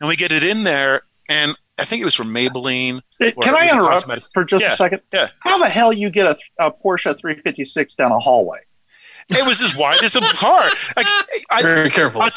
And 0.00 0.08
we 0.08 0.16
get 0.16 0.32
it 0.32 0.42
in 0.42 0.62
there, 0.62 1.02
and 1.30 1.56
I 1.78 1.84
think 1.84 2.02
it 2.02 2.04
was 2.04 2.14
from 2.14 2.34
Maybelline. 2.34 3.00
Can 3.18 3.54
I 3.54 3.68
interrupt 3.68 4.28
for 4.34 4.44
just 4.44 4.62
yeah, 4.62 4.72
a 4.72 4.76
second? 4.76 5.00
Yeah. 5.12 5.28
How 5.38 5.56
the 5.58 5.68
hell 5.68 5.92
you 5.92 6.10
get 6.10 6.26
a, 6.26 6.36
a 6.58 6.70
Porsche 6.70 7.18
356 7.18 7.94
down 7.94 8.12
a 8.12 8.18
hallway? 8.18 8.58
It 9.30 9.46
was 9.46 9.62
as 9.62 9.76
wide 9.76 10.02
as 10.02 10.16
a 10.16 10.20
car. 10.20 10.70
Like, 10.96 11.06
I, 11.52 11.62
Very 11.62 11.88
careful. 11.88 12.20
I, 12.20 12.30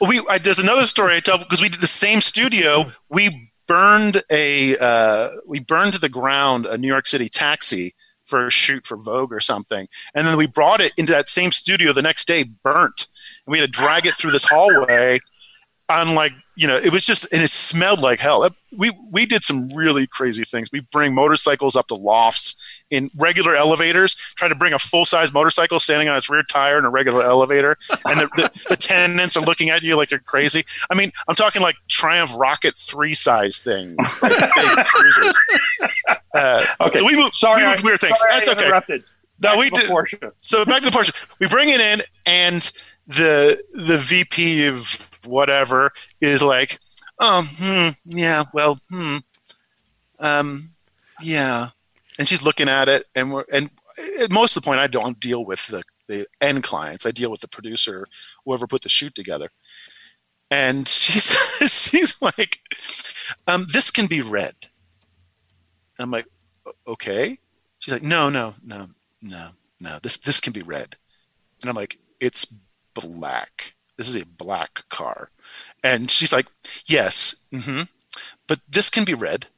we 0.00 0.20
I, 0.28 0.38
there's 0.38 0.58
another 0.58 0.84
story 0.84 1.14
I 1.14 1.20
tell 1.20 1.38
because 1.38 1.62
we 1.62 1.68
did 1.68 1.80
the 1.80 1.86
same 1.86 2.20
studio. 2.20 2.84
We 3.08 3.50
burned 3.68 4.22
a 4.30 4.76
uh, 4.76 5.30
we 5.46 5.60
burned 5.60 5.94
to 5.94 6.00
the 6.00 6.08
ground 6.08 6.66
a 6.66 6.76
New 6.76 6.88
York 6.88 7.06
City 7.06 7.28
taxi 7.28 7.94
for 8.24 8.48
a 8.48 8.50
shoot 8.50 8.84
for 8.84 8.96
Vogue 8.96 9.32
or 9.32 9.38
something, 9.38 9.86
and 10.16 10.26
then 10.26 10.36
we 10.36 10.48
brought 10.48 10.80
it 10.80 10.92
into 10.96 11.12
that 11.12 11.28
same 11.28 11.52
studio 11.52 11.92
the 11.92 12.02
next 12.02 12.26
day, 12.26 12.42
burnt, 12.42 13.06
and 13.46 13.52
we 13.52 13.60
had 13.60 13.72
to 13.72 13.80
drag 13.80 14.04
it 14.04 14.14
through 14.14 14.32
this 14.32 14.48
hallway 14.48 15.20
on 15.92 16.14
like 16.14 16.32
you 16.56 16.66
know 16.66 16.76
it 16.76 16.92
was 16.92 17.06
just 17.06 17.32
and 17.32 17.42
it 17.42 17.48
smelled 17.48 18.00
like 18.00 18.20
hell. 18.20 18.48
We 18.76 18.92
we 19.10 19.26
did 19.26 19.42
some 19.44 19.68
really 19.68 20.06
crazy 20.06 20.44
things. 20.44 20.70
We 20.72 20.80
bring 20.80 21.14
motorcycles 21.14 21.76
up 21.76 21.88
to 21.88 21.94
lofts 21.94 22.82
in 22.92 23.10
regular 23.16 23.56
elevators 23.56 24.14
try 24.36 24.46
to 24.48 24.54
bring 24.54 24.74
a 24.74 24.78
full-size 24.78 25.32
motorcycle 25.32 25.80
standing 25.80 26.08
on 26.08 26.16
its 26.16 26.28
rear 26.28 26.42
tire 26.42 26.78
in 26.78 26.84
a 26.84 26.90
regular 26.90 27.22
elevator 27.22 27.76
and 28.04 28.20
the, 28.20 28.28
the, 28.36 28.66
the 28.68 28.76
tenants 28.76 29.34
are 29.36 29.40
looking 29.40 29.70
at 29.70 29.82
you 29.82 29.96
like 29.96 30.10
you're 30.10 30.20
crazy. 30.20 30.62
I 30.90 30.94
mean 30.94 31.10
i'm 31.26 31.34
talking 31.34 31.62
like 31.62 31.76
triumph 31.88 32.32
rocket 32.36 32.76
3 32.76 33.14
size 33.14 33.58
things 33.58 33.96
like 34.22 34.38
big 34.38 34.86
cruisers. 34.86 35.34
Uh, 36.34 36.64
okay. 36.82 36.98
so 36.98 37.06
we 37.06 37.16
moved, 37.16 37.34
sorry 37.34 37.62
we 37.62 37.68
moved 37.68 37.82
weird 37.82 38.00
things. 38.00 38.18
sorry 38.18 38.32
that's 38.32 38.48
okay. 38.48 39.00
no 39.40 39.56
we 39.58 39.70
did 39.70 39.88
Porsche. 39.88 40.30
so 40.40 40.64
back 40.64 40.82
to 40.82 40.90
the 40.90 40.96
Porsche. 40.96 41.14
We 41.40 41.48
bring 41.48 41.70
it 41.70 41.80
in, 41.80 42.02
and 42.26 42.70
the 43.06 43.62
the 43.72 43.98
VP 43.98 44.66
of 44.66 45.08
whatever 45.26 45.92
is 46.20 46.42
like, 46.42 46.78
oh, 47.18 47.46
hmm, 47.56 47.88
yeah, 48.04 48.44
well, 48.52 48.78
hmm, 48.88 49.18
um, 50.18 50.70
yeah, 51.22 51.68
and 52.18 52.28
she's 52.28 52.42
looking 52.42 52.68
at 52.68 52.88
it, 52.88 53.06
and 53.14 53.32
we're 53.32 53.44
and 53.52 53.70
most 54.30 54.56
of 54.56 54.62
the 54.62 54.66
point, 54.66 54.80
I 54.80 54.86
don't 54.86 55.20
deal 55.20 55.44
with 55.44 55.66
the 55.66 55.82
the 56.08 56.26
end 56.40 56.62
clients. 56.62 57.06
I 57.06 57.10
deal 57.10 57.30
with 57.30 57.40
the 57.40 57.48
producer, 57.48 58.06
whoever 58.44 58.66
put 58.66 58.82
the 58.82 58.88
shoot 58.88 59.14
together. 59.14 59.48
And 60.50 60.86
she's 60.86 61.30
she's 61.72 62.20
like, 62.20 62.60
um, 63.46 63.66
this 63.72 63.90
can 63.90 64.06
be 64.06 64.20
red. 64.20 64.54
And 65.98 66.04
I'm 66.04 66.10
like, 66.10 66.26
okay. 66.86 67.38
She's 67.78 67.94
like, 67.94 68.02
no, 68.02 68.28
no, 68.28 68.54
no, 68.64 68.86
no, 69.22 69.48
no. 69.80 69.98
This 70.02 70.18
this 70.18 70.40
can 70.40 70.52
be 70.52 70.62
red. 70.62 70.96
And 71.62 71.70
I'm 71.70 71.76
like, 71.76 71.98
it's 72.20 72.54
black. 72.94 73.74
This 73.96 74.08
is 74.08 74.20
a 74.20 74.26
black 74.26 74.88
car. 74.88 75.30
And 75.82 76.10
she's 76.10 76.32
like, 76.32 76.46
yes, 76.86 77.34
mm-hmm. 77.52 77.82
but 78.46 78.60
this 78.68 78.90
can 78.90 79.04
be 79.04 79.14
red. 79.14 79.48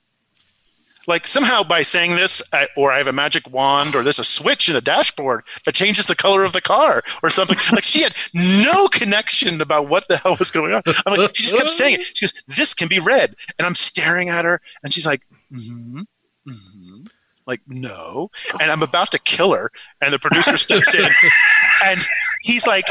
Like 1.07 1.27
somehow 1.27 1.63
by 1.63 1.83
saying 1.83 2.17
this, 2.17 2.43
I, 2.53 2.69
or 2.77 2.93
I 2.93 2.99
have 2.99 3.07
a 3.07 3.13
magic 3.13 3.51
wand, 3.51 3.95
or 3.95 4.03
there's 4.03 4.19
a 4.19 4.25
switch 4.25 4.69
in 4.69 4.75
the 4.75 4.81
dashboard 4.81 5.45
that 5.65 5.75
changes 5.75 6.07
the 6.07 6.15
color 6.15 6.45
of 6.45 6.53
the 6.53 6.63
car, 6.63 7.03
or 7.23 7.31
something. 7.31 7.59
like 7.73 7.85
she 7.85 8.03
had 8.03 8.15
no 8.33 8.89
connection 8.89 9.61
about 9.61 9.89
what 9.89 10.09
the 10.09 10.17
hell 10.17 10.37
was 10.39 10.51
going 10.51 10.73
on. 10.73 10.83
I'm 11.05 11.19
like, 11.19 11.37
she 11.37 11.43
just 11.43 11.57
kept 11.57 11.71
saying 11.71 11.97
it. 11.97 12.05
She 12.05 12.25
goes, 12.25 12.43
"This 12.47 12.73
can 12.73 12.89
be 12.89 13.01
red," 13.01 13.37
and 13.59 13.67
I'm 13.67 13.75
staring 13.75 14.31
at 14.31 14.45
her, 14.45 14.61
and 14.83 14.93
she's 14.93 15.07
like, 15.07 15.27
"Hmm, 15.55 16.03
hmm." 16.47 17.05
Like 17.47 17.61
no, 17.67 18.31
and 18.59 18.71
I'm 18.71 18.83
about 18.83 19.11
to 19.11 19.19
kill 19.19 19.53
her, 19.53 19.71
and 20.01 20.15
the 20.15 20.19
producer 20.19 20.57
steps 20.57 20.95
in, 20.95 21.11
and 21.85 22.01
he's 22.41 22.67
like, 22.67 22.87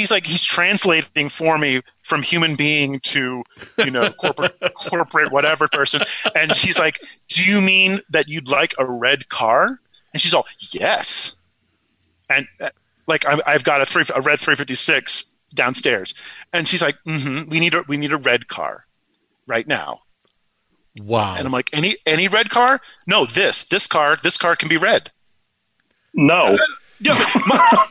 he's 0.00 0.10
like 0.10 0.24
he's 0.24 0.44
translating 0.44 1.28
for 1.28 1.58
me 1.58 1.82
from 2.02 2.22
human 2.22 2.54
being 2.54 2.98
to 3.00 3.44
you 3.78 3.90
know 3.90 4.10
corporate 4.12 4.58
corporate 4.74 5.30
whatever 5.30 5.68
person. 5.68 6.00
And 6.34 6.54
she's 6.54 6.78
like 6.78 7.00
do 7.28 7.44
you 7.44 7.60
mean 7.60 8.00
that 8.08 8.28
you'd 8.28 8.48
like 8.48 8.74
a 8.78 8.90
red 8.90 9.28
car? 9.28 9.80
And 10.12 10.20
she's 10.20 10.32
all 10.32 10.46
yes. 10.72 11.38
And 12.30 12.48
uh, 12.60 12.70
like 13.06 13.26
i 13.26 13.52
have 13.52 13.64
got 13.64 13.80
a 13.80 13.84
three 13.84 14.04
a 14.14 14.20
red 14.20 14.38
356 14.40 15.36
downstairs. 15.54 16.14
And 16.52 16.66
she's 16.66 16.82
like 16.82 16.96
mm-hmm, 17.06 17.48
we 17.50 17.60
need 17.60 17.74
a 17.74 17.84
we 17.86 17.98
need 17.98 18.12
a 18.12 18.16
red 18.16 18.48
car 18.48 18.86
right 19.46 19.66
now. 19.66 20.00
Wow. 21.00 21.34
and 21.38 21.46
i'm 21.46 21.52
like 21.52 21.70
any 21.72 21.96
any 22.06 22.26
red 22.26 22.48
car? 22.48 22.80
No 23.06 23.26
this 23.26 23.64
this 23.64 23.86
car 23.86 24.16
this 24.16 24.38
car 24.38 24.56
can 24.56 24.68
be 24.68 24.78
red. 24.78 25.10
No. 26.14 26.58
yeah, 27.00 27.14
my, 27.46 27.86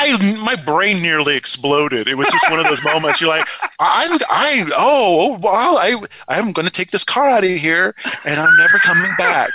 I 0.00 0.42
my 0.44 0.54
brain 0.54 1.02
nearly 1.02 1.36
exploded. 1.36 2.06
It 2.06 2.16
was 2.16 2.28
just 2.28 2.48
one 2.48 2.60
of 2.60 2.66
those 2.66 2.82
moments. 2.84 3.20
You're 3.20 3.30
like, 3.30 3.48
I'm 3.80 4.18
I 4.30 4.64
oh, 4.76 5.36
oh 5.36 5.38
well, 5.42 5.78
I 5.78 6.00
I'm 6.28 6.52
going 6.52 6.66
to 6.66 6.72
take 6.72 6.92
this 6.92 7.04
car 7.04 7.28
out 7.28 7.42
of 7.42 7.50
here, 7.50 7.94
and 8.24 8.40
I'm 8.40 8.56
never 8.56 8.78
coming 8.78 9.10
back. 9.18 9.50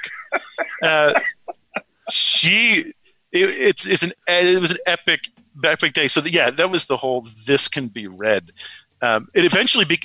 Uh, 0.82 1.14
she, 2.10 2.94
it, 3.32 3.50
it's 3.50 3.88
it's 3.88 4.04
an 4.04 4.12
it 4.28 4.60
was 4.60 4.72
an 4.72 4.78
epic 4.86 5.30
epic 5.64 5.94
day. 5.94 6.08
So 6.08 6.22
yeah, 6.22 6.50
that 6.50 6.70
was 6.70 6.86
the 6.86 6.98
whole. 6.98 7.26
This 7.46 7.70
can 7.70 7.88
be 7.88 8.08
red. 8.08 8.52
Um, 9.02 9.28
it 9.34 9.46
eventually 9.46 9.86
be, 9.86 10.00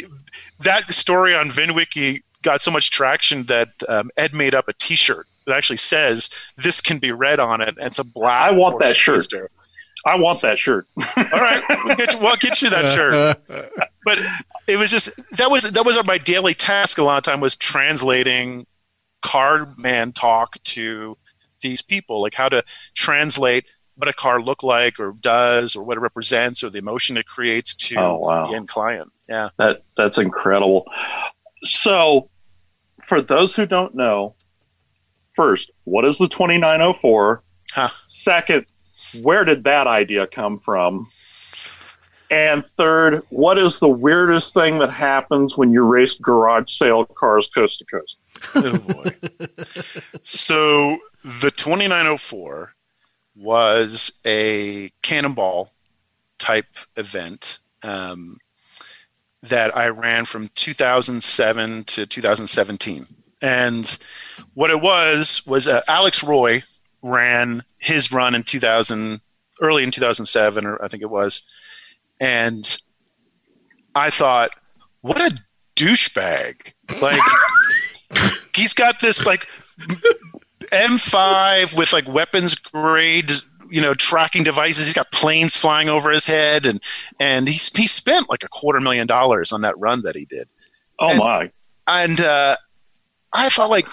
that 0.59 0.93
story 0.93 1.35
on 1.35 1.51
VinWiki 1.51 2.21
got 2.43 2.61
so 2.61 2.71
much 2.71 2.91
traction 2.91 3.45
that 3.45 3.71
um, 3.89 4.11
Ed 4.17 4.35
made 4.35 4.55
up 4.55 4.69
a 4.69 4.73
T-shirt 4.73 5.27
that 5.47 5.57
actually 5.57 5.77
says 5.77 6.31
"This 6.57 6.81
can 6.81 6.99
be 6.99 7.11
red" 7.11 7.41
on 7.41 7.61
it. 7.61 7.77
And 7.77 7.87
it's 7.87 7.99
a 7.99 8.05
black. 8.05 8.43
I 8.43 8.53
want 8.53 8.79
that 8.79 8.97
shirt. 8.97 9.25
Speedster. 9.25 9.51
I 10.07 10.17
want 10.17 10.41
that 10.43 10.59
shirt. 10.59 10.87
All 11.17 11.25
right, 11.25 11.63
we'll 11.85 11.97
get 11.97 12.13
you, 12.15 12.19
we'll 12.21 12.37
get 12.37 12.63
you 12.63 12.71
that 12.71 12.93
shirt. 12.93 13.39
But 14.05 14.21
it 14.67 14.79
was 14.79 14.91
just 14.91 15.11
that 15.37 15.51
was 15.51 15.71
that 15.73 15.85
was 15.85 16.03
my 16.07 16.17
daily 16.17 16.55
task. 16.55 16.97
A 16.97 17.03
lot 17.05 17.19
of 17.19 17.25
time 17.25 17.41
was 17.41 17.57
translating 17.59 18.67
car 19.21 19.75
man 19.77 20.13
talk 20.13 20.63
to 20.63 21.19
these 21.61 21.83
people, 21.83 22.23
like 22.23 22.35
how 22.35 22.49
to 22.49 22.63
translate 22.95 23.67
what 23.97 24.09
a 24.09 24.15
car 24.15 24.41
look 24.41 24.63
like 24.63 24.99
or 24.99 25.13
does 25.21 25.77
or 25.77 25.85
what 25.85 25.99
it 25.99 26.01
represents 26.01 26.63
or 26.65 26.71
the 26.71 26.79
emotion 26.79 27.19
it 27.19 27.27
creates 27.27 27.75
to 27.75 27.97
Oh, 27.97 28.17
wow. 28.19 28.47
the 28.47 28.57
end 28.57 28.69
client. 28.69 29.13
Yeah. 29.29 29.51
That 29.59 29.83
that's 29.97 30.17
incredible. 30.17 30.87
So, 31.65 32.31
for 33.03 33.21
those 33.21 33.55
who 33.55 33.67
don't 33.67 33.95
know, 33.95 34.37
first, 35.35 35.71
what 35.85 36.07
is 36.07 36.17
the 36.17 36.29
2904? 36.29 37.43
Second, 38.07 38.65
where 39.23 39.45
did 39.45 39.65
that 39.65 39.87
idea 39.87 40.27
come 40.27 40.59
from? 40.59 41.09
And 42.31 42.65
third, 42.65 43.23
what 43.31 43.57
is 43.57 43.79
the 43.79 43.89
weirdest 43.89 44.53
thing 44.53 44.79
that 44.81 44.91
happens 44.91 45.57
when 45.57 45.73
you 45.73 45.83
race 45.83 46.15
garage 46.15 46.71
sale 46.71 47.07
cars 47.07 47.49
coast 47.49 47.79
to 47.79 47.85
coast? 47.87 48.19
Oh 48.55 48.79
boy. 48.79 49.11
so 50.23 50.99
the 51.25 51.51
2904 51.51 52.75
was 53.35 54.21
a 54.27 54.91
cannonball 55.03 55.73
type 56.39 56.77
event 56.97 57.61
um, 57.83 58.37
that 59.43 59.75
I 59.77 59.89
ran 59.89 60.25
from 60.25 60.51
2007 60.55 61.85
to 61.85 62.07
2017. 62.07 63.07
And 63.41 63.99
what 64.55 64.71
it 64.71 64.81
was 64.81 65.47
was 65.47 65.69
uh, 65.69 65.81
Alex 65.89 66.23
Roy 66.23 66.63
ran 67.09 67.63
his 67.79 68.13
run 68.13 68.35
in 68.35 68.43
2000, 68.43 69.21
early 69.63 69.83
in 69.85 69.91
2007, 69.91 70.65
or 70.67 70.83
I 70.83 70.89
think 70.89 71.03
it 71.03 71.11
was. 71.11 71.43
And 72.21 72.79
I 73.95 74.11
thought, 74.11 74.51
what 75.01 75.19
a 75.21 75.37
douchebag. 75.77 76.73
Like, 77.01 77.21
he's 78.57 78.75
got 78.75 79.01
this 79.01 79.25
like 79.27 79.47
M5 80.73 81.77
with 81.77 81.93
like 81.93 82.09
weapons 82.09 82.55
grade, 82.55 83.31
you 83.71 83.81
know, 83.81 83.95
tracking 83.95 84.43
devices. 84.43 84.87
He's 84.87 84.95
got 84.95 85.11
planes 85.13 85.57
flying 85.57 85.89
over 85.89 86.11
his 86.11 86.27
head, 86.27 86.67
and 86.67 86.83
and 87.21 87.49
he's 87.49 87.75
he 87.77 87.87
spent 87.87 88.29
like 88.31 88.43
a 88.45 88.49
quarter 88.49 88.81
million 88.81 89.07
dollars 89.07 89.53
on 89.53 89.63
that 89.63 89.79
run 89.79 90.03
that 90.03 90.17
he 90.17 90.25
did. 90.25 90.49
Oh 90.99 91.11
And- 91.11 91.19
my! 91.19 91.51
And 91.87 92.21
uh, 92.21 92.57
I 93.33 93.49
thought 93.49 93.71
like, 93.71 93.89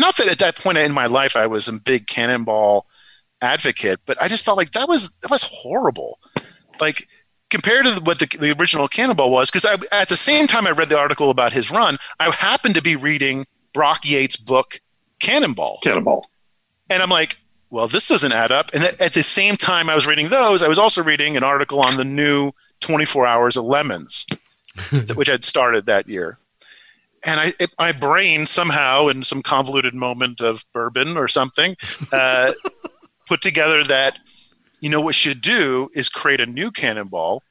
not 0.00 0.16
that 0.16 0.28
at 0.28 0.38
that 0.38 0.56
point 0.56 0.78
in 0.78 0.92
my 0.92 1.06
life 1.06 1.36
I 1.36 1.46
was 1.46 1.68
a 1.68 1.72
big 1.72 2.06
cannonball 2.06 2.86
advocate, 3.40 4.00
but 4.06 4.20
I 4.20 4.28
just 4.28 4.44
felt 4.44 4.56
like 4.56 4.72
that 4.72 4.88
was 4.88 5.16
that 5.16 5.30
was 5.30 5.42
horrible. 5.42 6.18
Like 6.80 7.08
compared 7.50 7.86
to 7.86 8.00
what 8.02 8.18
the, 8.18 8.26
the 8.38 8.50
original 8.58 8.88
Cannonball 8.88 9.30
was, 9.30 9.48
because 9.48 9.64
at 9.92 10.08
the 10.08 10.16
same 10.16 10.48
time 10.48 10.66
I 10.66 10.70
read 10.70 10.88
the 10.88 10.98
article 10.98 11.30
about 11.30 11.52
his 11.52 11.70
run, 11.70 11.98
I 12.18 12.30
happened 12.30 12.74
to 12.74 12.82
be 12.82 12.96
reading 12.96 13.46
Brock 13.72 14.00
Yates' 14.04 14.36
book 14.36 14.80
Cannonball, 15.20 15.78
Cannonball. 15.82 16.24
and 16.90 17.00
I'm 17.00 17.10
like, 17.10 17.38
well, 17.70 17.86
this 17.86 18.08
doesn't 18.08 18.32
add 18.32 18.50
up. 18.50 18.70
And 18.74 18.82
at 18.84 19.14
the 19.14 19.22
same 19.22 19.54
time 19.56 19.88
I 19.88 19.94
was 19.94 20.06
reading 20.06 20.28
those, 20.28 20.62
I 20.62 20.68
was 20.68 20.78
also 20.78 21.02
reading 21.02 21.36
an 21.36 21.44
article 21.44 21.80
on 21.80 21.96
the 21.96 22.04
new 22.04 22.50
24 22.80 23.26
Hours 23.26 23.56
of 23.56 23.64
Lemons, 23.64 24.26
which 25.14 25.30
I'd 25.30 25.44
started 25.44 25.86
that 25.86 26.08
year. 26.08 26.38
And 27.26 27.40
I, 27.40 27.46
it, 27.58 27.70
my 27.78 27.92
brain 27.92 28.46
somehow, 28.46 29.08
in 29.08 29.22
some 29.22 29.42
convoluted 29.42 29.94
moment 29.94 30.40
of 30.40 30.64
bourbon 30.72 31.16
or 31.16 31.28
something, 31.28 31.74
uh, 32.12 32.52
put 33.26 33.40
together 33.40 33.82
that 33.84 34.18
you 34.80 34.90
know 34.90 35.00
what 35.00 35.14
should 35.14 35.40
do 35.40 35.88
is 35.94 36.08
create 36.08 36.40
a 36.40 36.46
new 36.46 36.70
cannonball 36.70 37.42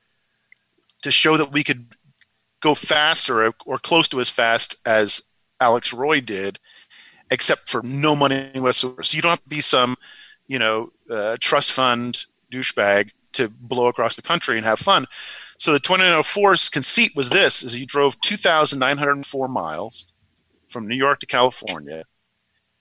to 1.02 1.12
show 1.12 1.38
that 1.38 1.52
we 1.52 1.64
could 1.64 1.96
go 2.62 2.74
faster 2.76 3.46
or, 3.46 3.54
or 3.66 3.78
close 3.78 4.08
to 4.10 4.22
as 4.22 4.30
fast 4.30 4.76
as 4.86 5.22
Alex 5.60 5.94
Roy 5.94 6.22
did, 6.22 6.60
except 7.32 7.70
for 7.70 7.82
no 7.84 8.16
money 8.16 8.52
whatsoever. 8.56 9.04
So 9.04 9.16
you 9.16 9.22
don't 9.22 9.32
have 9.32 9.44
to 9.44 9.50
be 9.50 9.62
some, 9.62 9.96
you 10.48 10.60
know, 10.60 10.92
uh, 11.10 11.38
trust 11.40 11.72
fund 11.72 12.26
douchebag 12.52 13.12
to 13.34 13.50
blow 13.50 13.88
across 13.88 14.16
the 14.16 14.22
country 14.22 14.58
and 14.58 14.66
have 14.66 14.80
fun. 14.80 15.06
So 15.58 15.74
the 15.74 15.80
2904's 15.80 16.70
conceit 16.70 17.16
was 17.16 17.30
this: 17.30 17.64
is 17.64 17.80
you 17.80 17.86
drove 17.86 18.20
2,904 18.22 19.48
miles 19.48 20.14
from 20.68 20.88
New 20.88 20.96
York 20.96 21.20
to 21.20 21.26
California, 21.26 22.06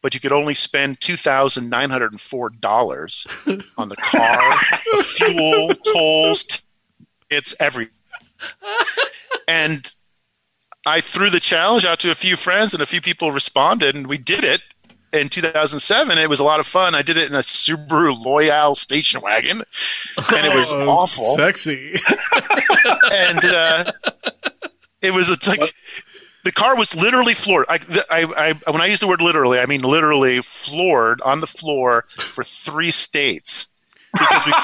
but 0.01 0.15
you 0.15 0.21
could 0.21 0.33
only 0.33 0.55
spend 0.55 1.01
$2,904 1.01 3.73
on 3.79 3.89
the 3.89 3.97
car, 3.97 4.57
the 4.93 5.03
fuel, 5.03 5.75
tolls, 5.93 6.63
it's 7.31 7.55
everything. 7.61 7.95
And 9.49 9.95
I 10.85 11.01
threw 11.01 11.31
the 11.31 11.41
challenge 11.41 11.85
out 11.85 12.01
to 12.01 12.11
a 12.11 12.15
few 12.15 12.37
friends, 12.37 12.75
and 12.75 12.83
a 12.83 12.87
few 12.87 13.01
people 13.01 13.31
responded, 13.31 13.95
and 13.95 14.07
we 14.07 14.19
did 14.19 14.45
it 14.45 14.63
in 15.13 15.29
2007. 15.29 16.19
It 16.19 16.29
was 16.29 16.41
a 16.41 16.45
lot 16.45 16.61
of 16.61 16.67
fun. 16.67 16.95
I 16.95 17.03
did 17.03 17.17
it 17.17 17.29
in 17.29 17.35
a 17.35 17.41
Subaru 17.41 18.17
Loyale 18.17 18.75
station 18.77 19.21
wagon, 19.21 19.59
and 19.59 20.47
it 20.47 20.55
was 20.55 20.73
Oh, 20.73 20.89
awful. 20.89 21.37
Sexy. 21.37 21.95
And 23.15 23.45
uh, 23.45 23.93
it 25.03 25.13
was 25.13 25.29
like 25.47 25.75
the 26.45 26.51
car 26.51 26.77
was 26.77 26.95
literally 26.97 27.35
floored. 27.35 27.67
I, 27.69 27.79
I, 28.11 28.55
I, 28.67 28.71
when 28.71 28.81
I 28.81 28.87
use 28.87 29.01
the 29.01 29.07
word 29.07 29.21
literally, 29.21 29.59
I 29.59 29.67
mean 29.67 29.83
literally 29.83 30.41
floored 30.41 31.21
on 31.21 31.41
the 31.41 31.47
floor 31.47 32.05
for 32.09 32.43
three 32.43 32.91
states 32.91 33.73
because 34.13 34.47
we. 34.47 34.53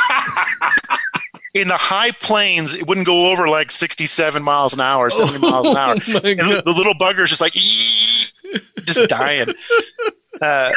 In 1.54 1.66
the 1.68 1.78
high 1.78 2.10
plains, 2.12 2.74
it 2.74 2.86
wouldn't 2.86 3.06
go 3.06 3.32
over 3.32 3.48
like 3.48 3.70
67 3.70 4.42
miles 4.42 4.74
an 4.74 4.80
hour, 4.80 5.10
70 5.10 5.38
miles 5.38 5.66
an 5.66 5.76
hour. 5.76 5.92
And 5.94 6.02
the, 6.02 6.62
little 6.76 6.94
bugger's 6.94 7.30
just 7.30 7.40
like 7.40 7.54
just 8.84 9.08
dying. 9.08 9.48
Uh, 10.40 10.72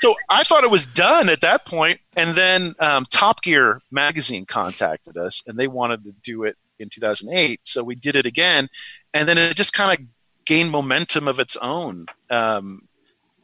so 0.00 0.14
I 0.30 0.44
thought 0.44 0.64
it 0.64 0.70
was 0.70 0.86
done 0.86 1.28
at 1.28 1.40
that 1.42 1.66
point, 1.66 2.00
and 2.16 2.30
then 2.34 2.72
um, 2.80 3.04
Top 3.10 3.42
Gear 3.42 3.80
magazine 3.90 4.46
contacted 4.46 5.16
us, 5.16 5.42
and 5.46 5.58
they 5.58 5.68
wanted 5.68 6.04
to 6.04 6.12
do 6.22 6.44
it 6.44 6.56
in 6.78 6.88
2008. 6.88 7.60
So 7.64 7.84
we 7.84 7.94
did 7.94 8.16
it 8.16 8.24
again, 8.26 8.68
and 9.12 9.28
then 9.28 9.36
it 9.36 9.56
just 9.56 9.74
kind 9.74 9.98
of 9.98 10.06
gained 10.46 10.70
momentum 10.70 11.28
of 11.28 11.38
its 11.38 11.56
own, 11.58 12.06
um, 12.30 12.88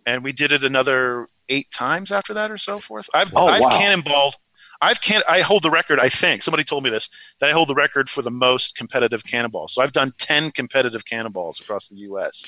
and 0.06 0.24
we 0.24 0.32
did 0.32 0.50
it 0.50 0.64
another 0.64 1.28
eight 1.48 1.70
times 1.70 2.10
after 2.10 2.32
that, 2.34 2.50
or 2.50 2.58
so 2.58 2.78
forth. 2.78 3.08
I've 3.14 3.30
Oh, 3.36 3.46
I've 3.46 3.60
wow. 3.62 3.68
cannonballed. 3.70 4.32
I've 4.80 5.00
can 5.00 5.22
I 5.28 5.40
hold 5.40 5.62
the 5.62 5.70
record. 5.70 6.00
I 6.00 6.08
think 6.08 6.42
somebody 6.42 6.64
told 6.64 6.84
me 6.84 6.90
this 6.90 7.08
that 7.40 7.48
I 7.48 7.52
hold 7.52 7.68
the 7.68 7.74
record 7.74 8.10
for 8.10 8.20
the 8.22 8.30
most 8.30 8.76
competitive 8.76 9.24
cannonballs. 9.24 9.74
So 9.74 9.82
I've 9.82 9.92
done 9.92 10.12
ten 10.18 10.50
competitive 10.50 11.04
cannonballs 11.06 11.60
across 11.60 11.88
the 11.88 11.96
U.S 11.96 12.44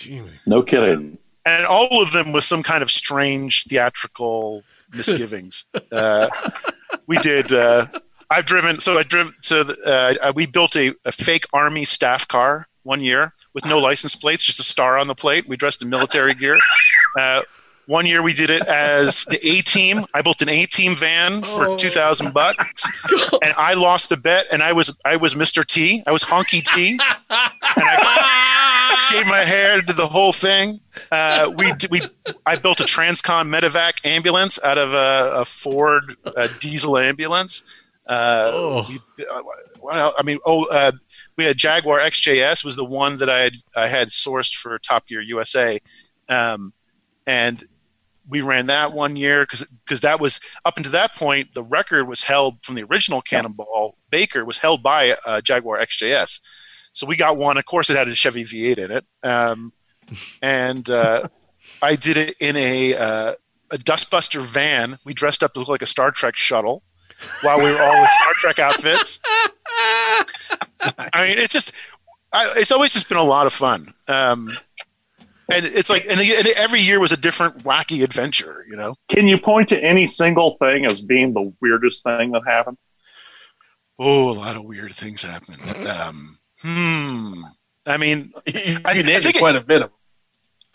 No 0.47 0.63
kidding. 0.63 1.19
And 1.49 1.65
all 1.67 2.03
of 2.03 2.13
them 2.13 2.33
with 2.33 2.45
some 2.45 2.63
kind 2.63 2.83
of 2.83 2.91
strange 2.91 3.65
theatrical 3.65 4.63
misgivings. 4.95 5.65
uh, 5.93 6.29
we 7.07 7.17
did. 7.19 7.53
Uh, 7.53 7.87
I've 8.31 8.45
driven. 8.45 8.79
So 8.81 8.99
I 8.99 9.03
driven. 9.03 9.33
So 9.41 9.65
uh, 9.87 10.33
we 10.35 10.47
built 10.47 10.77
a, 10.77 10.95
a 11.05 11.13
fake 11.13 11.45
army 11.53 11.85
staff 11.85 12.29
car 12.29 12.67
one 12.83 13.01
year 13.01 13.33
with 13.55 13.65
no 13.67 13.79
license 13.79 14.15
plates, 14.15 14.45
just 14.45 14.61
a 14.61 14.63
star 14.63 14.99
on 14.99 15.07
the 15.09 15.15
plate. 15.15 15.47
We 15.49 15.57
dressed 15.57 15.83
in 15.83 15.89
military 15.89 16.35
gear. 16.35 16.59
Uh, 17.19 17.43
one 17.87 18.05
year 18.05 18.21
we 18.23 18.35
did 18.35 18.51
it 18.51 18.61
as 18.69 19.25
the 19.27 19.39
A 19.47 19.63
team. 19.63 20.05
I 20.13 20.21
built 20.21 20.43
an 20.43 20.51
A 20.51 20.67
team 20.67 20.95
van 20.95 21.41
for 21.41 21.69
Oh. 21.69 21.77
two 21.79 21.89
thousand 21.89 22.35
bucks, 22.35 22.85
and 23.43 23.55
I 23.57 23.73
lost 23.73 24.11
the 24.11 24.17
bet. 24.19 24.45
And 24.53 24.63
I 24.63 24.73
was 24.75 24.99
I 25.07 25.17
was 25.17 25.35
Mr. 25.35 25.65
T. 25.65 26.03
I 26.07 26.13
was 26.13 26.23
Honky 26.23 26.63
T. 26.63 26.99
And 27.31 27.85
I 27.87 28.48
shaved 28.97 29.29
my 29.29 29.39
hair, 29.39 29.81
did 29.83 29.97
the 29.97 30.07
whole 30.07 30.33
thing. 30.33 30.81
Uh, 31.11 31.51
we 31.57 31.73
we 31.91 32.01
I 32.47 32.57
built 32.57 32.81
a 32.81 32.85
Transcom 32.85 33.49
Medevac 33.49 34.05
ambulance 34.07 34.63
out 34.63 34.79
of 34.79 34.93
a, 34.93 35.33
a 35.41 35.45
Ford 35.45 36.17
uh, 36.25 36.49
diesel 36.61 36.99
ambulance. 36.99 37.63
Uh, 38.07 38.51
Oh. 38.53 38.87
we, 38.89 38.99
uh. 39.27 39.43
I 40.19 40.23
mean, 40.25 40.39
oh, 40.45 40.67
uh, 40.67 40.93
we 41.37 41.45
had 41.45 41.57
Jaguar 41.57 42.01
XJS 42.01 42.65
was 42.65 42.77
the 42.77 42.85
one 42.85 43.19
that 43.19 43.31
I 43.31 43.41
had 43.41 43.53
I 43.77 43.87
had 43.87 44.09
sourced 44.09 44.55
for 44.55 44.79
Top 44.79 45.07
Gear 45.07 45.21
USA, 45.21 45.79
um, 46.29 46.73
and 47.27 47.65
we 48.29 48.41
ran 48.43 48.67
that 48.67 48.93
one 48.93 49.17
year 49.17 49.47
because 49.49 50.01
that 50.01 50.21
was 50.21 50.41
up 50.65 50.77
until 50.77 50.93
that 50.93 51.15
point 51.15 51.55
the 51.55 51.63
record 51.63 52.07
was 52.07 52.23
held 52.23 52.63
from 52.63 52.75
the 52.75 52.85
original 52.85 53.23
Cannonball 53.23 53.97
Baker 54.11 54.45
was 54.45 54.59
held 54.59 54.83
by 54.83 55.15
uh, 55.27 55.41
Jaguar 55.41 55.79
XJS. 55.79 56.41
So 56.93 57.07
we 57.07 57.17
got 57.17 57.37
one. 57.37 57.57
Of 57.59 57.65
course, 57.65 57.91
it 57.91 57.97
had 57.97 58.09
a 58.09 58.15
Chevy 58.15 58.45
V8 58.45 58.79
in 58.79 58.91
it, 58.91 59.07
um, 59.23 59.73
and 60.43 60.89
uh, 60.89 61.29
I 61.83 61.97
did 61.97 62.17
it 62.17 62.37
in 62.41 62.57
a 62.57 62.95
uh, 62.95 63.33
a 63.71 63.77
Dustbuster 63.77 64.41
van. 64.41 64.99
We 65.05 65.15
dressed 65.15 65.43
up 65.43 65.53
to 65.55 65.61
look 65.61 65.69
like 65.69 65.83
a 65.83 65.87
Star 65.87 66.11
Trek 66.11 66.37
shuttle 66.37 66.83
while 67.43 67.59
we 67.59 67.65
were 67.65 67.83
all 67.83 67.97
in 67.97 68.09
Star 68.21 68.33
Trek 68.35 68.59
outfits. 68.59 69.21
I 70.81 71.27
mean, 71.27 71.39
it's 71.39 71.53
just 71.53 71.75
I, 72.33 72.53
it's 72.57 72.73
always 72.73 72.93
just 72.93 73.09
been 73.09 73.19
a 73.19 73.25
lot 73.25 73.47
of 73.47 73.53
fun. 73.53 73.95
Um, 74.07 74.57
and 75.51 75.65
it's 75.65 75.89
like, 75.89 76.05
and, 76.05 76.21
and 76.21 76.47
every 76.57 76.81
year 76.81 77.01
was 77.01 77.13
a 77.13 77.17
different 77.17 77.65
wacky 77.65 78.05
adventure, 78.05 78.65
you 78.69 78.77
know. 78.77 78.97
Can 79.09 79.27
you 79.27 79.39
point 79.39 79.69
to 79.71 79.83
any 79.83 80.07
single 80.07 80.57
thing 80.59 80.85
as 80.85 81.01
being 81.01 81.33
the 81.33 81.53
weirdest 81.63 82.05
thing 82.05 82.33
that 82.33 82.43
happened? 82.47 82.77
Oh, 83.99 84.31
a 84.31 84.33
lot 84.33 84.57
of 84.57 84.65
weird 84.65 84.93
things 84.93 85.23
happened. 85.23 85.87
Um, 85.87 86.38
hmm. 86.61 87.43
I 87.87 87.97
mean, 87.97 88.33
You, 88.47 88.53
I- 88.85 88.93
you 88.93 89.01
I 89.01 89.03
named 89.03 89.23
think 89.23 89.37
it- 89.37 89.39
quite 89.41 89.57
a 89.57 89.61
bit 89.61 89.83
of. 89.83 89.91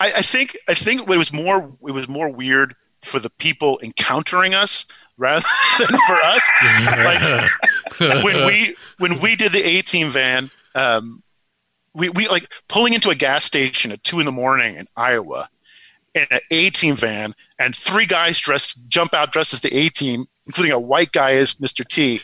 I, 0.00 0.06
I 0.06 0.22
think 0.22 0.56
I 0.68 0.74
think 0.74 1.08
it 1.08 1.16
was 1.16 1.32
more 1.32 1.70
it 1.86 1.92
was 1.92 2.08
more 2.08 2.28
weird 2.28 2.74
for 3.02 3.20
the 3.20 3.30
people 3.30 3.78
encountering 3.82 4.52
us 4.52 4.86
rather 5.16 5.46
than 5.78 5.86
for 5.86 6.14
us. 6.24 6.50
like 8.00 8.24
when 8.24 8.46
we 8.46 8.76
when 8.98 9.20
we 9.20 9.36
did 9.36 9.52
the 9.52 9.62
A 9.62 9.82
team 9.82 10.10
van, 10.10 10.50
um, 10.74 11.22
we 11.94 12.08
we 12.08 12.26
like 12.28 12.52
pulling 12.68 12.92
into 12.92 13.10
a 13.10 13.14
gas 13.14 13.44
station 13.44 13.92
at 13.92 14.02
two 14.02 14.18
in 14.18 14.26
the 14.26 14.32
morning 14.32 14.74
in 14.76 14.86
Iowa 14.96 15.48
in 16.12 16.26
an 16.32 16.40
A 16.50 16.70
team 16.70 16.96
van, 16.96 17.32
and 17.60 17.74
three 17.74 18.06
guys 18.06 18.40
dressed 18.40 18.88
jump 18.88 19.14
out 19.14 19.32
dressed 19.32 19.52
as 19.52 19.60
the 19.60 19.74
A 19.76 19.88
team, 19.90 20.26
including 20.46 20.72
a 20.72 20.80
white 20.80 21.12
guy 21.12 21.34
as 21.34 21.54
Mr. 21.54 21.86
T, 21.86 22.18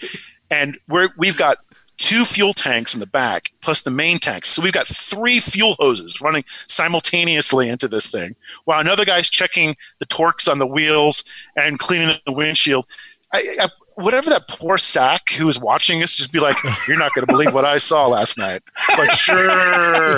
and 0.50 0.76
we're 0.88 1.10
we've 1.16 1.36
got 1.36 1.58
two 2.00 2.24
fuel 2.24 2.54
tanks 2.54 2.94
in 2.94 3.00
the 3.00 3.06
back 3.06 3.52
plus 3.60 3.82
the 3.82 3.90
main 3.90 4.18
tank. 4.18 4.46
So 4.46 4.62
we've 4.62 4.72
got 4.72 4.86
three 4.86 5.38
fuel 5.38 5.76
hoses 5.78 6.20
running 6.22 6.44
simultaneously 6.66 7.68
into 7.68 7.86
this 7.88 8.10
thing 8.10 8.34
while 8.64 8.80
another 8.80 9.04
guy's 9.04 9.28
checking 9.28 9.76
the 9.98 10.06
torques 10.06 10.48
on 10.48 10.58
the 10.58 10.66
wheels 10.66 11.22
and 11.56 11.78
cleaning 11.78 12.16
the 12.26 12.32
windshield. 12.32 12.86
I, 13.32 13.42
I, 13.60 13.68
whatever 13.96 14.30
that 14.30 14.48
poor 14.48 14.78
sack 14.78 15.30
who 15.32 15.44
was 15.44 15.58
watching 15.60 16.02
us 16.02 16.16
just 16.16 16.32
be 16.32 16.40
like, 16.40 16.56
"You're 16.88 16.98
not 16.98 17.12
going 17.14 17.26
to 17.26 17.32
believe 17.32 17.52
what 17.52 17.66
I 17.66 17.76
saw 17.76 18.06
last 18.06 18.38
night." 18.38 18.62
Like, 18.96 19.10
sure. 19.12 19.38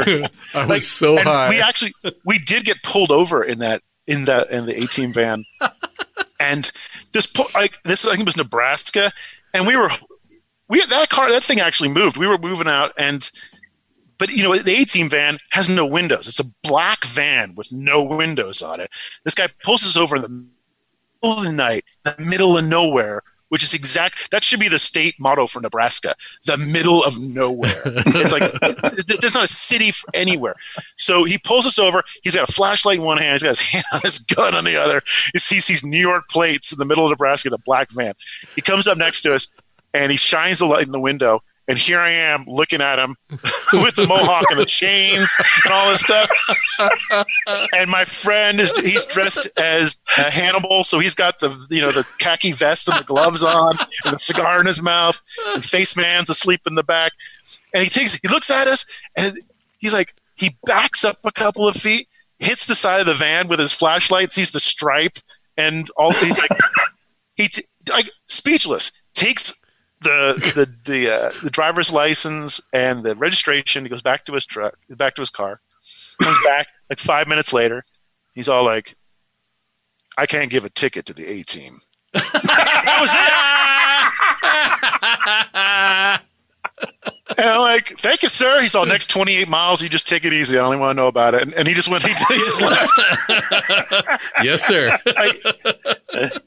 I 0.05 0.29
was 0.55 0.69
Like, 0.69 0.83
so 0.83 1.17
high. 1.19 1.49
we 1.49 1.61
actually 1.61 1.93
we 2.25 2.39
did 2.39 2.65
get 2.65 2.83
pulled 2.85 3.11
over 3.11 3.43
in 3.43 3.59
that 3.59 3.83
in 4.07 4.25
the 4.25 4.47
in 4.57 4.67
the 4.67 4.83
A 4.83 4.87
team 4.87 5.13
van, 5.13 5.45
and 6.41 6.71
this 7.13 7.37
like 7.55 7.83
this 7.83 8.07
I 8.07 8.11
think 8.11 8.21
it 8.21 8.27
was 8.27 8.37
Nebraska, 8.37 9.13
and 9.53 9.67
we 9.67 9.77
were 9.77 9.91
we 10.73 10.85
that 10.87 11.11
car 11.11 11.31
that 11.31 11.43
thing 11.43 11.61
actually 11.61 11.91
moved. 11.91 12.17
We 12.17 12.27
were 12.27 12.39
moving 12.39 12.67
out 12.67 12.93
and. 12.99 13.31
But 14.19 14.31
you 14.31 14.45
know 14.45 14.55
the 14.55 14.81
A 14.81 14.85
team 14.85 15.09
van 15.09 15.39
has 15.51 15.69
no 15.69 15.85
windows. 15.85 16.29
It's 16.29 16.39
a 16.39 16.45
black 16.63 17.05
van 17.05 17.55
with 17.57 17.73
no 17.73 18.05
windows 18.05 18.63
on 18.63 18.79
it. 18.79 18.89
This 19.25 19.35
guy 19.35 19.49
pulls 19.65 19.83
us 19.83 19.97
over 19.97 20.15
in 20.15 20.23
the 20.23 20.29
middle 20.29 21.39
of 21.39 21.45
the 21.45 21.53
night, 21.53 21.85
the 22.05 22.15
middle 22.31 22.57
of 22.57 22.65
nowhere, 22.65 23.23
which 23.49 23.65
is 23.65 23.75
exact. 23.75 24.31
That 24.31 24.45
should 24.45 24.61
be 24.61 24.69
the 24.69 24.79
state 24.79 25.17
motto 25.19 25.49
for 25.49 25.61
Nebraska: 25.61 26.15
the 26.47 26.57
middle 26.73 27.03
of 27.03 27.15
nowhere. 27.21 27.83
it's 27.85 28.33
like 28.33 28.53
there's 29.21 29.35
not 29.35 29.43
a 29.43 29.49
city 29.49 29.91
anywhere. 30.15 30.55
So 30.95 31.25
he 31.25 31.39
pulls 31.39 31.67
us 31.67 31.81
over. 31.81 32.05
He's 32.23 32.37
got 32.37 32.49
a 32.49 32.53
flashlight 32.53 32.99
in 32.99 33.05
one 33.05 33.19
hand. 33.19 33.33
He's 33.33 33.43
got 33.43 33.59
his 33.59 33.61
hand 33.73 33.85
on 33.93 34.01
his 34.03 34.21
gun 34.21 34.55
on 34.55 34.63
the 34.63 34.77
other. 34.77 35.03
He 35.33 35.41
sees 35.41 35.67
these 35.67 35.85
New 35.85 36.01
York 36.01 36.29
plates 36.29 36.73
in 36.73 36.79
the 36.79 36.85
middle 36.85 37.05
of 37.05 37.11
Nebraska, 37.11 37.51
the 37.51 37.59
black 37.59 37.91
van. 37.91 38.15
He 38.55 38.63
comes 38.63 38.87
up 38.87 38.99
next 38.99 39.23
to 39.23 39.35
us 39.35 39.49
and 39.95 40.11
he 40.11 40.19
shines 40.19 40.59
the 40.59 40.67
light 40.67 40.87
in 40.87 40.93
the 40.93 41.01
window. 41.01 41.43
And 41.69 41.79
here 41.79 42.01
I 42.01 42.11
am 42.11 42.45
looking 42.49 42.81
at 42.81 42.99
him 42.99 43.15
with 43.31 43.95
the 43.95 44.07
mohawk 44.09 44.51
and 44.51 44.59
the 44.59 44.67
chains 44.67 45.31
and 45.65 45.73
all 45.73 45.91
this 45.91 46.01
stuff. 46.01 46.29
And 47.73 47.89
my 47.89 48.05
friend 48.05 48.61
is 48.61 48.77
he's 48.77 49.07
dressed 49.07 49.49
as 49.57 50.03
uh, 50.19 50.29
Hannibal, 50.29 50.83
so 50.83 50.99
he's 50.99 51.15
got 51.15 51.39
the 51.39 51.51
you 51.71 51.81
know 51.81 51.93
the 51.93 52.05
khaki 52.19 52.51
vest 52.53 52.89
and 52.89 52.99
the 52.99 53.05
gloves 53.05 53.45
on 53.45 53.79
and 54.05 54.13
the 54.13 54.19
cigar 54.19 54.61
in 54.61 54.67
his 54.67 54.83
mouth. 54.83 55.23
And 55.55 55.65
face 55.65 55.97
man's 55.97 56.29
asleep 56.29 56.63
in 56.67 56.75
the 56.75 56.83
back. 56.83 57.13
And 57.73 57.85
he 57.85 57.89
takes 57.89 58.15
he 58.15 58.29
looks 58.29 58.51
at 58.51 58.67
us 58.67 58.85
and 59.17 59.33
he's 59.79 59.95
like 59.95 60.17
he 60.35 60.57
backs 60.67 61.05
up 61.05 61.19
a 61.25 61.31
couple 61.31 61.69
of 61.69 61.77
feet, 61.77 62.09
hits 62.41 62.67
the 62.67 62.75
side 62.75 62.99
of 63.01 63.07
the 63.07 63.15
van 63.15 63.47
with 63.47 63.61
his 63.61 63.73
flashlight, 63.73 64.33
sees 64.33 64.51
the 64.51 64.61
stripe, 64.61 65.19
and 65.57 65.89
all 65.97 66.13
he's 66.13 66.39
like 66.39 66.61
he 67.37 67.47
t- 67.47 67.63
like 67.89 68.11
speechless 68.27 68.91
takes 69.15 69.62
the 70.03 70.53
the 70.55 70.93
the 70.93 71.11
uh, 71.13 71.31
the 71.43 71.51
driver's 71.51 71.93
license 71.93 72.61
and 72.73 73.03
the 73.03 73.17
registration. 73.17 73.85
He 73.85 73.89
goes 73.91 74.03
back 74.03 74.25
to 74.27 74.33
his 74.33 74.47
truck, 74.47 74.79
back 74.91 75.15
to 75.17 75.23
his 75.23 75.31
car. 75.31 75.61
Comes 76.21 76.39
back 76.45 76.69
like 76.89 76.99
five 76.99 77.27
minutes 77.29 77.53
later. 77.53 77.83
He's 78.35 78.49
all 78.49 78.65
like, 78.65 78.97
"I 80.17 80.27
can't 80.27 80.51
give 80.51 80.65
a 80.65 80.71
ticket 80.71 81.07
to 81.07 81.13
the 81.13 81.27
A 81.27 81.43
team." 81.43 81.81
that 82.13 82.99
was 83.01 83.11
it. 87.03 87.09
And 87.39 87.49
I'm 87.49 87.61
like, 87.61 87.89
"Thank 87.99 88.23
you, 88.23 88.29
sir." 88.29 88.61
He's 88.61 88.75
all 88.75 88.87
next 88.87 89.11
28 89.11 89.49
miles. 89.49 89.83
You 89.83 89.89
just 89.89 90.09
take 90.09 90.25
it 90.25 90.33
easy. 90.33 90.59
I 90.59 90.63
don't 90.63 90.73
even 90.73 90.81
want 90.81 90.97
to 90.97 91.03
know 91.03 91.09
about 91.09 91.35
it. 91.35 91.43
And, 91.43 91.53
and 91.55 91.69
he 91.69 91.75
just 91.75 91.89
went. 91.89 92.03
He, 92.03 92.09
he 92.29 92.39
just 92.39 92.63
left. 92.63 94.21
yes, 94.43 94.63
sir. 94.63 94.99
Like, 95.07 95.45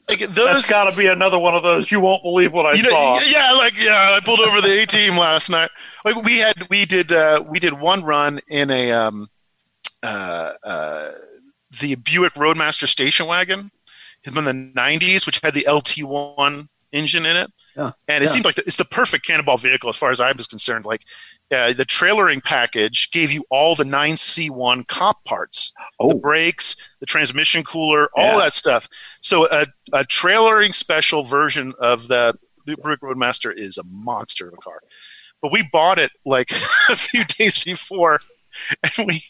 like 0.08 0.18
That's 0.18 0.34
those 0.34 0.66
got 0.66 0.90
to 0.90 0.96
be 0.96 1.06
another 1.06 1.38
one 1.38 1.54
of 1.54 1.62
those. 1.62 1.90
You 1.90 2.00
won't 2.00 2.22
believe 2.22 2.52
what 2.52 2.66
I 2.66 2.74
you 2.74 2.82
know, 2.82 2.90
saw. 2.90 3.18
yeah, 3.26 3.52
like 3.52 3.82
yeah, 3.82 4.16
I 4.16 4.20
pulled 4.24 4.40
over 4.40 4.60
the 4.60 4.82
A 4.82 4.86
team 4.86 5.16
last 5.16 5.50
night. 5.50 5.70
Like 6.04 6.16
we 6.24 6.38
had, 6.38 6.66
we 6.70 6.84
did, 6.84 7.12
uh, 7.12 7.42
we 7.46 7.58
did 7.58 7.74
one 7.74 8.02
run 8.04 8.40
in 8.48 8.70
a 8.70 8.92
um, 8.92 9.28
uh, 10.02 10.52
uh, 10.64 11.08
the 11.80 11.96
Buick 11.96 12.36
Roadmaster 12.36 12.86
station 12.86 13.26
wagon 13.26 13.70
from 14.22 14.44
the 14.44 14.52
'90s, 14.52 15.26
which 15.26 15.40
had 15.42 15.54
the 15.54 15.66
LT1 15.68 16.68
engine 16.92 17.26
in 17.26 17.36
it, 17.36 17.50
Yeah, 17.76 17.92
and 18.08 18.22
it 18.22 18.26
yeah. 18.28 18.32
seemed 18.32 18.44
like 18.44 18.54
the, 18.56 18.62
it's 18.66 18.76
the 18.76 18.84
perfect 18.84 19.26
cannonball 19.26 19.58
vehicle 19.58 19.88
as 19.90 19.96
far 19.96 20.10
as 20.10 20.20
I 20.20 20.32
was 20.32 20.46
concerned. 20.46 20.84
Like 20.84 21.02
uh, 21.50 21.72
the 21.72 21.84
trailering 21.86 22.42
package 22.42 23.10
gave 23.10 23.30
you 23.32 23.44
all 23.50 23.74
the 23.74 23.84
9C1 23.84 24.86
comp 24.88 25.18
parts 25.24 25.72
Oh, 26.00 26.08
the 26.10 26.14
brakes, 26.16 26.94
the 27.00 27.06
transmission 27.06 27.62
cooler, 27.64 28.08
all 28.14 28.32
Yeah. 28.32 28.38
that 28.38 28.54
stuff. 28.54 28.88
So 29.20 29.46
a, 29.50 29.66
a 29.92 30.04
trailering 30.04 30.74
special 30.74 31.22
version 31.22 31.72
of 31.78 32.08
the 32.08 32.34
Buick 32.64 33.00
Roadmaster 33.00 33.52
is 33.52 33.78
a 33.78 33.82
monster 33.90 34.48
of 34.48 34.54
a 34.54 34.56
car. 34.58 34.80
But 35.40 35.52
we 35.52 35.68
bought 35.72 35.98
it 35.98 36.10
like 36.24 36.50
a 36.90 36.96
few 36.96 37.24
days 37.24 37.62
before, 37.64 38.18
and 38.82 39.06
we, 39.06 39.22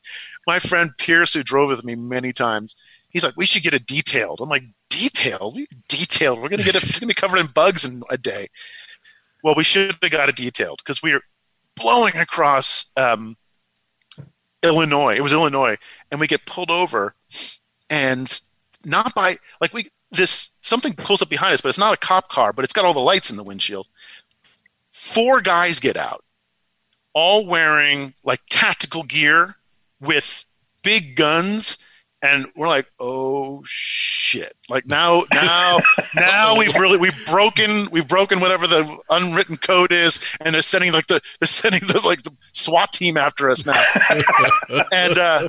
my 0.47 0.59
friend 0.59 0.91
Pierce, 0.99 1.35
who 1.35 1.43
drove 1.43 1.69
with 1.69 1.85
me 1.85 1.95
many 1.97 2.33
times, 2.33 2.75
he's 3.11 3.25
like, 3.25 3.37
"We 3.37 3.45
should 3.45 3.63
get 3.65 3.75
it 3.75 3.87
detailed." 3.87 4.41
I'm 4.41 4.49
like, 4.49 4.65
"Detailed? 4.89 5.57
We 5.57 5.67
detailed? 6.19 6.41
We're 6.41 6.49
gonna 6.49 6.63
get 6.63 6.77
it. 6.77 6.83
It's 6.83 6.99
gonna 6.99 7.09
be 7.09 7.15
covered 7.15 7.39
in 7.39 7.47
bugs 7.47 7.85
in 7.85 8.03
a 8.11 8.19
day." 8.19 8.49
Well, 9.43 9.55
we 9.55 9.65
should 9.65 9.95
have 10.03 10.11
got 10.11 10.29
it 10.29 10.37
detailed 10.37 10.79
because 10.79 11.03
we 11.03 11.13
were 11.13 11.23
blowing 11.77 12.17
across 12.17 12.91
um, 12.97 13.37
Illinois. 14.63 15.15
It 15.15 15.23
was 15.23 15.33
Illinois, 15.33 15.77
and 16.11 16.19
we 16.19 16.27
get 16.27 16.47
pulled 16.47 16.71
over, 16.71 17.15
and 17.91 18.41
not 18.85 19.15
by 19.15 19.37
like 19.61 19.73
we 19.73 19.89
this 20.11 20.57
something 20.63 20.95
pulls 20.95 21.23
up 21.23 21.29
behind 21.29 21.55
us, 21.55 21.61
but 21.61 21.69
it's 21.69 21.79
not 21.79 21.95
a 21.95 21.99
cop 21.99 22.29
car, 22.29 22.53
but 22.53 22.65
it's 22.65 22.73
got 22.73 22.85
all 22.85 22.95
the 22.95 23.01
lights 23.01 23.31
in 23.31 23.37
the 23.37 23.45
windshield. 23.45 23.87
Four 24.91 25.41
guys 25.41 25.79
get 25.79 25.97
out, 25.97 26.25
all 27.13 27.47
wearing 27.47 28.15
like 28.25 28.41
tactical 28.49 29.03
gear 29.03 29.57
with 30.01 30.45
big 30.83 31.17
guns, 31.17 31.79
and 32.23 32.47
we're 32.57 32.69
like, 32.69 32.87
oh 32.99 33.63
shit! 33.65 34.55
Like 34.69 34.87
now, 34.87 35.23
now, 35.33 35.79
now 36.15 36.57
we've 36.57 36.75
really 36.77 36.97
we've 36.97 37.27
broken 37.27 37.89
we've 37.91 38.09
broken 38.09 38.41
whatever 38.41 38.67
the 38.67 38.97
unwritten 39.11 39.57
code 39.57 39.93
is, 39.93 40.21
and 40.41 40.55
they're 40.55 40.63
sending 40.63 40.93
like 40.93 41.07
the 41.07 41.21
they're 41.41 41.47
sending 41.47 41.81
the 41.81 42.01
like 42.05 42.23
the 42.23 42.35
SWAT 42.53 42.93
team 42.93 43.17
after 43.17 43.51
us 43.51 43.67
now, 43.67 43.83
and. 44.93 45.19
uh 45.19 45.49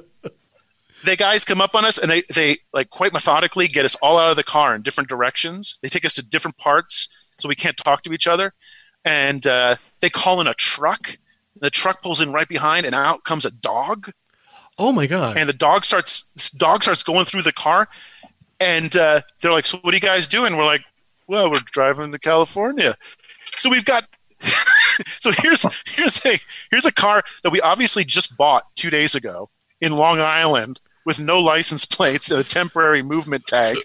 the 1.05 1.15
guys 1.15 1.45
come 1.45 1.61
up 1.61 1.75
on 1.75 1.85
us 1.85 1.99
and 1.99 2.09
they, 2.09 2.23
they 2.33 2.57
like 2.73 2.89
quite 2.89 3.13
methodically 3.13 3.67
get 3.67 3.85
us 3.85 3.95
all 4.01 4.17
out 4.17 4.31
of 4.31 4.35
the 4.35 4.43
car 4.43 4.73
in 4.73 4.81
different 4.81 5.07
directions. 5.07 5.77
They 5.83 5.89
take 5.89 6.03
us 6.03 6.15
to 6.15 6.27
different 6.27 6.57
parts 6.57 7.27
so 7.37 7.47
we 7.47 7.55
can't 7.55 7.77
talk 7.77 8.03
to 8.03 8.13
each 8.13 8.27
other. 8.27 8.53
And 9.05 9.45
uh, 9.45 9.75
they 10.01 10.09
call 10.09 10.41
in 10.41 10.47
a 10.47 10.53
truck. 10.53 11.17
The 11.55 11.69
truck 11.69 12.01
pulls 12.01 12.21
in 12.21 12.33
right 12.33 12.47
behind, 12.47 12.85
and 12.85 12.93
out 12.93 13.23
comes 13.23 13.45
a 13.45 13.51
dog. 13.51 14.11
Oh 14.77 14.91
my 14.91 15.07
god. 15.07 15.37
And 15.37 15.49
the 15.49 15.53
dog 15.53 15.85
starts 15.85 16.51
dog 16.51 16.83
starts 16.83 17.03
going 17.03 17.25
through 17.25 17.41
the 17.41 17.51
car, 17.51 17.87
and 18.59 18.95
uh, 18.95 19.21
they're 19.41 19.51
like, 19.51 19.65
"So 19.65 19.77
what 19.79 19.93
are 19.93 19.97
you 19.97 20.01
guys 20.01 20.27
doing?" 20.27 20.55
We're 20.55 20.65
like, 20.65 20.83
"Well, 21.27 21.49
we're 21.49 21.61
driving 21.71 22.11
to 22.11 22.19
California." 22.19 22.95
So 23.57 23.69
we've 23.69 23.85
got. 23.85 24.07
so 24.39 25.31
here's 25.31 25.65
here's 25.95 26.23
a 26.25 26.37
here's 26.69 26.85
a 26.85 26.91
car 26.91 27.23
that 27.43 27.51
we 27.51 27.59
obviously 27.61 28.03
just 28.03 28.37
bought 28.37 28.63
two 28.75 28.89
days 28.89 29.15
ago 29.15 29.49
in 29.81 29.93
Long 29.93 30.19
Island 30.19 30.79
with 31.05 31.19
no 31.19 31.39
license 31.39 31.85
plates 31.85 32.29
and 32.29 32.39
a 32.39 32.43
temporary 32.43 33.01
movement 33.01 33.47
tag. 33.47 33.77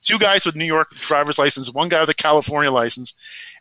Two 0.00 0.18
guys 0.18 0.46
with 0.46 0.54
New 0.54 0.64
York 0.64 0.90
driver's 0.92 1.38
license, 1.38 1.72
one 1.72 1.88
guy 1.88 2.00
with 2.00 2.10
a 2.10 2.14
California 2.14 2.70
license, 2.70 3.14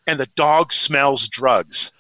and 0.06 0.20
the 0.20 0.28
dog 0.36 0.72
smells 0.72 1.28
drugs 1.28 1.92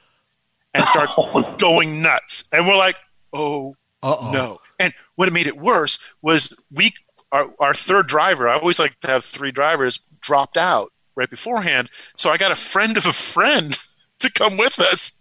and 0.76 0.86
starts 0.86 1.16
going 1.58 2.04
nuts. 2.04 2.46
And 2.52 2.68
we're 2.68 2.78
like, 2.78 3.00
"Oh 3.34 3.76
Uh-oh. 4.04 4.32
no. 4.32 4.58
And 4.80 4.94
what 5.16 5.32
made 5.34 5.48
it 5.48 5.58
worse 5.58 6.00
was 6.22 6.64
we 6.72 6.94
our, 7.32 7.54
our 7.60 7.74
third 7.74 8.08
driver, 8.08 8.48
I 8.48 8.58
always 8.58 8.80
like 8.80 9.00
to 9.02 9.08
have 9.08 9.26
three 9.26 9.52
drivers, 9.52 10.00
dropped 10.22 10.58
out 10.58 10.92
right 11.16 11.30
beforehand. 11.30 11.90
So 12.16 12.30
I 12.30 12.38
got 12.38 12.52
a 12.52 12.56
friend 12.56 12.96
of 12.96 13.06
a 13.06 13.12
friend 13.12 13.78
to 14.20 14.32
come 14.32 14.58
with 14.58 14.80
us. 14.80 15.14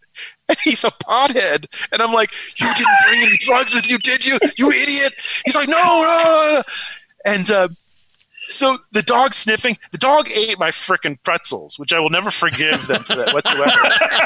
And 0.49 0.57
he's 0.65 0.85
a 0.85 0.91
pothead. 0.91 1.67
And 1.93 2.01
I'm 2.01 2.13
like, 2.13 2.31
You 2.59 2.73
didn't 2.75 2.97
bring 3.07 3.21
any 3.21 3.37
drugs 3.39 3.75
with 3.75 3.91
you, 3.91 3.99
did 3.99 4.25
you? 4.25 4.39
You 4.57 4.71
idiot. 4.71 5.13
He's 5.45 5.55
like, 5.55 5.69
No, 5.69 5.75
no. 5.77 6.53
no." 6.55 6.63
And 7.27 7.51
uh, 7.51 7.69
so 8.49 8.77
the 8.93 9.03
dog 9.03 9.35
sniffing, 9.35 9.77
the 9.93 9.99
dog 9.99 10.29
ate 10.31 10.59
my 10.59 10.71
frickin' 10.71 11.19
pretzels, 11.25 11.79
which 11.79 11.93
I 11.93 11.99
will 12.01 12.11
never 12.11 12.31
forgive 12.31 12.87
them 12.87 13.03
for 13.05 13.17
that 13.17 13.33
whatsoever. 13.35 13.81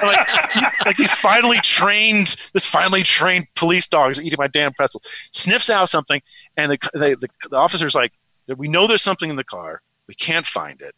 Like, 0.07 0.85
like 0.87 0.97
these 0.97 1.13
finally 1.13 1.59
trained, 1.63 2.29
this 2.55 2.67
finally 2.67 3.03
trained 3.03 3.47
police 3.55 3.87
dog 3.89 4.11
is 4.13 4.25
eating 4.25 4.37
my 4.39 4.47
damn 4.49 4.73
pretzel. 4.73 5.01
Sniffs 5.05 5.71
out 5.71 5.89
something, 5.89 6.21
and 6.57 6.73
the 6.73 6.79
the, 6.93 7.17
the, 7.21 7.49
the 7.51 7.57
officer's 7.57 7.95
like, 7.95 8.13
"We 8.57 8.69
know 8.69 8.87
there's 8.87 9.03
something 9.03 9.31
in 9.31 9.37
the 9.37 9.45
car. 9.45 9.83
We 10.09 10.15
can't 10.15 10.47
find 10.47 10.81
it, 10.81 10.93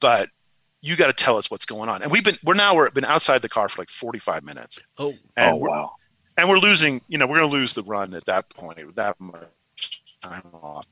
but 0.00 0.28
you 0.82 0.96
got 0.96 1.06
to 1.06 1.12
tell 1.12 1.36
us 1.36 1.50
what's 1.50 1.66
going 1.66 1.88
on." 1.88 2.02
And 2.02 2.10
we've 2.12 2.24
been 2.24 2.36
we're 2.44 2.54
now 2.54 2.74
we're 2.74 2.90
been 2.90 3.04
outside 3.04 3.42
the 3.42 3.48
car 3.48 3.68
for 3.68 3.82
like 3.82 3.90
45 3.90 4.42
minutes, 4.44 4.80
Oh. 4.98 5.14
and 5.36 5.54
oh 5.54 5.56
wow. 5.56 5.92
and 6.36 6.48
we're 6.48 6.58
losing. 6.58 7.00
You 7.08 7.18
know, 7.18 7.26
we're 7.26 7.38
going 7.38 7.50
to 7.50 7.56
lose 7.56 7.72
the 7.74 7.82
run 7.82 8.14
at 8.14 8.24
that 8.26 8.50
point. 8.54 8.84
with 8.84 8.96
That 8.96 9.20
much 9.20 10.02
time 10.22 10.42
off. 10.54 10.86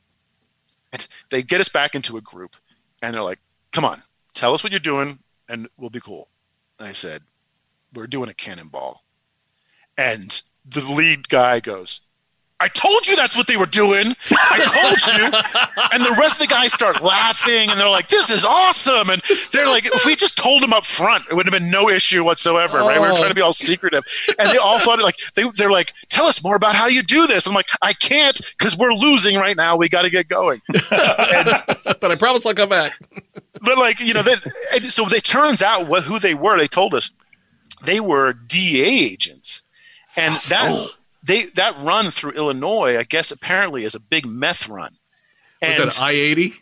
And 0.92 1.06
they 1.30 1.42
get 1.42 1.60
us 1.60 1.68
back 1.68 1.94
into 1.94 2.16
a 2.16 2.20
group, 2.20 2.56
and 3.00 3.14
they're 3.14 3.22
like, 3.22 3.40
"Come 3.72 3.84
on, 3.84 4.02
tell 4.34 4.54
us 4.54 4.62
what 4.62 4.72
you're 4.72 4.80
doing, 4.80 5.20
and 5.48 5.68
we'll 5.76 5.90
be 5.90 6.00
cool." 6.00 6.28
And 6.78 6.88
I 6.88 6.92
said, 6.92 7.22
we're 7.94 8.06
doing 8.06 8.30
a 8.30 8.34
cannonball, 8.34 9.04
and 9.96 10.42
the 10.64 10.82
lead 10.82 11.28
guy 11.28 11.60
goes, 11.60 12.00
I 12.62 12.68
told 12.68 13.08
you 13.08 13.16
that's 13.16 13.36
what 13.36 13.48
they 13.48 13.56
were 13.56 13.66
doing. 13.66 14.14
I 14.30 14.58
told 14.70 15.18
you. 15.18 15.24
And 15.92 16.04
the 16.04 16.16
rest 16.16 16.40
of 16.40 16.46
the 16.46 16.54
guys 16.54 16.72
start 16.72 17.02
laughing 17.02 17.68
and 17.68 17.78
they're 17.78 17.90
like, 17.90 18.06
this 18.06 18.30
is 18.30 18.44
awesome. 18.44 19.10
And 19.10 19.20
they're 19.50 19.66
like, 19.66 19.86
if 19.86 20.06
we 20.06 20.14
just 20.14 20.38
told 20.38 20.62
them 20.62 20.72
up 20.72 20.86
front, 20.86 21.24
it 21.28 21.34
would 21.34 21.44
have 21.44 21.52
been 21.52 21.72
no 21.72 21.88
issue 21.88 22.22
whatsoever, 22.22 22.78
right? 22.78 23.00
We 23.00 23.08
were 23.08 23.16
trying 23.16 23.30
to 23.30 23.34
be 23.34 23.40
all 23.40 23.48
oh. 23.48 23.50
secretive. 23.50 24.04
And 24.38 24.48
they 24.48 24.58
all 24.58 24.78
thought 24.78 25.02
like, 25.02 25.16
they, 25.34 25.42
they're 25.56 25.72
like, 25.72 25.92
tell 26.08 26.26
us 26.26 26.44
more 26.44 26.54
about 26.54 26.76
how 26.76 26.86
you 26.86 27.02
do 27.02 27.26
this. 27.26 27.48
I'm 27.48 27.54
like, 27.54 27.66
I 27.82 27.94
can't 27.94 28.40
because 28.56 28.78
we're 28.78 28.94
losing 28.94 29.36
right 29.36 29.56
now. 29.56 29.76
We 29.76 29.88
got 29.88 30.02
to 30.02 30.10
get 30.10 30.28
going. 30.28 30.62
and, 30.72 31.48
but 31.84 32.10
I 32.12 32.14
promise 32.16 32.46
I'll 32.46 32.54
come 32.54 32.68
back. 32.68 32.92
but 33.60 33.76
like, 33.76 33.98
you 33.98 34.14
know, 34.14 34.22
they, 34.22 34.36
and 34.74 34.84
so 34.84 35.08
it 35.08 35.24
turns 35.24 35.62
out 35.62 35.88
what, 35.88 36.04
who 36.04 36.20
they 36.20 36.34
were. 36.34 36.56
They 36.58 36.68
told 36.68 36.94
us 36.94 37.10
they 37.82 37.98
were 37.98 38.32
DEA 38.32 39.12
agents. 39.12 39.64
And 40.14 40.36
that 40.48 40.70
Oh. 40.70 40.90
They 41.22 41.46
that 41.54 41.76
run 41.80 42.10
through 42.10 42.32
Illinois, 42.32 42.98
I 42.98 43.04
guess 43.04 43.30
apparently 43.30 43.84
is 43.84 43.94
a 43.94 44.00
big 44.00 44.26
meth 44.26 44.68
run. 44.68 44.96
Was 45.62 45.78
And 45.78 45.90
that 45.90 46.00
I 46.02 46.10
eighty? 46.12 46.54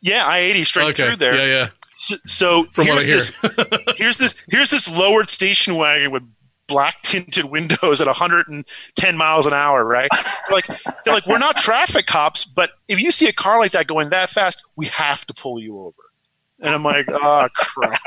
yeah, 0.00 0.24
I 0.26 0.38
eighty 0.38 0.64
straight 0.64 0.88
Okay. 0.90 1.06
through 1.08 1.16
there. 1.16 1.36
Yeah, 1.36 1.44
yeah. 1.46 1.68
So, 1.90 2.16
so 2.24 2.64
From 2.72 2.86
what 2.88 3.02
I 3.02 3.04
here's 3.04 3.34
hear. 3.36 3.50
this 3.50 3.68
here's 3.96 4.16
this 4.18 4.34
here's 4.48 4.70
this 4.70 4.90
lowered 4.96 5.28
station 5.30 5.74
wagon 5.74 6.10
with 6.12 6.22
black 6.68 7.00
tinted 7.02 7.46
windows 7.46 8.00
at 8.00 8.06
110 8.06 9.16
miles 9.16 9.46
an 9.46 9.52
hour, 9.54 9.84
right? 9.84 10.08
They're 10.12 10.54
like 10.54 10.66
they're 11.04 11.14
like 11.14 11.26
we're 11.26 11.38
not 11.38 11.56
traffic 11.58 12.06
cops, 12.06 12.44
but 12.44 12.70
if 12.88 13.00
you 13.02 13.10
see 13.10 13.26
a 13.28 13.32
car 13.32 13.58
like 13.58 13.72
that 13.72 13.86
going 13.86 14.10
that 14.10 14.28
fast, 14.30 14.62
we 14.76 14.86
have 14.86 15.26
to 15.26 15.34
pull 15.34 15.60
you 15.60 15.78
over. 15.80 16.02
And 16.60 16.74
I'm 16.74 16.82
like, 16.84 17.06
oh 17.10 17.48
crap. 17.54 18.00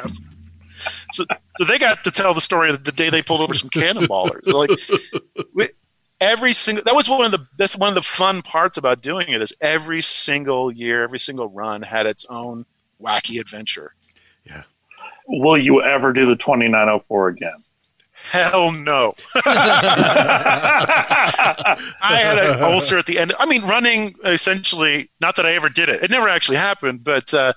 So, 1.13 1.25
so 1.57 1.65
they 1.65 1.77
got 1.77 2.03
to 2.05 2.11
tell 2.11 2.33
the 2.33 2.41
story 2.41 2.69
of 2.71 2.83
the 2.83 2.91
day 2.91 3.09
they 3.11 3.21
pulled 3.21 3.41
over 3.41 3.53
some 3.53 3.69
cannonballers. 3.69 4.41
They're 4.45 4.53
like 4.55 5.75
every 6.21 6.53
single 6.53 6.83
that 6.85 6.95
was 6.95 7.09
one 7.09 7.25
of 7.25 7.31
the 7.31 7.45
that's 7.57 7.77
one 7.77 7.89
of 7.89 7.95
the 7.95 8.01
fun 8.01 8.41
parts 8.41 8.77
about 8.77 9.01
doing 9.01 9.27
it 9.27 9.41
is 9.41 9.53
every 9.61 10.01
single 10.01 10.71
year, 10.71 11.03
every 11.03 11.19
single 11.19 11.47
run 11.47 11.81
had 11.81 12.05
its 12.05 12.25
own 12.29 12.63
wacky 13.03 13.41
adventure. 13.41 13.93
yeah 14.45 14.63
Will 15.27 15.57
you 15.57 15.81
ever 15.81 16.13
do 16.13 16.25
the 16.25 16.35
2904 16.35 17.27
again? 17.29 17.63
Hell 18.29 18.71
no. 18.71 19.13
I 19.45 21.77
had 22.01 22.37
an 22.37 22.63
ulcer 22.63 22.97
at 22.97 23.05
the 23.05 23.17
end. 23.17 23.33
I 23.39 23.45
mean, 23.45 23.63
running 23.63 24.13
essentially, 24.23 25.09
not 25.21 25.35
that 25.37 25.45
I 25.45 25.53
ever 25.53 25.69
did 25.69 25.89
it. 25.89 26.03
It 26.03 26.11
never 26.11 26.27
actually 26.27 26.57
happened. 26.57 27.03
But 27.03 27.33
uh, 27.33 27.53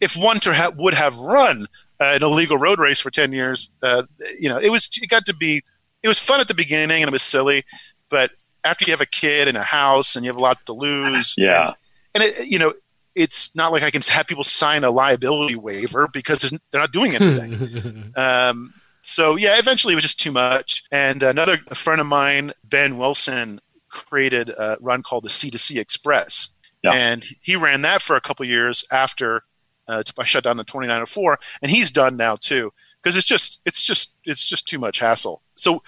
if 0.00 0.16
one 0.16 0.40
to 0.40 0.54
ha- 0.54 0.72
would 0.76 0.94
have 0.94 1.16
run 1.18 1.66
uh, 2.00 2.12
an 2.14 2.22
illegal 2.22 2.58
road 2.58 2.78
race 2.80 3.00
for 3.00 3.10
10 3.10 3.32
years, 3.32 3.70
uh, 3.82 4.04
you 4.40 4.48
know, 4.48 4.58
it 4.58 4.70
was, 4.70 4.90
it 5.00 5.08
got 5.08 5.24
to 5.26 5.34
be, 5.34 5.62
it 6.02 6.08
was 6.08 6.18
fun 6.18 6.40
at 6.40 6.48
the 6.48 6.54
beginning 6.54 7.02
and 7.02 7.08
it 7.08 7.12
was 7.12 7.22
silly. 7.22 7.64
But 8.08 8.30
after 8.64 8.84
you 8.84 8.92
have 8.92 9.00
a 9.00 9.06
kid 9.06 9.48
and 9.48 9.56
a 9.56 9.62
house 9.62 10.16
and 10.16 10.24
you 10.24 10.30
have 10.30 10.36
a 10.36 10.42
lot 10.42 10.64
to 10.66 10.72
lose, 10.72 11.34
Yeah. 11.38 11.74
and 12.14 12.22
it, 12.24 12.46
you 12.46 12.58
know, 12.58 12.72
it's 13.14 13.54
not 13.56 13.72
like 13.72 13.82
I 13.82 13.90
can 13.90 14.02
have 14.02 14.26
people 14.26 14.44
sign 14.44 14.84
a 14.84 14.90
liability 14.90 15.56
waiver 15.56 16.06
because 16.08 16.40
they're 16.70 16.80
not 16.80 16.92
doing 16.92 17.14
anything. 17.14 18.12
um, 18.16 18.72
so 19.02 19.36
yeah, 19.36 19.58
eventually 19.58 19.92
it 19.92 19.96
was 19.96 20.04
just 20.04 20.20
too 20.20 20.32
much. 20.32 20.84
And 20.92 21.22
another 21.22 21.58
a 21.68 21.74
friend 21.74 22.00
of 22.00 22.06
mine, 22.06 22.52
Ben 22.64 22.98
Wilson, 22.98 23.60
created 23.88 24.50
a 24.50 24.76
run 24.80 25.02
called 25.02 25.24
the 25.24 25.30
C 25.30 25.50
to 25.50 25.58
C 25.58 25.78
Express, 25.78 26.50
Yeah. 26.84 26.92
and 26.92 27.24
he 27.40 27.56
ran 27.56 27.82
that 27.82 28.02
for 28.02 28.16
a 28.16 28.20
couple 28.20 28.44
years 28.46 28.84
after 28.92 29.44
uh, 29.88 30.02
I 30.18 30.24
shut 30.24 30.44
down 30.44 30.58
the 30.58 30.64
2904, 30.64 31.38
and 31.62 31.70
he's 31.72 31.90
done 31.90 32.16
now 32.18 32.36
too 32.36 32.70
because 33.02 33.16
it's 33.16 33.26
just 33.26 33.62
it's 33.64 33.82
just 33.82 34.18
it's 34.24 34.46
just 34.46 34.68
too 34.68 34.78
much 34.78 34.98
hassle. 34.98 35.40
So 35.54 35.82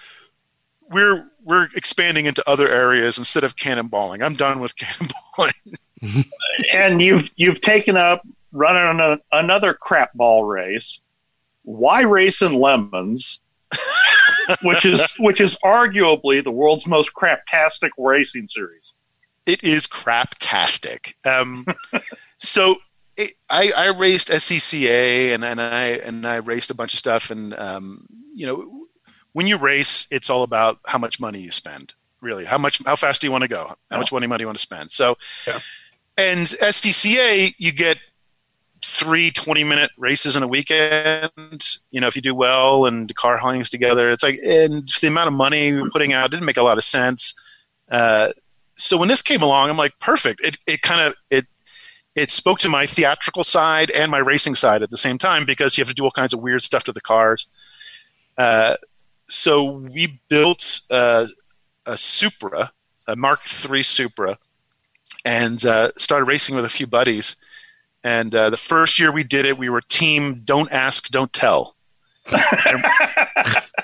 we're 0.89 1.30
we're 1.43 1.67
expanding 1.75 2.25
into 2.25 2.47
other 2.47 2.69
areas 2.69 3.17
instead 3.17 3.43
of 3.43 3.55
cannonballing. 3.55 4.23
I'm 4.23 4.35
done 4.35 4.59
with 4.59 4.75
cannonballing. 4.77 6.25
and 6.73 7.01
you've 7.01 7.29
you've 7.35 7.61
taken 7.61 7.97
up 7.97 8.25
running 8.51 8.99
a, 8.99 9.19
another 9.31 9.73
crap 9.73 10.13
ball 10.13 10.45
race. 10.45 10.99
Why 11.63 12.01
race 12.01 12.41
in 12.41 12.53
lemons? 12.53 13.39
which 14.63 14.85
is 14.85 15.01
which 15.19 15.39
is 15.39 15.55
arguably 15.63 16.43
the 16.43 16.51
world's 16.51 16.87
most 16.87 17.11
craptastic 17.13 17.91
racing 17.97 18.47
series. 18.47 18.93
it 19.45 19.63
is 19.63 19.87
craptastic. 19.87 21.13
Um, 21.25 21.65
so 22.37 22.77
it, 23.17 23.31
I, 23.49 23.71
I 23.77 23.87
raced 23.89 24.29
SCCA 24.29 25.33
and, 25.33 25.45
and 25.45 25.61
I 25.61 25.85
and 26.05 26.25
I 26.25 26.37
raced 26.37 26.71
a 26.71 26.75
bunch 26.75 26.93
of 26.93 26.99
stuff 26.99 27.31
and 27.31 27.53
um, 27.53 28.05
you 28.33 28.45
know 28.45 28.80
when 29.33 29.47
you 29.47 29.57
race 29.57 30.07
it's 30.11 30.29
all 30.29 30.43
about 30.43 30.79
how 30.87 30.97
much 30.97 31.19
money 31.19 31.39
you 31.39 31.51
spend 31.51 31.93
really 32.21 32.45
how 32.45 32.57
much 32.57 32.81
how 32.85 32.95
fast 32.95 33.21
do 33.21 33.27
you 33.27 33.31
want 33.31 33.43
to 33.43 33.47
go 33.47 33.73
how 33.89 33.97
much 33.97 34.11
money 34.11 34.27
money 34.27 34.39
do 34.39 34.43
you 34.43 34.47
want 34.47 34.57
to 34.57 34.61
spend 34.61 34.91
so 34.91 35.15
Yeah. 35.47 35.59
and 36.17 36.39
SCCA 36.39 37.53
you 37.57 37.71
get 37.71 37.97
three 38.83 39.29
20 39.31 39.63
minute 39.63 39.91
races 39.97 40.35
in 40.35 40.43
a 40.43 40.47
weekend 40.47 41.29
you 41.91 42.01
know 42.01 42.07
if 42.07 42.15
you 42.15 42.21
do 42.21 42.33
well 42.33 42.85
and 42.85 43.09
the 43.09 43.13
car 43.13 43.37
hangs 43.37 43.69
together 43.69 44.09
it's 44.11 44.23
like 44.23 44.37
and 44.45 44.89
the 45.01 45.07
amount 45.07 45.27
of 45.27 45.33
money 45.33 45.73
we're 45.73 45.89
putting 45.89 46.13
out 46.13 46.31
didn't 46.31 46.45
make 46.45 46.57
a 46.57 46.63
lot 46.63 46.77
of 46.77 46.83
sense 46.83 47.33
uh, 47.91 48.29
so 48.77 48.97
when 48.97 49.09
this 49.09 49.21
came 49.21 49.41
along, 49.41 49.69
I'm 49.69 49.75
like, 49.77 49.91
perfect. 49.99 50.43
It 50.43 50.57
it 50.65 50.81
kind 50.81 51.01
of 51.01 51.13
it 51.29 51.45
it 52.15 52.31
spoke 52.31 52.57
to 52.59 52.69
my 52.69 52.85
theatrical 52.85 53.43
side 53.43 53.91
and 53.91 54.09
my 54.09 54.17
racing 54.17 54.55
side 54.55 54.81
at 54.81 54.89
the 54.89 54.97
same 54.97 55.17
time 55.17 55.45
because 55.45 55.77
you 55.77 55.81
have 55.81 55.89
to 55.89 55.93
do 55.93 56.03
all 56.05 56.09
kinds 56.11 56.33
of 56.33 56.41
weird 56.41 56.63
stuff 56.63 56.85
to 56.85 56.93
the 56.93 57.01
cars. 57.01 57.51
Uh, 58.37 58.75
so 59.31 59.71
we 59.71 60.19
built 60.27 60.81
uh, 60.91 61.25
a 61.85 61.97
Supra, 61.97 62.71
a 63.07 63.15
Mark 63.15 63.39
III 63.45 63.81
Supra, 63.81 64.37
and 65.23 65.65
uh, 65.65 65.91
started 65.95 66.25
racing 66.25 66.55
with 66.55 66.65
a 66.65 66.69
few 66.69 66.85
buddies. 66.85 67.37
And 68.03 68.35
uh, 68.35 68.49
the 68.49 68.57
first 68.57 68.99
year 68.99 69.11
we 69.11 69.23
did 69.23 69.45
it, 69.45 69.57
we 69.57 69.69
were 69.69 69.81
team 69.81 70.41
"Don't 70.43 70.71
Ask, 70.71 71.09
Don't 71.09 71.31
Tell." 71.31 71.75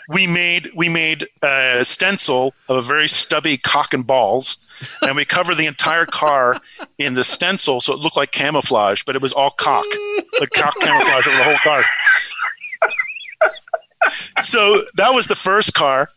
We 0.09 0.25
made 0.25 0.69
we 0.73 0.87
made 0.87 1.27
a 1.43 1.83
stencil 1.83 2.53
of 2.69 2.77
a 2.77 2.81
very 2.81 3.09
stubby 3.09 3.57
cock 3.57 3.93
and 3.93 4.07
balls, 4.07 4.57
and 5.01 5.17
we 5.17 5.25
covered 5.25 5.55
the 5.55 5.65
entire 5.65 6.05
car 6.05 6.61
in 6.97 7.13
the 7.13 7.25
stencil 7.25 7.81
so 7.81 7.91
it 7.91 7.99
looked 7.99 8.15
like 8.15 8.31
camouflage, 8.31 9.03
but 9.05 9.17
it 9.17 9.21
was 9.21 9.33
all 9.33 9.49
cock, 9.49 9.85
the 10.39 10.47
cock 10.55 10.75
camouflage 10.79 11.27
over 11.27 11.37
the 11.37 11.43
whole 11.43 11.57
car. 11.57 11.83
So 14.41 14.81
that 14.95 15.13
was 15.13 15.27
the 15.27 15.35
first 15.35 15.73
car. 15.73 16.09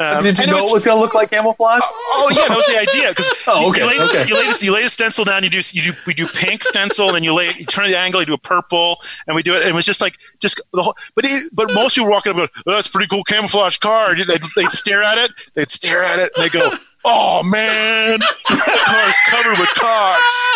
Um, 0.00 0.24
Did 0.24 0.38
you 0.38 0.44
it 0.44 0.46
know 0.48 0.58
it 0.58 0.72
was 0.72 0.84
going 0.84 0.96
to 0.98 1.00
look 1.00 1.14
like 1.14 1.30
camouflage? 1.30 1.80
Oh 1.84 2.28
yeah, 2.34 2.48
that 2.48 2.56
was 2.56 2.66
the 2.66 2.78
idea. 2.78 3.10
Because 3.10 3.30
Oh, 3.46 3.70
okay, 3.70 3.82
you, 3.82 3.86
lay, 3.86 4.00
okay. 4.08 4.28
you 4.28 4.34
lay 4.34 4.44
this, 4.46 4.62
you 4.64 4.72
lay 4.72 4.82
the 4.82 4.90
stencil 4.90 5.24
down. 5.24 5.44
You 5.44 5.50
do 5.50 5.60
you 5.72 5.82
do 5.82 5.92
we 6.04 6.14
do 6.14 6.26
pink 6.26 6.64
stencil, 6.64 7.14
and 7.14 7.24
you 7.24 7.32
lay 7.32 7.52
you 7.56 7.64
turn 7.64 7.88
the 7.88 7.96
angle. 7.96 8.20
You 8.20 8.26
do 8.26 8.34
a 8.34 8.38
purple, 8.38 8.98
and 9.28 9.36
we 9.36 9.44
do 9.44 9.54
it. 9.54 9.60
And 9.62 9.70
it 9.70 9.74
was 9.74 9.86
just 9.86 10.00
like 10.00 10.18
just 10.40 10.60
the 10.72 10.82
whole. 10.82 10.96
But 11.14 11.26
it, 11.26 11.44
but 11.52 11.72
most 11.72 11.94
people 11.94 12.06
were 12.06 12.10
walking 12.12 12.32
up 12.32 12.38
and 12.38 12.48
go, 12.48 12.62
oh, 12.66 12.74
"That's 12.74 12.88
a 12.88 12.90
pretty 12.90 13.06
cool 13.06 13.22
camouflage 13.22 13.76
car." 13.76 14.16
They'd, 14.16 14.42
they'd 14.56 14.70
stare 14.70 15.02
at 15.02 15.16
it. 15.16 15.30
They'd 15.54 15.70
stare 15.70 16.02
at 16.02 16.18
it, 16.18 16.32
and 16.36 16.44
they 16.44 16.48
go, 16.50 16.72
"Oh 17.04 17.44
man, 17.44 18.18
the 18.18 18.80
car's 18.86 19.16
covered 19.28 19.60
with 19.60 19.70
cocks." 19.74 20.52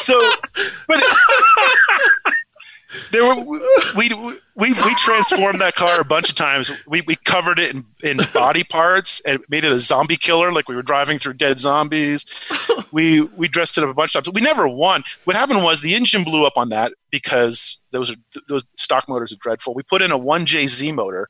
so, 0.00 0.32
but. 0.86 1.02
There 3.10 3.24
were 3.24 3.40
we, 3.44 3.58
we 3.96 4.08
we 4.54 4.72
we 4.72 4.94
transformed 4.94 5.60
that 5.60 5.74
car 5.74 6.00
a 6.00 6.04
bunch 6.04 6.28
of 6.28 6.36
times. 6.36 6.70
We 6.86 7.00
we 7.02 7.16
covered 7.16 7.58
it 7.58 7.74
in, 7.74 7.84
in 8.04 8.20
body 8.32 8.62
parts 8.62 9.20
and 9.26 9.40
made 9.48 9.64
it 9.64 9.72
a 9.72 9.78
zombie 9.78 10.16
killer, 10.16 10.52
like 10.52 10.68
we 10.68 10.76
were 10.76 10.82
driving 10.82 11.18
through 11.18 11.34
dead 11.34 11.58
zombies. 11.58 12.24
We 12.92 13.22
we 13.22 13.48
dressed 13.48 13.76
it 13.76 13.84
up 13.84 13.90
a 13.90 13.94
bunch 13.94 14.14
of 14.14 14.22
times. 14.24 14.34
We 14.34 14.40
never 14.40 14.68
won. 14.68 15.02
What 15.24 15.34
happened 15.36 15.64
was 15.64 15.80
the 15.80 15.94
engine 15.96 16.22
blew 16.22 16.46
up 16.46 16.56
on 16.56 16.68
that 16.68 16.92
because 17.10 17.78
those 17.90 18.10
are, 18.12 18.16
those 18.48 18.62
stock 18.76 19.08
motors 19.08 19.32
are 19.32 19.36
dreadful. 19.40 19.74
We 19.74 19.82
put 19.82 20.00
in 20.02 20.12
a 20.12 20.18
one 20.18 20.46
JZ 20.46 20.94
motor 20.94 21.28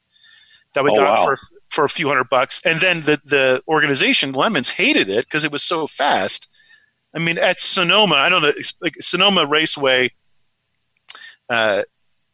that 0.75 0.85
we 0.85 0.91
Oh, 0.91 0.97
got 0.97 1.19
wow. 1.19 1.25
for 1.25 1.39
for 1.71 1.85
a 1.85 1.89
few 1.89 2.09
hundred 2.09 2.29
bucks, 2.29 2.61
and 2.67 2.81
then 2.81 3.01
the 3.01 3.19
the 3.25 3.63
organization 3.67 4.33
Lemons 4.33 4.71
hated 4.71 5.09
it 5.09 5.25
because 5.25 5.45
it 5.45 5.51
was 5.53 5.63
so 5.63 5.87
fast. 5.87 6.53
I 7.15 7.19
mean, 7.19 7.39
at 7.39 7.61
Sonoma, 7.61 8.17
I 8.17 8.29
don't 8.29 8.43
know 8.43 8.53
like 8.83 8.97
Sonoma 9.01 9.47
Raceway 9.47 10.11
uh, 11.49 11.83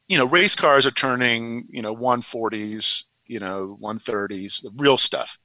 you 0.08 0.18
know, 0.18 0.26
race 0.26 0.54
cars 0.56 0.86
are 0.86 0.90
turning, 0.90 1.66
you 1.70 1.82
know, 1.82 1.94
140s, 1.94 3.04
you 3.26 3.40
know, 3.40 3.76
130s, 3.80 4.62
the 4.62 4.70
real 4.76 4.96
stuff. 4.98 5.38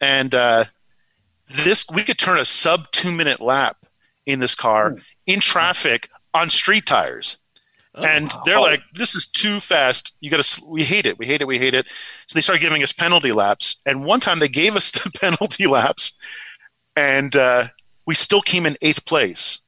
And 0.00 0.34
uh, 0.34 0.64
this, 1.64 1.86
we 1.92 2.02
could 2.02 2.18
turn 2.18 2.38
a 2.38 2.44
sub 2.44 2.90
two 2.92 3.12
minute 3.12 3.40
lap 3.40 3.76
in 4.26 4.38
this 4.40 4.54
car 4.54 4.96
in 5.26 5.40
traffic 5.40 6.08
on 6.34 6.50
street 6.50 6.86
tires. 6.86 7.38
and 7.94 8.30
they're 8.44 8.58
Oh. 8.58 8.62
like, 8.62 8.82
this 8.94 9.14
is 9.14 9.26
too 9.28 9.58
fast. 9.60 10.16
You 10.20 10.30
got 10.30 10.42
to, 10.42 10.62
we 10.68 10.84
hate 10.84 11.06
it. 11.06 11.18
We 11.18 11.24
hate 11.26 11.40
it. 11.40 11.46
We 11.48 11.58
hate 11.58 11.72
it. 11.74 11.86
So 12.26 12.34
they 12.36 12.42
started 12.42 12.60
giving 12.60 12.82
us 12.82 12.92
penalty 12.92 13.32
laps. 13.32 13.80
And 13.86 14.04
one 14.04 14.20
time 14.20 14.38
they 14.38 14.48
gave 14.48 14.76
us 14.76 14.90
the 14.92 15.10
penalty 15.18 15.66
laps 15.66 16.12
and 16.94 17.34
uh, 17.36 17.66
we 18.06 18.14
still 18.14 18.42
came 18.42 18.66
in 18.66 18.76
eighth 18.82 19.04
place. 19.06 19.60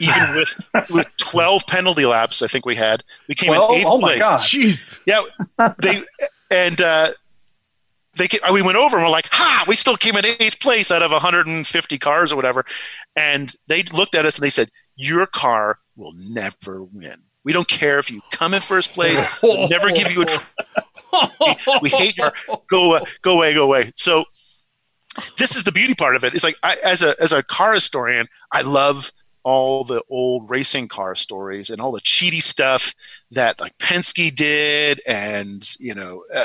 Even 0.00 0.34
with 0.34 0.90
with 0.90 1.06
12 1.18 1.66
penalty 1.66 2.06
laps. 2.06 2.42
I 2.42 2.46
think 2.46 2.64
we 2.66 2.76
had. 2.76 3.02
We 3.28 3.34
came 3.34 3.50
Well, 3.50 3.72
in 3.72 3.78
eighth 3.80 3.86
oh 3.88 3.98
my 3.98 4.08
place. 4.14 4.20
god! 4.22 4.40
Jeez. 4.40 5.00
Yeah, 5.06 5.22
they 5.80 6.02
and 6.50 6.80
uh, 6.80 7.08
they 8.16 8.28
ca- 8.28 8.52
we 8.52 8.62
went 8.62 8.76
over 8.76 8.96
and 8.96 9.04
we're 9.06 9.10
like, 9.10 9.28
"Ha! 9.32 9.64
We 9.66 9.74
still 9.74 9.96
came 9.96 10.16
in 10.16 10.24
eighth 10.26 10.60
place 10.60 10.90
out 10.90 11.02
of 11.02 11.10
150 11.12 11.98
cars 11.98 12.32
or 12.32 12.36
whatever." 12.36 12.64
And 13.16 13.52
they 13.68 13.82
looked 13.84 14.14
at 14.14 14.24
us 14.26 14.36
and 14.38 14.44
they 14.44 14.50
said, 14.50 14.70
"Your 14.96 15.26
car 15.26 15.78
will 15.96 16.12
never 16.30 16.82
win. 16.84 17.14
We 17.44 17.52
don't 17.52 17.68
care 17.68 17.98
if 17.98 18.10
you 18.10 18.20
come 18.30 18.54
in 18.54 18.60
first 18.60 18.92
place. 18.92 19.20
We'll 19.42 19.68
never 19.68 19.90
give 19.90 20.10
you 20.12 20.22
a. 20.22 20.26
Tr- 20.26 20.42
we, 21.40 21.56
we 21.82 21.88
hate 21.90 22.16
your 22.16 22.32
go 22.68 22.94
uh, 22.94 23.00
go 23.22 23.34
away, 23.34 23.52
go 23.54 23.64
away." 23.64 23.92
So 23.96 24.24
this 25.36 25.56
is 25.56 25.64
the 25.64 25.72
beauty 25.72 25.94
part 25.94 26.16
of 26.16 26.24
it. 26.24 26.34
It's 26.34 26.44
like 26.44 26.56
I, 26.62 26.76
as 26.84 27.02
a 27.02 27.14
as 27.20 27.32
a 27.32 27.42
car 27.42 27.74
historian, 27.74 28.28
I 28.52 28.62
love 28.62 29.12
all 29.44 29.84
the 29.84 30.02
old 30.08 30.50
racing 30.50 30.88
car 30.88 31.14
stories 31.14 31.70
and 31.70 31.80
all 31.80 31.92
the 31.92 32.00
cheaty 32.00 32.42
stuff 32.42 32.94
that 33.30 33.60
like 33.60 33.76
Penske 33.78 34.34
did, 34.34 35.00
and 35.08 35.62
you 35.78 35.94
know 35.94 36.24
uh, 36.34 36.44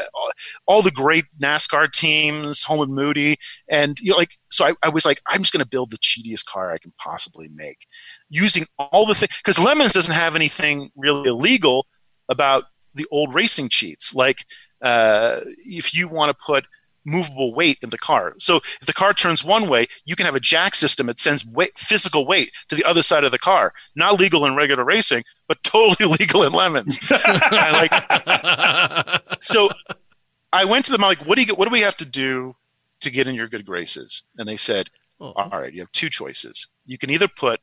all, 0.66 0.82
the 0.82 0.92
great 0.92 1.26
NASCAR 1.42 1.92
teams, 1.92 2.64
Holman 2.64 2.94
Moody, 2.94 3.38
and 3.70 4.00
you 4.00 4.12
know 4.12 4.18
like 4.18 4.32
so. 4.50 4.66
I, 4.66 4.74
I 4.84 4.90
was 4.90 5.06
like, 5.06 5.22
I'm 5.28 5.42
just 5.42 5.54
going 5.54 5.64
to 5.64 5.70
build 5.70 5.92
the 5.92 5.98
cheatiest 6.00 6.46
car 6.46 6.72
I 6.72 6.78
can 6.78 6.94
possibly 6.98 7.50
make, 7.54 7.88
using 8.30 8.66
all 8.78 9.06
the 9.06 9.16
things 9.16 9.36
because 9.38 9.60
Lemons 9.60 9.94
doesn't 9.94 10.16
have 10.16 10.36
anything 10.36 10.90
really 10.96 11.30
illegal 11.30 11.86
about 12.30 12.66
the 12.94 13.06
old 13.12 13.34
racing 13.34 13.70
cheats. 13.70 14.14
Like 14.14 14.46
uh, 14.82 15.40
if 15.58 15.94
you 15.94 16.08
want 16.08 16.38
to 16.38 16.46
put 16.46 16.66
movable 17.08 17.54
weight 17.54 17.80
in 17.82 17.90
the 17.90 17.98
car. 17.98 18.36
So 18.38 18.58
if 18.58 18.82
the 18.86 18.94
car 18.94 19.14
turns 19.14 19.44
one 19.44 19.70
way, 19.70 19.88
you 20.06 20.16
can 20.16 20.26
have 20.26 20.36
a 20.36 20.40
jack 20.40 20.76
system 20.76 21.08
that 21.08 21.20
sends 21.20 21.46
weight, 21.46 21.78
physical 21.78 22.28
weight 22.28 22.52
to 22.68 22.76
the 22.76 22.84
other 22.84 23.02
side 23.02 23.24
of 23.24 23.32
the 23.32 23.40
car. 23.40 23.72
Not 23.96 24.20
legal 24.20 24.46
in 24.46 24.56
regular 24.56 24.84
racing, 24.84 25.24
but 25.48 25.64
totally 25.64 26.16
legal 26.20 26.44
in 26.44 26.52
lemons. 26.52 27.00
Like 27.52 27.92
so 29.40 29.70
I 30.54 30.66
went 30.66 30.86
to 30.86 30.92
them. 30.92 31.04
I'm 31.04 31.10
like, 31.10 31.26
what 31.26 31.36
do 31.36 31.42
you 31.42 31.48
get? 31.48 31.58
What 31.58 31.66
do 31.66 31.72
we 31.72 31.82
have 31.82 31.98
to 31.98 32.06
do 32.06 32.56
to 33.02 33.10
get 33.10 33.28
in 33.28 33.36
your 33.36 33.48
good 33.48 33.66
graces? 33.66 34.24
And 34.38 34.48
they 34.48 34.58
said, 34.58 34.90
Oh. 35.20 35.32
all 35.36 35.50
right, 35.50 35.74
you 35.74 35.80
have 35.80 35.92
two 35.92 36.10
choices. 36.10 36.68
You 36.86 36.98
can 36.98 37.10
either 37.10 37.28
put 37.28 37.60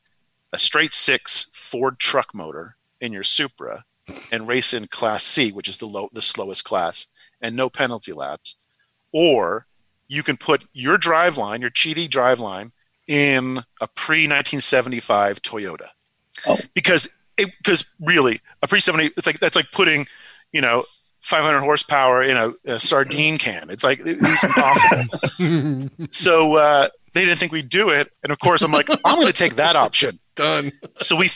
a 0.52 0.58
straight 0.58 0.92
six 0.92 1.46
Ford 1.52 1.98
truck 1.98 2.34
motor 2.34 2.76
in 3.00 3.12
your 3.12 3.22
Supra 3.24 3.84
and 4.32 4.48
race 4.48 4.74
in 4.74 4.86
Class 4.88 5.22
C, 5.24 5.52
which 5.52 5.68
is 5.68 5.78
the 5.78 5.86
low, 5.86 6.08
the 6.12 6.22
slowest 6.22 6.64
class, 6.64 7.06
and 7.40 7.54
no 7.54 7.68
penalty 7.70 8.12
laps, 8.12 8.56
or 9.14 9.66
you 10.08 10.22
can 10.22 10.36
put 10.36 10.64
your 10.74 10.98
driveline, 10.98 11.60
your 11.60 11.70
cheaty 11.70 12.06
driveline, 12.06 12.72
in 13.06 13.58
a 13.80 13.88
pre 13.94 14.24
1975 14.24 15.40
Toyota. 15.40 15.88
Oh. 16.46 16.58
Because 16.74 17.16
it, 17.38 17.54
because 17.58 17.94
really 18.00 18.40
a 18.62 18.68
pre 18.68 18.80
70 18.80 19.10
it's 19.16 19.26
like 19.26 19.38
that's 19.38 19.56
like 19.56 19.70
putting 19.72 20.06
you 20.52 20.60
know 20.60 20.84
500 21.24 21.60
horsepower 21.60 22.22
in 22.22 22.36
a, 22.36 22.52
a 22.66 22.78
sardine 22.78 23.38
can. 23.38 23.70
It's 23.70 23.82
like 23.82 24.00
it's 24.04 24.44
impossible. 24.44 25.88
so 26.10 26.56
uh, 26.56 26.88
they 27.14 27.24
didn't 27.24 27.38
think 27.38 27.50
we'd 27.50 27.70
do 27.70 27.88
it, 27.88 28.12
and 28.22 28.30
of 28.30 28.38
course 28.38 28.62
I'm 28.62 28.72
like 28.72 28.90
I'm 28.90 29.14
going 29.14 29.26
to 29.26 29.32
take 29.32 29.56
that 29.56 29.74
option. 29.74 30.18
Done. 30.34 30.72
So 30.98 31.16
we, 31.16 31.28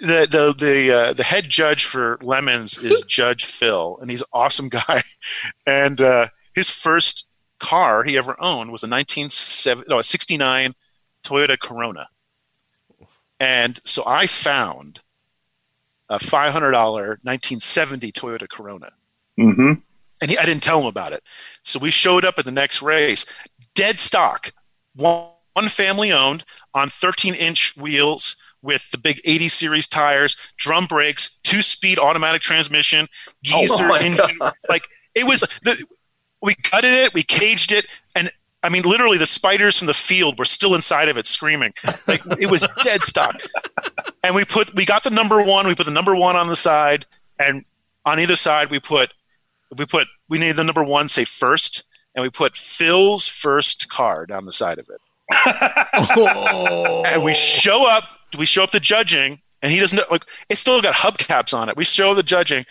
the 0.00 0.28
the 0.30 0.54
the 0.58 0.92
uh, 0.92 1.12
the 1.14 1.22
head 1.22 1.48
judge 1.48 1.86
for 1.86 2.18
Lemons 2.22 2.76
is 2.76 3.02
Judge 3.02 3.46
Phil, 3.46 3.96
and 4.02 4.10
he's 4.10 4.20
an 4.20 4.28
awesome 4.32 4.68
guy. 4.68 5.02
And 5.66 6.00
uh, 6.00 6.28
his 6.58 6.68
first 6.68 7.30
car 7.60 8.02
he 8.02 8.18
ever 8.18 8.34
owned 8.40 8.72
was 8.72 8.82
a 8.82 8.88
1970 8.88 9.86
no 9.88 9.98
a 9.98 10.02
69 10.02 10.74
Toyota 11.24 11.58
Corona. 11.58 12.08
And 13.40 13.80
so 13.84 14.02
I 14.06 14.26
found 14.26 15.00
a 16.08 16.18
$500 16.18 16.52
1970 16.72 18.12
Toyota 18.12 18.48
Corona 18.48 18.90
Mm-hmm. 19.38 19.74
and 20.20 20.30
he, 20.30 20.36
I 20.36 20.44
didn't 20.44 20.64
tell 20.64 20.80
him 20.80 20.86
about 20.86 21.12
it. 21.12 21.22
So 21.62 21.78
we 21.78 21.92
showed 21.92 22.24
up 22.24 22.40
at 22.40 22.44
the 22.44 22.50
next 22.50 22.82
race, 22.82 23.24
dead 23.76 24.00
stock, 24.00 24.52
one, 24.96 25.28
one 25.52 25.68
family 25.68 26.10
owned 26.10 26.44
on 26.74 26.88
13 26.88 27.34
inch 27.34 27.76
wheels 27.76 28.34
with 28.62 28.90
the 28.90 28.98
big 28.98 29.20
80 29.24 29.46
series 29.46 29.86
tires, 29.86 30.36
drum 30.56 30.86
brakes, 30.86 31.38
two 31.44 31.62
speed 31.62 32.00
automatic 32.00 32.42
transmission, 32.42 33.06
geezer 33.44 33.86
my 33.86 34.00
engine. 34.00 34.38
Like 34.68 34.88
it 35.14 35.24
was 35.24 35.40
the 35.62 35.86
we 36.42 36.54
gutted 36.70 36.92
it, 36.92 37.14
we 37.14 37.22
caged 37.22 37.72
it, 37.72 37.86
and 38.14 38.30
I 38.62 38.68
mean 38.68 38.82
literally 38.82 39.18
the 39.18 39.26
spiders 39.26 39.78
from 39.78 39.86
the 39.86 39.94
field 39.94 40.38
were 40.38 40.44
still 40.44 40.74
inside 40.74 41.08
of 41.08 41.16
it 41.18 41.26
screaming. 41.26 41.72
Like 42.06 42.22
it 42.40 42.50
was 42.50 42.66
dead 42.82 43.02
stock. 43.02 43.40
And 44.22 44.34
we 44.34 44.44
put 44.44 44.74
we 44.74 44.84
got 44.84 45.02
the 45.04 45.10
number 45.10 45.42
one, 45.42 45.66
we 45.66 45.74
put 45.74 45.86
the 45.86 45.92
number 45.92 46.14
one 46.14 46.36
on 46.36 46.48
the 46.48 46.56
side, 46.56 47.06
and 47.38 47.64
on 48.04 48.18
either 48.20 48.36
side 48.36 48.70
we 48.70 48.80
put 48.80 49.12
we 49.76 49.84
put 49.84 50.06
we 50.28 50.38
need 50.38 50.52
the 50.52 50.64
number 50.64 50.82
one 50.82 51.08
say 51.08 51.24
first 51.24 51.82
and 52.14 52.22
we 52.22 52.30
put 52.30 52.56
phil's 52.56 53.28
first 53.28 53.90
car 53.90 54.24
down 54.24 54.46
the 54.46 54.52
side 54.52 54.78
of 54.78 54.88
it 54.88 55.00
Oh. 56.16 57.02
and 57.06 57.22
we 57.22 57.34
show 57.34 57.88
up 57.88 58.04
we 58.38 58.46
show 58.46 58.62
up 58.64 58.70
to 58.70 58.80
judging 58.80 59.40
and 59.62 59.72
he 59.72 59.78
doesn't 59.78 60.10
like 60.10 60.24
it's 60.48 60.60
still 60.60 60.80
got 60.80 60.94
hubcaps 60.94 61.52
on 61.56 61.68
it 61.68 61.76
we 61.76 61.84
show 61.84 62.14
the 62.14 62.22
judging 62.22 62.64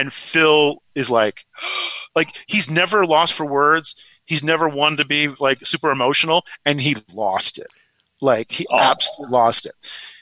and 0.00 0.12
phil 0.12 0.82
is 0.94 1.10
like 1.10 1.44
like 2.16 2.36
he's 2.46 2.70
never 2.70 3.06
lost 3.06 3.32
for 3.32 3.46
words. 3.46 4.04
He's 4.24 4.44
never 4.44 4.68
wanted 4.68 4.98
to 4.98 5.04
be 5.06 5.28
like 5.40 5.64
super 5.66 5.90
emotional 5.90 6.44
and 6.64 6.80
he 6.80 6.96
lost 7.14 7.58
it. 7.58 7.66
Like 8.20 8.52
he 8.52 8.66
Oh. 8.70 8.78
absolutely 8.78 9.32
lost 9.32 9.66
it. 9.66 9.72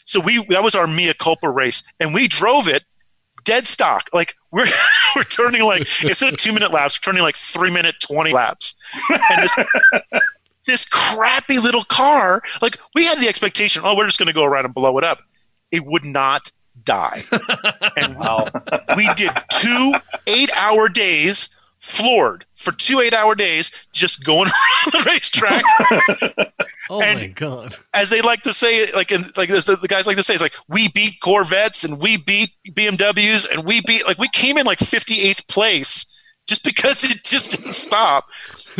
So 0.04 0.20
we 0.20 0.44
that 0.46 0.62
was 0.62 0.74
our 0.74 0.86
mea 0.86 1.12
culpa 1.14 1.48
race 1.50 1.82
and 2.00 2.14
we 2.14 2.26
drove 2.28 2.66
it 2.68 2.84
dead 3.44 3.66
stock. 3.66 4.08
Like 4.12 4.34
we're 4.50 4.66
we're 5.16 5.24
turning 5.24 5.64
like 5.64 5.82
instead 6.02 6.32
of 6.32 6.38
two 6.38 6.52
minute 6.52 6.72
laps 6.72 6.98
we're 6.98 7.12
turning 7.12 7.22
like 7.22 7.36
three 7.36 7.70
minute 7.70 7.96
20 8.00 8.32
laps. 8.32 8.74
And 9.10 9.42
this 9.42 9.56
this 10.66 10.84
crappy 10.88 11.58
little 11.58 11.84
car 11.84 12.40
like 12.60 12.78
we 12.94 13.04
had 13.06 13.18
the 13.18 13.28
expectation 13.28 13.82
oh 13.84 13.96
we're 13.96 14.06
just 14.06 14.18
going 14.18 14.26
to 14.26 14.32
go 14.34 14.44
around 14.44 14.64
and 14.64 14.74
blow 14.74 14.96
it 14.98 15.04
up. 15.04 15.20
It 15.70 15.84
would 15.86 16.04
not 16.04 16.50
die 16.84 17.22
and 17.96 18.16
we 18.96 19.08
did 19.14 19.30
two 19.50 19.94
eight 20.26 20.50
hour 20.56 20.88
days 20.88 21.54
floored 21.78 22.44
for 22.54 22.72
two 22.72 23.00
eight 23.00 23.14
hour 23.14 23.34
days 23.34 23.70
just 23.92 24.24
going 24.24 24.48
around 24.86 24.92
the 24.92 25.02
racetrack 25.06 25.64
Oh 26.90 27.00
And- 27.02 27.20
my 27.20 27.26
god. 27.28 27.74
as 27.94 28.10
they 28.10 28.20
like 28.20 28.42
to 28.42 28.52
say, 28.52 28.86
like 28.94 29.10
in, 29.12 29.24
like 29.36 29.48
this, 29.48 29.64
the, 29.64 29.76
the 29.76 29.88
guys 29.88 30.06
like 30.06 30.16
to 30.16 30.22
say, 30.22 30.34
it's 30.34 30.42
like 30.42 30.54
we 30.68 30.88
beat 30.90 31.20
Corvettes 31.20 31.84
and 31.84 32.00
we 32.00 32.16
beat 32.18 32.50
BMWs 32.68 33.50
and 33.50 33.64
we 33.64 33.80
beat 33.86 34.06
like 34.06 34.18
we 34.18 34.28
came 34.28 34.58
in 34.58 34.66
like 34.66 34.78
58th 34.78 35.48
place 35.48 36.04
just 36.50 36.64
because 36.64 37.04
it 37.04 37.22
just 37.22 37.52
didn't 37.52 37.74
stop, 37.74 38.28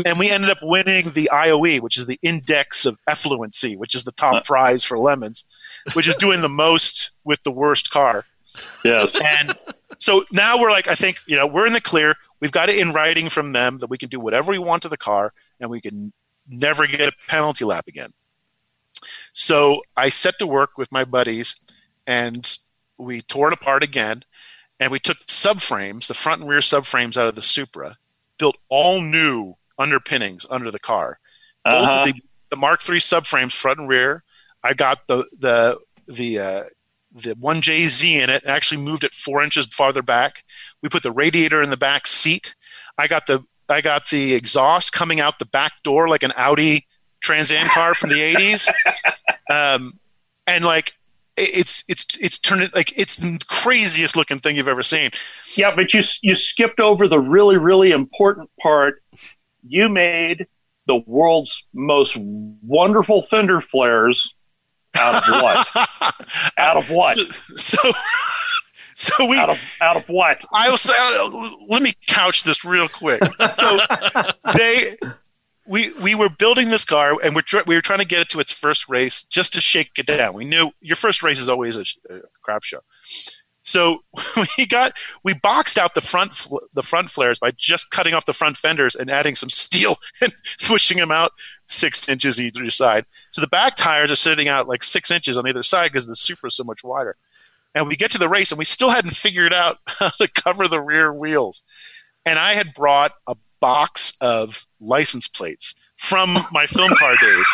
and 0.05 0.19
we 0.19 0.29
ended 0.29 0.51
up 0.51 0.59
winning 0.61 1.11
the 1.11 1.31
IOE, 1.33 1.81
which 1.81 1.97
is 1.97 2.07
the 2.07 2.19
Index 2.21 2.85
of 2.85 2.99
Effluency, 3.07 3.77
which 3.77 3.95
is 3.95 4.03
the 4.03 4.13
top 4.13 4.45
prize 4.45 4.85
for 4.85 4.99
lemons, 4.99 5.45
which 5.93 6.09
is 6.09 6.17
doing 6.17 6.41
the 6.41 6.49
most 6.49 7.13
with 7.23 7.41
the 7.45 7.53
worst 7.53 7.93
car. 7.93 8.25
Yes. 8.85 9.17
And 9.25 9.57
so 9.99 10.25
now 10.33 10.61
we're 10.61 10.73
like, 10.73 10.89
I 10.89 10.97
think, 10.97 11.21
you 11.27 11.37
know, 11.37 11.47
we're 11.47 11.67
in 11.67 11.73
the 11.73 11.81
clear. 11.81 12.17
We've 12.41 12.51
got 12.51 12.69
it 12.69 12.77
in 12.77 12.93
writing 12.93 13.29
from 13.29 13.53
them 13.53 13.79
that 13.79 13.89
we 13.89 13.99
can 13.99 14.09
do 14.09 14.19
whatever 14.19 14.51
we 14.51 14.59
want 14.59 14.83
to 14.83 14.89
the 14.89 14.97
car 14.97 15.33
and 15.61 15.71
we 15.71 15.81
can 15.81 16.13
never 16.49 16.89
get 16.89 17.09
a 17.09 17.13
penalty 17.29 17.65
lap 17.65 17.87
again. 17.87 18.11
So 19.33 19.83
I 19.97 20.09
set 20.09 20.41
to 20.41 20.47
work 20.47 20.77
with 20.77 20.91
my 20.91 21.05
buddies 21.05 21.55
and 22.05 22.59
we 22.99 23.21
tore 23.21 23.49
it 23.49 23.55
apart 23.55 23.85
again 23.85 24.25
and 24.81 24.91
we 24.91 24.99
took 24.99 25.19
subframes, 25.19 26.09
the 26.09 26.15
front 26.15 26.41
and 26.41 26.51
rear 26.51 26.61
subframes 26.61 27.17
out 27.19 27.29
of 27.29 27.35
the 27.35 27.43
Supra, 27.43 27.97
built 28.39 28.57
all 28.71 29.03
new 29.03 29.55
underpinnings 29.79 30.47
under 30.51 30.71
the 30.71 30.79
car. 30.79 31.21
Uh-huh. 31.65 32.07
the, 32.07 32.15
the 32.49 32.57
Mark 32.57 32.81
III 32.89 32.97
subframes 32.97 33.53
front 33.53 33.79
and 33.79 33.89
rear. 33.89 34.25
I 34.65 34.73
got 34.75 35.07
the 35.07 35.25
the 35.39 35.79
the 36.09 36.39
uh, 36.39 36.63
the 37.13 37.35
one 37.39 37.61
JZ 37.61 38.11
in 38.11 38.31
it 38.31 38.43
and 38.43 38.51
actually 38.51 38.83
moved 38.83 39.05
it 39.05 39.15
four 39.15 39.43
inches 39.43 39.67
farther 39.67 40.03
back. 40.03 40.45
We 40.83 40.89
put 40.89 41.03
the 41.03 41.13
radiator 41.13 41.63
in 41.63 41.71
the 41.71 41.77
back 41.77 42.07
seat. 42.07 42.55
I 42.99 43.07
got 43.07 43.27
the 43.27 43.45
I 43.69 43.81
got 43.81 44.09
the 44.09 44.35
exhaust 44.35 44.93
coming 44.93 45.21
out 45.21 45.39
the 45.39 45.47
back 45.47 45.73
door 45.85 46.09
like 46.09 46.23
an 46.23 46.33
Audi 46.37 46.87
Trans 47.23 47.53
Am 47.53 47.69
car 47.69 47.95
from 47.95 48.11
the 48.11 48.17
'80s, 48.17 48.69
um, 49.51 49.99
and 50.47 50.65
like 50.65 50.95
it- 51.41 51.59
it's 51.59 51.85
it's 51.89 52.19
it's 52.21 52.39
turning 52.39 52.69
like 52.75 52.97
it's 52.99 53.17
the 53.17 53.39
craziest 53.49 54.17
looking 54.17 54.39
thing 54.39 54.57
you've 54.57 54.69
ever 54.69 54.83
seen. 54.83 55.11
Yeah, 55.57 55.73
but 55.75 55.93
you 55.95 56.03
you 56.23 56.35
skipped 56.35 56.81
over 56.81 57.09
the 57.09 57.19
really 57.21 57.57
really 57.59 57.91
important 57.93 58.51
part. 58.61 59.03
You 59.67 59.89
made 59.89 60.47
the 60.87 60.97
world's 61.07 61.65
most 61.75 62.17
wonderful 62.19 63.23
fender 63.23 63.61
flares 63.61 64.35
out 64.99 65.15
of 65.17 65.23
what? 65.43 65.69
out 66.59 66.77
of 66.77 66.91
what? 66.91 67.17
So 67.17 67.77
so, 67.81 67.93
so 68.95 69.27
we 69.27 69.39
Out 69.39 69.51
of 69.51 69.77
out 69.81 69.97
of 69.97 70.09
what? 70.09 70.45
I 70.53 70.69
will 70.71 70.77
say, 70.77 70.93
uh, 70.99 71.51
let 71.69 71.83
me 71.83 71.93
couch 72.09 72.43
this 72.45 72.65
real 72.65 72.89
quick. 72.89 73.23
So 73.55 73.81
they, 74.57 74.97
we 75.71 75.93
we 76.03 76.17
were 76.17 76.29
building 76.29 76.69
this 76.71 76.85
car 76.85 77.17
and 77.23 77.35
we're 77.37 77.63
we 77.67 77.77
were 77.77 77.81
trying 77.81 78.01
to 78.01 78.05
get 78.05 78.21
it 78.21 78.29
to 78.31 78.41
its 78.41 78.53
first 78.53 78.89
race 78.89 79.23
just 79.23 79.53
to 79.53 79.61
shake 79.61 79.93
it 79.99 80.07
down. 80.07 80.35
We 80.35 80.45
knew 80.45 80.73
your 80.81 80.97
first 80.97 81.23
race 81.23 81.39
is 81.39 81.49
always 81.49 81.77
a, 81.77 81.85
a 82.13 82.21
crap 82.43 82.65
show. 82.65 82.81
So 83.63 84.03
we 84.59 84.67
got 84.67 84.97
we 85.23 85.35
boxed 85.35 85.79
out 85.79 85.95
the 85.95 86.01
front 86.01 86.49
the 86.75 86.83
front 86.83 87.09
flares 87.09 87.39
by 87.39 87.53
just 87.53 87.93
cutting 87.93 88.15
off 88.15 88.27
the 88.27 88.33
front 88.33 88.57
fenders 88.57 88.97
and 88.97 89.09
adding 89.09 89.37
some 89.37 89.49
steel 89.49 89.97
and 90.21 90.33
pushing 90.67 90.99
them 90.99 91.13
out 91.13 91.31
six 91.67 92.09
inches 92.09 92.41
either 92.41 92.69
side. 92.71 93.07
So 93.31 93.41
the 93.41 93.47
back 93.47 93.77
tires 93.77 94.11
are 94.11 94.17
sitting 94.17 94.49
out 94.49 94.67
like 94.67 94.83
six 94.83 95.09
inches 95.13 95.39
on 95.39 95.47
either 95.47 95.63
side 95.63 95.93
because 95.93 96.09
the 96.09 96.17
Supra 96.17 96.49
is 96.49 96.57
so 96.57 96.65
much 96.65 96.83
wider. 96.83 97.17
And 97.77 97.87
we 97.87 97.95
get 97.95 98.11
to 98.11 98.19
the 98.19 98.29
race 98.29 98.51
and 98.51 98.59
we 98.59 98.65
still 98.65 98.91
hadn't 98.91 99.15
figured 99.15 99.55
out 99.55 99.79
how 99.87 100.09
to 100.09 100.27
cover 100.27 100.67
the 100.67 100.83
rear 100.83 101.13
wheels. 101.13 101.63
And 102.27 102.41
I 102.41 102.55
had 102.55 102.75
brought 102.75 103.13
a 103.29 103.37
box 103.61 104.17
of 104.21 104.67
license 104.81 105.29
plates 105.29 105.75
from 105.97 106.37
my 106.53 106.67
film 106.67 106.91
car 106.99 107.15
days. 107.21 107.47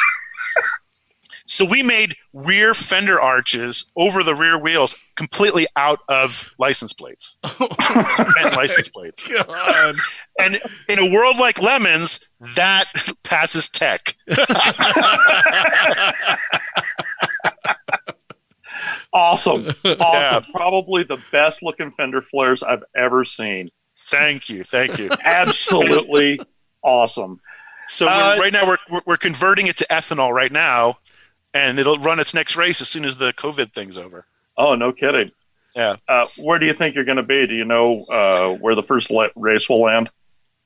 So 1.48 1.64
we 1.64 1.82
made 1.82 2.16
rear 2.32 2.74
fender 2.74 3.20
arches 3.20 3.92
over 3.96 4.24
the 4.24 4.34
rear 4.34 4.58
wheels 4.58 4.96
completely 5.14 5.66
out 5.76 6.00
of 6.08 6.52
license 6.58 6.92
plates, 6.92 7.38
license 8.40 8.88
plates. 8.88 9.28
God. 9.28 9.96
And 10.38 10.60
in 10.90 10.98
a 10.98 11.10
world 11.10 11.38
like 11.38 11.62
lemons, 11.62 12.28
that 12.56 12.84
passes 13.22 13.70
tech. 13.70 14.14
Awesome. 19.12 19.68
Awesome. 19.68 19.74
Yeah. 19.84 20.40
Probably 20.54 21.04
the 21.04 21.16
best 21.32 21.62
looking 21.62 21.90
fender 21.92 22.20
flares 22.20 22.62
I've 22.62 22.84
ever 22.94 23.24
seen. 23.24 23.70
Thank 24.06 24.48
you, 24.48 24.62
thank 24.64 24.98
you. 24.98 25.10
Absolutely 25.24 26.40
awesome. 26.82 27.40
So 27.88 28.08
Uh, 28.08 28.36
right 28.38 28.52
now 28.52 28.66
we're- 28.66 29.00
we're 29.04 29.16
converting 29.16 29.66
it 29.66 29.76
to 29.78 29.84
ethanol 29.86 30.32
right 30.32 30.52
now, 30.52 30.98
and 31.54 31.78
it'll 31.78 31.98
run 31.98 32.18
its 32.20 32.34
next 32.34 32.56
race 32.56 32.80
as 32.80 32.88
soon 32.88 33.04
as 33.04 33.16
the 33.16 33.32
COVID 33.32 33.72
thing's 33.72 33.96
over. 33.98 34.26
Oh, 34.56 34.74
no 34.74 34.92
kidding. 34.92 35.30
Yeah. 35.74 35.96
Uh, 36.08 36.26
where 36.38 36.58
do 36.58 36.66
you 36.66 36.72
think 36.72 36.94
you're 36.94 37.04
going 37.04 37.16
to 37.18 37.22
be? 37.22 37.46
Do 37.46 37.54
you 37.54 37.64
know 37.64 38.04
uh, 38.10 38.54
where 38.54 38.74
the 38.74 38.82
first 38.82 39.10
le- 39.10 39.30
race 39.36 39.68
will 39.68 39.82
land? 39.82 40.08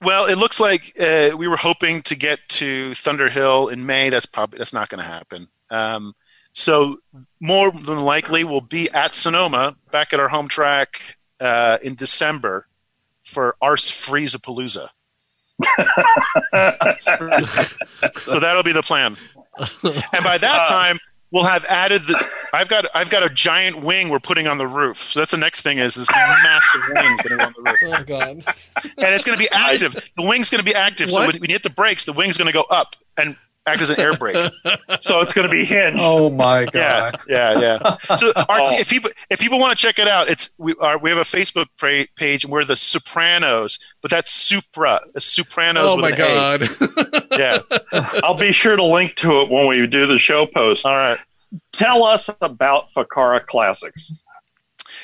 Well, 0.03 0.26
it 0.26 0.36
looks 0.36 0.61
like 0.61 0.93
uh, 1.01 1.30
we 1.36 1.49
were 1.49 1.57
hoping 1.59 2.01
to 2.03 2.14
get 2.14 2.41
to 2.51 2.95
Thunder 2.95 3.28
Hill 3.28 3.68
in 3.68 3.84
May. 3.84 4.09
That's 4.09 4.24
probably 4.26 4.59
that's 4.59 4.72
not 4.72 4.88
going 4.88 5.03
to 5.03 5.11
happen. 5.11 5.49
Um, 5.70 6.14
so 6.53 6.99
more 7.41 7.70
than 7.70 7.99
likely, 8.01 8.45
we'll 8.45 8.61
be 8.62 8.88
at 8.95 9.14
Sonoma, 9.14 9.76
back 9.91 10.12
at 10.12 10.20
our 10.20 10.28
home 10.28 10.49
track 10.49 11.16
uh, 11.41 11.78
in 11.82 11.97
December 11.97 12.66
for 13.30 13.54
Arse 13.62 13.90
Freeze-a-Palooza. 13.90 14.88
so 18.14 18.40
that'll 18.40 18.62
be 18.62 18.72
the 18.72 18.82
plan. 18.82 19.16
And 19.58 20.24
by 20.24 20.38
that 20.38 20.62
Uh, 20.62 20.68
time, 20.68 20.98
we'll 21.30 21.44
have 21.44 21.64
added 21.66 22.02
the. 22.02 22.24
I've 22.52 22.68
got 22.68 22.86
I've 22.94 23.10
got 23.10 23.22
a 23.22 23.28
giant 23.28 23.82
wing 23.82 24.08
we're 24.08 24.20
putting 24.20 24.46
on 24.46 24.58
the 24.58 24.66
roof. 24.66 24.96
So 24.96 25.20
that's 25.20 25.30
the 25.32 25.36
next 25.36 25.60
thing 25.62 25.78
is 25.78 25.94
this 25.94 26.10
massive 26.10 26.82
wing 26.88 27.04
going 27.04 27.18
to 27.18 27.36
go 27.36 27.44
on 27.44 27.54
the 27.56 27.62
roof 27.62 27.78
Oh 27.84 28.04
God. 28.04 28.42
and 28.96 29.14
it's 29.14 29.24
going 29.24 29.38
to 29.38 29.42
be 29.42 29.48
active. 29.52 29.94
The 30.16 30.22
wing's 30.22 30.50
going 30.50 30.60
to 30.60 30.64
be 30.64 30.74
active. 30.74 31.10
So 31.10 31.20
What? 31.20 31.32
when, 31.34 31.40
when 31.42 31.50
you 31.50 31.54
hit 31.54 31.62
the 31.62 31.70
brakes, 31.70 32.04
the 32.04 32.12
wing's 32.12 32.36
going 32.36 32.46
to 32.46 32.52
go 32.52 32.64
up 32.70 32.96
and 33.16 33.36
act 33.72 33.82
as 33.82 33.90
an 33.90 34.00
air 34.00 34.14
brake. 34.16 34.52
So 35.00 35.20
it's 35.20 35.32
going 35.32 35.48
to 35.48 35.52
be 35.52 35.64
hinged. 35.64 36.00
Oh 36.02 36.28
my 36.28 36.64
god! 36.66 37.20
yeah, 37.28 37.58
yeah. 37.58 37.78
yeah. 38.08 38.16
So 38.16 38.32
our, 38.36 38.44
Oh. 38.60 38.78
if 38.78 38.90
people 38.90 39.08
if 39.30 39.40
people 39.40 39.58
want 39.58 39.76
to 39.76 39.80
check 39.80 39.98
it 39.98 40.08
out, 40.08 40.28
it's 40.28 40.52
we 40.58 40.74
are 40.80 40.98
we 40.98 41.08
have 41.10 41.18
a 41.18 41.22
Facebook 41.22 41.66
pra- 41.78 42.06
page 42.16 42.44
and 42.44 42.52
we're 42.52 42.64
the 42.64 42.76
Sopranos, 42.76 43.78
but 44.02 44.10
that's 44.10 44.30
Supra, 44.30 45.00
the 45.14 45.20
Sopranos. 45.20 45.92
Oh 45.92 45.96
with 45.96 46.18
my 46.18 46.24
an 46.24 46.60
A. 46.62 46.66
God. 46.66 47.26
Yeah. 47.38 47.58
I'll 48.24 48.34
be 48.34 48.52
sure 48.52 48.76
to 48.76 48.84
link 48.84 49.14
to 49.16 49.40
it 49.40 49.48
when 49.50 49.66
we 49.68 49.86
do 49.86 50.06
the 50.06 50.18
show 50.18 50.44
post. 50.46 50.84
All 50.84 50.94
right. 50.94 51.18
Tell 51.72 52.04
us 52.04 52.28
about 52.40 52.90
Ficara 52.92 53.44
Classics. 53.46 54.12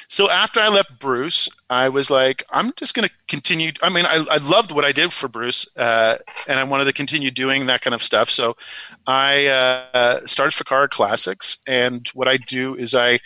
So 0.08 0.30
after 0.30 0.60
I 0.60 0.68
left 0.68 0.98
Bruce, 0.98 1.48
I 1.68 1.88
was 1.88 2.10
like, 2.10 2.44
I'm 2.52 2.72
just 2.76 2.94
going 2.94 3.08
to 3.08 3.14
continue. 3.28 3.72
I 3.82 3.88
mean, 3.88 4.06
I, 4.06 4.24
I 4.30 4.36
loved 4.38 4.70
what 4.70 4.84
I 4.84 4.92
did 4.92 5.12
for 5.12 5.28
Bruce, 5.28 5.68
uh, 5.76 6.16
and 6.46 6.58
I 6.58 6.64
wanted 6.64 6.84
to 6.84 6.92
continue 6.92 7.30
doing 7.30 7.66
that 7.66 7.82
kind 7.82 7.94
of 7.94 8.02
stuff. 8.02 8.30
So 8.30 8.56
I 9.06 9.46
uh, 9.46 10.20
started 10.26 10.52
Ficara 10.52 10.88
Classics, 10.88 11.58
and 11.66 12.06
what 12.14 12.28
I 12.28 12.36
do 12.36 12.76
is 12.76 12.94
I 12.94 13.18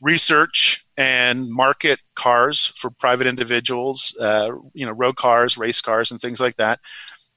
research 0.00 0.86
and 0.96 1.48
market 1.48 2.00
cars 2.14 2.66
for 2.66 2.90
private 2.90 3.26
individuals, 3.26 4.16
uh, 4.20 4.50
you 4.74 4.86
know, 4.86 4.92
road 4.92 5.16
cars, 5.16 5.56
race 5.56 5.80
cars, 5.80 6.10
and 6.10 6.20
things 6.20 6.40
like 6.40 6.56
that. 6.56 6.80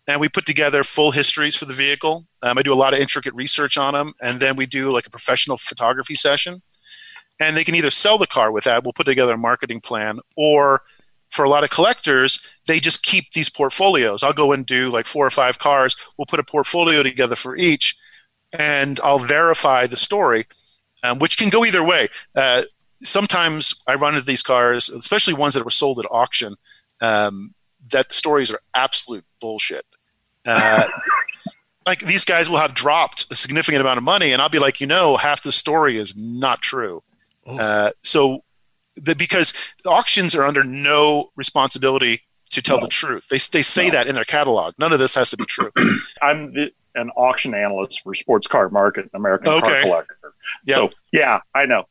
And 0.08 0.22
we 0.22 0.30
put 0.30 0.46
together 0.46 0.84
full 0.84 1.12
histories 1.12 1.56
for 1.56 1.66
the 1.66 1.74
vehicle. 1.74 2.28
Um, 2.44 2.58
I 2.58 2.62
do 2.62 2.74
a 2.74 2.76
lot 2.76 2.94
of 2.94 3.00
intricate 3.00 3.34
research 3.34 3.78
on 3.78 3.94
them, 3.94 4.14
and 4.22 4.40
then 4.40 4.56
we 4.56 4.66
do 4.66 4.92
like 4.92 5.08
a 5.08 5.10
professional 5.10 5.58
photography 5.58 6.16
session 6.16 6.62
and 7.40 7.56
they 7.56 7.64
can 7.64 7.76
either 7.76 7.90
sell 7.90 8.18
the 8.18 8.28
car 8.28 8.52
with 8.52 8.64
that 8.64 8.84
we'll 8.84 8.94
put 8.94 9.06
together 9.06 9.34
a 9.34 9.38
marketing 9.38 9.82
plan 9.82 10.20
or 10.36 10.82
for 11.30 11.44
a 11.44 11.50
lot 11.50 11.64
of 11.64 11.70
collectors 11.70 12.40
they 12.68 12.80
just 12.80 13.04
keep 13.04 13.32
these 13.32 13.50
portfolios. 13.50 14.24
I'll 14.24 14.34
go 14.34 14.52
and 14.52 14.66
do 14.66 14.90
like 14.90 15.06
four 15.06 15.26
or 15.26 15.32
five 15.32 15.60
cars 15.60 15.96
we'll 16.18 16.26
put 16.26 16.40
a 16.40 16.44
portfolio 16.44 17.04
together 17.04 17.36
for 17.36 17.56
each 17.56 17.96
and 18.58 19.00
i'll 19.04 19.20
verify 19.20 19.88
the 19.88 19.98
story 19.98 20.46
um, 21.04 21.20
which 21.20 21.38
can 21.38 21.50
go 21.50 21.66
either 21.66 21.84
way. 21.84 22.08
Uh, 22.36 22.64
sometimes 23.04 23.84
i 23.88 23.96
run 23.96 24.16
into 24.16 24.26
these 24.26 24.44
cars 24.44 24.90
especially 24.90 25.34
ones 25.34 25.54
that 25.54 25.66
were 25.66 25.72
sold 25.72 26.00
at 26.00 26.06
auction 26.12 26.56
um, 27.02 27.54
that 27.92 28.10
the 28.10 28.16
stories 28.16 28.52
are 28.52 28.60
absolute 28.74 29.26
bullshit. 29.40 29.86
Uh, 30.46 30.88
like 31.86 32.00
these 32.00 32.26
guys 32.26 32.50
will 32.50 32.58
have 32.58 32.74
dropped 32.74 33.28
a 33.32 33.36
significant 33.36 33.82
amount 33.82 33.98
of 33.98 34.04
money 34.04 34.32
and 34.32 34.42
i'll 34.42 34.50
be 34.50 34.60
like 34.60 34.82
you 34.82 34.88
know 34.88 35.18
half 35.18 35.44
the 35.44 35.52
story 35.52 35.98
is 35.98 36.16
not 36.18 36.62
true 36.62 37.04
Oh. 37.46 37.58
uh, 37.58 37.92
so 38.04 38.44
the, 38.96 39.16
because 39.16 39.54
the 39.84 39.90
auctions 39.90 40.34
are 40.36 40.44
under 40.46 40.64
no 40.64 41.30
responsibility 41.36 42.22
to 42.52 42.62
tell 42.62 42.80
the 42.80 42.88
truth. 42.88 43.28
They, 43.28 43.38
they 43.38 43.62
say 43.62 43.86
No. 43.88 43.92
that 43.92 44.08
in 44.08 44.16
their 44.16 44.24
catalog. 44.24 44.76
None 44.80 44.94
of 44.94 45.00
this 45.00 45.16
has 45.16 45.30
to 45.32 45.38
be 45.38 45.46
true. 45.46 45.72
I'm 46.22 46.54
the, 46.54 46.72
an 46.96 47.10
auction 47.18 47.54
analyst 47.54 48.02
for 48.02 48.14
Sports 48.14 48.48
Car 48.48 48.70
Market 48.70 49.10
and 49.12 49.20
American 49.20 49.60
Car 49.60 49.82
Collector. 49.82 50.18
yeah 50.66 50.76
So, 50.76 50.92
yeah, 51.12 51.40
I 51.54 51.66
know. 51.66 51.84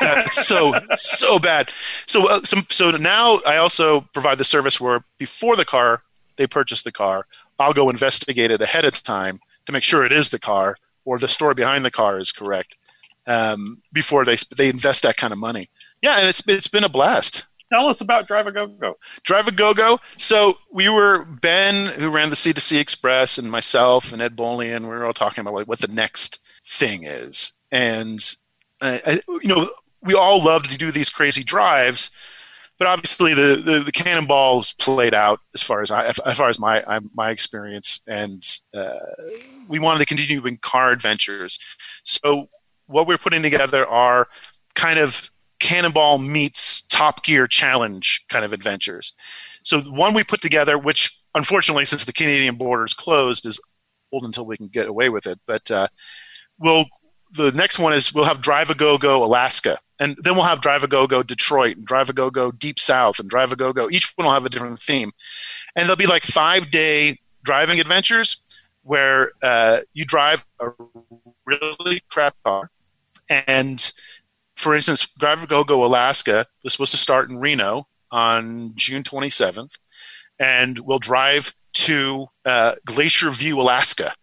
that's 0.00 0.46
so 0.46 0.74
so 0.94 1.38
bad. 1.40 1.70
So 2.06 2.30
uh, 2.30 2.42
some, 2.44 2.64
so 2.70 2.92
now 2.92 3.40
i 3.46 3.56
also 3.56 4.02
provide 4.12 4.38
the 4.38 4.44
service 4.44 4.80
where 4.80 5.04
before 5.18 5.56
the 5.56 5.64
car 5.64 6.02
they 6.36 6.46
purchase 6.46 6.82
the 6.82 6.92
car. 6.92 7.24
I'll 7.58 7.72
go 7.72 7.88
investigate 7.90 8.50
it 8.52 8.60
ahead 8.60 8.84
of 8.84 9.02
time 9.02 9.38
to 9.66 9.72
make 9.72 9.82
sure 9.82 10.04
it 10.04 10.12
is 10.12 10.30
the 10.30 10.38
car 10.38 10.76
or 11.04 11.18
the 11.18 11.28
story 11.28 11.54
behind 11.54 11.84
the 11.84 11.90
car 11.90 12.18
is 12.20 12.30
correct 12.30 12.76
um, 13.26 13.82
before 13.92 14.24
they 14.24 14.36
they 14.56 14.68
invest 14.68 15.02
that 15.02 15.16
kind 15.16 15.32
of 15.32 15.38
money 15.38 15.68
yeah 16.02 16.18
and 16.18 16.28
it's 16.28 16.46
it's 16.48 16.68
been 16.68 16.84
a 16.84 16.88
blast 16.88 17.46
Tell 17.72 17.88
us 17.88 18.00
about 18.00 18.28
Drive 18.28 18.46
a 18.46 18.52
Go 18.52 18.68
Go. 18.68 18.98
Drive 19.24 19.48
a 19.48 19.50
Go 19.50 19.74
Go. 19.74 19.98
So 20.16 20.58
we 20.72 20.88
were 20.88 21.24
Ben, 21.24 21.86
who 21.98 22.08
ran 22.08 22.30
the 22.30 22.36
C2C 22.36 22.78
Express, 22.78 23.36
and 23.36 23.50
myself 23.50 24.12
and 24.12 24.22
Ed 24.22 24.36
Bolian. 24.36 24.82
We 24.82 24.88
were 24.88 25.04
all 25.04 25.12
talking 25.12 25.42
about 25.42 25.54
like 25.54 25.66
what 25.66 25.80
the 25.80 25.88
next 25.88 26.38
thing 26.64 27.00
is, 27.02 27.52
and 27.72 28.20
uh, 28.80 28.98
I, 29.04 29.20
you 29.42 29.48
know, 29.48 29.68
we 30.02 30.14
all 30.14 30.42
love 30.42 30.64
to 30.64 30.78
do 30.78 30.92
these 30.92 31.10
crazy 31.10 31.42
drives, 31.42 32.10
but 32.78 32.86
obviously 32.86 33.34
the 33.34 33.62
the, 33.64 33.80
the 33.80 33.92
cannonballs 33.92 34.74
played 34.74 35.14
out 35.14 35.40
as 35.54 35.62
far 35.62 35.82
as 35.82 35.90
I, 35.90 36.06
as 36.06 36.36
far 36.36 36.48
as 36.48 36.60
my 36.60 36.82
my 37.14 37.30
experience, 37.30 38.02
and 38.06 38.46
uh, 38.76 38.94
we 39.66 39.78
wanted 39.78 39.98
to 40.00 40.06
continue 40.06 40.40
doing 40.40 40.58
car 40.58 40.92
adventures. 40.92 41.58
So 42.04 42.50
what 42.86 43.06
we're 43.06 43.18
putting 43.18 43.42
together 43.42 43.86
are 43.86 44.28
kind 44.74 44.98
of 44.98 45.30
cannonball 45.60 46.18
meets 46.18 46.82
top 46.82 47.24
gear 47.24 47.46
challenge 47.46 48.24
kind 48.28 48.44
of 48.44 48.52
adventures. 48.52 49.14
So 49.62 49.80
one 49.80 50.14
we 50.14 50.24
put 50.24 50.40
together 50.40 50.76
which 50.76 51.18
unfortunately 51.34 51.84
since 51.84 52.04
the 52.04 52.12
canadian 52.12 52.56
border 52.56 52.84
is 52.84 52.94
closed 52.94 53.46
is 53.46 53.60
old 54.12 54.24
until 54.24 54.46
we 54.46 54.56
can 54.56 54.68
get 54.68 54.86
away 54.86 55.08
with 55.08 55.26
it. 55.26 55.38
But 55.46 55.70
uh, 55.70 55.88
we'll 56.58 56.86
the 57.32 57.50
next 57.52 57.78
one 57.78 57.92
is 57.92 58.14
we'll 58.14 58.24
have 58.24 58.40
drive 58.40 58.70
a 58.70 58.74
go 58.74 58.98
go 58.98 59.24
alaska. 59.24 59.78
And 60.00 60.16
then 60.22 60.34
we'll 60.34 60.44
have 60.44 60.60
drive 60.60 60.82
a 60.82 60.88
go 60.88 61.06
go 61.06 61.22
detroit 61.22 61.76
and 61.76 61.86
drive 61.86 62.10
a 62.10 62.12
go 62.12 62.30
go 62.30 62.50
deep 62.50 62.78
south 62.78 63.18
and 63.18 63.30
drive 63.30 63.52
a 63.52 63.56
go 63.56 63.72
go 63.72 63.88
each 63.90 64.12
one 64.16 64.26
will 64.26 64.34
have 64.34 64.44
a 64.44 64.50
different 64.50 64.78
theme. 64.78 65.12
And 65.76 65.88
they'll 65.88 65.96
be 65.96 66.06
like 66.06 66.24
five 66.24 66.70
day 66.70 67.18
driving 67.42 67.80
adventures 67.80 68.44
where 68.82 69.32
uh, 69.42 69.78
you 69.94 70.04
drive 70.04 70.44
a 70.60 70.70
really 71.46 72.00
crap 72.08 72.34
car 72.44 72.70
and 73.30 73.92
for 74.56 74.74
instance, 74.74 75.06
Drive 75.18 75.42
a 75.42 75.46
Go 75.46 75.64
Go 75.64 75.84
Alaska 75.84 76.46
was 76.62 76.72
supposed 76.72 76.92
to 76.92 76.96
start 76.96 77.28
in 77.28 77.38
Reno 77.38 77.88
on 78.12 78.72
June 78.76 79.02
27th, 79.02 79.76
and 80.38 80.78
we'll 80.78 81.00
drive 81.00 81.52
to 81.72 82.26
uh, 82.44 82.74
Glacier 82.86 83.30
View, 83.30 83.60
Alaska. 83.60 84.14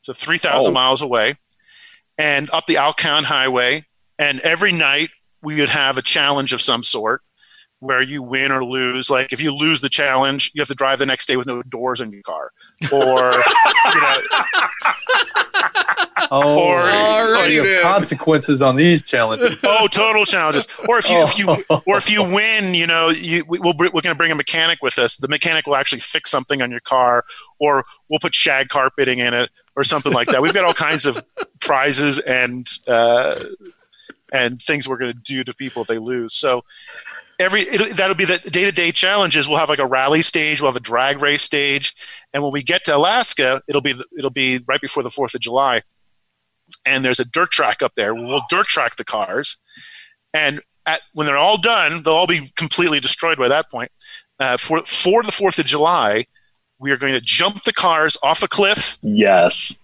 So 0.00 0.12
3,000 0.12 0.70
Oh. 0.70 0.74
miles 0.74 1.02
away, 1.02 1.36
and 2.18 2.50
up 2.52 2.66
the 2.66 2.78
Alcan 2.78 3.24
Highway. 3.24 3.84
And 4.18 4.40
every 4.40 4.72
night 4.72 5.10
we 5.40 5.60
would 5.60 5.68
have 5.68 5.96
a 5.96 6.02
challenge 6.02 6.52
of 6.52 6.60
some 6.60 6.82
sort. 6.82 7.22
Where 7.80 8.02
you 8.02 8.22
win 8.22 8.52
or 8.52 8.64
lose. 8.64 9.10
Like 9.10 9.32
if 9.32 9.40
you 9.42 9.54
lose 9.54 9.80
the 9.80 9.88
challenge, 9.88 10.52
you 10.54 10.60
have 10.60 10.68
to 10.68 10.74
drive 10.74 10.98
the 10.98 11.06
next 11.06 11.26
day 11.26 11.36
with 11.36 11.46
no 11.46 11.62
doors 11.62 12.00
in 12.00 12.10
your 12.12 12.22
car, 12.22 12.50
or 12.92 13.32
you 13.94 14.00
know, 14.00 14.18
Oh, 16.32 17.34
Or- 17.36 17.46
you 17.46 17.64
have 17.64 17.82
consequences 17.82 18.62
on 18.62 18.76
these 18.76 19.02
challenges. 19.02 19.60
oh, 19.64 19.88
total 19.88 20.24
challenges. 20.24 20.68
Or 20.88 20.98
if 20.98 21.08
you 21.10 21.22
if 21.22 21.38
you 21.38 21.48
or 21.86 21.96
if 21.96 22.10
you 22.10 22.22
win, 22.22 22.74
you 22.74 22.86
know, 22.86 23.08
you 23.08 23.44
we, 23.48 23.58
we'll, 23.58 23.74
we're 23.76 23.88
going 23.88 24.02
to 24.02 24.14
bring 24.14 24.30
a 24.30 24.34
mechanic 24.36 24.78
with 24.82 24.98
us. 24.98 25.16
The 25.16 25.26
mechanic 25.28 25.66
will 25.66 25.76
actually 25.76 26.00
fix 26.00 26.30
something 26.30 26.62
on 26.62 26.70
your 26.70 26.80
car, 26.80 27.24
or 27.58 27.84
we'll 28.08 28.20
put 28.20 28.34
shag 28.34 28.68
carpeting 28.68 29.18
in 29.18 29.34
it, 29.34 29.50
or 29.74 29.82
something 29.82 30.12
like 30.12 30.28
that. 30.28 30.40
We've 30.42 30.54
got 30.54 30.64
all 30.64 30.74
kinds 30.74 31.04
of 31.06 31.24
prizes 31.58 32.18
and 32.20 32.68
uh, 32.86 33.42
and 34.32 34.62
things 34.62 34.88
we're 34.88 34.98
going 34.98 35.12
to 35.12 35.18
do 35.18 35.42
to 35.42 35.54
people 35.54 35.82
if 35.82 35.88
they 35.88 35.98
lose. 35.98 36.34
So 36.34 36.64
every 37.40 37.64
that'll 37.64 38.14
be 38.14 38.24
the 38.24 38.38
day 38.38 38.64
to 38.64 38.72
day 38.72 38.92
challenges. 38.92 39.48
We'll 39.48 39.58
have 39.58 39.68
like 39.68 39.78
a 39.78 39.86
rally 39.86 40.22
stage, 40.22 40.60
we'll 40.60 40.70
have 40.70 40.76
a 40.76 40.80
drag 40.80 41.20
race 41.22 41.42
stage, 41.42 41.94
and 42.32 42.42
when 42.42 42.52
we 42.52 42.62
get 42.62 42.84
to 42.84 42.94
Alaska, 42.96 43.62
it'll 43.68 43.80
be 43.80 43.94
the, 43.94 44.04
it'll 44.16 44.30
be 44.30 44.60
right 44.68 44.80
before 44.80 45.02
the 45.02 45.10
Fourth 45.10 45.34
of 45.34 45.40
July, 45.40 45.82
and 46.86 47.04
there's 47.04 47.18
a 47.18 47.24
dirt 47.24 47.50
track 47.50 47.82
up 47.82 47.94
there. 47.96 48.14
We'll 48.14 48.42
dirt 48.48 48.66
track 48.66 48.96
the 48.96 49.04
cars, 49.04 49.56
and 50.32 50.60
at, 50.86 51.00
when 51.14 51.26
they're 51.26 51.36
all 51.36 51.58
done, 51.60 52.02
they'll 52.02 52.14
all 52.14 52.26
be 52.26 52.50
completely 52.56 53.00
destroyed 53.00 53.38
by 53.38 53.48
that 53.48 53.70
point. 53.70 53.90
Uh, 54.38 54.56
for 54.56 54.80
for 54.82 55.22
the 55.22 55.32
Fourth 55.32 55.58
of 55.58 55.66
July, 55.66 56.26
we 56.78 56.90
are 56.90 56.96
going 56.96 57.12
to 57.12 57.20
jump 57.20 57.64
the 57.64 57.72
cars 57.72 58.16
off 58.22 58.42
a 58.42 58.48
cliff 58.48 58.98
Yes. 59.02 59.76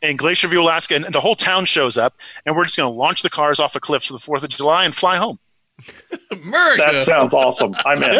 in 0.00 0.16
Glacier 0.16 0.48
View, 0.48 0.62
Alaska, 0.62 0.94
and 0.94 1.04
the 1.06 1.20
whole 1.20 1.34
town 1.34 1.64
shows 1.64 1.98
up, 1.98 2.14
and 2.46 2.56
we're 2.56 2.64
just 2.64 2.76
going 2.76 2.90
to 2.90 2.96
launch 2.98 3.22
the 3.22 3.30
cars 3.30 3.60
off 3.60 3.74
a 3.76 3.80
cliff 3.80 4.04
for 4.04 4.12
the 4.14 4.18
Fourth 4.18 4.42
of 4.42 4.48
July 4.48 4.84
and 4.84 4.94
fly 4.94 5.16
home. 5.16 5.38
America. 6.30 6.78
That 6.78 6.98
sounds 7.00 7.34
awesome. 7.34 7.74
I'm 7.84 8.02
in. 8.02 8.10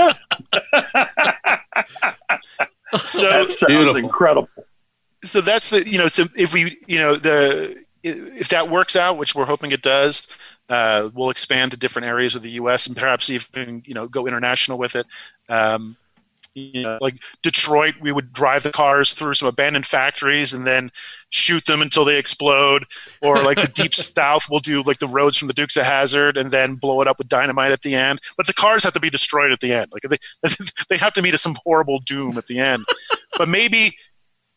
So 3.04 3.28
That 3.28 3.50
sounds 3.50 3.64
Beautiful. 3.66 3.96
incredible. 3.96 4.48
so 5.22 5.40
that's 5.40 5.70
the 5.70 5.86
you 5.86 5.98
know 5.98 6.06
so 6.06 6.24
if 6.36 6.54
we 6.54 6.78
you 6.86 6.98
know 6.98 7.16
the 7.16 7.76
if 8.02 8.48
that 8.48 8.70
works 8.70 8.96
out 8.96 9.18
which 9.18 9.34
we're 9.34 9.44
hoping 9.44 9.72
it 9.72 9.82
does 9.82 10.28
uh, 10.70 11.10
we'll 11.12 11.28
expand 11.30 11.72
to 11.72 11.76
different 11.76 12.06
areas 12.06 12.34
of 12.36 12.42
the 12.42 12.50
us 12.52 12.86
and 12.86 12.96
perhaps 12.96 13.28
even 13.30 13.82
you 13.84 13.92
know 13.94 14.06
go 14.08 14.26
international 14.26 14.78
with 14.78 14.96
it 14.96 15.06
um, 15.50 15.96
you 16.58 16.82
know 16.82 16.98
like 17.00 17.16
detroit 17.42 17.94
we 18.00 18.12
would 18.12 18.32
drive 18.32 18.62
the 18.62 18.70
cars 18.70 19.14
through 19.14 19.34
some 19.34 19.48
abandoned 19.48 19.86
factories 19.86 20.52
and 20.52 20.66
then 20.66 20.90
shoot 21.30 21.64
them 21.66 21.82
until 21.82 22.04
they 22.04 22.18
explode 22.18 22.84
or 23.22 23.42
like 23.42 23.60
the 23.60 23.68
deep 23.68 23.94
south 23.94 24.46
we'll 24.50 24.60
do 24.60 24.82
like 24.82 24.98
the 24.98 25.06
roads 25.06 25.36
from 25.36 25.48
the 25.48 25.54
Dukes 25.54 25.76
of 25.76 25.84
Hazzard 25.84 26.36
and 26.36 26.50
then 26.50 26.74
blow 26.74 27.00
it 27.00 27.08
up 27.08 27.18
with 27.18 27.28
dynamite 27.28 27.72
at 27.72 27.82
the 27.82 27.94
end 27.94 28.20
but 28.36 28.46
the 28.46 28.54
cars 28.54 28.84
have 28.84 28.92
to 28.94 29.00
be 29.00 29.10
destroyed 29.10 29.52
at 29.52 29.60
the 29.60 29.72
end 29.72 29.90
like 29.92 30.02
they, 30.02 30.18
they 30.88 30.96
have 30.96 31.12
to 31.14 31.22
meet 31.22 31.38
some 31.38 31.56
horrible 31.64 31.98
doom 32.00 32.38
at 32.38 32.46
the 32.46 32.58
end 32.58 32.84
but 33.36 33.48
maybe 33.48 33.94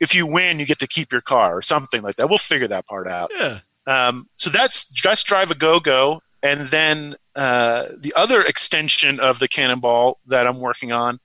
if 0.02 0.16
you 0.16 0.26
win, 0.26 0.60
you 0.60 0.66
get 0.66 0.80
to 0.80 0.88
keep 0.88 1.12
your 1.12 1.22
car 1.22 1.56
or 1.56 1.62
something 1.62 2.02
like 2.02 2.16
that. 2.16 2.28
We'll 2.28 2.40
figure 2.40 2.68
that 2.68 2.88
part 2.88 3.08
out. 3.08 3.32
yeah. 3.34 3.60
Um, 3.88 4.28
so 4.36 4.50
that's 4.50 4.90
just 4.92 5.26
drive 5.26 5.50
a 5.50 5.56
go 5.56 5.80
go, 5.80 6.22
and 6.44 6.62
then 6.68 7.16
uh, 7.36 7.86
the 8.00 8.14
other 8.16 8.42
extension 8.42 9.20
of 9.20 9.40
the 9.40 9.48
Cannonball 9.48 10.20
that 10.28 10.46
I'm 10.46 10.60
working 10.60 10.92
on 10.92 11.20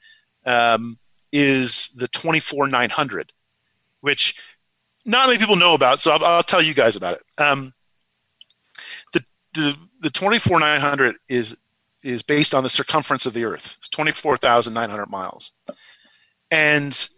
um, 0.47 0.99
is 1.33 1.89
the 1.91 2.09
24 2.09 2.69
900, 2.69 3.33
which 4.01 4.41
not 5.05 5.29
many 5.29 5.39
people 5.39 5.57
know 5.57 5.75
about. 5.75 6.01
So 6.01 6.13
I'll, 6.13 6.25
I'll 6.25 6.43
tell 6.43 6.63
you 6.63 6.75
guys 6.75 6.97
about 6.97 7.19
it. 7.19 7.43
Um, 7.43 7.75
the 9.13 9.25
the 9.55 9.77
the 10.01 10.11
24 10.11 10.61
900 10.61 11.17
is 11.29 11.57
is 12.03 12.23
based 12.23 12.55
on 12.55 12.63
the 12.63 12.71
circumference 12.71 13.27
of 13.27 13.35
the 13.35 13.45
Earth. 13.45 13.77
It's 13.79 13.89
24,900 13.89 15.07
miles, 15.11 15.53
and 16.51 17.09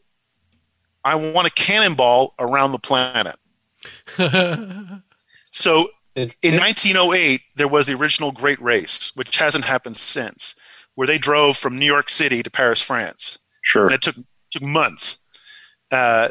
I 1.05 1.15
want 1.15 1.47
a 1.47 1.51
cannonball 1.51 2.35
around 2.39 2.73
the 2.73 2.79
planet. 2.79 3.37
So 5.51 5.89
in 6.15 6.31
1908, 6.43 7.41
there 7.57 7.69
was 7.69 7.87
the 7.87 7.95
original 7.95 8.33
Great 8.33 8.61
Race, 8.61 9.13
which 9.15 9.37
hasn't 9.39 9.65
happened 9.65 9.97
since, 9.97 10.55
where 10.99 11.07
they 11.07 11.17
drove 11.17 11.57
from 11.57 11.79
New 11.79 11.87
York 11.87 12.09
City 12.09 12.43
to 12.43 12.51
Paris, 12.51 12.83
France, 12.83 13.39
Sure. 13.63 13.85
and 13.85 13.93
it 13.93 14.03
took 14.03 14.17
took 14.51 14.65
months. 14.65 15.25
Uh, 15.93 16.31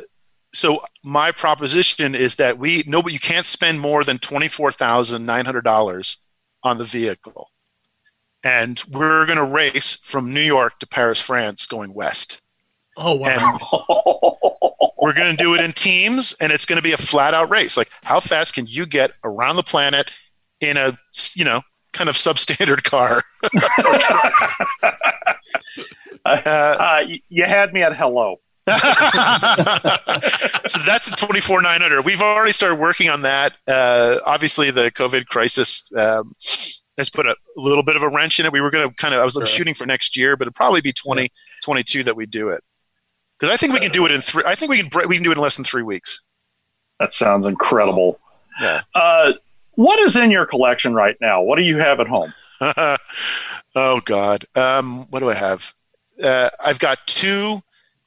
so 0.53 0.81
my 1.05 1.31
proposition 1.31 2.13
is 2.13 2.35
that 2.35 2.59
we 2.59 2.83
no, 2.85 3.01
but 3.01 3.13
you 3.13 3.19
can't 3.19 3.45
spend 3.45 3.79
more 3.79 4.03
than 4.03 4.17
twenty 4.17 4.49
four 4.49 4.69
thousand 4.73 5.25
nine 5.25 5.45
hundred 5.45 5.63
dollars 5.63 6.17
on 6.63 6.79
the 6.79 6.83
vehicle, 6.83 7.49
and 8.43 8.83
we're 8.91 9.25
going 9.25 9.37
to 9.37 9.45
race 9.45 9.95
from 9.95 10.33
New 10.33 10.41
York 10.41 10.79
to 10.79 10.85
Paris, 10.87 11.21
France, 11.21 11.65
going 11.65 11.93
west. 11.93 12.41
oh 12.97 13.15
wow. 13.15 13.29
And 13.29 14.91
we're 15.01 15.13
going 15.13 15.31
to 15.31 15.41
do 15.41 15.53
it 15.55 15.63
in 15.63 15.71
teams, 15.71 16.35
and 16.41 16.51
it's 16.51 16.65
going 16.65 16.75
to 16.75 16.83
be 16.83 16.91
a 16.91 16.97
flat 16.97 17.33
out 17.33 17.49
race. 17.49 17.77
Like, 17.77 17.89
how 18.03 18.19
fast 18.19 18.53
can 18.53 18.65
you 18.67 18.85
get 18.85 19.11
around 19.23 19.55
the 19.55 19.63
planet 19.63 20.11
in 20.59 20.75
a, 20.75 20.97
you 21.35 21.45
know, 21.45 21.61
kind 21.97 22.09
of 22.09 22.15
substandard 22.15 22.83
car? 22.83 23.21
uh, 26.25 26.75
Uh, 26.79 27.03
you 27.29 27.45
had 27.45 27.73
me 27.73 27.81
at 27.81 27.95
hello. 27.95 28.39
so 28.67 28.73
that's 30.85 31.09
the 31.09 31.15
24 31.17 31.61
900. 31.61 32.03
We've 32.03 32.21
already 32.21 32.51
started 32.51 32.75
working 32.79 33.09
on 33.09 33.21
that. 33.21 33.53
Uh, 33.65 34.17
obviously, 34.25 34.71
the 34.71 34.91
COVID 34.91 35.27
crisis 35.27 35.89
um, 35.97 36.33
has 36.97 37.09
put 37.09 37.25
a 37.27 37.35
little 37.55 37.83
bit 37.83 37.95
of 37.95 38.03
a 38.03 38.09
wrench 38.09 38.41
in 38.41 38.45
it. 38.45 38.51
We 38.51 38.59
were 38.59 38.69
going 38.69 38.89
to 38.89 38.95
kind 38.95 39.13
of, 39.13 39.21
I 39.21 39.23
was 39.23 39.39
shooting 39.49 39.73
for 39.73 39.85
next 39.85 40.17
year, 40.17 40.35
but 40.35 40.47
it'd 40.47 40.55
probably 40.55 40.81
be 40.81 40.91
2022 40.91 42.03
that 42.03 42.17
we 42.17 42.25
do 42.25 42.49
it. 42.49 42.61
Because 43.39 43.53
I 43.53 43.57
think 43.57 43.71
we 43.73 43.79
can 43.79 43.91
do 43.91 44.05
it 44.05 44.11
in 44.11 44.19
three. 44.19 44.43
I 44.45 44.55
think 44.55 44.71
we 44.71 44.81
can. 44.81 44.89
We 45.07 45.15
can 45.15 45.23
do 45.23 45.31
it 45.31 45.37
in 45.37 45.41
less 45.43 45.55
than 45.55 45.63
three 45.63 45.83
weeks. 45.83 46.25
That 46.99 47.13
sounds 47.13 47.45
incredible. 47.45 48.19
Yeah. 48.59 48.81
Uh, 48.95 49.33
what 49.77 49.99
is 49.99 50.15
in 50.17 50.29
your 50.31 50.45
collection 50.45 50.93
right 50.93 51.15
now? 51.21 51.41
What 51.41 51.55
do 51.55 51.61
you 51.63 51.77
have 51.77 51.99
at 52.01 52.07
home? 52.07 52.33
oh 53.75 54.01
God. 54.03 54.43
Um, 54.55 55.05
what 55.09 55.19
do 55.19 55.29
I 55.29 55.35
have? 55.35 55.73
Uh, 56.21 56.49
I've 56.65 56.79
got 56.79 56.99
two 57.05 57.61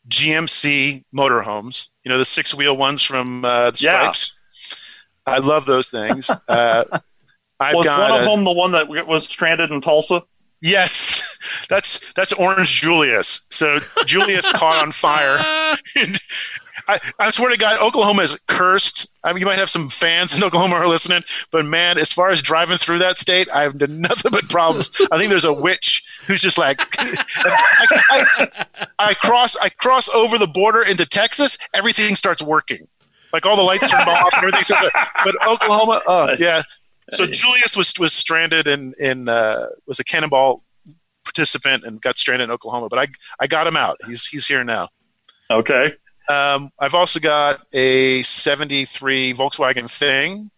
GMC 0.09 1.05
motorhomes. 1.15 1.87
You 2.05 2.11
know 2.11 2.19
the 2.19 2.25
six 2.25 2.55
wheel 2.55 2.77
ones 2.77 3.03
from 3.03 3.45
uh, 3.45 3.71
the 3.71 3.79
Yeah. 3.83 4.11
Stripes. 4.13 4.37
I 5.27 5.39
love 5.39 5.65
those 5.67 5.89
things. 5.91 6.31
Uh, 6.49 6.85
I've 7.61 7.77
was 7.77 7.85
got 7.87 8.11
one 8.11 8.21
of 8.23 8.27
a- 8.27 8.31
them 8.31 8.45
the 8.45 8.53
one 8.53 8.73
that 8.73 8.89
was 9.07 9.29
stranded 9.29 9.71
in 9.71 9.81
Tulsa? 9.81 10.23
yes. 10.61 11.19
That's 11.71 12.13
that's 12.13 12.33
Orange 12.35 12.69
Julius. 12.83 13.47
So 13.51 13.79
Julius 14.05 14.47
caught 14.53 14.83
on 14.83 14.91
fire. 14.91 15.37
And 15.97 16.19
I, 16.89 16.99
I 17.19 17.31
swear 17.31 17.51
to 17.51 17.57
God, 17.57 17.81
Oklahoma 17.83 18.23
is 18.23 18.39
cursed. 18.49 19.17
I 19.25 19.33
mean, 19.33 19.41
you 19.41 19.47
might 19.47 19.59
have 19.59 19.71
some 19.71 19.89
fans 19.89 20.37
in 20.37 20.43
Oklahoma 20.43 20.77
who 20.77 20.83
are 20.83 20.89
listening, 20.89 21.23
but 21.51 21.65
man, 21.65 21.99
as 21.99 22.11
far 22.13 22.31
as 22.31 22.41
driving 22.43 22.79
through 22.79 22.99
that 22.99 23.17
state, 23.19 23.49
I 23.55 23.63
have 23.63 23.79
done 23.79 24.01
nothing 24.01 24.31
but 24.33 24.49
problems. 24.49 24.91
I 25.13 25.19
think 25.19 25.31
there's 25.31 25.45
a 25.45 25.53
witch 25.53 26.03
who's 26.27 26.41
just 26.43 26.59
like, 26.59 26.81
I, 26.99 28.05
I- 28.11 28.67
I 28.99 29.15
cross, 29.15 29.57
I 29.57 29.71
cross 29.71 30.09
over 30.11 30.37
the 30.39 30.47
border 30.47 30.83
into 30.83 31.07
Texas, 31.07 31.57
everything 31.75 32.15
starts 32.15 32.43
working. 32.43 32.87
Like 33.33 33.47
all 33.47 33.57
the 33.57 33.63
lights 33.63 33.89
turn 33.91 34.01
off 34.03 34.33
and 34.35 34.45
everything 34.45 34.63
starts. 34.63 34.89
But 35.25 35.37
Oklahoma, 35.49 36.03
oh 36.07 36.31
yeah. 36.39 36.63
So 37.13 37.27
Julius 37.27 37.77
was 37.77 37.95
was 37.99 38.13
stranded 38.13 38.67
in 38.69 38.93
in 39.01 39.29
uh, 39.29 39.65
was 39.87 40.01
a 40.01 40.05
cannonball 40.05 40.63
participant 41.25 41.85
and 41.85 42.01
got 42.01 42.17
stranded 42.19 42.49
in 42.49 42.53
Oklahoma. 42.53 42.89
But 42.89 42.99
I 42.99 43.07
I 43.41 43.47
got 43.47 43.67
him 43.67 43.77
out. 43.77 43.97
He's 44.07 44.27
he's 44.27 44.47
here 44.47 44.65
now. 44.65 44.89
Okay. 45.51 45.95
Um, 46.31 46.71
I've 46.81 46.95
also 46.95 47.19
got 47.21 47.61
a 47.75 48.23
73 48.23 49.33
Volkswagen 49.35 49.91
Thing 49.91 50.51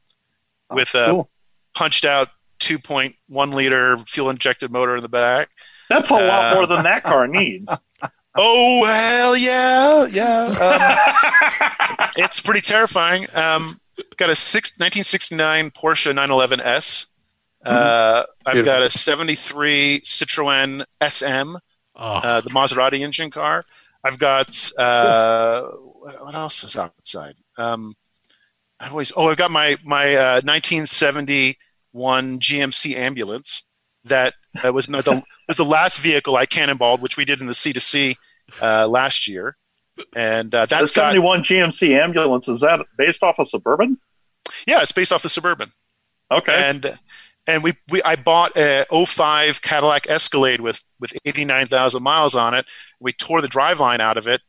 with 0.70 0.94
a 0.94 1.06
Cool. 1.10 1.30
punched 1.74 2.04
out 2.04 2.28
2.1 2.60 3.54
liter 3.54 3.96
fuel 3.98 4.30
injected 4.30 4.70
motor 4.70 4.94
in 4.96 5.02
the 5.02 5.08
back. 5.08 5.48
That's 5.88 6.10
a 6.10 6.14
lot 6.14 6.52
Uh, 6.52 6.54
more 6.54 6.66
than 6.66 6.82
that 6.84 7.04
car 7.04 7.26
needs. 7.26 7.70
Oh, 8.34 8.86
hell 8.86 9.36
yeah. 9.36 10.06
Yeah. 10.06 10.46
Um, 11.98 12.06
it's 12.16 12.40
pretty 12.40 12.62
terrifying. 12.62 13.26
Um, 13.34 13.78
got 14.16 14.30
a 14.30 14.34
six, 14.34 14.78
1969 14.78 15.70
Porsche 15.72 16.14
911S. 16.14 17.08
Uh, 17.62 18.22
I've 18.46 18.64
got 18.64 18.82
a 18.82 18.88
73 18.88 20.00
Citroen 20.00 20.82
SM. 21.06 21.56
Oh, 21.94 22.02
uh, 22.02 22.40
the 22.40 22.48
Maserati 22.48 23.00
engine 23.00 23.30
car. 23.30 23.66
I've 24.04 24.18
got 24.18 24.70
uh, 24.78 25.62
what, 25.62 26.24
what 26.24 26.34
else 26.34 26.64
is 26.64 26.76
outside? 26.76 27.34
Um, 27.58 27.94
I 28.80 28.88
always 28.88 29.12
oh 29.16 29.28
I've 29.28 29.36
got 29.36 29.50
my 29.50 29.76
my 29.84 30.14
uh, 30.14 30.40
1971 30.42 32.40
GMC 32.40 32.96
ambulance 32.96 33.68
that 34.04 34.34
uh, 34.64 34.72
was 34.72 34.86
the 34.86 35.22
was 35.48 35.56
the 35.56 35.64
last 35.64 36.00
vehicle 36.00 36.36
I 36.36 36.46
cannonballed, 36.46 37.00
which 37.00 37.16
we 37.16 37.24
did 37.24 37.40
in 37.40 37.46
the 37.46 37.54
C 37.54 37.72
to 37.72 37.80
C 37.80 38.16
uh, 38.60 38.88
last 38.88 39.28
year, 39.28 39.56
and 40.16 40.54
uh, 40.54 40.66
the 40.66 40.76
that's 40.76 40.94
got 40.94 41.12
71 41.12 41.42
GMC 41.42 41.96
ambulance, 42.02 42.48
is 42.48 42.60
that 42.60 42.80
based 42.98 43.22
off 43.22 43.38
a 43.38 43.44
Suburban? 43.44 43.98
yeah 44.66 44.82
it's 44.82 44.92
based 44.92 45.12
off 45.12 45.22
the 45.22 45.28
Suburban. 45.28 45.72
Okay. 46.30 46.54
and 46.54 46.98
and 47.46 47.62
we, 47.62 47.74
we 47.90 48.02
I 48.02 48.16
bought 48.16 48.56
a 48.56 48.84
05 48.90 49.62
Cadillac 49.62 50.08
Escalade 50.08 50.60
with 50.60 50.82
with 51.02 51.12
89,000 51.26 52.02
miles 52.02 52.34
on 52.34 52.54
it. 52.54 52.64
We 53.00 53.12
tore 53.12 53.42
the 53.42 53.48
driveline 53.48 54.00
out 54.00 54.16
of 54.16 54.26
it 54.26 54.40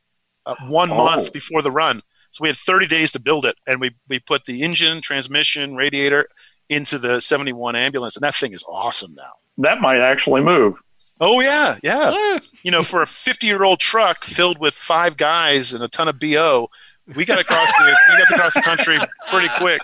uh, 0.45 0.55
one 0.69 0.89
Oh. 0.91 0.95
month 0.95 1.33
before 1.33 1.61
the 1.61 1.71
run. 1.71 2.01
So 2.31 2.43
we 2.43 2.47
had 2.47 2.55
30 2.57 2.87
days 2.87 3.11
to 3.11 3.19
build 3.19 3.45
it, 3.45 3.55
and 3.67 3.81
we 3.81 3.91
we 4.07 4.19
put 4.19 4.45
the 4.45 4.63
engine, 4.63 5.01
transmission, 5.01 5.75
radiator 5.75 6.27
into 6.69 6.97
the 6.97 7.19
71 7.19 7.75
ambulance, 7.75 8.15
and 8.15 8.23
that 8.23 8.33
thing 8.35 8.53
is 8.53 8.63
awesome 8.67 9.13
now. 9.15 9.33
That 9.57 9.81
might 9.81 9.99
actually 10.01 10.41
move. 10.41 10.79
Oh 11.19 11.41
yeah, 11.41 11.75
yeah. 11.83 12.11
Ah, 12.15 12.39
You 12.63 12.71
know, 12.71 12.81
for 12.81 13.01
a 13.03 13.05
50 13.05 13.45
year 13.45 13.63
old 13.63 13.79
truck 13.79 14.23
filled 14.25 14.57
with 14.59 14.73
five 14.73 15.15
guys 15.17 15.73
and 15.73 15.83
a 15.83 15.87
ton 15.87 16.07
of 16.07 16.17
bo, 16.19 16.69
we 17.15 17.23
got 17.25 17.39
across 17.39 17.71
the 17.77 17.95
we 18.09 18.17
got 18.17 18.31
across 18.31 18.55
the 18.55 18.61
country 18.61 18.99
pretty 19.27 19.49
quick, 19.57 19.81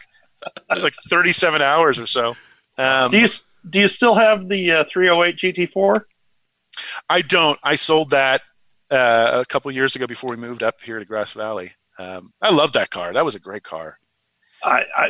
like 0.70 0.94
37 1.08 1.62
hours 1.62 2.00
or 2.00 2.08
so. 2.08 2.36
Um, 2.80 3.12
Do 3.12 3.20
you 3.20 3.28
do 3.70 3.80
you 3.82 3.88
still 3.88 4.16
have 4.16 4.48
the 4.48 4.72
uh, 4.72 4.84
308 4.90 5.38
GT4? 5.38 6.04
I 7.10 7.22
don't. 7.22 7.60
I 7.64 7.76
sold 7.76 8.12
that 8.12 8.42
uh, 8.92 9.42
a 9.42 9.46
couple 9.46 9.72
years 9.72 9.96
ago 9.96 10.08
before 10.08 10.32
we 10.32 10.38
moved 10.38 10.64
up 10.64 10.82
here 10.82 11.00
to 11.00 11.06
Grass 11.06 11.34
Valley. 11.34 11.72
Um, 11.98 12.34
I 12.42 12.52
love 12.52 12.74
that 12.74 12.90
car. 12.90 13.14
That 13.14 13.26
was 13.26 13.36
a 13.36 13.40
great 13.40 13.64
car. 13.64 14.00
I, 14.64 14.84
I 14.96 15.10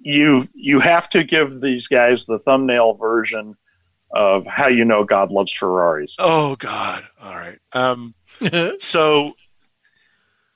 you 0.00 0.46
you 0.54 0.80
have 0.80 1.08
to 1.10 1.24
give 1.24 1.60
these 1.60 1.88
guys 1.88 2.24
the 2.26 2.38
thumbnail 2.38 2.94
version 2.94 3.56
of 4.12 4.46
how 4.46 4.68
you 4.68 4.84
know 4.84 5.04
God 5.04 5.30
loves 5.30 5.52
Ferraris. 5.52 6.16
Oh 6.18 6.56
God! 6.56 7.06
All 7.20 7.34
right. 7.34 7.58
Um, 7.72 8.14
so, 8.78 9.34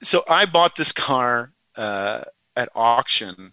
so 0.02 0.23
I 0.28 0.47
bought 0.47 0.77
this 0.77 0.93
car 0.93 1.52
uh, 1.77 2.23
at 2.56 2.69
auction, 2.74 3.52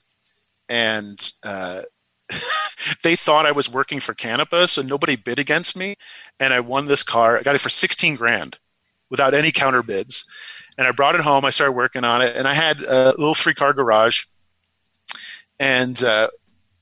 and 0.70 1.32
uh, 1.44 1.82
they 3.04 3.16
thought 3.16 3.46
I 3.46 3.52
was 3.52 3.72
working 3.72 4.00
for 4.00 4.14
Canepa, 4.14 4.70
so 4.70 4.82
nobody 4.82 5.16
bid 5.16 5.40
against 5.40 5.78
me, 5.78 5.96
and 6.40 6.54
I 6.54 6.60
won 6.60 6.86
this 6.86 7.04
car. 7.04 7.38
I 7.38 7.44
got 7.44 7.56
it 7.56 7.62
for 7.62 7.70
sixteen 7.70 8.16
grand, 8.16 8.58
without 9.10 9.34
any 9.34 9.52
counter 9.52 9.84
bids, 9.84 10.26
and 10.78 10.88
I 10.88 10.92
brought 10.92 11.16
it 11.16 11.22
home. 11.22 11.46
I 11.46 11.50
started 11.50 11.74
working 11.74 12.04
on 12.04 12.22
it, 12.22 12.36
and 12.36 12.48
I 12.48 12.54
had 12.54 12.82
a 12.82 13.14
little 13.18 13.36
three 13.36 13.54
car 13.54 13.74
garage, 13.74 14.26
and 15.60 16.04
uh, 16.04 16.28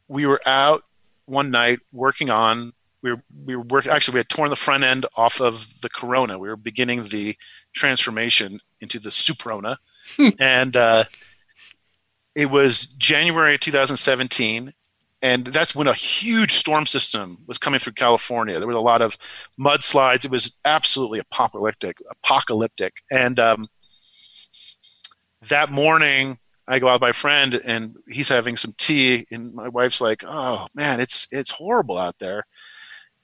we 0.07 0.25
were 0.25 0.41
out 0.45 0.83
one 1.25 1.51
night 1.51 1.79
working 1.91 2.29
on 2.29 2.73
we 3.01 3.11
were 3.11 3.21
we 3.45 3.55
were 3.55 3.63
working 3.63 3.91
actually 3.91 4.13
we 4.13 4.19
had 4.19 4.29
torn 4.29 4.49
the 4.49 4.55
front 4.55 4.83
end 4.83 5.05
off 5.15 5.39
of 5.39 5.81
the 5.81 5.89
corona 5.89 6.39
we 6.39 6.47
were 6.47 6.55
beginning 6.57 7.03
the 7.05 7.35
transformation 7.73 8.59
into 8.81 8.99
the 8.99 9.09
suprona 9.09 9.77
and 10.39 10.75
uh, 10.75 11.03
it 12.35 12.49
was 12.49 12.85
january 12.85 13.55
of 13.55 13.59
2017 13.59 14.73
and 15.23 15.47
that's 15.47 15.73
when 15.73 15.87
a 15.87 15.93
huge 15.93 16.51
storm 16.51 16.85
system 16.85 17.37
was 17.47 17.57
coming 17.57 17.79
through 17.79 17.93
california. 17.93 18.59
There 18.59 18.67
was 18.67 18.75
a 18.75 18.81
lot 18.81 19.01
of 19.01 19.17
mudslides. 19.59 20.25
It 20.25 20.31
was 20.31 20.59
absolutely 20.65 21.19
apocalyptic 21.19 21.97
apocalyptic. 22.11 23.01
And 23.09 23.39
um, 23.39 23.67
that 25.49 25.71
morning 25.71 26.37
I 26.67 26.79
go 26.79 26.87
out 26.87 26.95
with 26.95 27.01
my 27.01 27.11
friend 27.11 27.59
and 27.65 27.97
he's 28.07 28.29
having 28.29 28.55
some 28.55 28.73
tea 28.77 29.25
and 29.31 29.53
my 29.53 29.69
wife's 29.69 29.99
like, 29.99 30.23
"Oh 30.25 30.67
man, 30.75 30.99
it's 30.99 31.27
it's 31.31 31.51
horrible 31.51 31.97
out 31.97 32.19
there." 32.19 32.45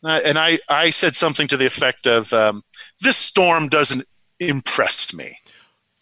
And 0.03 0.11
I 0.11 0.19
and 0.19 0.39
I, 0.39 0.59
I 0.69 0.89
said 0.89 1.15
something 1.15 1.47
to 1.47 1.57
the 1.57 1.65
effect 1.65 2.05
of, 2.05 2.33
um, 2.33 2.63
"This 2.99 3.17
storm 3.17 3.69
doesn't 3.69 4.05
impress 4.39 5.13
me," 5.13 5.37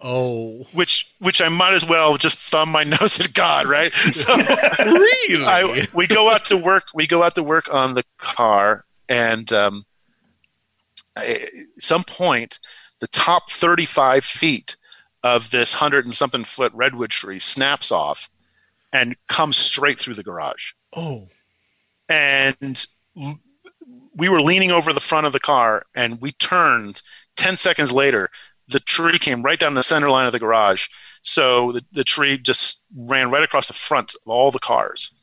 oh, 0.02 0.66
which 0.74 1.14
which 1.20 1.42
I 1.42 1.50
might 1.50 1.74
as 1.74 1.86
well 1.88 2.18
just 2.18 2.38
thumb 2.40 2.70
my 2.70 2.84
nose 3.02 3.20
at 3.20 3.34
God, 3.34 3.66
right? 3.68 3.94
So 3.96 4.36
really? 4.36 5.46
I, 5.46 5.88
we 5.94 6.08
go 6.08 6.30
out 6.32 6.46
to 6.46 6.58
work. 6.58 6.86
We 6.94 7.08
go 7.08 7.24
out 7.24 7.36
to 7.36 7.44
work 7.44 7.74
on 7.74 7.94
the 7.96 8.04
car, 8.18 8.86
and 9.10 9.52
um, 9.54 9.84
at 11.16 11.26
some 11.76 12.04
point, 12.04 12.60
the 13.00 13.08
top 13.08 13.50
thirty-five 13.50 14.24
feet 14.24 14.76
of 15.24 15.50
this 15.52 15.74
hundred 15.76 16.06
and 16.06 16.14
something 16.14 16.44
foot 16.44 16.72
redwood 16.74 17.10
tree 17.10 17.40
snaps 17.40 17.92
off 17.92 18.30
and 18.94 19.16
comes 19.28 19.58
straight 19.58 20.00
through 20.00 20.14
the 20.14 20.24
garage. 20.24 20.72
oh, 20.96 21.28
And 22.08 22.86
l- 23.22 23.40
we 24.16 24.30
were 24.30 24.42
leaning 24.42 24.72
over 24.72 24.94
the 24.94 25.00
front 25.00 25.28
of 25.28 25.34
the 25.34 25.40
car, 25.40 25.84
and 25.96 26.22
we 26.22 26.32
turned. 26.32 27.02
Ten 27.36 27.56
seconds 27.58 27.92
later, 27.94 28.30
the 28.68 28.80
tree 28.80 29.18
came 29.18 29.44
right 29.44 29.60
down 29.60 29.74
the 29.74 29.84
center 29.84 30.10
line 30.10 30.26
of 30.26 30.34
the 30.34 30.40
garage. 30.40 30.88
So 31.22 31.72
the, 31.72 31.86
the 31.92 32.04
tree 32.04 32.38
just 32.38 32.88
ran 32.96 33.32
right 33.32 33.44
across 33.44 33.68
the 33.68 33.74
front 33.74 34.14
of 34.14 34.28
all 34.28 34.52
the 34.52 34.60
cars 34.60 35.14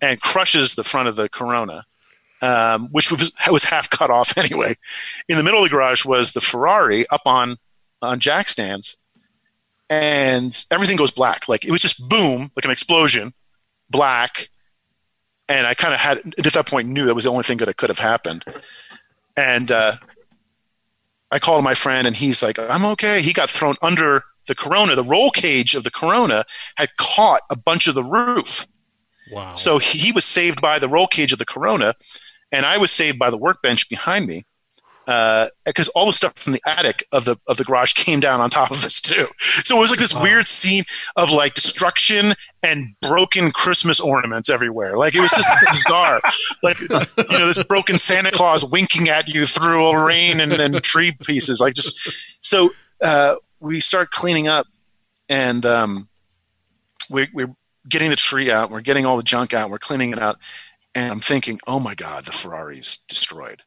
and 0.00 0.20
crushes 0.20 0.74
the 0.74 0.84
front 0.84 1.08
of 1.08 1.16
the 1.16 1.28
Corona, 1.28 1.84
um, 2.42 2.88
which 2.92 3.10
was, 3.10 3.32
was 3.50 3.64
half 3.64 3.88
cut 3.90 4.10
off 4.10 4.36
anyway. 4.38 4.74
In 5.28 5.36
the 5.36 5.42
middle 5.42 5.62
of 5.62 5.64
the 5.64 5.74
garage 5.74 6.04
was 6.04 6.32
the 6.32 6.40
Ferrari 6.40 7.04
up 7.10 7.22
on 7.26 7.56
on 8.02 8.18
jack 8.18 8.48
stands, 8.48 8.96
and 9.90 10.64
everything 10.70 10.96
goes 10.96 11.10
black. 11.10 11.48
Like 11.48 11.64
it 11.64 11.70
was 11.70 11.82
just 11.82 12.08
boom, 12.08 12.50
like 12.56 12.64
an 12.64 12.70
explosion, 12.70 13.32
black. 13.90 14.48
And 15.48 15.66
I 15.66 15.74
kind 15.74 15.92
of 15.92 16.00
had 16.00 16.18
at 16.18 16.52
that 16.52 16.66
point 16.66 16.88
knew 16.88 17.06
that 17.06 17.14
was 17.14 17.24
the 17.24 17.30
only 17.30 17.42
thing 17.42 17.58
that 17.58 17.76
could 17.76 17.90
have 17.90 17.98
happened. 17.98 18.44
And 19.36 19.70
uh, 19.70 19.96
I 21.30 21.38
called 21.38 21.64
my 21.64 21.74
friend, 21.74 22.06
and 22.06 22.16
he's 22.16 22.42
like, 22.42 22.58
"I'm 22.58 22.84
okay." 22.86 23.22
He 23.22 23.32
got 23.32 23.50
thrown 23.50 23.76
under 23.82 24.24
the 24.46 24.54
Corona. 24.54 24.94
The 24.96 25.04
roll 25.04 25.30
cage 25.30 25.74
of 25.74 25.84
the 25.84 25.90
Corona 25.90 26.44
had 26.76 26.96
caught 26.96 27.42
a 27.50 27.56
bunch 27.56 27.86
of 27.86 27.94
the 27.94 28.04
roof. 28.04 28.66
wow. 29.32 29.54
So 29.54 29.78
he 29.78 29.98
he 29.98 30.12
was 30.12 30.24
saved 30.24 30.60
by 30.60 30.78
the 30.78 30.88
roll 30.88 31.06
cage 31.06 31.32
of 31.32 31.38
the 31.38 31.44
Corona, 31.44 31.94
and 32.50 32.66
I 32.66 32.78
was 32.78 32.90
saved 32.90 33.18
by 33.18 33.30
the 33.30 33.38
workbench 33.38 33.88
behind 33.88 34.26
me, 34.26 34.42
because 35.06 35.88
all 35.94 36.06
the 36.06 36.12
stuff 36.12 36.34
from 36.36 36.52
the 36.52 36.62
attic 36.66 37.04
of 37.12 37.24
the 37.24 37.36
of 37.48 37.56
the 37.56 37.64
garage 37.64 37.94
came 37.94 38.20
down 38.20 38.40
on 38.40 38.48
top 38.50 38.70
of 38.70 38.84
us 38.84 39.00
too. 39.00 39.26
So 39.64 39.76
it 39.76 39.80
was 39.80 39.90
like 39.90 39.98
this 39.98 40.14
Wow. 40.14 40.22
weird 40.22 40.46
scene 40.46 40.84
of 41.16 41.30
like 41.30 41.54
destruction 41.54 42.34
and 42.62 42.94
broken 43.02 43.50
Christmas 43.50 43.98
ornaments 43.98 44.50
everywhere. 44.50 44.96
Like 44.96 45.14
it 45.14 45.20
was 45.20 45.30
just 45.30 45.48
bizarre. 45.68 46.20
Like 46.62 46.80
you 46.80 46.88
know, 46.88 47.46
this 47.46 47.62
broken 47.64 47.98
Santa 47.98 48.30
Claus 48.30 48.64
winking 48.70 49.08
at 49.08 49.28
you 49.28 49.46
through 49.46 49.82
all 49.84 49.96
rain 49.96 50.40
and, 50.40 50.52
and 50.52 50.82
tree 50.82 51.12
pieces. 51.24 51.60
Like 51.60 51.74
just 51.74 52.44
so 52.44 52.70
uh, 53.02 53.34
we 53.60 53.80
start 53.80 54.10
cleaning 54.10 54.46
up, 54.48 54.66
and 55.28 55.64
um, 55.66 56.08
we, 57.10 57.28
we're 57.32 57.54
getting 57.88 58.10
the 58.10 58.16
tree 58.16 58.50
out. 58.50 58.70
We're 58.70 58.80
getting 58.82 59.06
all 59.06 59.16
the 59.16 59.22
junk 59.22 59.54
out. 59.54 59.70
We're 59.70 59.78
cleaning 59.78 60.12
it 60.12 60.18
out, 60.18 60.36
and 60.94 61.10
I'm 61.10 61.20
thinking, 61.20 61.58
oh 61.66 61.80
my 61.80 61.94
god, 61.94 62.26
the 62.26 62.32
Ferrari's 62.32 62.98
destroyed. 62.98 63.62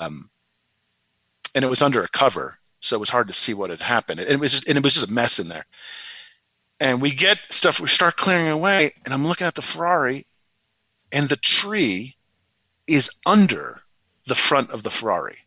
Um, 0.00 0.30
and 1.54 1.64
it 1.64 1.68
was 1.68 1.82
under 1.82 2.02
a 2.02 2.08
cover, 2.08 2.58
so 2.80 2.96
it 2.96 3.00
was 3.00 3.10
hard 3.10 3.28
to 3.28 3.34
see 3.34 3.54
what 3.54 3.70
had 3.70 3.82
happened. 3.82 4.20
And 4.20 4.28
it 4.28 4.40
was 4.40 4.52
just, 4.52 4.68
and 4.68 4.76
it 4.76 4.84
was 4.84 4.94
just 4.94 5.10
a 5.10 5.12
mess 5.12 5.38
in 5.38 5.48
there. 5.48 5.64
And 6.80 7.00
we 7.00 7.12
get 7.12 7.38
stuff. 7.50 7.80
We 7.80 7.88
start 7.88 8.16
clearing 8.16 8.48
away, 8.48 8.92
and 9.04 9.14
I'm 9.14 9.26
looking 9.26 9.46
at 9.46 9.54
the 9.54 9.62
Ferrari, 9.62 10.24
and 11.12 11.28
the 11.28 11.36
tree 11.36 12.16
is 12.86 13.10
under 13.24 13.82
the 14.26 14.34
front 14.34 14.70
of 14.70 14.82
the 14.82 14.90
Ferrari, 14.90 15.38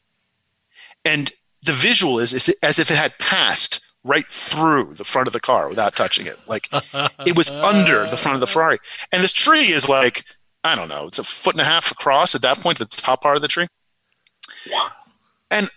and 1.03 1.31
the 1.65 1.73
visual 1.73 2.19
is, 2.19 2.33
is 2.33 2.55
as 2.63 2.79
if 2.79 2.89
it 2.89 2.97
had 2.97 3.17
passed 3.19 3.83
right 4.03 4.27
through 4.27 4.93
the 4.93 5.03
front 5.03 5.27
of 5.27 5.33
the 5.33 5.39
car 5.39 5.67
without 5.67 5.95
touching 5.95 6.25
it. 6.25 6.39
Like 6.47 6.69
it 7.25 7.35
was 7.35 7.49
under 7.49 8.07
the 8.07 8.15
front 8.15 8.35
of 8.35 8.39
the 8.39 8.47
Ferrari. 8.47 8.77
And 9.11 9.21
this 9.21 9.33
tree 9.33 9.67
is 9.67 9.89
like, 9.89 10.23
I 10.63 10.75
don't 10.75 10.87
know, 10.87 11.05
it's 11.05 11.19
a 11.19 11.23
foot 11.23 11.55
and 11.55 11.61
a 11.61 11.65
half 11.65 11.91
across 11.91 12.33
at 12.33 12.41
that 12.43 12.59
point, 12.59 12.77
the 12.77 12.85
top 12.85 13.21
part 13.21 13.35
of 13.35 13.41
the 13.41 13.47
tree. 13.49 13.67
And 15.51 15.69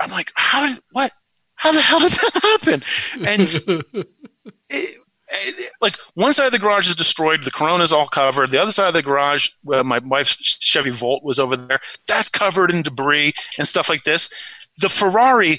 I'm 0.00 0.10
like, 0.10 0.30
how 0.36 0.66
did, 0.66 0.78
what? 0.92 1.10
How 1.54 1.72
the 1.72 1.80
hell 1.80 2.00
did 2.00 2.12
that 2.12 2.40
happen? 2.62 2.82
And 3.26 4.04
it, 4.68 4.96
it, 5.28 5.70
like 5.80 5.96
one 6.14 6.32
side 6.32 6.46
of 6.46 6.52
the 6.52 6.58
garage 6.58 6.88
is 6.88 6.96
destroyed, 6.96 7.44
the 7.44 7.50
Corona's 7.50 7.92
all 7.92 8.08
covered. 8.08 8.50
The 8.50 8.60
other 8.60 8.72
side 8.72 8.88
of 8.88 8.94
the 8.94 9.02
garage, 9.02 9.48
uh, 9.72 9.82
my 9.82 9.98
wife's 9.98 10.58
Chevy 10.60 10.90
Volt 10.90 11.24
was 11.24 11.38
over 11.38 11.56
there. 11.56 11.80
That's 12.06 12.28
covered 12.28 12.70
in 12.70 12.82
debris 12.82 13.32
and 13.58 13.66
stuff 13.66 13.88
like 13.88 14.04
this. 14.04 14.30
The 14.78 14.88
Ferrari 14.88 15.58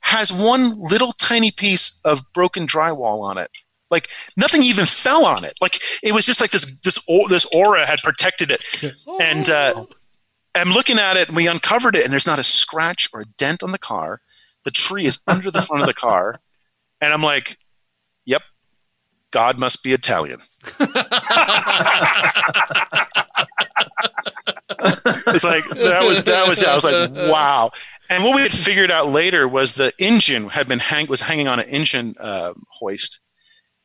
has 0.00 0.32
one 0.32 0.74
little 0.82 1.12
tiny 1.12 1.50
piece 1.50 2.00
of 2.04 2.24
broken 2.32 2.66
drywall 2.66 3.22
on 3.22 3.38
it. 3.38 3.48
Like 3.90 4.08
nothing 4.36 4.62
even 4.62 4.86
fell 4.86 5.24
on 5.24 5.44
it. 5.44 5.54
Like 5.60 5.78
it 6.02 6.12
was 6.12 6.26
just 6.26 6.40
like 6.40 6.50
this 6.50 6.80
this 6.80 6.98
this 7.28 7.46
aura 7.54 7.86
had 7.86 8.00
protected 8.02 8.50
it. 8.50 8.62
And 9.20 9.48
uh, 9.50 9.84
I'm 10.54 10.68
looking 10.70 10.98
at 10.98 11.16
it, 11.16 11.28
and 11.28 11.36
we 11.36 11.46
uncovered 11.46 11.96
it, 11.96 12.04
and 12.04 12.12
there's 12.12 12.26
not 12.26 12.38
a 12.38 12.44
scratch 12.44 13.08
or 13.12 13.22
a 13.22 13.24
dent 13.24 13.62
on 13.62 13.72
the 13.72 13.78
car. 13.78 14.20
The 14.64 14.70
tree 14.70 15.06
is 15.06 15.22
under 15.26 15.50
the 15.50 15.62
front 15.62 15.82
of 15.82 15.86
the 15.86 15.94
car, 15.94 16.40
and 17.00 17.12
I'm 17.12 17.22
like, 17.22 17.58
"Yep, 18.26 18.42
God 19.30 19.58
must 19.58 19.82
be 19.82 19.92
Italian." 19.92 20.40
it's 25.26 25.44
like 25.44 25.68
that 25.70 26.04
was 26.06 26.22
that 26.24 26.46
was. 26.46 26.62
I 26.62 26.74
was 26.74 26.84
like, 26.84 27.10
wow. 27.12 27.70
And 28.08 28.22
what 28.22 28.34
we 28.34 28.42
had 28.42 28.52
figured 28.52 28.90
out 28.90 29.08
later 29.08 29.48
was 29.48 29.74
the 29.74 29.92
engine 29.98 30.48
had 30.48 30.68
been 30.68 30.80
hang 30.80 31.06
was 31.06 31.22
hanging 31.22 31.48
on 31.48 31.58
an 31.60 31.66
engine 31.68 32.14
uh, 32.20 32.52
hoist, 32.68 33.20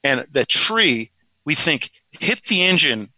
and 0.04 0.26
the 0.32 0.46
tree 0.46 1.12
we 1.46 1.56
think 1.56 1.92
hit 2.12 2.44
the 2.44 2.64
engine 2.64 3.10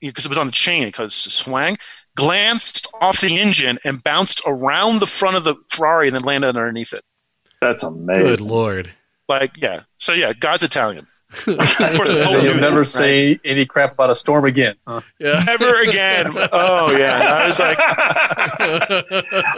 because 0.00 0.24
it 0.24 0.28
was 0.28 0.38
on 0.38 0.46
the 0.46 0.52
chain 0.52 0.86
because 0.88 1.14
it 1.26 1.30
swang 1.30 1.76
glanced 2.16 2.88
off 3.00 3.20
the 3.20 3.38
engine 3.38 3.78
and 3.84 4.02
bounced 4.02 4.42
around 4.46 4.98
the 5.00 5.06
front 5.06 5.36
of 5.36 5.44
the 5.44 5.54
Ferrari 5.68 6.08
and 6.08 6.16
then 6.16 6.24
landed 6.24 6.48
underneath 6.48 6.92
it. 6.92 7.02
That's 7.60 7.84
amazing. 7.84 8.24
Good 8.24 8.40
lord. 8.40 8.92
Like, 9.28 9.52
yeah. 9.56 9.82
So 9.98 10.12
yeah, 10.12 10.32
God's 10.32 10.64
Italian. 10.64 11.06
of 11.32 11.44
course, 11.96 12.10
So 12.30 12.40
you'll 12.40 12.54
never 12.56 12.80
that, 12.80 12.86
say 12.86 13.38
any 13.44 13.66
crap 13.66 13.92
about 13.92 14.10
a 14.10 14.14
storm 14.14 14.44
again. 14.44 14.76
Huh? 14.86 15.00
Yeah. 15.18 15.32
right? 15.32 15.46
Never 15.46 15.82
again. 15.82 16.32
Oh 16.52 16.96
yeah. 16.96 17.20
And 17.20 17.28
I 17.28 17.46
was 17.46 17.58
like, 17.58 17.78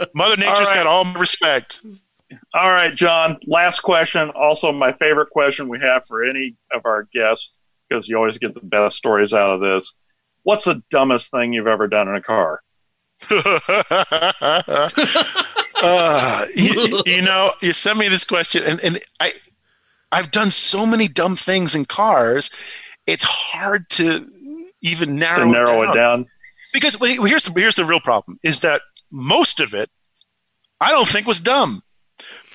Mother 0.15 0.37
Nature's 0.37 0.57
All 0.59 0.63
right. 0.65 0.73
got 0.73 0.87
all 0.87 1.03
my 1.05 1.19
respect. 1.19 1.81
All 2.53 2.69
right, 2.69 2.93
John. 2.95 3.37
Last 3.45 3.81
question. 3.81 4.29
Also, 4.35 4.71
my 4.71 4.93
favorite 4.93 5.29
question 5.29 5.67
we 5.69 5.79
have 5.79 6.05
for 6.05 6.23
any 6.23 6.55
of 6.73 6.85
our 6.85 7.07
guests 7.13 7.53
because 7.87 8.07
you 8.09 8.17
always 8.17 8.37
get 8.37 8.53
the 8.53 8.61
best 8.61 8.97
stories 8.97 9.33
out 9.33 9.49
of 9.51 9.61
this. 9.61 9.93
What's 10.49 10.65
the 10.65 10.81
dumbest 10.89 11.29
thing 11.29 11.53
you've 11.53 11.67
ever 11.67 11.87
done 11.87 12.07
in 12.07 12.15
a 12.15 12.23
car? 12.23 12.63
uh, 15.83 16.45
you, 16.55 17.03
you 17.05 17.21
know, 17.21 17.51
you 17.61 17.71
sent 17.71 17.99
me 17.99 18.07
this 18.07 18.25
question, 18.25 18.63
and, 18.63 18.79
and 18.79 18.99
I, 19.19 19.29
I've 20.11 20.31
done 20.31 20.49
so 20.49 20.87
many 20.87 21.07
dumb 21.07 21.35
things 21.35 21.75
in 21.75 21.85
cars. 21.85 22.49
It's 23.05 23.23
hard 23.23 23.91
to 23.91 24.25
even 24.81 25.17
narrow, 25.17 25.45
To 25.45 25.45
narrow 25.45 25.83
down. 25.83 25.91
it 25.91 25.95
down. 25.95 26.25
Because 26.73 26.95
here's 26.99 27.43
the 27.43 27.53
here's 27.55 27.75
the 27.75 27.85
real 27.85 27.99
problem: 27.99 28.39
is 28.43 28.61
that 28.61 28.81
most 29.11 29.59
of 29.59 29.75
it, 29.75 29.91
I 30.81 30.89
don't 30.89 31.07
think 31.07 31.27
was 31.27 31.39
dumb. 31.39 31.83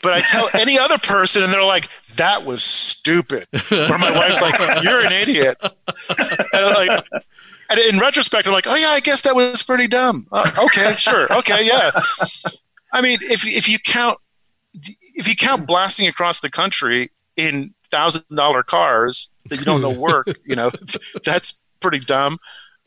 But 0.03 0.15
I 0.15 0.21
tell 0.21 0.49
any 0.61 0.81
other 0.81 0.99
person, 0.99 1.45
and 1.45 1.53
they're 1.53 1.63
like, 1.63 1.89
"That 2.17 2.45
was 2.45 2.65
stupid," 2.65 3.47
or 3.71 3.99
my 3.99 4.11
wife's 4.11 4.41
like, 4.43 4.83
"You're 4.83 5.07
an 5.07 5.13
idiot." 5.13 5.59
And 5.63 6.49
I'm 6.53 6.75
like, 6.89 7.05
and 7.71 7.79
in 7.79 7.99
retrospect, 7.99 8.47
I'm 8.47 8.53
like, 8.53 8.67
"Oh 8.67 8.75
yeah, 8.75 8.89
I 8.89 9.01
guess 9.01 9.23
that 9.23 9.35
was 9.35 9.63
pretty 9.63 9.89
dumb." 9.89 10.27
Uh, 10.31 10.51
okay, 10.65 10.95
sure, 10.97 11.33
okay, 11.39 11.67
yeah. 11.67 11.91
I 12.93 13.01
mean, 13.01 13.19
if 13.23 13.47
if 13.47 13.69
you 13.69 13.79
count 13.79 14.19
if 15.15 15.29
you 15.29 15.37
count 15.37 15.67
blasting 15.67 16.07
across 16.09 16.41
the 16.41 16.51
country 16.51 17.11
in 17.37 17.75
thousand 17.91 18.25
dollar 18.35 18.63
cars 18.63 19.31
that 19.47 19.59
you 19.59 19.65
don't 19.65 19.81
know 19.81 19.91
work, 19.91 20.29
you 20.45 20.57
know, 20.57 20.71
that's 21.25 21.67
pretty 21.81 22.01
dumb. 22.01 22.39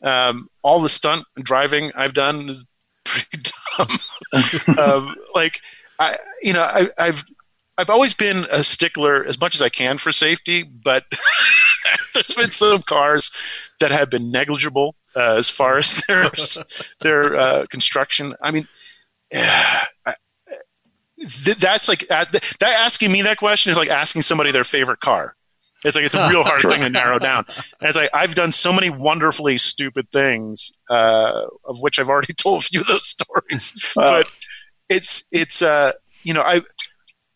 Um, 0.02 0.48
all 0.62 0.80
the 0.80 0.88
stunt 0.88 1.24
driving 1.36 1.90
I've 1.96 2.14
done 2.14 2.48
is 2.48 2.64
pretty 3.04 3.38
dumb. 3.78 4.78
um, 4.78 5.14
like 5.34 5.60
I, 5.98 6.14
you 6.42 6.52
know, 6.52 6.62
I, 6.62 6.88
I've 6.98 7.24
I've 7.78 7.90
always 7.90 8.12
been 8.12 8.38
a 8.52 8.64
stickler 8.64 9.24
as 9.24 9.40
much 9.40 9.54
as 9.54 9.62
I 9.62 9.68
can 9.68 9.98
for 9.98 10.10
safety, 10.10 10.64
but 10.64 11.04
there's 12.14 12.34
been 12.34 12.50
some 12.50 12.82
cars 12.82 13.30
that 13.78 13.92
have 13.92 14.10
been 14.10 14.32
negligible 14.32 14.96
uh, 15.14 15.36
as 15.38 15.48
far 15.48 15.78
as 15.78 16.02
their 16.08 16.28
their 17.00 17.36
uh, 17.36 17.66
construction. 17.70 18.34
I 18.42 18.50
mean, 18.50 18.66
yeah, 19.32 19.84
I, 20.04 20.14
th- 21.18 21.58
that's 21.58 21.88
like 21.88 22.04
uh, 22.10 22.24
th- 22.24 22.58
that 22.58 22.80
asking 22.80 23.12
me 23.12 23.22
that 23.22 23.38
question 23.38 23.70
is 23.70 23.76
like 23.76 23.90
asking 23.90 24.22
somebody 24.22 24.50
their 24.50 24.64
favorite 24.64 25.00
car. 25.00 25.36
It's 25.84 25.94
like 25.94 26.04
it's 26.04 26.16
a 26.16 26.28
real 26.28 26.42
hard 26.42 26.62
thing 26.68 26.80
to 26.80 26.90
narrow 26.90 27.20
down. 27.20 27.44
And 27.80 27.88
it's 27.88 27.96
like 27.96 28.10
I've 28.12 28.34
done 28.34 28.50
so 28.50 28.72
many 28.72 28.90
wonderfully 28.90 29.56
stupid 29.58 30.10
things, 30.10 30.72
uh, 30.90 31.46
of 31.64 31.80
which 31.80 32.00
I've 32.00 32.08
already 32.08 32.32
told 32.32 32.62
a 32.62 32.64
few 32.64 32.80
of 32.80 32.88
those 32.88 33.06
stories. 33.06 33.92
Wow. 33.94 34.22
But 34.22 34.32
it's 34.88 35.24
it's 35.30 35.62
uh 35.62 35.92
you 36.24 36.34
know 36.34 36.42
I 36.42 36.62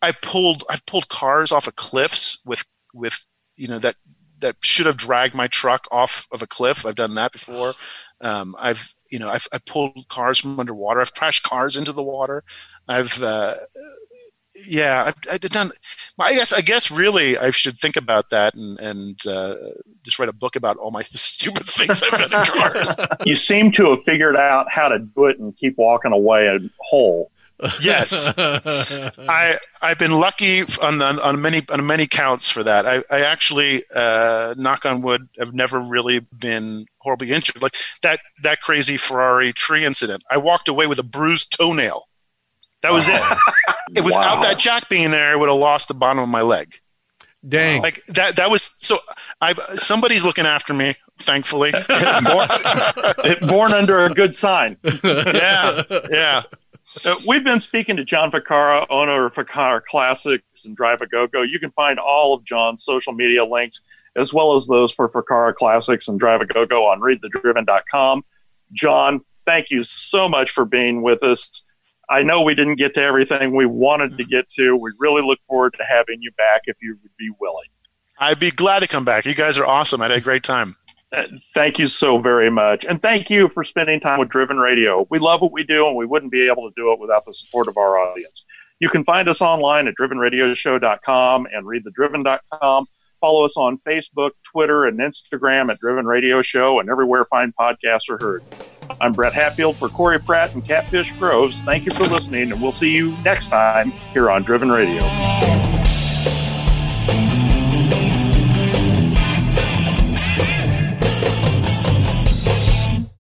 I 0.03 0.11
pulled 0.11 0.63
I've 0.69 0.85
pulled 0.85 1.07
cars 1.07 1.51
off 1.51 1.65
of 1.67 1.77
cliffs 1.77 2.43
with 2.45 2.65
with 2.93 3.25
you 3.55 3.69
know 3.69 3.79
that 3.79 3.95
that 4.39 4.57
should 4.61 4.85
have 4.85 4.97
dragged 4.97 5.33
my 5.33 5.47
truck 5.47 5.87
off 5.89 6.27
of 6.31 6.41
a 6.41 6.47
cliff. 6.47 6.85
I've 6.85 6.95
done 6.95 7.15
that 7.15 7.31
before. 7.31 7.73
Um, 8.19 8.55
I've 8.59 8.93
you 9.09 9.17
know 9.17 9.29
I've, 9.29 9.47
I've 9.53 9.65
pulled 9.65 10.07
cars 10.09 10.39
from 10.39 10.59
underwater. 10.59 10.99
I've 10.99 11.13
crashed 11.13 11.43
cars 11.43 11.77
into 11.77 11.93
the 11.93 12.03
water. 12.03 12.43
I've 12.87 13.23
uh, 13.23 13.53
yeah 14.67 15.05
I've, 15.07 15.15
I've 15.31 15.39
done. 15.39 15.69
I 16.19 16.33
guess 16.33 16.51
I 16.51 16.59
guess 16.59 16.91
really 16.91 17.37
I 17.37 17.51
should 17.51 17.79
think 17.79 17.95
about 17.95 18.29
that 18.31 18.55
and 18.55 18.77
and 18.81 19.25
uh, 19.25 19.55
just 20.03 20.19
write 20.19 20.27
a 20.27 20.33
book 20.33 20.57
about 20.57 20.75
all 20.75 20.91
my 20.91 21.03
stupid 21.03 21.65
things 21.65 22.03
I've 22.03 22.29
done 22.29 22.41
in 22.41 22.45
cars. 22.45 22.95
You 23.25 23.35
seem 23.35 23.71
to 23.73 23.91
have 23.91 24.03
figured 24.03 24.35
out 24.35 24.69
how 24.69 24.89
to 24.89 24.99
do 24.99 25.27
it 25.27 25.39
and 25.39 25.55
keep 25.55 25.77
walking 25.77 26.11
away 26.11 26.47
a 26.47 26.59
whole. 26.79 27.31
Yes. 27.81 28.33
I 28.37 29.57
I've 29.81 29.97
been 29.97 30.19
lucky 30.19 30.63
on 30.81 31.01
on, 31.01 31.19
on 31.19 31.41
many 31.41 31.61
on 31.71 31.85
many 31.85 32.07
counts 32.07 32.49
for 32.49 32.63
that. 32.63 32.85
I, 32.85 33.03
I 33.09 33.21
actually 33.21 33.83
uh, 33.95 34.53
knock 34.57 34.85
on 34.85 35.01
wood 35.01 35.29
have 35.39 35.53
never 35.53 35.79
really 35.79 36.19
been 36.19 36.85
horribly 36.99 37.31
injured. 37.31 37.61
Like 37.61 37.75
that 38.01 38.19
that 38.41 38.61
crazy 38.61 38.97
Ferrari 38.97 39.53
tree 39.53 39.85
incident. 39.85 40.23
I 40.29 40.37
walked 40.37 40.67
away 40.67 40.87
with 40.87 40.99
a 40.99 41.03
bruised 41.03 41.55
toenail. 41.57 42.07
That 42.81 42.91
was 42.91 43.07
it. 43.07 43.21
it. 43.95 44.03
Without 44.03 44.37
Wow. 44.37 44.41
that 44.41 44.59
jack 44.59 44.89
being 44.89 45.11
there, 45.11 45.31
I 45.31 45.35
would 45.37 45.47
have 45.47 45.57
lost 45.57 45.87
the 45.87 45.93
bottom 45.93 46.21
of 46.21 46.27
my 46.27 46.41
leg. 46.41 46.79
Dang. 47.47 47.81
Like 47.81 48.05
that. 48.07 48.35
That 48.35 48.49
was 48.51 48.75
so. 48.79 48.97
I 49.39 49.53
somebody's 49.75 50.25
looking 50.25 50.45
after 50.45 50.73
me. 50.73 50.95
Thankfully. 51.17 51.71
It, 53.25 53.39
born 53.47 53.71
under 53.73 54.03
a 54.05 54.09
good 54.09 54.35
sign. 54.35 54.77
yeah. 55.03 55.83
Yeah. 56.09 56.43
We've 57.27 57.43
been 57.43 57.59
speaking 57.59 57.95
to 57.97 58.05
John 58.05 58.31
Ficara, 58.31 58.85
owner 58.89 59.25
of 59.25 59.33
Ficara 59.33 59.83
Classics 59.83 60.65
and 60.65 60.75
Drive 60.75 61.01
a 61.01 61.07
Go 61.07 61.27
Go. 61.27 61.41
You 61.41 61.59
can 61.59 61.71
find 61.71 61.99
all 61.99 62.33
of 62.33 62.43
John's 62.43 62.83
social 62.83 63.13
media 63.13 63.43
links, 63.43 63.81
as 64.15 64.33
well 64.33 64.55
as 64.55 64.67
those 64.67 64.91
for 64.91 65.09
Ficara 65.09 65.55
Classics 65.55 66.07
and 66.07 66.19
Drive 66.19 66.41
a 66.41 66.45
Go 66.45 66.65
Go 66.65 66.85
on 66.85 66.99
readthedriven.com. 66.99 68.23
John, 68.73 69.21
thank 69.45 69.71
you 69.71 69.83
so 69.83 70.29
much 70.29 70.51
for 70.51 70.65
being 70.65 71.01
with 71.01 71.23
us. 71.23 71.63
I 72.09 72.21
know 72.21 72.41
we 72.41 72.53
didn't 72.53 72.75
get 72.75 72.93
to 72.95 73.01
everything 73.01 73.55
we 73.55 73.65
wanted 73.65 74.17
to 74.17 74.23
get 74.23 74.47
to. 74.49 74.75
We 74.75 74.91
really 74.99 75.21
look 75.21 75.41
forward 75.41 75.73
to 75.79 75.85
having 75.85 76.21
you 76.21 76.31
back 76.31 76.61
if 76.65 76.77
you 76.81 76.97
would 77.01 77.17
be 77.17 77.31
willing. 77.39 77.69
I'd 78.19 78.39
be 78.39 78.51
glad 78.51 78.79
to 78.81 78.87
come 78.87 79.05
back. 79.05 79.25
You 79.25 79.33
guys 79.33 79.57
are 79.57 79.65
awesome. 79.65 80.01
I 80.01 80.05
had 80.05 80.11
a 80.11 80.21
great 80.21 80.43
time. 80.43 80.75
Thank 81.53 81.77
you 81.77 81.87
so 81.87 82.17
very 82.17 82.49
much. 82.49 82.85
And 82.85 83.01
thank 83.01 83.29
you 83.29 83.47
for 83.47 83.63
spending 83.63 83.99
time 83.99 84.19
with 84.19 84.29
Driven 84.29 84.57
Radio. 84.57 85.05
We 85.09 85.19
love 85.19 85.41
what 85.41 85.51
we 85.51 85.63
do, 85.63 85.87
and 85.87 85.95
we 85.95 86.05
wouldn't 86.05 86.31
be 86.31 86.47
able 86.47 86.67
to 86.69 86.73
do 86.75 86.91
it 86.91 86.99
without 86.99 87.25
the 87.25 87.33
support 87.33 87.67
of 87.67 87.77
our 87.77 87.97
audience. 87.97 88.45
You 88.79 88.89
can 88.89 89.03
find 89.03 89.29
us 89.29 89.39
online 89.39 89.87
at 89.87 89.93
drivenradioshow.com 89.99 91.47
and 91.53 91.65
readthedriven.com. 91.65 92.87
Follow 93.21 93.45
us 93.45 93.55
on 93.55 93.77
Facebook, 93.77 94.31
Twitter, 94.43 94.85
and 94.85 94.99
Instagram 94.99 95.71
at 95.71 95.79
Driven 95.79 96.05
Radio 96.05 96.41
Show 96.41 96.81
and 96.81 96.89
everywhere 96.89 97.23
fine 97.25 97.53
podcasts 97.57 98.09
are 98.09 98.17
heard. 98.19 98.43
I'm 98.99 99.13
Brett 99.13 99.31
Hatfield 99.31 99.77
for 99.77 99.87
Corey 99.87 100.19
Pratt 100.19 100.53
and 100.53 100.65
Catfish 100.65 101.13
Groves. 101.13 101.61
Thank 101.61 101.85
you 101.85 101.91
for 101.91 102.03
listening, 102.13 102.51
and 102.51 102.61
we'll 102.61 102.73
see 102.73 102.91
you 102.91 103.15
next 103.23 103.47
time 103.47 103.91
here 103.91 104.29
on 104.29 104.43
Driven 104.43 104.69
Radio. 104.69 105.82